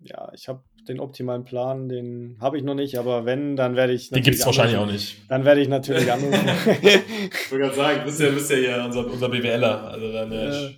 Ja, 0.00 0.30
ich 0.34 0.48
habe 0.48 0.62
den 0.88 1.00
optimalen 1.00 1.44
Plan, 1.44 1.88
den 1.88 2.36
habe 2.40 2.56
ich 2.56 2.64
noch 2.64 2.74
nicht, 2.74 2.98
aber 2.98 3.24
wenn, 3.24 3.56
dann 3.56 3.76
werde 3.76 3.92
ich. 3.92 4.10
Den 4.10 4.22
gibt 4.22 4.38
es 4.38 4.46
wahrscheinlich 4.46 4.76
auch 4.76 4.86
nicht. 4.86 5.16
Dann 5.28 5.44
werde 5.44 5.60
ich 5.60 5.68
natürlich 5.68 6.10
anrufen. 6.12 6.48
ich 6.82 7.50
wollte 7.50 7.64
gerade 7.64 7.74
sagen, 7.74 7.98
du 8.00 8.04
bist 8.06 8.20
ja, 8.20 8.30
bist 8.30 8.50
ja 8.50 8.56
hier 8.56 8.84
unser, 8.84 9.06
unser 9.06 9.28
BWLer. 9.28 9.84
Also 9.84 10.12
dann 10.12 10.32
äh, 10.32 10.70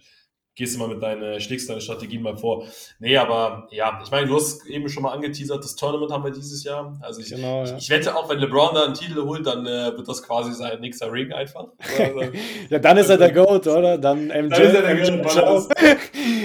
gehst 0.60 0.74
du 0.74 0.78
mal 0.78 0.88
mit 0.88 1.02
deinen, 1.02 1.40
schlägst 1.40 1.70
deine 1.70 1.80
Strategien 1.80 2.20
mal 2.20 2.36
vor. 2.36 2.66
Nee, 2.98 3.16
aber 3.16 3.66
ja, 3.70 3.98
ich 4.04 4.10
meine, 4.10 4.26
du 4.26 4.36
hast 4.36 4.66
eben 4.66 4.90
schon 4.90 5.02
mal 5.02 5.12
angeteasert, 5.12 5.64
das 5.64 5.74
Tournament 5.74 6.12
haben 6.12 6.22
wir 6.22 6.30
dieses 6.30 6.62
Jahr. 6.64 6.98
Also 7.00 7.22
ich, 7.22 7.30
genau, 7.30 7.64
ja. 7.64 7.76
ich, 7.78 7.84
ich, 7.84 7.90
wette 7.90 8.14
auch, 8.14 8.28
wenn 8.28 8.38
LeBron 8.38 8.74
da 8.74 8.84
einen 8.84 8.92
Titel 8.92 9.22
holt, 9.22 9.46
dann 9.46 9.64
äh, 9.66 9.96
wird 9.96 10.06
das 10.06 10.22
quasi 10.22 10.52
sein 10.52 10.78
nächster 10.80 11.10
Ring 11.10 11.32
einfach. 11.32 11.68
Also, 11.98 12.20
ja, 12.68 12.78
dann 12.78 12.98
ist 12.98 13.08
er 13.08 13.16
der 13.16 13.32
GOAT, 13.32 13.66
oder? 13.68 13.96
Dann 13.96 14.26
MJ. 14.26 14.48
Dann 14.50 14.62
ist 14.62 14.74
er 14.74 14.82
der 14.82 14.96
GOAT. 14.96 15.68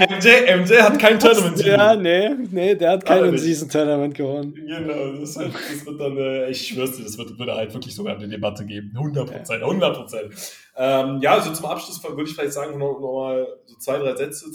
MJ, 0.10 0.64
MJ 0.64 0.82
hat 0.82 0.98
kein 0.98 1.20
Tournament. 1.20 1.66
Ja, 1.66 1.96
nee, 1.98 2.30
nee, 2.52 2.74
der 2.74 2.92
hat 2.92 3.06
keinen 3.06 3.38
Season 3.38 3.68
Tournament 3.68 4.16
gewonnen. 4.16 4.54
Genau, 4.56 5.20
das 5.20 5.38
wird, 5.38 5.54
das 5.54 5.86
wird 5.86 6.00
dann, 6.00 6.18
äh, 6.18 6.50
ich 6.52 6.68
schwör's 6.68 6.96
dir, 6.96 7.04
das 7.04 7.18
wird, 7.18 7.38
wird 7.38 7.50
halt 7.50 7.74
wirklich 7.74 7.94
sogar 7.94 8.16
eine 8.16 8.30
Debatte 8.30 8.66
geben. 8.66 8.94
100 8.96 9.30
Prozent, 9.30 9.62
100 9.62 9.98
Prozent. 9.98 10.34
Ähm, 10.76 11.20
ja, 11.22 11.34
also 11.34 11.54
zum 11.54 11.66
Abschluss 11.66 12.04
würde 12.04 12.24
ich 12.24 12.36
vielleicht 12.36 12.54
sagen, 12.54 12.78
noch, 12.78 13.00
noch 13.00 13.14
mal 13.14 13.48
so 13.66 13.78
zwei, 13.78 13.98
drei 13.98 14.16
Sätze 14.16 14.46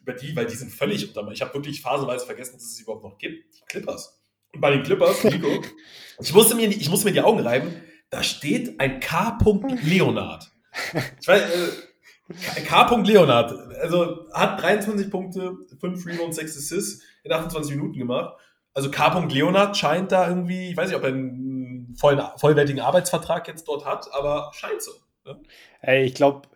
über 0.00 0.12
die, 0.12 0.36
weil 0.36 0.46
die 0.46 0.54
sind 0.54 0.70
völlig 0.70 1.08
unter. 1.08 1.30
Ich 1.32 1.40
habe 1.40 1.54
wirklich 1.54 1.80
phasenweise 1.80 2.26
vergessen, 2.26 2.54
dass 2.54 2.64
es 2.64 2.76
sie 2.76 2.82
überhaupt 2.82 3.04
noch 3.04 3.18
gibt. 3.18 3.54
Die 3.54 3.64
Clippers. 3.66 4.20
Und 4.52 4.60
bei 4.60 4.70
den 4.70 4.82
Clippers, 4.82 5.24
Nico, 5.24 5.48
ich 6.20 6.32
musste 6.32 6.54
mir, 6.54 6.68
ich 6.68 6.88
musste 6.88 7.06
mir 7.06 7.12
die 7.12 7.22
Augen 7.22 7.40
reiben, 7.40 7.74
da 8.10 8.22
steht 8.22 8.78
ein 8.78 9.00
K. 9.00 9.36
Leonard. 9.82 10.50
Ich 11.20 11.26
weiß, 11.26 11.42
äh, 11.42 12.60
K. 12.62 12.96
Leonard, 12.96 13.52
also 13.80 14.26
hat 14.32 14.62
23 14.62 15.10
Punkte, 15.10 15.56
5 15.80 16.06
Rebounds, 16.06 16.36
6 16.36 16.56
Assists 16.56 17.02
in 17.22 17.32
28 17.32 17.74
Minuten 17.74 17.98
gemacht. 17.98 18.34
Also 18.72 18.90
K. 18.90 19.26
Leonard 19.28 19.76
scheint 19.76 20.12
da 20.12 20.28
irgendwie, 20.28 20.70
ich 20.70 20.76
weiß 20.76 20.88
nicht, 20.88 20.96
ob 20.96 21.02
er 21.02 21.10
einen 21.10 21.94
vollen, 21.96 22.22
vollwertigen 22.36 22.80
Arbeitsvertrag 22.80 23.46
jetzt 23.48 23.66
dort 23.68 23.84
hat, 23.84 24.12
aber 24.12 24.50
scheint 24.54 24.82
so. 24.82 24.92
Ne? 25.24 25.42
Ey, 25.80 26.04
ich 26.04 26.14
glaube, 26.14 26.48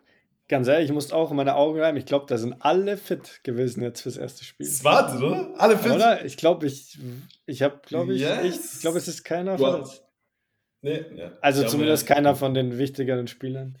ganz 0.47 0.67
ehrlich, 0.67 0.89
ich 0.89 0.93
musste 0.93 1.15
auch 1.15 1.31
in 1.31 1.37
meine 1.37 1.55
Augen 1.55 1.79
rein. 1.79 1.97
Ich 1.97 2.05
glaube, 2.05 2.25
da 2.27 2.37
sind 2.37 2.55
alle 2.59 2.97
fit 2.97 3.41
gewesen 3.43 3.83
jetzt 3.83 4.01
fürs 4.01 4.17
erste 4.17 4.43
Spiel. 4.43 4.65
Das 4.67 4.83
war's, 4.83 5.21
oder? 5.21 5.53
Alle 5.57 5.77
fit? 5.77 5.91
Oder? 5.91 6.25
Ich 6.25 6.37
glaube, 6.37 6.65
ich, 6.67 6.97
ich 7.45 7.61
habe, 7.61 7.79
glaube 7.85 8.13
ich, 8.13 8.21
yes. 8.21 8.43
ich, 8.43 8.75
ich 8.75 8.81
glaube, 8.81 8.97
es 8.97 9.07
ist 9.07 9.23
keiner 9.23 9.57
verletzt. 9.57 10.03
Nee, 10.81 11.03
ja. 11.15 11.31
Also 11.41 11.65
zumindest 11.65 12.07
ja, 12.07 12.15
keiner 12.15 12.35
von 12.35 12.53
den 12.53 12.77
wichtigeren 12.77 13.27
Spielern. 13.27 13.77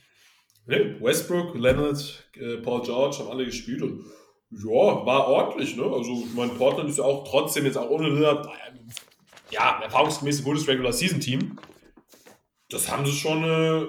Nee, 0.65 0.95
Westbrook, 0.99 1.55
Leonard, 1.55 2.29
äh, 2.35 2.57
Paul 2.57 2.81
George 2.81 3.17
haben 3.19 3.29
alle 3.29 3.45
gespielt 3.45 3.81
und 3.81 4.05
ja, 4.51 5.05
war 5.05 5.27
ordentlich, 5.27 5.75
ne? 5.77 5.83
Also, 5.83 6.23
mein 6.35 6.55
Portland 6.57 6.89
ist 6.89 6.97
ja 6.97 7.05
auch 7.05 7.27
trotzdem 7.27 7.65
jetzt 7.65 7.77
auch 7.77 7.89
ohne 7.89 8.09
Lillard, 8.09 8.49
ja, 9.51 9.79
erfahrungsgemäß 9.81 10.39
ein 10.39 10.43
gutes 10.43 10.67
Regular-Season-Team. 10.67 11.57
Das 12.69 12.91
haben 12.91 13.05
sie 13.05 13.13
schon, 13.13 13.43
äh, 13.43 13.85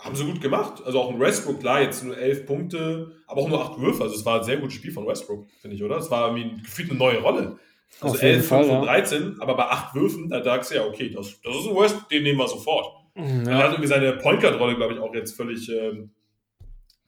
haben 0.00 0.16
sie 0.16 0.24
gut 0.24 0.40
gemacht. 0.40 0.82
Also 0.84 1.00
auch 1.00 1.10
ein 1.10 1.20
Westbrook, 1.20 1.60
klar, 1.60 1.82
jetzt 1.82 2.02
nur 2.02 2.16
elf 2.16 2.46
Punkte, 2.46 3.12
aber 3.26 3.42
auch 3.42 3.48
nur 3.48 3.62
acht 3.62 3.78
Würfe. 3.78 4.02
Also 4.02 4.16
es 4.16 4.24
war 4.24 4.38
ein 4.38 4.44
sehr 4.44 4.56
gutes 4.56 4.74
Spiel 4.74 4.92
von 4.92 5.06
Westbrook, 5.06 5.46
finde 5.60 5.76
ich, 5.76 5.82
oder? 5.82 5.98
Es 5.98 6.10
war 6.10 6.34
irgendwie 6.34 6.62
gefühlt 6.62 6.90
eine 6.90 6.98
neue 6.98 7.20
Rolle. 7.20 7.58
Also 8.00 8.14
Auf 8.14 8.22
11 8.22 8.48
Fall, 8.48 8.64
von 8.64 8.82
13, 8.82 9.22
ja. 9.22 9.42
aber 9.42 9.56
bei 9.56 9.64
acht 9.64 9.94
Würfen, 9.94 10.30
da 10.30 10.42
sagst 10.42 10.70
du 10.70 10.76
ja, 10.76 10.86
okay, 10.86 11.10
das, 11.10 11.40
das 11.42 11.56
ist 11.56 11.66
ein 11.66 11.76
Westbrook, 11.76 12.08
den 12.08 12.22
nehmen 12.22 12.38
wir 12.38 12.48
sofort. 12.48 12.86
Mhm, 13.14 13.44
ja. 13.46 13.52
Er 13.52 13.58
hat 13.58 13.72
irgendwie 13.72 13.88
seine 13.88 14.12
Point 14.14 14.40
Guard-Rolle, 14.40 14.76
glaube 14.76 14.94
ich, 14.94 15.00
auch 15.00 15.14
jetzt 15.14 15.36
völlig 15.36 15.68
ähm, 15.68 16.12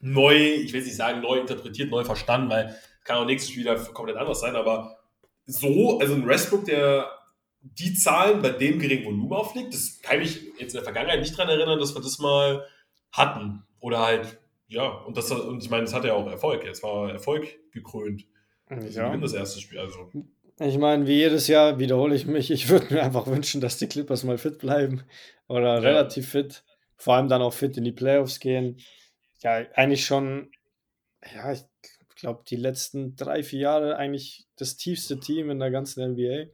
neu, 0.00 0.34
ich 0.34 0.72
will 0.72 0.82
nicht 0.82 0.96
sagen 0.96 1.20
neu 1.20 1.38
interpretiert, 1.38 1.90
neu 1.90 2.04
verstanden, 2.04 2.50
weil 2.50 2.76
kann 3.04 3.16
auch 3.16 3.26
nächstes 3.26 3.50
Spiel 3.50 3.64
wieder 3.64 3.76
komplett 3.76 4.16
anders 4.16 4.40
sein, 4.40 4.54
aber 4.54 4.98
so, 5.46 5.98
also 5.98 6.14
ein 6.14 6.26
Westbrook, 6.26 6.64
der 6.66 7.10
die 7.60 7.94
Zahlen 7.94 8.42
bei 8.42 8.50
dem 8.50 8.78
geringen 8.78 9.04
Volumen 9.04 9.32
auflegt, 9.32 9.72
das 9.72 10.00
kann 10.02 10.20
ich 10.20 10.42
mich 10.42 10.60
jetzt 10.60 10.74
in 10.74 10.78
der 10.78 10.84
Vergangenheit 10.84 11.20
nicht 11.20 11.38
daran 11.38 11.50
erinnern, 11.50 11.78
dass 11.78 11.94
wir 11.94 12.02
das 12.02 12.18
mal 12.18 12.66
hatten. 13.12 13.64
Oder 13.80 14.00
halt, 14.00 14.40
ja, 14.68 14.88
und, 14.88 15.16
das, 15.16 15.30
und 15.30 15.62
ich 15.62 15.70
meine, 15.70 15.84
es 15.84 15.94
hat 15.94 16.04
ja 16.04 16.14
auch 16.14 16.26
Erfolg. 16.26 16.64
Es 16.64 16.82
war 16.82 17.10
Erfolg 17.10 17.46
gekrönt. 17.72 18.26
Sie 18.68 18.96
ja. 18.96 19.06
gewinnen 19.06 19.22
das 19.22 19.34
erste 19.34 19.60
Spiel. 19.60 19.78
Also. 19.78 20.10
Ich 20.58 20.78
meine, 20.78 21.06
wie 21.06 21.16
jedes 21.16 21.46
Jahr 21.48 21.78
wiederhole 21.78 22.14
ich 22.14 22.26
mich. 22.26 22.50
Ich 22.50 22.68
würde 22.68 22.92
mir 22.94 23.02
einfach 23.02 23.26
wünschen, 23.26 23.60
dass 23.60 23.78
die 23.78 23.88
Clippers 23.88 24.24
mal 24.24 24.38
fit 24.38 24.58
bleiben. 24.58 25.02
Oder 25.48 25.74
ja. 25.74 25.80
relativ 25.80 26.30
fit. 26.30 26.64
Vor 26.96 27.14
allem 27.14 27.28
dann 27.28 27.42
auch 27.42 27.52
fit 27.52 27.76
in 27.76 27.84
die 27.84 27.92
Playoffs 27.92 28.40
gehen. 28.40 28.78
Ja, 29.40 29.64
eigentlich 29.74 30.06
schon, 30.06 30.52
ja, 31.34 31.52
ich 31.52 31.64
glaube, 32.14 32.44
die 32.48 32.56
letzten 32.56 33.16
drei, 33.16 33.42
vier 33.42 33.60
Jahre 33.60 33.96
eigentlich 33.96 34.46
das 34.56 34.76
tiefste 34.76 35.18
Team 35.18 35.50
in 35.50 35.58
der 35.58 35.72
ganzen 35.72 36.12
NBA. 36.12 36.52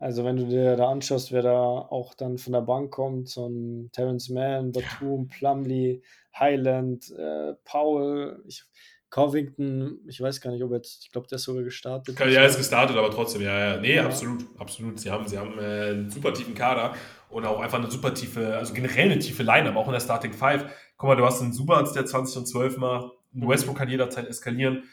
Also 0.00 0.24
wenn 0.24 0.36
du 0.36 0.46
dir 0.46 0.76
da 0.76 0.88
anschaust, 0.88 1.30
wer 1.30 1.42
da 1.42 1.60
auch 1.60 2.14
dann 2.14 2.38
von 2.38 2.54
der 2.54 2.62
Bank 2.62 2.90
kommt, 2.90 3.28
so 3.28 3.46
ein 3.46 3.90
Terrence 3.92 4.30
Mann, 4.30 4.72
Batum, 4.72 5.28
Plumlee, 5.28 6.00
Highland, 6.34 7.10
äh, 7.10 7.52
Powell, 7.64 8.42
ich, 8.48 8.64
Covington, 9.10 9.98
ich 10.06 10.18
weiß 10.18 10.40
gar 10.40 10.52
nicht, 10.52 10.64
ob 10.64 10.72
jetzt, 10.72 11.04
ich 11.04 11.12
glaube, 11.12 11.26
der 11.26 11.36
ist 11.36 11.42
sogar 11.42 11.64
gestartet. 11.64 12.18
Ja, 12.18 12.24
er 12.24 12.46
ist 12.46 12.56
gestartet, 12.56 12.96
aber 12.96 13.10
trotzdem, 13.10 13.42
ja, 13.42 13.74
ja. 13.74 13.80
Nee, 13.80 13.96
ja. 13.96 14.06
absolut, 14.06 14.46
absolut. 14.58 14.98
Sie 14.98 15.10
haben, 15.10 15.28
sie 15.28 15.36
haben 15.36 15.58
äh, 15.58 15.90
einen 15.90 16.10
super 16.10 16.32
tiefen 16.32 16.54
Kader 16.54 16.94
und 17.28 17.44
auch 17.44 17.60
einfach 17.60 17.78
eine 17.78 17.90
super 17.90 18.14
tiefe, 18.14 18.56
also 18.56 18.72
generell 18.72 19.10
eine 19.10 19.18
tiefe 19.18 19.42
Line, 19.42 19.68
aber 19.68 19.80
auch 19.80 19.86
in 19.86 19.92
der 19.92 20.00
Starting 20.00 20.32
Five. 20.32 20.64
Guck 20.96 21.08
mal, 21.08 21.16
du 21.16 21.26
hast 21.26 21.42
einen 21.42 21.52
Subarzt, 21.52 21.94
der 21.94 22.06
20 22.06 22.38
und 22.38 22.46
12 22.46 22.78
macht, 22.78 23.12
mhm. 23.32 23.48
Westbrook 23.48 23.76
kann 23.76 23.90
jederzeit 23.90 24.26
eskalieren. 24.28 24.84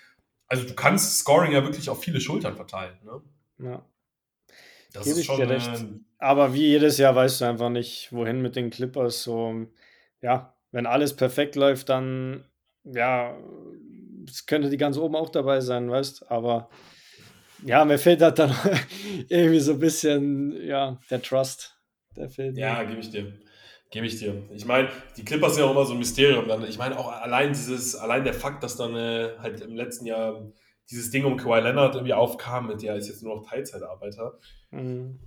Also 0.48 0.68
du 0.68 0.74
kannst 0.74 1.18
Scoring 1.20 1.54
ja 1.54 1.64
wirklich 1.64 1.90
auf 1.90 2.02
viele 2.02 2.20
Schultern 2.20 2.58
verteilen. 2.58 2.98
Ne? 3.06 3.22
Ja. 3.60 3.86
Das 4.98 5.06
Gebe 5.06 5.24
schon 5.24 5.38
dir 5.38 5.50
recht. 5.50 5.86
Aber 6.20 6.54
wie 6.54 6.68
jedes 6.68 6.98
Jahr 6.98 7.16
weißt 7.16 7.42
du 7.42 7.46
einfach 7.46 7.70
nicht, 7.70 8.12
wohin 8.12 8.42
mit 8.42 8.56
den 8.56 8.70
Clippers. 8.70 9.24
So, 9.24 9.68
ja, 10.22 10.54
wenn 10.72 10.86
alles 10.86 11.16
perfekt 11.16 11.56
läuft, 11.56 11.90
dann, 11.90 12.46
ja, 12.84 13.38
es 14.28 14.46
könnte 14.46 14.70
die 14.70 14.78
ganz 14.78 14.98
oben 14.98 15.16
auch 15.16 15.30
dabei 15.30 15.62
sein, 15.62 15.90
weißt 15.90 16.32
Aber 16.32 16.70
ja, 17.64 17.86
mir 17.86 17.98
fehlt 17.98 18.22
halt 18.22 18.40
dann 18.40 18.56
irgendwie 19.30 19.60
so 19.60 19.74
ein 19.74 19.80
bisschen, 19.80 20.66
ja, 20.66 21.00
der 21.10 21.22
Trust. 21.22 21.76
Der 22.16 22.30
fehlt. 22.30 22.58
Ja, 22.58 22.84
gebe 22.84 23.00
ich 23.00 23.10
dir. 23.10 23.34
Gebe 23.90 24.06
ich 24.06 24.20
dir. 24.20 24.44
Ich 24.54 24.66
meine, 24.66 24.90
die 25.16 25.24
Clippers 25.24 25.54
sind 25.54 25.64
ja 25.64 25.68
auch 25.68 25.72
immer 25.72 25.86
so 25.86 25.94
ein 25.94 26.00
Mysterium. 26.00 26.48
Dann, 26.48 26.64
ich 26.68 26.78
meine, 26.78 26.98
auch 27.00 27.10
allein 27.10 27.50
dieses, 27.50 27.96
allein 27.96 28.24
der 28.24 28.34
Fakt, 28.34 28.64
dass 28.64 28.76
dann 28.76 28.96
äh, 28.96 29.30
halt 29.40 29.62
im 29.62 29.76
letzten 29.76 30.06
Jahr 30.06 30.52
dieses 30.90 31.12
Ding 31.12 31.26
um 31.26 31.38
Kawhi 31.38 31.60
Leonard 31.60 31.96
irgendwie 31.96 32.14
aufkam, 32.14 32.68
mit 32.68 32.82
der 32.82 32.96
ist 32.96 33.08
jetzt 33.08 33.24
nur 33.24 33.36
noch 33.36 33.48
Teilzeitarbeiter. 33.48 34.40
Mhm. 34.72 35.20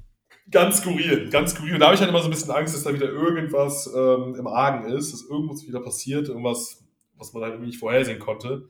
Ganz 0.50 0.78
skurril, 0.78 1.30
ganz 1.30 1.52
skurril. 1.52 1.74
Und 1.74 1.80
da 1.80 1.86
habe 1.86 1.94
ich 1.94 2.00
halt 2.00 2.10
immer 2.10 2.20
so 2.20 2.28
ein 2.28 2.30
bisschen 2.30 2.50
Angst, 2.50 2.74
dass 2.74 2.82
da 2.82 2.94
wieder 2.94 3.08
irgendwas 3.08 3.92
ähm, 3.94 4.34
im 4.36 4.46
Argen 4.46 4.90
ist, 4.90 5.12
dass 5.12 5.22
irgendwas 5.22 5.66
wieder 5.66 5.80
passiert, 5.80 6.28
irgendwas, 6.28 6.84
was 7.16 7.32
man 7.32 7.42
halt 7.42 7.52
irgendwie 7.52 7.68
nicht 7.68 7.78
vorhersehen 7.78 8.18
konnte. 8.18 8.68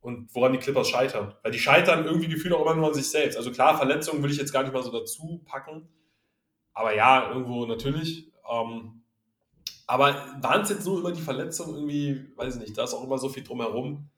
Und 0.00 0.34
woran 0.34 0.52
die 0.52 0.58
Clippers 0.58 0.88
scheitern. 0.88 1.34
Weil 1.42 1.52
die 1.52 1.58
scheitern 1.58 2.06
irgendwie 2.06 2.28
gefühlt 2.28 2.54
auch 2.54 2.62
immer 2.62 2.74
nur 2.74 2.88
an 2.88 2.94
sich 2.94 3.10
selbst. 3.10 3.36
Also 3.36 3.50
klar, 3.50 3.76
Verletzungen 3.76 4.22
will 4.22 4.30
ich 4.30 4.38
jetzt 4.38 4.52
gar 4.52 4.62
nicht 4.62 4.72
mal 4.72 4.82
so 4.82 4.90
dazu 4.90 5.42
packen. 5.44 5.88
Aber 6.72 6.94
ja, 6.94 7.28
irgendwo 7.30 7.66
natürlich. 7.66 8.32
Ähm, 8.50 9.02
aber 9.86 10.14
waren 10.40 10.62
es 10.62 10.70
jetzt 10.70 10.86
nur 10.86 11.00
über 11.00 11.12
die 11.12 11.20
Verletzung 11.20 11.74
irgendwie, 11.74 12.32
weiß 12.36 12.54
ich 12.54 12.60
nicht, 12.62 12.78
da 12.78 12.84
ist 12.84 12.94
auch 12.94 13.04
immer 13.04 13.18
so 13.18 13.28
viel 13.28 13.42
drumherum. 13.42 14.09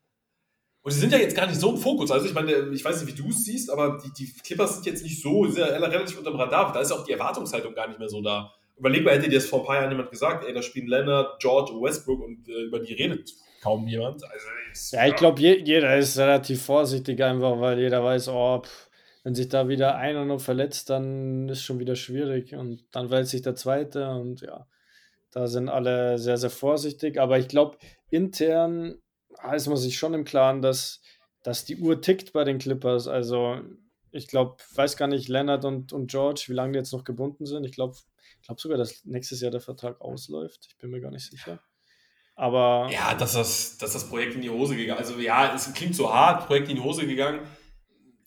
Und 0.82 0.90
sie 0.90 1.00
sind 1.00 1.12
ja 1.12 1.18
jetzt 1.18 1.36
gar 1.36 1.46
nicht 1.46 1.60
so 1.60 1.70
im 1.70 1.76
Fokus. 1.76 2.10
Also 2.10 2.26
ich 2.26 2.34
meine, 2.34 2.52
ich 2.72 2.84
weiß 2.84 3.02
nicht, 3.02 3.16
wie 3.16 3.22
du 3.22 3.28
es 3.28 3.44
siehst, 3.44 3.70
aber 3.70 3.98
die, 4.04 4.12
die 4.12 4.32
Clippers 4.42 4.74
sind 4.74 4.86
jetzt 4.86 5.04
nicht 5.04 5.22
so, 5.22 5.46
sehr 5.46 5.72
relativ 5.72 6.18
unter 6.18 6.30
dem 6.30 6.40
Radar. 6.40 6.72
Da 6.72 6.80
ist 6.80 6.90
auch 6.90 7.04
die 7.04 7.12
Erwartungshaltung 7.12 7.74
gar 7.74 7.86
nicht 7.86 8.00
mehr 8.00 8.08
so 8.08 8.20
da. 8.20 8.52
Überleg 8.76 9.04
mal, 9.04 9.14
hätte 9.14 9.28
dir 9.28 9.36
das 9.36 9.46
vor 9.46 9.60
ein 9.60 9.66
paar 9.66 9.76
Jahren 9.76 9.90
jemand 9.90 10.10
gesagt, 10.10 10.44
ey, 10.44 10.52
da 10.52 10.60
spielen 10.60 10.88
Leonard, 10.88 11.40
George 11.40 11.72
und 11.72 11.82
Westbrook 11.82 12.20
und 12.20 12.48
äh, 12.48 12.62
über 12.62 12.80
die 12.80 12.94
redet 12.94 13.32
kaum 13.62 13.86
jemand. 13.86 14.24
Also, 14.24 14.46
ist, 14.72 14.92
ja, 14.92 15.06
ich 15.06 15.14
glaube, 15.14 15.40
je, 15.40 15.62
jeder 15.62 15.96
ist 15.96 16.18
relativ 16.18 16.64
vorsichtig 16.64 17.22
einfach, 17.22 17.60
weil 17.60 17.78
jeder 17.78 18.02
weiß, 18.02 18.28
oh, 18.28 18.60
pff, 18.62 18.90
wenn 19.22 19.34
sich 19.34 19.48
da 19.48 19.68
wieder 19.68 19.96
einer 19.96 20.24
noch 20.24 20.40
verletzt, 20.40 20.90
dann 20.90 21.48
ist 21.48 21.62
schon 21.62 21.78
wieder 21.78 21.94
schwierig 21.94 22.54
und 22.54 22.84
dann 22.90 23.08
verletzt 23.08 23.30
sich 23.30 23.42
der 23.42 23.54
zweite 23.54 24.10
und 24.10 24.40
ja, 24.40 24.66
da 25.30 25.46
sind 25.46 25.68
alle 25.68 26.18
sehr, 26.18 26.36
sehr 26.36 26.50
vorsichtig. 26.50 27.20
Aber 27.20 27.38
ich 27.38 27.46
glaube, 27.46 27.78
intern 28.10 28.96
ist 29.54 29.66
man 29.66 29.76
sich 29.76 29.98
schon 29.98 30.14
im 30.14 30.24
Klaren, 30.24 30.62
dass, 30.62 31.00
dass 31.42 31.64
die 31.64 31.76
Uhr 31.76 32.00
tickt 32.00 32.32
bei 32.32 32.44
den 32.44 32.58
Clippers. 32.58 33.08
Also 33.08 33.60
ich 34.10 34.28
glaube, 34.28 34.56
weiß 34.74 34.96
gar 34.96 35.08
nicht, 35.08 35.28
Leonard 35.28 35.64
und, 35.64 35.92
und 35.92 36.10
George, 36.10 36.44
wie 36.48 36.52
lange 36.52 36.72
die 36.72 36.78
jetzt 36.78 36.92
noch 36.92 37.04
gebunden 37.04 37.46
sind. 37.46 37.64
Ich 37.64 37.72
glaube 37.72 37.96
glaub 38.44 38.60
sogar, 38.60 38.78
dass 38.78 39.04
nächstes 39.04 39.40
Jahr 39.40 39.50
der 39.50 39.60
Vertrag 39.60 40.00
ausläuft. 40.00 40.66
Ich 40.68 40.78
bin 40.78 40.90
mir 40.90 41.00
gar 41.00 41.10
nicht 41.10 41.30
sicher. 41.30 41.60
Aber. 42.34 42.88
Ja, 42.90 43.14
dass 43.14 43.32
das, 43.32 43.78
dass 43.78 43.92
das 43.92 44.08
Projekt 44.08 44.34
in 44.34 44.42
die 44.42 44.50
Hose 44.50 44.76
gegangen 44.76 44.98
Also 44.98 45.18
ja, 45.18 45.54
es 45.54 45.72
klingt 45.74 45.94
so 45.94 46.12
hart, 46.12 46.46
Projekt 46.46 46.68
in 46.68 46.76
die 46.76 46.82
Hose 46.82 47.06
gegangen. 47.06 47.40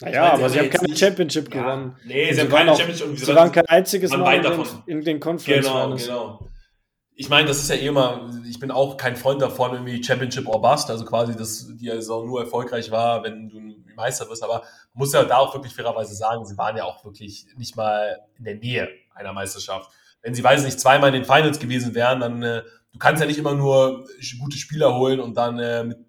Naja, 0.01 0.33
aber 0.33 0.49
sie 0.49 0.59
haben 0.59 0.69
keine 0.69 0.89
nicht, 0.89 0.99
Championship 0.99 1.53
ja, 1.53 1.61
gewonnen. 1.61 1.95
Nee, 2.05 2.27
sie, 2.27 2.35
sie 2.35 2.41
haben 2.41 2.49
keine 2.49 2.75
Championship. 2.75 3.07
Und 3.07 3.19
sie, 3.19 3.35
waren 3.35 3.51
kein 3.51 3.65
einziges 3.67 4.11
Mal 4.11 4.35
in 4.35 4.43
den, 4.43 4.65
in 4.87 5.01
den 5.05 5.19
Conference 5.21 5.65
Genau, 5.65 5.83
Finals. 5.83 6.05
genau 6.05 6.49
ich 7.18 7.30
meine, 7.30 7.47
das 7.47 7.59
ist 7.59 7.70
ja 7.70 7.76
eh 7.76 7.88
immer, 7.88 8.30
ich 8.47 8.59
bin 8.59 8.72
auch 8.72 8.97
kein 8.97 9.16
Freund 9.16 9.41
davon, 9.41 9.72
irgendwie 9.72 10.03
Championship 10.03 10.47
or 10.47 10.61
Bust, 10.61 10.89
also 10.89 11.05
quasi, 11.05 11.36
dass 11.36 11.68
die 11.78 11.88
Saison 11.88 12.28
nur 12.28 12.41
erfolgreich 12.41 12.91
war, 12.91 13.24
wenn 13.24 13.49
du 13.49 13.66
Meister 13.95 14.30
wirst, 14.30 14.43
aber 14.43 14.63
muss 14.93 15.13
ja 15.13 15.24
da 15.24 15.38
auch 15.38 15.53
wirklich 15.53 15.74
fairerweise 15.74 16.13
sagen, 16.13 16.45
sie 16.45 16.57
waren 16.57 16.76
ja 16.76 16.84
auch 16.84 17.05
wirklich 17.05 17.47
nicht 17.57 17.78
mal 17.78 18.20
in 18.38 18.43
der 18.43 18.55
Nähe 18.55 18.89
einer 19.13 19.32
Meisterschaft. 19.32 19.89
Wenn 20.22 20.36
sie, 20.36 20.43
weiß 20.43 20.66
nicht, 20.66 20.80
zweimal 20.80 21.09
in 21.09 21.22
den 21.22 21.26
Finals 21.26 21.59
gewesen 21.59 21.95
wären, 21.95 22.20
dann, 22.20 22.43
äh, 22.43 22.63
du 22.91 22.99
kannst 22.99 23.22
ja 23.22 23.28
nicht 23.28 23.39
immer 23.39 23.53
nur 23.53 24.05
gute 24.39 24.57
Spieler 24.57 24.95
holen 24.95 25.22
und 25.22 25.38
dann 25.38 25.57
äh, 25.59 25.84
mit, 25.86 25.99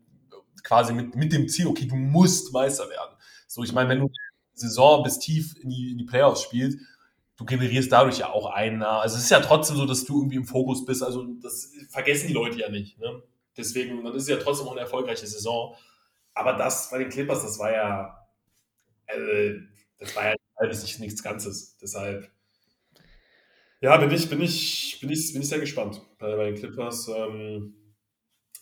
quasi 0.65 0.93
mit, 0.93 1.15
mit 1.15 1.33
dem 1.33 1.49
Ziel, 1.49 1.69
okay, 1.69 1.87
du 1.87 1.95
musst 1.95 2.53
Meister 2.53 2.89
werden. 2.91 3.15
So, 3.47 3.63
ich 3.63 3.73
meine, 3.73 3.89
wenn 3.89 4.01
du 4.01 4.11
Saison 4.55 5.05
bis 5.05 5.21
tief 5.21 5.55
in 5.63 5.69
die, 5.69 5.93
in 5.93 5.99
die 5.99 6.05
Playoffs 6.05 6.43
spielst, 6.43 6.81
du 7.37 7.45
generierst 7.45 7.93
dadurch 7.93 8.19
ja 8.19 8.31
auch 8.31 8.47
einen. 8.47 8.83
Also 8.83 9.17
es 9.17 9.25
ist 9.25 9.31
ja 9.31 9.41
trotzdem 9.41 9.77
so, 9.77 9.87
dass 9.87 10.05
du 10.05 10.21
irgendwie 10.21 10.37
im 10.37 10.47
Fokus 10.47 10.85
bist. 10.85 11.03
Also 11.03 11.25
das 11.43 11.73
vergessen 11.91 12.29
die 12.29 12.35
Leute 12.35 12.59
ja 12.59 12.69
nicht. 12.69 12.99
Ne? 12.99 13.23
Deswegen, 13.57 14.03
dann 14.05 14.15
ist 14.15 14.25
es 14.25 14.29
ja 14.29 14.37
trotzdem 14.37 14.67
auch 14.67 14.73
eine 14.73 14.81
erfolgreiche 14.81 15.27
Saison. 15.27 15.75
Aber 16.35 16.55
das 16.55 16.91
bei 16.91 16.99
den 16.99 17.09
Clippers, 17.09 17.43
das 17.43 17.59
war 17.59 17.73
ja, 17.73 18.29
äh, 19.07 19.55
das 19.99 20.15
war 20.17 20.31
ja 20.31 20.35
halbes 20.59 20.99
nichts 20.99 21.23
Ganzes. 21.23 21.77
Deshalb, 21.79 22.31
ja, 23.81 23.97
bin 23.99 24.11
ich, 24.11 24.29
bin 24.29 24.41
ich, 24.41 24.99
bin 25.01 25.11
ich, 25.11 25.33
bin 25.33 25.43
ich 25.43 25.49
sehr 25.49 25.61
gespannt 25.61 26.01
bei, 26.19 26.35
bei 26.37 26.51
den 26.51 26.55
Clippers. 26.57 27.09
Ähm, 27.09 27.75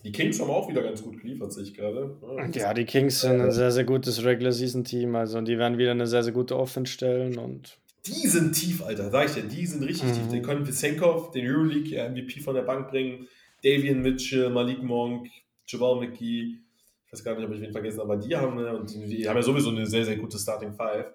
die 0.05 0.12
Kings 0.12 0.39
haben 0.39 0.51
auch 0.51 0.68
wieder 0.68 0.83
ganz 0.83 1.03
gut 1.03 1.20
geliefert, 1.20 1.53
sehe 1.53 1.62
ich 1.62 1.75
gerade. 1.75 2.18
Ja, 2.53 2.75
die 2.75 2.85
Kings 2.85 3.22
sind 3.22 3.41
ein 3.41 3.53
sehr, 3.53 3.70
sehr 3.70 3.85
gutes 3.85 4.22
Regular 4.22 4.53
Season 4.53 4.85
Team. 4.85 5.16
Also 5.16 5.41
die 5.41 5.57
werden 5.57 5.79
wieder 5.79 5.93
eine 5.93 6.07
sehr, 6.07 6.22
sehr 6.22 6.33
gute 6.33 6.59
Offense 6.59 6.93
stellen 6.93 7.39
und 7.39 7.79
die 8.07 8.29
sind 8.29 8.53
tief, 8.53 8.83
Alter, 8.83 9.11
sag 9.11 9.27
ich 9.29 9.35
dir, 9.35 9.43
die 9.43 9.67
sind 9.67 9.83
richtig 9.83 10.11
mhm. 10.11 10.15
tief. 10.15 10.29
Die 10.29 10.43
können 10.43 10.67
Visenkov, 10.67 11.31
den 11.31 11.47
Euroleague 11.47 11.97
MVP 12.11 12.41
von 12.41 12.55
der 12.55 12.63
Bank 12.63 12.91
bringen, 12.91 13.29
Davian 13.63 14.03
Mitchell, 14.03 14.51
Malik 14.51 14.83
Monk, 14.83 15.29
Javal 15.67 16.01
McGee, 16.01 16.59
ich 17.07 17.13
weiß 17.13 17.25
gar 17.25 17.35
nicht, 17.37 17.47
ob 17.47 17.55
ich 17.55 17.61
wen 17.61 17.73
vergessen 17.73 18.01
habe, 18.01 18.13
aber 18.13 18.23
die 18.23 18.37
haben, 18.37 18.59
und 18.59 18.93
die 18.93 19.29
haben 19.29 19.37
ja 19.37 19.43
sowieso 19.43 19.71
eine 19.71 19.87
sehr, 19.87 20.05
sehr 20.05 20.17
gute 20.17 20.39
Starting 20.39 20.75
Five. 20.75 21.07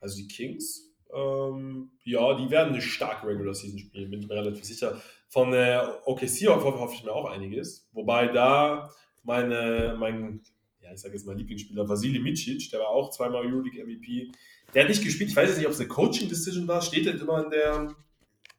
Also 0.00 0.16
die 0.16 0.28
Kings, 0.28 0.82
Ähm, 1.14 1.90
ja, 2.04 2.34
die 2.34 2.50
werden 2.50 2.72
eine 2.72 2.82
starke 2.82 3.28
Regular 3.28 3.54
Season 3.54 3.78
spielen, 3.78 4.10
bin 4.10 4.20
ich 4.20 4.28
mir 4.28 4.34
relativ 4.34 4.64
sicher. 4.64 5.00
Von 5.28 5.52
äh, 5.52 5.80
OKC 6.04 6.48
hoffe, 6.48 6.78
hoffe 6.78 6.94
ich 6.96 7.04
mir 7.04 7.12
auch 7.12 7.26
einiges. 7.26 7.88
Wobei 7.92 8.26
da 8.26 8.90
meine, 9.22 9.96
mein, 9.98 10.40
ja, 10.82 10.92
ich 10.92 11.00
sage 11.00 11.14
jetzt 11.14 11.26
mal 11.26 11.36
Lieblingsspieler, 11.36 11.88
Vasili 11.88 12.18
Micic, 12.18 12.70
der 12.70 12.80
war 12.80 12.88
auch 12.88 13.10
zweimal 13.10 13.46
Euroleague 13.46 13.84
MVP, 13.84 14.32
der 14.74 14.82
hat 14.82 14.88
nicht 14.88 15.02
gespielt. 15.02 15.30
Ich 15.30 15.36
weiß 15.36 15.48
jetzt 15.48 15.58
nicht, 15.58 15.66
ob 15.66 15.72
es 15.72 15.80
eine 15.80 15.88
Coaching-Decision 15.88 16.68
war, 16.68 16.82
steht 16.82 17.06
halt 17.06 17.20
immer 17.20 17.44
in 17.44 17.50
der, 17.50 17.94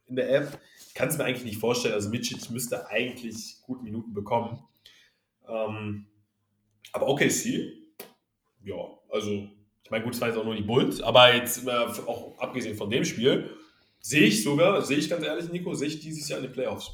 in 0.08 0.16
der 0.16 0.36
App. 0.36 0.60
Ich 0.88 0.94
kann 0.94 1.10
es 1.10 1.18
mir 1.18 1.26
eigentlich 1.26 1.46
nicht 1.46 1.60
vorstellen. 1.60 1.94
Also 1.94 2.10
Micic 2.10 2.50
müsste 2.50 2.88
eigentlich 2.90 3.58
gut 3.64 3.84
Minuten 3.84 4.14
bekommen. 4.14 4.60
Ähm, 5.48 6.08
aber 6.92 7.08
OKC, 7.08 7.72
ja, 8.64 8.76
also 9.10 9.48
ich 9.84 9.92
meine, 9.92 10.04
gut, 10.04 10.16
es 10.16 10.22
war 10.22 10.28
jetzt 10.28 10.38
auch 10.38 10.44
nur 10.44 10.56
die 10.56 10.64
Bulls, 10.64 11.02
aber 11.02 11.34
jetzt 11.34 11.66
äh, 11.66 11.72
auch 11.72 12.38
abgesehen 12.40 12.76
von 12.76 12.90
dem 12.90 13.06
Spiel, 13.06 13.50
sehe 14.02 14.24
ich 14.24 14.44
sogar, 14.44 14.82
sehe 14.82 14.98
ich 14.98 15.10
ganz 15.10 15.24
ehrlich, 15.24 15.50
Nico, 15.52 15.74
sehe 15.74 15.88
ich 15.88 16.00
dieses 16.00 16.28
Jahr 16.28 16.40
in 16.40 16.46
den 16.46 16.52
Playoffs. 16.52 16.92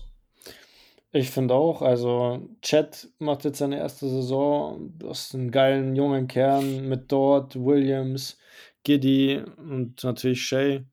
Ich 1.11 1.29
finde 1.29 1.53
auch, 1.53 1.81
also 1.81 2.49
Chet 2.61 3.09
macht 3.19 3.45
jetzt 3.45 3.59
seine 3.59 3.77
erste 3.77 4.09
Saison, 4.09 4.93
du 4.97 5.09
hast 5.09 5.33
einen 5.33 5.51
geilen 5.51 5.95
jungen 5.95 6.27
Kern 6.27 6.87
mit 6.87 7.11
Dort, 7.11 7.55
Williams, 7.55 8.37
Giddy 8.83 9.43
und 9.57 10.03
natürlich 10.03 10.43
Shay. 10.45 10.83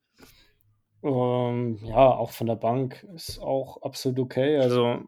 Ähm, 1.02 1.78
ja, 1.82 2.10
auch 2.10 2.30
von 2.32 2.46
der 2.46 2.56
Bank 2.56 3.06
ist 3.14 3.40
auch 3.40 3.82
absolut 3.82 4.18
okay. 4.18 4.58
Also 4.58 5.02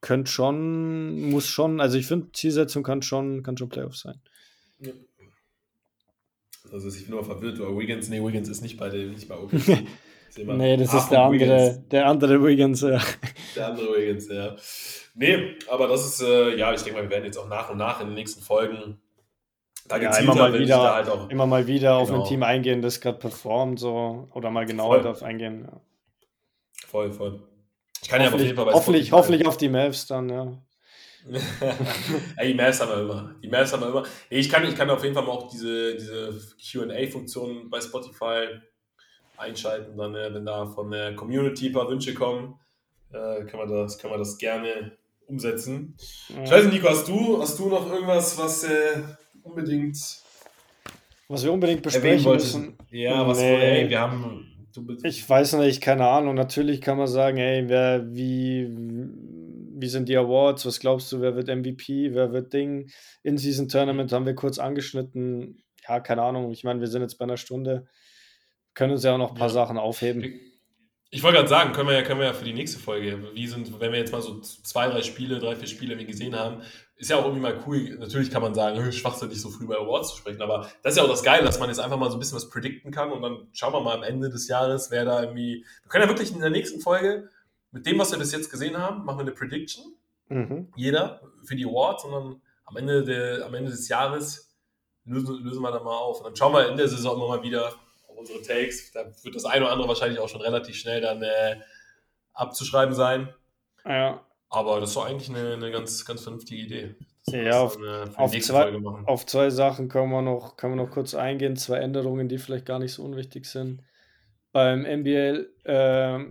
könnte 0.00 0.30
schon, 0.30 1.30
muss 1.30 1.46
schon, 1.46 1.80
also 1.80 1.96
ich 1.96 2.06
finde, 2.06 2.32
Zielsetzung 2.32 2.82
kann 2.82 3.02
schon, 3.02 3.42
kann 3.42 3.56
schon 3.56 3.68
Playoffs 3.68 4.00
sein. 4.00 4.20
Ja. 4.80 4.92
Also 6.72 6.88
ich 6.88 7.04
bin 7.04 7.14
nur 7.14 7.24
verwirrt, 7.24 7.60
weil 7.60 7.76
Wiggins, 7.76 8.08
nee, 8.08 8.22
Wiggins 8.22 8.48
ist 8.48 8.62
nicht 8.62 8.78
bei, 8.78 8.88
der, 8.88 9.06
nicht 9.06 9.28
bei 9.28 9.36
OKC. 9.36 9.84
nee, 10.36 10.76
das 10.76 10.94
ist 10.94 11.08
der 11.10 11.22
andere, 11.22 11.84
der 11.90 12.06
andere 12.06 12.42
Wiggins, 12.42 12.80
ja. 12.80 13.00
Der 13.54 13.68
andere 13.68 13.96
Wiggins, 13.96 14.28
ja. 14.28 14.56
Nee, 15.14 15.56
aber 15.70 15.88
das 15.88 16.06
ist, 16.06 16.22
äh, 16.22 16.56
ja, 16.56 16.72
ich 16.72 16.82
denke 16.82 16.98
mal, 16.98 17.04
wir 17.04 17.10
werden 17.10 17.24
jetzt 17.24 17.36
auch 17.36 17.48
nach 17.48 17.70
und 17.70 17.76
nach 17.76 18.00
in 18.00 18.06
den 18.06 18.14
nächsten 18.14 18.42
Folgen 18.42 19.01
da 19.88 19.96
ja, 19.98 20.16
immer 20.18 20.34
mal 20.34 20.58
wieder, 20.58 20.94
halt 20.94 21.08
auch, 21.08 21.28
immer 21.30 21.46
mal 21.46 21.66
wieder 21.66 21.90
genau. 21.90 22.00
auf 22.00 22.08
ein 22.08 22.14
genau. 22.14 22.26
Team 22.26 22.42
eingehen, 22.42 22.82
das 22.82 23.00
gerade 23.00 23.18
performt, 23.18 23.80
so, 23.80 24.28
oder 24.32 24.50
mal 24.50 24.66
genauer 24.66 24.94
voll. 24.94 25.02
darauf 25.02 25.22
eingehen. 25.22 25.68
Ja. 25.70 25.80
Voll, 26.86 27.12
voll. 27.12 27.42
Ich 28.02 28.08
kann 28.08 28.20
ja 28.20 28.28
auf 28.28 28.38
jeden 28.38 28.56
Fall 28.56 28.66
bei 28.66 28.72
hoffentlich, 28.72 29.12
hoffentlich 29.12 29.46
auf 29.46 29.56
die 29.56 29.68
Mavs 29.68 30.06
dann, 30.06 30.28
ja. 30.28 30.58
ja, 31.30 32.44
die 32.44 32.54
Mavs 32.54 32.80
haben 32.80 32.90
wir 32.90 33.00
immer. 33.00 33.34
Die 33.42 33.48
Mavs 33.48 33.72
haben 33.72 33.82
wir 33.82 33.88
immer. 33.88 34.02
Ich 34.28 34.48
kann, 34.48 34.66
ich 34.66 34.74
kann 34.74 34.90
auf 34.90 35.02
jeden 35.02 35.14
Fall 35.14 35.24
mal 35.24 35.32
auch 35.32 35.48
diese, 35.48 35.94
diese 35.94 36.40
QA-Funktion 36.60 37.70
bei 37.70 37.80
Spotify 37.80 38.46
einschalten. 39.36 39.96
Dann, 39.96 40.14
äh, 40.14 40.34
wenn 40.34 40.44
da 40.44 40.66
von 40.66 40.90
der 40.90 41.14
Community 41.14 41.68
ein 41.68 41.72
paar 41.72 41.88
Wünsche 41.88 42.14
kommen, 42.14 42.58
äh, 43.12 43.44
kann, 43.44 43.60
man 43.60 43.68
das, 43.68 43.98
kann 43.98 44.10
man 44.10 44.18
das 44.18 44.36
gerne 44.38 44.96
umsetzen. 45.26 45.96
Ja. 46.28 46.42
Ich 46.42 46.50
weiß 46.50 46.64
nicht, 46.64 46.74
Nico, 46.74 46.88
hast 46.88 47.06
du, 47.06 47.40
hast 47.40 47.58
du 47.58 47.68
noch 47.68 47.90
irgendwas, 47.90 48.36
was 48.38 48.64
äh, 48.64 49.02
unbedingt. 49.42 49.96
Was 51.28 51.44
wir 51.44 51.52
unbedingt 51.52 51.82
besprechen 51.82 52.32
müssen? 52.32 52.76
Ja, 52.90 53.26
was 53.26 53.38
nee. 53.38 53.82
ey, 53.82 53.90
wir 53.90 54.00
haben. 54.00 54.48
Ich 55.02 55.28
weiß 55.28 55.54
nicht, 55.54 55.82
keine 55.82 56.08
Ahnung. 56.08 56.34
Natürlich 56.34 56.80
kann 56.80 56.96
man 56.96 57.06
sagen, 57.06 57.36
ey, 57.36 57.68
wer, 57.68 58.14
wie, 58.14 58.68
wie 59.74 59.88
sind 59.88 60.08
die 60.08 60.16
Awards? 60.16 60.64
Was 60.64 60.80
glaubst 60.80 61.12
du, 61.12 61.20
wer 61.20 61.36
wird 61.36 61.48
MVP? 61.48 62.14
Wer 62.14 62.32
wird 62.32 62.52
Ding? 62.52 62.90
In-Season 63.22 63.68
Tournament 63.68 64.12
haben 64.12 64.24
wir 64.24 64.34
kurz 64.34 64.58
angeschnitten. 64.58 65.62
Ja, 65.86 66.00
keine 66.00 66.22
Ahnung. 66.22 66.52
Ich 66.52 66.64
meine, 66.64 66.80
wir 66.80 66.86
sind 66.86 67.02
jetzt 67.02 67.18
bei 67.18 67.24
einer 67.24 67.36
Stunde. 67.36 67.86
Können 68.74 68.92
uns 68.92 69.04
ja 69.04 69.12
auch 69.12 69.18
noch 69.18 69.32
ein 69.32 69.38
paar 69.38 69.48
ja. 69.48 69.54
Sachen 69.54 69.76
aufheben. 69.76 70.40
Ich 71.10 71.22
wollte 71.22 71.36
gerade 71.36 71.48
sagen, 71.48 71.72
können 71.72 71.88
wir, 71.88 71.94
ja, 71.94 72.02
können 72.02 72.20
wir 72.20 72.26
ja 72.26 72.32
für 72.32 72.44
die 72.44 72.54
nächste 72.54 72.78
Folge, 72.78 73.34
wie 73.34 73.46
sind, 73.46 73.78
wenn 73.78 73.92
wir 73.92 73.98
jetzt 73.98 74.12
mal 74.12 74.22
so 74.22 74.40
zwei, 74.40 74.88
drei 74.88 75.02
Spiele, 75.02 75.38
drei, 75.38 75.54
vier 75.56 75.68
Spiele 75.68 76.02
gesehen 76.06 76.34
haben, 76.34 76.62
ist 77.02 77.08
ja 77.08 77.16
auch 77.16 77.24
irgendwie 77.24 77.42
mal 77.42 77.58
cool. 77.66 77.96
Natürlich 77.98 78.30
kann 78.30 78.42
man 78.42 78.54
sagen, 78.54 78.92
schwachsinnig 78.92 79.40
so 79.40 79.50
früh 79.50 79.66
bei 79.66 79.76
Awards 79.76 80.10
zu 80.10 80.16
sprechen, 80.18 80.40
aber 80.40 80.68
das 80.82 80.92
ist 80.92 80.98
ja 80.98 81.02
auch 81.02 81.10
das 81.10 81.24
Geile, 81.24 81.44
dass 81.44 81.58
man 81.58 81.68
jetzt 81.68 81.80
einfach 81.80 81.98
mal 81.98 82.08
so 82.08 82.16
ein 82.16 82.20
bisschen 82.20 82.36
was 82.36 82.48
predikten 82.48 82.92
kann 82.92 83.10
und 83.10 83.22
dann 83.22 83.48
schauen 83.52 83.72
wir 83.72 83.80
mal 83.80 83.96
am 83.96 84.04
Ende 84.04 84.30
des 84.30 84.46
Jahres, 84.46 84.90
wer 84.92 85.04
da 85.04 85.20
irgendwie. 85.20 85.66
Wir 85.82 85.88
können 85.88 86.04
ja 86.04 86.08
wirklich 86.08 86.32
in 86.32 86.40
der 86.40 86.50
nächsten 86.50 86.80
Folge 86.80 87.28
mit 87.72 87.86
dem, 87.86 87.98
was 87.98 88.12
wir 88.12 88.18
bis 88.18 88.30
jetzt 88.30 88.50
gesehen 88.50 88.78
haben, 88.78 89.04
machen 89.04 89.18
wir 89.18 89.22
eine 89.22 89.32
Prediction. 89.32 89.94
Mhm. 90.28 90.72
Jeder 90.76 91.20
für 91.42 91.56
die 91.56 91.66
Awards 91.66 92.04
und 92.04 92.12
dann 92.12 92.42
am 92.64 92.76
Ende, 92.76 93.04
der, 93.04 93.46
am 93.46 93.54
Ende 93.54 93.72
des 93.72 93.88
Jahres 93.88 94.54
lösen, 95.04 95.42
lösen 95.42 95.60
wir 95.60 95.72
dann 95.72 95.82
mal 95.82 95.96
auf. 95.96 96.18
Und 96.18 96.26
dann 96.26 96.36
schauen 96.36 96.52
wir 96.52 96.68
in 96.68 96.76
der 96.76 96.86
Saison 96.86 97.16
immer 97.16 97.28
mal 97.28 97.42
wieder 97.42 97.66
auf 98.06 98.16
unsere 98.16 98.40
Takes. 98.42 98.92
Da 98.92 99.06
wird 99.22 99.34
das 99.34 99.44
eine 99.44 99.64
oder 99.64 99.72
andere 99.72 99.88
wahrscheinlich 99.88 100.20
auch 100.20 100.28
schon 100.28 100.40
relativ 100.40 100.76
schnell 100.76 101.00
dann 101.00 101.22
äh, 101.22 101.56
abzuschreiben 102.32 102.94
sein. 102.94 103.34
Ja. 103.84 104.24
Aber 104.52 104.80
das 104.80 104.94
war 104.96 105.06
eigentlich 105.06 105.30
eine, 105.30 105.54
eine 105.54 105.70
ganz, 105.70 106.04
ganz 106.04 106.22
vernünftige 106.22 106.62
Idee. 106.62 106.94
Ja, 107.26 107.60
auf, 107.62 107.78
auf, 108.16 108.38
zwei, 108.38 108.76
auf, 109.06 109.26
zwei, 109.26 109.50
Sachen 109.50 109.88
können 109.88 110.10
wir, 110.10 110.22
noch, 110.22 110.56
können 110.56 110.76
wir 110.76 110.84
noch 110.84 110.90
kurz 110.90 111.14
eingehen. 111.14 111.56
Zwei 111.56 111.78
Änderungen, 111.78 112.28
die 112.28 112.38
vielleicht 112.38 112.66
gar 112.66 112.78
nicht 112.78 112.92
so 112.92 113.02
unwichtig 113.02 113.46
sind. 113.46 113.82
Beim 114.52 114.82
NBA 114.82 115.44
äh, 115.64 116.26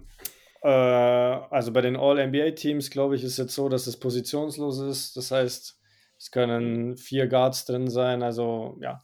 äh, 0.62 0.68
also 0.68 1.74
bei 1.74 1.82
den 1.82 1.98
All-NBA-Teams, 1.98 2.90
glaube 2.90 3.16
ich, 3.16 3.24
ist 3.24 3.34
es 3.34 3.38
jetzt 3.38 3.56
so, 3.56 3.70
dass 3.70 3.88
es 3.88 3.98
positionslos 3.98 4.80
ist. 4.80 5.18
Das 5.18 5.32
heißt, 5.32 5.80
es 6.18 6.32
können 6.32 6.98
vier 6.98 7.28
Guards 7.28 7.66
drin 7.66 7.90
sein. 7.90 8.22
Also 8.22 8.78
ja, 8.82 9.04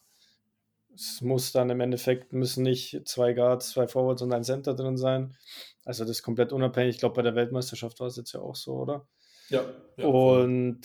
es 0.94 1.22
muss 1.22 1.52
dann 1.52 1.70
im 1.70 1.82
Endeffekt 1.82 2.34
müssen 2.34 2.64
nicht 2.64 3.08
zwei 3.08 3.34
Guards, 3.34 3.72
zwei 3.72 3.88
Forwards 3.88 4.22
und 4.22 4.34
ein 4.34 4.44
Center 4.44 4.76
drin 4.76 4.98
sein. 4.98 5.36
Also 5.88 6.04
das 6.04 6.18
ist 6.18 6.24
komplett 6.24 6.52
unabhängig. 6.52 6.96
Ich 6.96 7.00
glaube, 7.00 7.16
bei 7.16 7.22
der 7.22 7.34
Weltmeisterschaft 7.34 8.02
war 8.02 8.08
es 8.08 8.18
jetzt 8.18 8.34
ja 8.34 8.42
auch 8.42 8.58
so, 8.58 8.74
oder? 8.74 9.08
Ja. 9.48 9.62
ja 9.96 10.06
und 10.06 10.82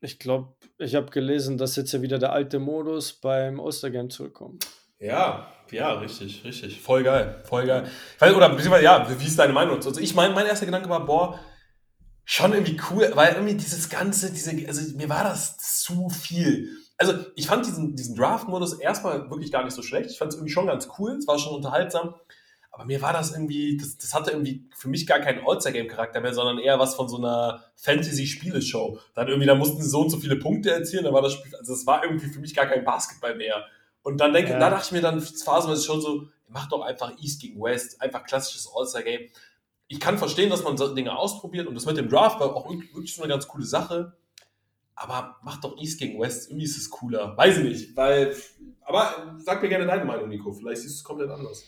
ich 0.00 0.20
glaube, 0.20 0.54
ich 0.78 0.94
habe 0.94 1.10
gelesen, 1.10 1.58
dass 1.58 1.74
jetzt 1.74 1.92
ja 1.92 2.00
wieder 2.00 2.20
der 2.20 2.32
alte 2.32 2.60
Modus 2.60 3.12
beim 3.12 3.58
Ostergame 3.58 4.08
zurückkommt. 4.08 4.68
Ja, 5.00 5.52
ja, 5.72 5.94
richtig, 5.94 6.44
richtig. 6.44 6.80
Voll 6.80 7.02
geil, 7.02 7.42
voll 7.44 7.66
geil. 7.66 7.90
Oder 8.20 8.48
beziehungsweise, 8.50 8.84
ja, 8.84 9.20
wie 9.20 9.26
ist 9.26 9.36
deine 9.36 9.52
Meinung? 9.52 9.76
Also 9.76 9.98
ich 9.98 10.14
mein, 10.14 10.32
mein 10.32 10.46
erster 10.46 10.66
Gedanke 10.66 10.88
war, 10.88 11.04
boah, 11.04 11.40
schon 12.24 12.52
irgendwie 12.52 12.80
cool, 12.90 13.10
weil 13.14 13.34
irgendwie 13.34 13.54
dieses 13.54 13.88
ganze, 13.88 14.32
diese, 14.32 14.52
also 14.68 14.96
mir 14.96 15.08
war 15.08 15.24
das 15.24 15.58
zu 15.58 16.08
viel. 16.08 16.70
Also 16.98 17.14
ich 17.34 17.48
fand 17.48 17.66
diesen, 17.66 17.96
diesen 17.96 18.14
Draft-Modus 18.14 18.74
erstmal 18.74 19.28
wirklich 19.28 19.50
gar 19.50 19.64
nicht 19.64 19.74
so 19.74 19.82
schlecht. 19.82 20.08
Ich 20.08 20.18
fand 20.18 20.32
es 20.32 20.38
irgendwie 20.38 20.52
schon 20.52 20.68
ganz 20.68 20.88
cool, 21.00 21.16
es 21.16 21.26
war 21.26 21.36
schon 21.40 21.56
unterhaltsam. 21.56 22.14
Aber 22.76 22.84
mir 22.84 23.00
war 23.00 23.14
das 23.14 23.32
irgendwie, 23.32 23.78
das, 23.78 23.96
das 23.96 24.12
hatte 24.12 24.32
irgendwie 24.32 24.68
für 24.76 24.88
mich 24.88 25.06
gar 25.06 25.18
keinen 25.20 25.40
All-Star-Game-Charakter 25.46 26.20
mehr, 26.20 26.34
sondern 26.34 26.58
eher 26.58 26.78
was 26.78 26.94
von 26.94 27.08
so 27.08 27.16
einer 27.16 27.64
Fantasy-Spieleshow. 27.76 28.98
Dann 29.14 29.28
irgendwie, 29.28 29.46
da 29.46 29.54
mussten 29.54 29.80
sie 29.80 29.88
so 29.88 30.02
und 30.02 30.10
so 30.10 30.18
viele 30.18 30.36
Punkte 30.36 30.72
erzielen, 30.72 31.04
dann 31.04 31.14
war 31.14 31.22
das 31.22 31.32
Spiel, 31.32 31.56
also 31.56 31.72
es 31.72 31.86
war 31.86 32.04
irgendwie 32.04 32.26
für 32.26 32.38
mich 32.38 32.54
gar 32.54 32.66
kein 32.66 32.84
Basketball 32.84 33.34
mehr. 33.34 33.64
Und 34.02 34.18
dann 34.20 34.34
denke, 34.34 34.50
ja. 34.50 34.58
da 34.58 34.68
dachte 34.68 34.84
ich 34.88 34.92
mir 34.92 35.00
dann 35.00 35.22
phasenweise 35.22 35.84
schon 35.84 36.02
so, 36.02 36.28
mach 36.48 36.68
doch 36.68 36.82
einfach 36.82 37.12
East 37.18 37.40
gegen 37.40 37.58
West, 37.62 38.02
einfach 38.02 38.24
klassisches 38.26 38.68
All-Star-Game. 38.76 39.30
Ich 39.88 39.98
kann 39.98 40.18
verstehen, 40.18 40.50
dass 40.50 40.62
man 40.62 40.76
so 40.76 40.94
Dinge 40.94 41.16
ausprobiert 41.16 41.68
und 41.68 41.76
das 41.76 41.86
mit 41.86 41.96
dem 41.96 42.10
Draft 42.10 42.40
war 42.40 42.54
auch 42.54 42.68
wirklich 42.68 43.14
so 43.14 43.22
eine 43.22 43.32
ganz 43.32 43.48
coole 43.48 43.64
Sache. 43.64 44.12
Aber 44.94 45.36
mach 45.42 45.62
doch 45.62 45.78
East 45.78 45.98
gegen 45.98 46.20
West, 46.20 46.50
irgendwie 46.50 46.66
ist 46.66 46.76
es 46.76 46.90
cooler. 46.90 47.34
Weiß 47.38 47.56
ich 47.56 47.64
nicht, 47.64 47.96
weil, 47.96 48.36
aber 48.82 49.34
sag 49.38 49.62
mir 49.62 49.70
gerne 49.70 49.86
deine 49.86 50.04
Meinung, 50.04 50.28
Nico. 50.28 50.52
Vielleicht 50.52 50.82
siehst 50.82 50.96
du 50.96 50.98
es 50.98 51.04
komplett 51.04 51.30
anders. 51.30 51.64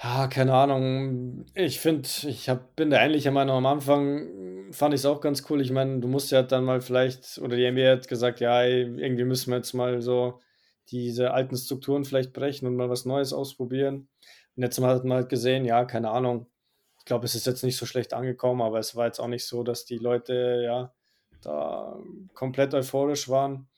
Ja, 0.00 0.28
keine 0.28 0.54
Ahnung. 0.54 1.44
Ich 1.54 1.80
finde, 1.80 2.08
ich 2.28 2.48
hab, 2.48 2.76
bin 2.76 2.90
da 2.90 3.02
ähnlicher 3.04 3.32
Meinung. 3.32 3.56
Am 3.56 3.66
Anfang 3.66 4.72
fand 4.72 4.94
ich 4.94 5.00
es 5.00 5.06
auch 5.06 5.20
ganz 5.20 5.44
cool. 5.50 5.60
Ich 5.60 5.72
meine, 5.72 5.98
du 5.98 6.06
musst 6.06 6.30
ja 6.30 6.42
dann 6.42 6.64
mal 6.64 6.80
vielleicht, 6.80 7.38
oder 7.38 7.56
die 7.56 7.68
NBA 7.68 7.90
hat 7.90 8.08
gesagt, 8.08 8.38
ja, 8.38 8.62
irgendwie 8.62 9.24
müssen 9.24 9.50
wir 9.50 9.56
jetzt 9.56 9.74
mal 9.74 10.00
so 10.00 10.40
diese 10.90 11.32
alten 11.32 11.56
Strukturen 11.56 12.04
vielleicht 12.04 12.32
brechen 12.32 12.66
und 12.68 12.76
mal 12.76 12.90
was 12.90 13.06
Neues 13.06 13.32
ausprobieren. 13.32 14.08
Und 14.56 14.62
jetzt 14.62 14.80
hat 14.80 15.04
man 15.04 15.18
halt 15.18 15.28
gesehen, 15.28 15.64
ja, 15.64 15.84
keine 15.84 16.10
Ahnung. 16.10 16.46
Ich 17.00 17.04
glaube, 17.04 17.24
es 17.24 17.34
ist 17.34 17.46
jetzt 17.46 17.64
nicht 17.64 17.76
so 17.76 17.84
schlecht 17.84 18.14
angekommen, 18.14 18.62
aber 18.62 18.78
es 18.78 18.94
war 18.94 19.06
jetzt 19.06 19.18
auch 19.18 19.28
nicht 19.28 19.46
so, 19.46 19.64
dass 19.64 19.84
die 19.84 19.98
Leute 19.98 20.62
ja 20.64 20.94
da 21.42 21.98
komplett 22.34 22.72
euphorisch 22.72 23.28
waren. 23.28 23.68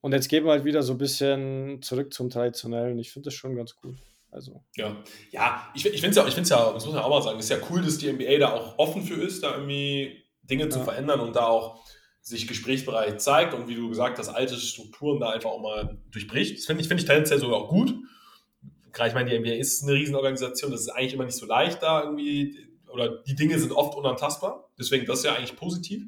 Und 0.00 0.12
jetzt 0.12 0.28
gehen 0.28 0.44
wir 0.44 0.50
halt 0.50 0.64
wieder 0.64 0.82
so 0.82 0.94
ein 0.94 0.98
bisschen 0.98 1.80
zurück 1.82 2.12
zum 2.12 2.28
Traditionellen. 2.28 2.98
Ich 2.98 3.12
finde 3.12 3.26
das 3.26 3.34
schon 3.34 3.54
ganz 3.54 3.76
cool. 3.84 3.94
Also. 4.30 4.64
Ja, 4.76 4.96
ja 5.30 5.68
ich, 5.74 5.84
ich 5.86 6.00
finde 6.00 6.10
es 6.10 6.16
ja, 6.16 6.26
ich 6.26 6.34
find's 6.34 6.50
ja, 6.50 6.72
das 6.72 6.84
muss 6.84 6.94
man 6.94 7.02
auch 7.02 7.10
mal 7.10 7.22
sagen, 7.22 7.38
es 7.38 7.46
ist 7.46 7.50
ja 7.50 7.66
cool, 7.70 7.82
dass 7.82 7.98
die 7.98 8.12
NBA 8.12 8.38
da 8.38 8.52
auch 8.52 8.78
offen 8.78 9.02
für 9.02 9.14
ist, 9.14 9.42
da 9.42 9.54
irgendwie 9.54 10.24
Dinge 10.42 10.64
ja. 10.64 10.70
zu 10.70 10.80
verändern 10.80 11.20
und 11.20 11.36
da 11.36 11.46
auch 11.46 11.84
sich 12.22 12.46
gesprächsbereit 12.46 13.20
zeigt 13.20 13.54
und 13.54 13.68
wie 13.68 13.74
du 13.74 13.88
gesagt 13.88 14.18
hast, 14.18 14.28
alte 14.28 14.56
Strukturen 14.56 15.20
da 15.20 15.30
einfach 15.30 15.50
auch 15.50 15.60
mal 15.60 15.98
durchbricht. 16.10 16.58
Das 16.58 16.66
finde 16.66 16.82
ich, 16.82 16.88
finde 16.88 17.02
ich 17.02 17.06
tendenziell 17.06 17.38
sogar 17.38 17.58
auch 17.58 17.68
gut. 17.68 17.94
Gerade 18.92 19.08
ich 19.08 19.14
meine, 19.14 19.30
die 19.30 19.38
NBA 19.38 19.54
ist 19.54 19.82
eine 19.82 19.94
Riesenorganisation, 19.94 20.70
das 20.70 20.82
ist 20.82 20.88
eigentlich 20.90 21.14
immer 21.14 21.24
nicht 21.24 21.36
so 21.36 21.46
leicht 21.46 21.82
da 21.82 22.02
irgendwie, 22.02 22.68
oder 22.88 23.22
die 23.22 23.34
Dinge 23.34 23.58
sind 23.58 23.72
oft 23.72 23.96
unantastbar. 23.96 24.68
Deswegen, 24.78 25.06
das 25.06 25.20
ist 25.20 25.24
ja 25.24 25.34
eigentlich 25.34 25.56
positiv. 25.56 26.04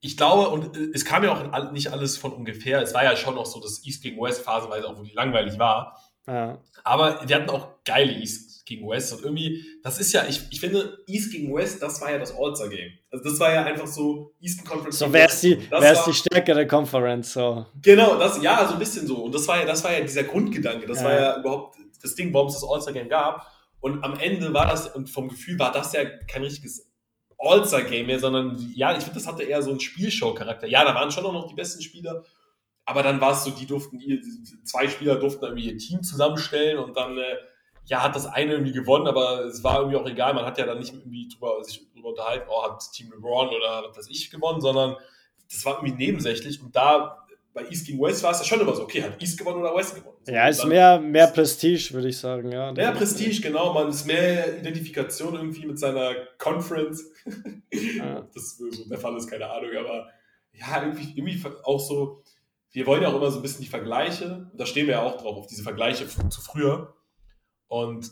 Ich 0.00 0.16
glaube, 0.16 0.48
und 0.48 0.76
es 0.94 1.04
kam 1.04 1.24
ja 1.24 1.32
auch 1.32 1.72
nicht 1.72 1.88
alles 1.88 2.16
von 2.16 2.32
ungefähr. 2.32 2.80
Es 2.80 2.94
war 2.94 3.04
ja 3.04 3.16
schon 3.16 3.34
noch 3.34 3.46
so, 3.46 3.60
dass 3.60 3.84
East 3.84 4.02
gegen 4.02 4.20
West 4.20 4.42
phasenweise 4.42 4.88
auch 4.88 4.96
wirklich 4.96 5.14
langweilig 5.14 5.58
war. 5.58 6.00
Ja. 6.28 6.58
Aber 6.84 7.20
wir 7.26 7.36
hatten 7.36 7.50
auch 7.50 7.82
geile 7.84 8.12
East 8.12 8.66
gegen 8.66 8.86
West 8.86 9.14
und 9.14 9.24
irgendwie, 9.24 9.64
das 9.82 9.98
ist 9.98 10.12
ja, 10.12 10.26
ich, 10.28 10.42
ich 10.50 10.60
finde, 10.60 10.98
East 11.06 11.32
gegen 11.32 11.54
West, 11.54 11.82
das 11.82 12.00
war 12.02 12.12
ja 12.12 12.18
das 12.18 12.34
All-Star-Game. 12.36 12.92
Also 13.10 13.24
das 13.24 13.40
war 13.40 13.52
ja 13.52 13.64
einfach 13.64 13.86
so 13.86 14.34
Eastern 14.40 14.66
Conference. 14.66 14.98
So, 14.98 15.10
wer 15.10 15.26
ist 15.26 15.42
die, 15.42 15.58
wer 15.70 15.92
ist 15.92 16.04
die 16.04 16.12
stärkere 16.12 16.66
Conference? 16.66 17.32
So. 17.32 17.64
Genau, 17.80 18.18
das, 18.18 18.42
ja, 18.42 18.66
so 18.66 18.74
ein 18.74 18.78
bisschen 18.78 19.06
so. 19.06 19.24
Und 19.24 19.34
das 19.34 19.48
war 19.48 19.58
ja, 19.58 19.64
das 19.64 19.82
war 19.82 19.92
ja 19.92 20.00
dieser 20.00 20.24
Grundgedanke. 20.24 20.86
Das 20.86 20.98
ja. 20.98 21.04
war 21.04 21.14
ja 21.14 21.38
überhaupt 21.38 21.78
das 22.02 22.14
Ding, 22.14 22.32
warum 22.34 22.48
es 22.48 22.54
das 22.54 22.64
All-Star-Game 22.64 23.08
gab. 23.08 23.46
Und 23.80 24.04
am 24.04 24.18
Ende 24.18 24.52
war 24.52 24.66
das, 24.66 24.94
und 24.94 25.08
vom 25.08 25.28
Gefühl 25.28 25.58
war 25.58 25.72
das 25.72 25.94
ja 25.94 26.04
kein 26.04 26.42
richtiges 26.42 26.90
All-Star-Game 27.38 28.06
mehr, 28.06 28.18
sondern 28.18 28.58
ja, 28.74 28.92
ich 28.92 29.04
finde, 29.04 29.14
das 29.14 29.26
hatte 29.26 29.44
eher 29.44 29.62
so 29.62 29.70
einen 29.70 29.80
Spielshow-Charakter. 29.80 30.66
Ja, 30.66 30.84
da 30.84 30.94
waren 30.94 31.10
schon 31.10 31.22
noch 31.22 31.48
die 31.48 31.54
besten 31.54 31.82
Spieler, 31.82 32.24
aber 32.88 33.02
dann 33.02 33.20
war 33.20 33.32
es 33.32 33.44
so, 33.44 33.50
die 33.50 33.66
durften, 33.66 34.00
ihr, 34.00 34.18
zwei 34.64 34.88
Spieler 34.88 35.16
durften 35.16 35.44
irgendwie 35.44 35.70
ihr 35.70 35.76
Team 35.76 36.02
zusammenstellen 36.02 36.78
und 36.78 36.96
dann, 36.96 37.18
äh, 37.18 37.36
ja, 37.84 38.02
hat 38.02 38.16
das 38.16 38.24
eine 38.24 38.52
irgendwie 38.52 38.72
gewonnen, 38.72 39.06
aber 39.06 39.44
es 39.44 39.62
war 39.62 39.80
irgendwie 39.80 39.98
auch 39.98 40.06
egal. 40.06 40.32
Man 40.32 40.46
hat 40.46 40.56
ja 40.56 40.64
dann 40.64 40.78
nicht 40.78 40.94
irgendwie 40.94 41.28
drüber, 41.28 41.62
sich 41.62 41.86
drüber 41.92 42.08
unterhalten, 42.08 42.46
oh, 42.48 42.62
hat 42.62 42.80
Team 42.92 43.10
LeBron 43.12 43.48
oder 43.48 43.84
was 43.90 43.98
weiß 43.98 44.08
ich 44.08 44.30
gewonnen, 44.30 44.62
sondern 44.62 44.96
das 45.50 45.66
war 45.66 45.82
irgendwie 45.82 46.02
nebensächlich 46.02 46.62
und 46.62 46.74
da 46.74 47.26
bei 47.52 47.68
East 47.68 47.86
gegen 47.86 48.00
West 48.00 48.22
war 48.22 48.30
es 48.30 48.38
ja 48.38 48.44
schon 48.44 48.60
immer 48.60 48.74
so, 48.74 48.84
okay, 48.84 49.02
hat 49.02 49.20
East 49.20 49.36
gewonnen 49.36 49.60
oder 49.60 49.74
West 49.74 49.94
gewonnen. 49.94 50.16
So, 50.22 50.32
ja, 50.32 50.48
ist 50.48 50.64
mehr, 50.64 50.98
mehr 50.98 51.26
Prestige, 51.26 51.92
würde 51.92 52.08
ich 52.08 52.16
sagen, 52.16 52.50
ja. 52.50 52.72
Mehr 52.72 52.92
Prestige, 52.92 53.42
genau, 53.42 53.74
man 53.74 53.88
ist 53.88 54.06
mehr 54.06 54.58
Identifikation 54.60 55.34
irgendwie 55.34 55.66
mit 55.66 55.78
seiner 55.78 56.14
Conference. 56.38 57.04
Ja. 57.70 58.26
Das 58.34 58.56
so 58.56 58.88
der 58.88 58.98
Fall 58.98 59.14
ist, 59.16 59.28
keine 59.28 59.50
Ahnung, 59.50 59.70
aber 59.78 60.08
ja, 60.52 60.82
irgendwie, 60.82 61.12
irgendwie 61.14 61.42
auch 61.64 61.80
so, 61.80 62.22
wir 62.72 62.86
wollen 62.86 63.02
ja 63.02 63.08
auch 63.08 63.16
immer 63.16 63.30
so 63.30 63.38
ein 63.38 63.42
bisschen 63.42 63.62
die 63.62 63.70
Vergleiche, 63.70 64.50
da 64.54 64.66
stehen 64.66 64.86
wir 64.86 64.94
ja 64.94 65.02
auch 65.02 65.20
drauf, 65.20 65.36
auf 65.36 65.46
diese 65.46 65.62
Vergleiche 65.62 66.06
zu 66.06 66.40
früher. 66.40 66.94
Und 67.66 68.10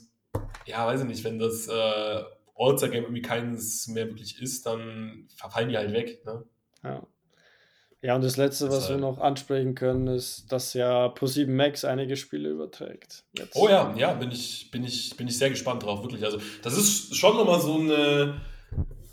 ja, 0.66 0.86
weiß 0.86 1.00
ich 1.00 1.06
nicht, 1.06 1.24
wenn 1.24 1.38
das 1.38 1.68
äh, 1.68 2.22
All-Star-Game 2.56 3.04
irgendwie 3.04 3.22
keins 3.22 3.86
mehr 3.88 4.06
wirklich 4.06 4.40
ist, 4.40 4.66
dann 4.66 5.28
verfallen 5.36 5.68
die 5.68 5.76
halt 5.76 5.92
weg. 5.92 6.24
Ne? 6.24 6.44
Ja. 6.82 7.06
Ja, 8.02 8.14
und 8.14 8.22
das 8.22 8.36
Letzte, 8.36 8.70
was 8.70 8.88
wir 8.88 8.98
noch 8.98 9.18
ansprechen 9.18 9.74
können, 9.74 10.06
ist, 10.06 10.52
dass 10.52 10.74
ja 10.74 11.06
Pro7 11.06 11.48
Max 11.48 11.84
einige 11.84 12.16
Spiele 12.16 12.50
überträgt. 12.50 13.24
Jetzt. 13.32 13.56
Oh 13.56 13.68
ja, 13.68 13.92
ja, 13.96 14.12
bin 14.12 14.30
ich, 14.30 14.70
bin, 14.70 14.84
ich, 14.84 15.16
bin 15.16 15.26
ich 15.26 15.36
sehr 15.36 15.50
gespannt 15.50 15.82
drauf, 15.82 16.02
wirklich. 16.02 16.22
Also, 16.24 16.38
das 16.62 16.76
ist 16.76 17.16
schon 17.16 17.36
nochmal 17.36 17.60
so 17.60 17.74
eine. 17.74 18.40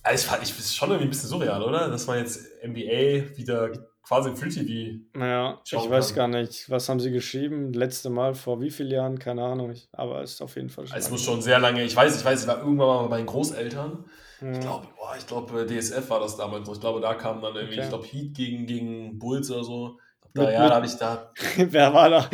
Also 0.04 0.36
ich, 0.36 0.50
ich 0.50 0.60
ist 0.60 0.76
schon 0.76 0.90
irgendwie 0.90 1.08
ein 1.08 1.10
bisschen 1.10 1.30
surreal, 1.30 1.64
oder? 1.64 1.88
Dass 1.88 2.08
man 2.08 2.20
jetzt 2.20 2.46
NBA 2.64 3.38
wieder 3.38 3.72
quasi 4.04 4.30
im 4.30 4.36
Free 4.36 4.50
TV. 4.50 5.00
Naja, 5.14 5.62
ich 5.66 5.74
weiß 5.74 6.14
gar 6.14 6.28
nicht. 6.28 6.70
Was 6.70 6.90
haben 6.90 7.00
sie 7.00 7.12
geschrieben? 7.12 7.74
Letzte 7.74 8.10
Mal 8.10 8.36
vor 8.36 8.62
wie 8.62 8.70
vielen 8.70 8.92
Jahren? 8.92 9.18
Keine 9.18 9.44
Ahnung. 9.44 9.74
Aber 9.92 10.22
ist 10.22 10.42
auf 10.42 10.56
jeden 10.56 10.70
Fall 10.70 10.88
schon. 10.88 10.98
Es 10.98 11.10
muss 11.10 11.24
schon 11.24 11.42
sehr 11.42 11.60
lange. 11.60 11.84
Ich 11.84 11.96
weiß, 11.96 12.18
ich 12.18 12.26
weiß, 12.26 12.42
ich 12.42 12.48
war 12.48 12.60
irgendwann 12.60 12.88
mal 12.88 13.04
bei 13.04 13.10
meinen 13.10 13.26
Großeltern. 13.26 14.06
Ja. 14.42 14.52
Ich 14.52 14.60
glaube, 14.60 14.88
ich 15.18 15.28
glaube, 15.28 15.66
DSF 15.66 16.10
war 16.10 16.20
das 16.20 16.36
damals 16.36 16.68
noch. 16.68 16.76
Ich 16.76 16.82
glaube, 16.82 17.00
da 17.00 17.14
kam 17.16 17.42
dann 17.42 17.56
irgendwie, 17.56 17.76
okay. 17.76 17.84
ich 17.84 17.90
glaube, 17.90 18.06
Heat 18.06 18.34
gegen, 18.36 18.66
gegen 18.66 19.18
Bulls 19.18 19.50
oder 19.50 19.64
so. 19.64 20.00
Da, 20.36 20.52
ja, 20.52 20.68
da 20.68 20.76
habe 20.76 20.86
ich 20.88 20.96
da. 20.96 21.32
wer 21.58 21.94
war 21.94 22.10
da? 22.10 22.30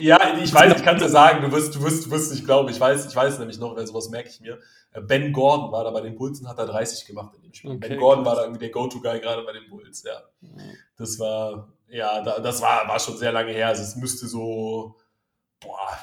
ja, 0.00 0.36
ich 0.36 0.52
weiß, 0.52 0.76
ich 0.76 0.82
kann 0.82 0.98
dir 0.98 1.08
sagen, 1.08 1.42
du 1.42 1.50
wirst, 1.50 1.74
du 1.74 1.82
wirst, 1.82 2.04
du 2.04 2.10
wirst 2.10 2.30
nicht 2.30 2.44
glauben. 2.44 2.68
Ich 2.68 2.78
weiß, 2.78 3.06
ich 3.06 3.16
weiß 3.16 3.38
nämlich 3.38 3.58
noch, 3.58 3.74
weil 3.74 3.86
sowas 3.86 4.10
merke 4.10 4.28
ich 4.28 4.40
mir. 4.40 4.58
Äh, 4.92 5.00
ben 5.00 5.32
Gordon 5.32 5.72
war 5.72 5.84
da 5.84 5.90
bei 5.90 6.02
den 6.02 6.14
Bulls 6.14 6.40
und 6.40 6.48
hat 6.48 6.58
da 6.58 6.66
30 6.66 7.06
gemacht 7.06 7.34
in 7.34 7.42
dem 7.42 7.54
Spiel. 7.54 7.70
Okay, 7.70 7.88
ben 7.88 7.98
Gordon 7.98 8.24
krass. 8.24 8.32
war 8.32 8.36
da 8.36 8.42
irgendwie 8.42 8.60
der 8.60 8.70
Go-To-Guy 8.70 9.20
gerade 9.20 9.42
bei 9.44 9.52
den 9.52 9.68
Bulls, 9.70 10.02
ja. 10.02 10.20
Das 10.98 11.18
war, 11.18 11.72
ja, 11.88 12.20
das 12.20 12.60
war, 12.60 12.86
war 12.86 13.00
schon 13.00 13.16
sehr 13.16 13.32
lange 13.32 13.52
her. 13.52 13.68
Also 13.68 13.82
es 13.82 13.96
müsste 13.96 14.26
so, 14.26 14.96
boah, 15.58 15.98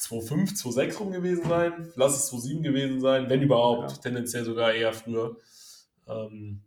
2,5, 0.00 0.60
2,6 0.60 0.98
rum 0.98 1.12
gewesen 1.12 1.48
sein. 1.48 1.92
Lass 1.94 2.16
es 2.16 2.32
2,7 2.32 2.62
gewesen 2.62 3.00
sein, 3.00 3.28
wenn 3.28 3.40
überhaupt. 3.40 3.92
Ja. 3.92 3.96
Tendenziell 3.98 4.44
sogar 4.44 4.72
eher 4.72 4.92
früher. 4.92 5.36
Ähm, 6.08 6.62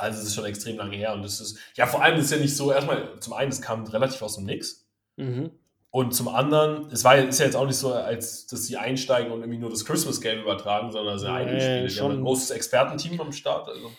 also 0.00 0.20
es 0.20 0.26
ist 0.26 0.34
schon 0.34 0.44
extrem 0.44 0.76
lange 0.76 0.96
her 0.96 1.12
und 1.14 1.24
es 1.24 1.40
ist, 1.40 1.58
ja, 1.76 1.86
vor 1.86 2.02
allem 2.02 2.18
ist 2.18 2.26
es 2.26 2.30
ja 2.30 2.38
nicht 2.38 2.56
so, 2.56 2.72
erstmal, 2.72 3.18
zum 3.20 3.32
einen, 3.32 3.50
es 3.50 3.60
kam 3.60 3.84
relativ 3.86 4.22
aus 4.22 4.36
dem 4.36 4.44
Nix. 4.44 4.86
Mhm. 5.16 5.50
Und 5.92 6.14
zum 6.14 6.28
anderen, 6.28 6.88
es 6.92 7.02
war, 7.02 7.16
ist 7.16 7.40
ja 7.40 7.46
jetzt 7.46 7.56
auch 7.56 7.66
nicht 7.66 7.76
so, 7.76 7.92
als 7.92 8.46
dass 8.46 8.64
sie 8.64 8.76
einsteigen 8.76 9.32
und 9.32 9.40
irgendwie 9.40 9.58
nur 9.58 9.70
das 9.70 9.84
Christmas 9.84 10.20
Game 10.20 10.40
übertragen, 10.40 10.92
sondern 10.92 11.16
es 11.16 11.22
sind 11.22 11.32
nee, 11.32 11.38
einige 11.38 11.60
Spiele. 11.60 11.88
Die 11.88 12.00
haben 12.00 12.18
ein 12.18 12.22
großes 12.22 12.50
Expertenteam 12.52 13.20
am 13.20 13.32
Start. 13.32 13.68
Also. 13.68 13.90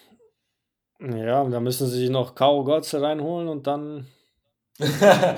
Ja, 1.18 1.42
und 1.42 1.52
da 1.52 1.60
müssen 1.60 1.88
sie 1.88 2.00
sich 2.00 2.10
noch 2.10 2.34
K.O. 2.34 2.64
Gotze 2.64 3.02
reinholen 3.02 3.50
und 3.50 3.68
dann. 3.68 4.08
ja, 4.80 5.36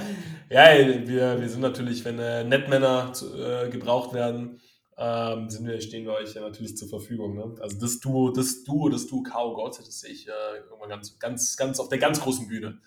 wir, 0.78 1.41
wir 1.41 1.49
sind 1.49 1.61
natürlich, 1.61 2.05
wenn 2.05 2.20
äh, 2.20 2.43
Netmänner 2.43 3.11
äh, 3.36 3.70
gebraucht 3.70 4.14
werden, 4.14 4.61
ähm, 4.97 5.49
sind 5.49 5.65
wir, 5.65 5.81
stehen 5.81 6.05
wir 6.05 6.13
euch 6.13 6.33
ja 6.35 6.41
natürlich 6.41 6.77
zur 6.77 6.87
Verfügung. 6.87 7.35
Ne? 7.35 7.55
Also 7.61 7.79
das 7.79 7.99
Duo, 7.99 8.31
das 8.31 8.63
Duo, 8.63 8.89
das 8.89 9.07
Duo 9.07 9.23
K.O. 9.23 9.53
Gotze, 9.55 9.83
das 9.83 9.99
sehe 9.99 10.11
ich 10.11 10.27
äh, 10.27 10.31
irgendwann 10.69 10.89
ganz, 10.89 11.17
ganz, 11.19 11.57
ganz 11.57 11.79
auf 11.79 11.89
der 11.89 11.97
ganz 11.97 12.21
großen 12.21 12.47
Bühne. 12.47 12.79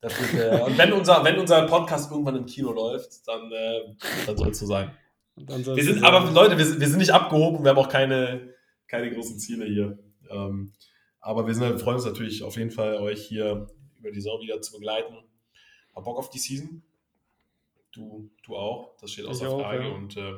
Dafür, 0.00 0.64
und 0.66 0.78
wenn 0.78 0.92
unser, 0.92 1.22
wenn 1.24 1.38
unser 1.38 1.66
Podcast 1.66 2.10
irgendwann 2.10 2.36
im 2.36 2.46
Kino 2.46 2.72
läuft, 2.72 3.26
dann, 3.28 3.52
äh, 3.52 3.94
dann 4.26 4.36
soll 4.36 4.48
es 4.48 4.58
so 4.58 4.66
sein. 4.66 4.90
Wir 5.36 5.84
sind, 5.84 6.02
aber 6.02 6.30
Leute, 6.30 6.56
wir, 6.58 6.80
wir 6.80 6.88
sind 6.88 6.98
nicht 6.98 7.12
abgehoben, 7.12 7.62
wir 7.62 7.70
haben 7.70 7.78
auch 7.78 7.88
keine, 7.88 8.54
keine 8.86 9.12
großen 9.12 9.38
Ziele 9.38 9.66
hier. 9.66 9.98
Ähm, 10.30 10.72
aber 11.20 11.46
wir, 11.46 11.54
sind, 11.54 11.68
wir 11.68 11.78
freuen 11.78 11.96
uns 11.96 12.06
natürlich 12.06 12.42
auf 12.42 12.56
jeden 12.56 12.70
Fall, 12.70 12.96
euch 12.96 13.22
hier 13.26 13.68
über 13.98 14.10
die 14.10 14.20
Saison 14.20 14.40
wieder 14.40 14.60
zu 14.62 14.72
begleiten. 14.72 15.16
Hab 15.94 16.04
Bock 16.04 16.18
auf 16.18 16.30
die 16.30 16.38
Season. 16.38 16.82
Du, 17.92 18.30
du 18.44 18.56
auch, 18.56 18.96
das 19.00 19.12
steht 19.12 19.26
außer 19.26 19.50
Frage. 19.50 19.84
ja. 19.84 19.94
Und 19.94 20.16
äh, 20.16 20.32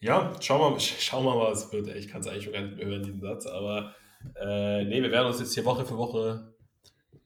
ja, 0.00 0.32
schauen 0.40 0.74
wir, 0.74 0.80
schau 0.80 1.22
mal, 1.22 1.36
was 1.50 1.72
wird. 1.72 1.88
Ich 1.96 2.08
kann 2.08 2.20
es 2.20 2.28
eigentlich 2.28 2.44
schon 2.44 2.52
gar 2.52 2.62
nicht 2.62 2.76
mehr 2.76 2.86
hören, 2.86 3.02
diesen 3.02 3.20
Satz. 3.20 3.46
Aber 3.46 3.94
äh, 4.40 4.84
nee, 4.84 5.02
wir 5.02 5.10
werden 5.10 5.26
uns 5.26 5.40
jetzt 5.40 5.54
hier 5.54 5.64
Woche 5.64 5.84
für 5.84 5.96
Woche 5.96 6.54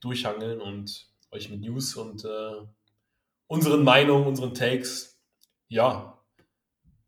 durchhangeln 0.01 0.61
und 0.61 1.07
euch 1.31 1.49
mit 1.49 1.61
News 1.61 1.97
und 1.97 2.25
äh, 2.25 2.67
unseren 3.47 3.85
Meinungen, 3.85 4.27
unseren 4.27 4.55
Takes, 4.55 5.21
ja, 5.69 6.19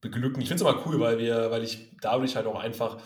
beglücken. 0.01 0.41
Ich 0.41 0.49
finde 0.49 0.63
es 0.63 0.71
immer 0.71 0.87
cool, 0.87 1.01
weil 1.01 1.19
wir, 1.19 1.51
weil 1.51 1.65
ich 1.65 1.97
dadurch 2.01 2.37
halt 2.37 2.47
auch 2.47 2.59
einfach, 2.59 2.99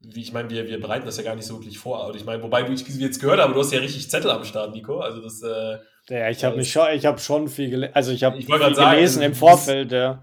wie 0.00 0.20
ich 0.20 0.32
meine, 0.32 0.48
wir, 0.50 0.66
wir 0.66 0.80
bereiten 0.80 1.06
das 1.06 1.16
ja 1.16 1.24
gar 1.24 1.34
nicht 1.34 1.46
so 1.46 1.58
wirklich 1.58 1.78
vor. 1.78 2.06
Und 2.06 2.16
ich 2.16 2.24
meine, 2.24 2.42
wobei 2.42 2.62
du, 2.62 2.72
ich 2.72 2.88
jetzt 2.88 3.20
gehört 3.20 3.40
habe, 3.40 3.52
du 3.52 3.60
hast 3.60 3.72
ja 3.72 3.80
richtig 3.80 4.08
Zettel 4.10 4.30
am 4.30 4.44
Start, 4.44 4.72
Nico. 4.72 5.00
Also 5.00 5.20
das. 5.20 5.42
Äh, 5.42 5.78
ja, 6.08 6.30
ich 6.30 6.42
habe 6.44 6.56
mich 6.56 6.72
schon, 6.72 6.88
ich 6.94 7.04
habe 7.04 7.18
schon 7.18 7.48
viel 7.48 7.70
gelesen. 7.70 7.94
Also 7.94 8.12
ich 8.12 8.24
habe 8.24 8.40
viel 8.40 8.74
sagen, 8.74 8.96
gelesen 8.96 9.22
im 9.22 9.34
Vorfeld, 9.34 9.92
ja. 9.92 10.22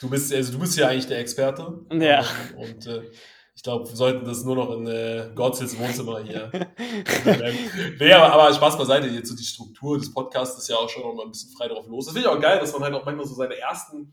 Du 0.00 0.08
bist, 0.08 0.32
also 0.32 0.52
du 0.52 0.58
bist 0.58 0.76
ja 0.76 0.88
eigentlich 0.88 1.06
der 1.06 1.18
Experte. 1.18 1.80
Ja. 1.90 2.24
Und, 2.56 2.74
und 2.74 2.86
äh, 2.86 3.10
ich 3.56 3.62
glaube, 3.62 3.88
wir 3.88 3.96
sollten 3.96 4.24
das 4.24 4.44
nur 4.44 4.56
noch 4.56 4.70
in 4.72 4.86
äh, 4.86 5.30
Godzels 5.34 5.78
Wohnzimmer 5.78 6.20
hier. 6.20 6.50
nee, 8.00 8.12
aber, 8.12 8.32
aber 8.32 8.52
Spaß 8.52 8.76
beiseite, 8.76 9.06
jetzt 9.06 9.28
so 9.28 9.36
die 9.36 9.44
Struktur 9.44 9.96
des 9.96 10.12
Podcasts 10.12 10.58
ist 10.58 10.68
ja 10.68 10.76
auch 10.76 10.88
schon 10.88 11.02
noch 11.02 11.14
mal 11.14 11.24
ein 11.24 11.30
bisschen 11.30 11.52
frei 11.56 11.68
drauf 11.68 11.86
los. 11.86 12.06
Das 12.06 12.14
finde 12.14 12.28
ich 12.28 12.34
auch 12.34 12.40
geil, 12.40 12.58
dass 12.58 12.72
man 12.72 12.82
halt 12.82 12.94
auch 12.94 13.04
manchmal 13.04 13.26
so 13.26 13.34
seine 13.34 13.56
ersten 13.56 14.12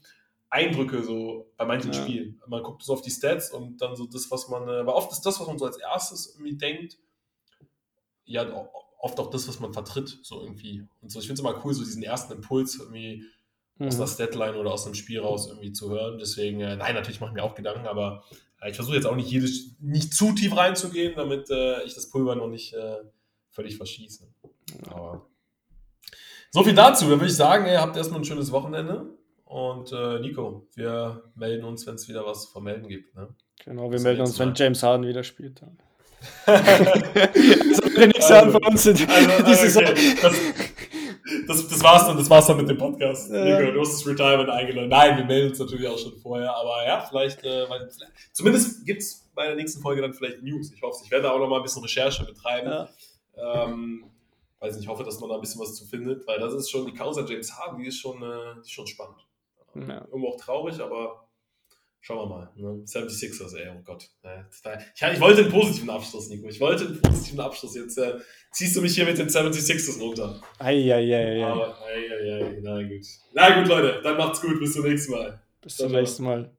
Eindrücke 0.52 1.02
so 1.02 1.52
bei 1.58 1.66
manchen 1.66 1.92
ja. 1.92 2.02
Spielen. 2.02 2.40
Man 2.46 2.62
guckt 2.62 2.84
so 2.84 2.94
auf 2.94 3.02
die 3.02 3.10
Stats 3.10 3.52
und 3.52 3.82
dann 3.82 3.96
so 3.96 4.06
das, 4.06 4.30
was 4.30 4.48
man, 4.50 4.68
äh, 4.68 4.80
aber 4.82 4.96
oft 4.96 5.12
ist 5.12 5.22
das, 5.22 5.40
was 5.40 5.48
man 5.48 5.58
so 5.58 5.66
als 5.66 5.78
erstes 5.78 6.36
irgendwie 6.36 6.58
denkt, 6.58 7.00
ja, 8.26 8.46
oft 9.00 9.20
auch 9.20 9.30
das, 9.32 9.48
was 9.48 9.60
man 9.60 9.74
vertritt, 9.74 10.20
so 10.22 10.42
irgendwie. 10.42 10.88
Und 11.02 11.12
so, 11.12 11.20
ich 11.20 11.26
finde 11.26 11.42
es 11.42 11.48
immer 11.48 11.66
cool, 11.66 11.74
so 11.74 11.84
diesen 11.84 12.04
ersten 12.04 12.34
Impuls 12.34 12.76
irgendwie 12.76 13.26
mhm. 13.78 13.88
aus 13.88 13.96
einer 13.96 14.08
Statline 14.08 14.58
oder 14.58 14.72
aus 14.72 14.86
einem 14.86 14.96
Spiel 14.96 15.20
raus 15.20 15.48
irgendwie 15.48 15.74
zu 15.74 15.90
hören. 15.90 16.18
Deswegen, 16.18 16.62
äh, 16.62 16.76
nein, 16.76 16.96
natürlich 16.96 17.20
mache 17.20 17.32
ich 17.32 17.36
mir 17.36 17.44
auch 17.44 17.56
Gedanken, 17.56 17.88
aber 17.88 18.24
ich 18.68 18.76
versuche 18.76 18.96
jetzt 18.96 19.06
auch 19.06 19.16
nicht 19.16 19.32
jedes, 19.32 19.76
nicht 19.80 20.14
zu 20.14 20.34
tief 20.34 20.56
reinzugehen, 20.56 21.14
damit 21.16 21.50
äh, 21.50 21.84
ich 21.84 21.96
das 21.96 22.10
Pulver 22.10 22.36
noch 22.36 22.48
nicht 22.48 22.74
äh, 22.74 22.98
völlig 23.50 23.76
verschieße. 23.78 24.28
Aber 24.88 25.28
so 26.52 26.64
viel 26.64 26.76
dazu. 26.76 27.10
Dann 27.10 27.20
würde 27.20 27.32
ich 27.32 27.36
sagen, 27.36 27.66
ihr 27.66 27.82
habt 27.82 27.98
erstmal 27.98 28.22
ein 28.22 28.26
schönes 28.26 28.52
Wochenende. 28.52 29.18
Und 29.46 29.92
äh, 29.92 30.20
Nico, 30.20 30.68
wir 30.76 31.24
melden 31.36 31.66
uns, 31.66 31.86
wenn 31.88 31.96
es 31.96 32.08
wieder 32.08 32.26
was 32.26 32.44
zu 32.44 32.52
vermelden 32.52 32.88
gibt. 32.88 33.16
Ne? 33.16 33.30
Genau, 33.66 33.84
wir 33.86 33.92
das 33.92 34.04
melden 34.04 34.22
uns, 34.22 34.40
wenn 34.40 34.54
James 34.56 34.84
Harden 34.84 35.08
wieder 35.08 35.24
spielt. 35.24 35.62
Dann. 35.62 35.78
so 36.46 36.52
will 36.54 38.08
nichts 38.08 38.32
also, 38.32 38.36
hören 38.36 38.52
von 38.52 38.64
uns 38.64 38.86
in 38.86 39.10
also, 39.10 39.44
diese 39.44 39.80
okay. 39.80 40.16
Das, 41.48 41.68
das, 41.68 41.84
war's 41.84 42.06
dann, 42.06 42.18
das 42.18 42.30
war's 42.30 42.48
dann 42.48 42.58
mit 42.58 42.70
dem 42.70 42.78
Podcast. 42.78 43.32
Ja. 43.32 43.44
Nico, 43.44 43.72
du 43.72 43.82
hast 43.82 43.94
das 43.94 44.08
Retirement 44.08 44.50
eingeladen. 44.50 44.90
Nein, 44.90 45.18
wir 45.18 45.26
melden 45.26 45.50
uns 45.50 45.60
natürlich 45.60 45.88
auch 45.88 45.98
schon 45.98 46.18
vorher, 46.18 46.56
aber 46.56 46.86
ja, 46.86 47.02
vielleicht, 47.02 47.44
äh, 47.44 47.70
weil, 47.70 47.90
zumindest 48.32 48.86
gibt's 48.86 49.30
bei 49.34 49.48
der 49.48 49.56
nächsten 49.56 49.82
Folge 49.82 50.02
dann 50.02 50.14
vielleicht 50.14 50.42
News. 50.44 50.72
Ich 50.74 50.82
hoffe 50.82 51.02
Ich 51.04 51.12
werde 51.12 51.24
da 51.24 51.32
auch 51.32 51.40
noch 51.40 51.48
mal 51.48 51.58
ein 51.58 51.64
bisschen 51.64 51.82
Recherche 51.82 52.26
betreiben. 52.26 52.70
Ja. 52.70 53.66
Ähm, 53.66 54.06
weiß 54.60 54.76
nicht, 54.76 54.84
ich 54.84 54.90
hoffe, 54.90 55.04
dass 55.04 55.20
man 55.20 55.30
da 55.30 55.36
ein 55.36 55.42
bisschen 55.42 55.62
was 55.62 55.76
zu 55.76 55.86
findet, 55.86 56.28
weil 56.28 56.40
das 56.40 56.54
ist 56.54 56.70
schon, 56.70 56.86
die 56.86 56.94
Causa 56.94 57.26
James 57.26 57.58
Harden, 57.58 57.80
die 57.80 57.88
ist 57.88 57.98
schon, 57.98 58.22
äh, 58.22 58.56
die 58.56 58.62
ist 58.62 58.72
schon 58.72 58.88
spannend. 58.88 59.26
Ja. 59.76 60.06
Irgendwo 60.06 60.30
auch 60.30 60.38
traurig, 60.40 60.80
aber 60.82 61.28
Schauen 62.04 62.30
wir 62.30 62.36
mal. 62.36 62.52
Ne? 62.56 62.84
76ers, 62.84 63.56
ey, 63.56 63.70
oh 63.70 63.82
Gott. 63.84 64.10
Ich, 64.24 65.02
ich, 65.02 65.20
wollte 65.20 65.42
einen 65.42 65.52
positiven 65.52 65.90
Abschluss, 65.92 66.30
Nico. 66.30 66.48
Ich 66.48 66.60
wollte 66.60 66.88
einen 66.88 67.02
positiven 67.02 67.40
Abschluss. 67.40 67.76
Jetzt 67.76 67.98
äh, 68.00 68.16
ziehst 68.52 68.76
du 68.76 68.82
mich 68.82 68.96
hier 68.96 69.06
mit 69.06 69.20
den 69.20 69.28
76ers 69.28 70.00
runter. 70.00 70.42
Eieiei. 70.58 71.46
Aber, 71.46 71.78
ei, 71.86 72.12
ei, 72.12 72.44
ei, 72.44 72.60
Na 72.62 72.82
gut. 72.82 73.06
Na 73.34 73.60
gut, 73.60 73.68
Leute, 73.68 74.02
dann 74.02 74.18
macht's 74.18 74.42
gut. 74.42 74.60
Bis 74.60 74.74
zum 74.74 74.84
nächsten 74.84 75.12
Mal. 75.12 75.42
Bis 75.62 75.78
zum 75.78 75.92
nächsten 75.92 76.24
Mal. 76.24 76.52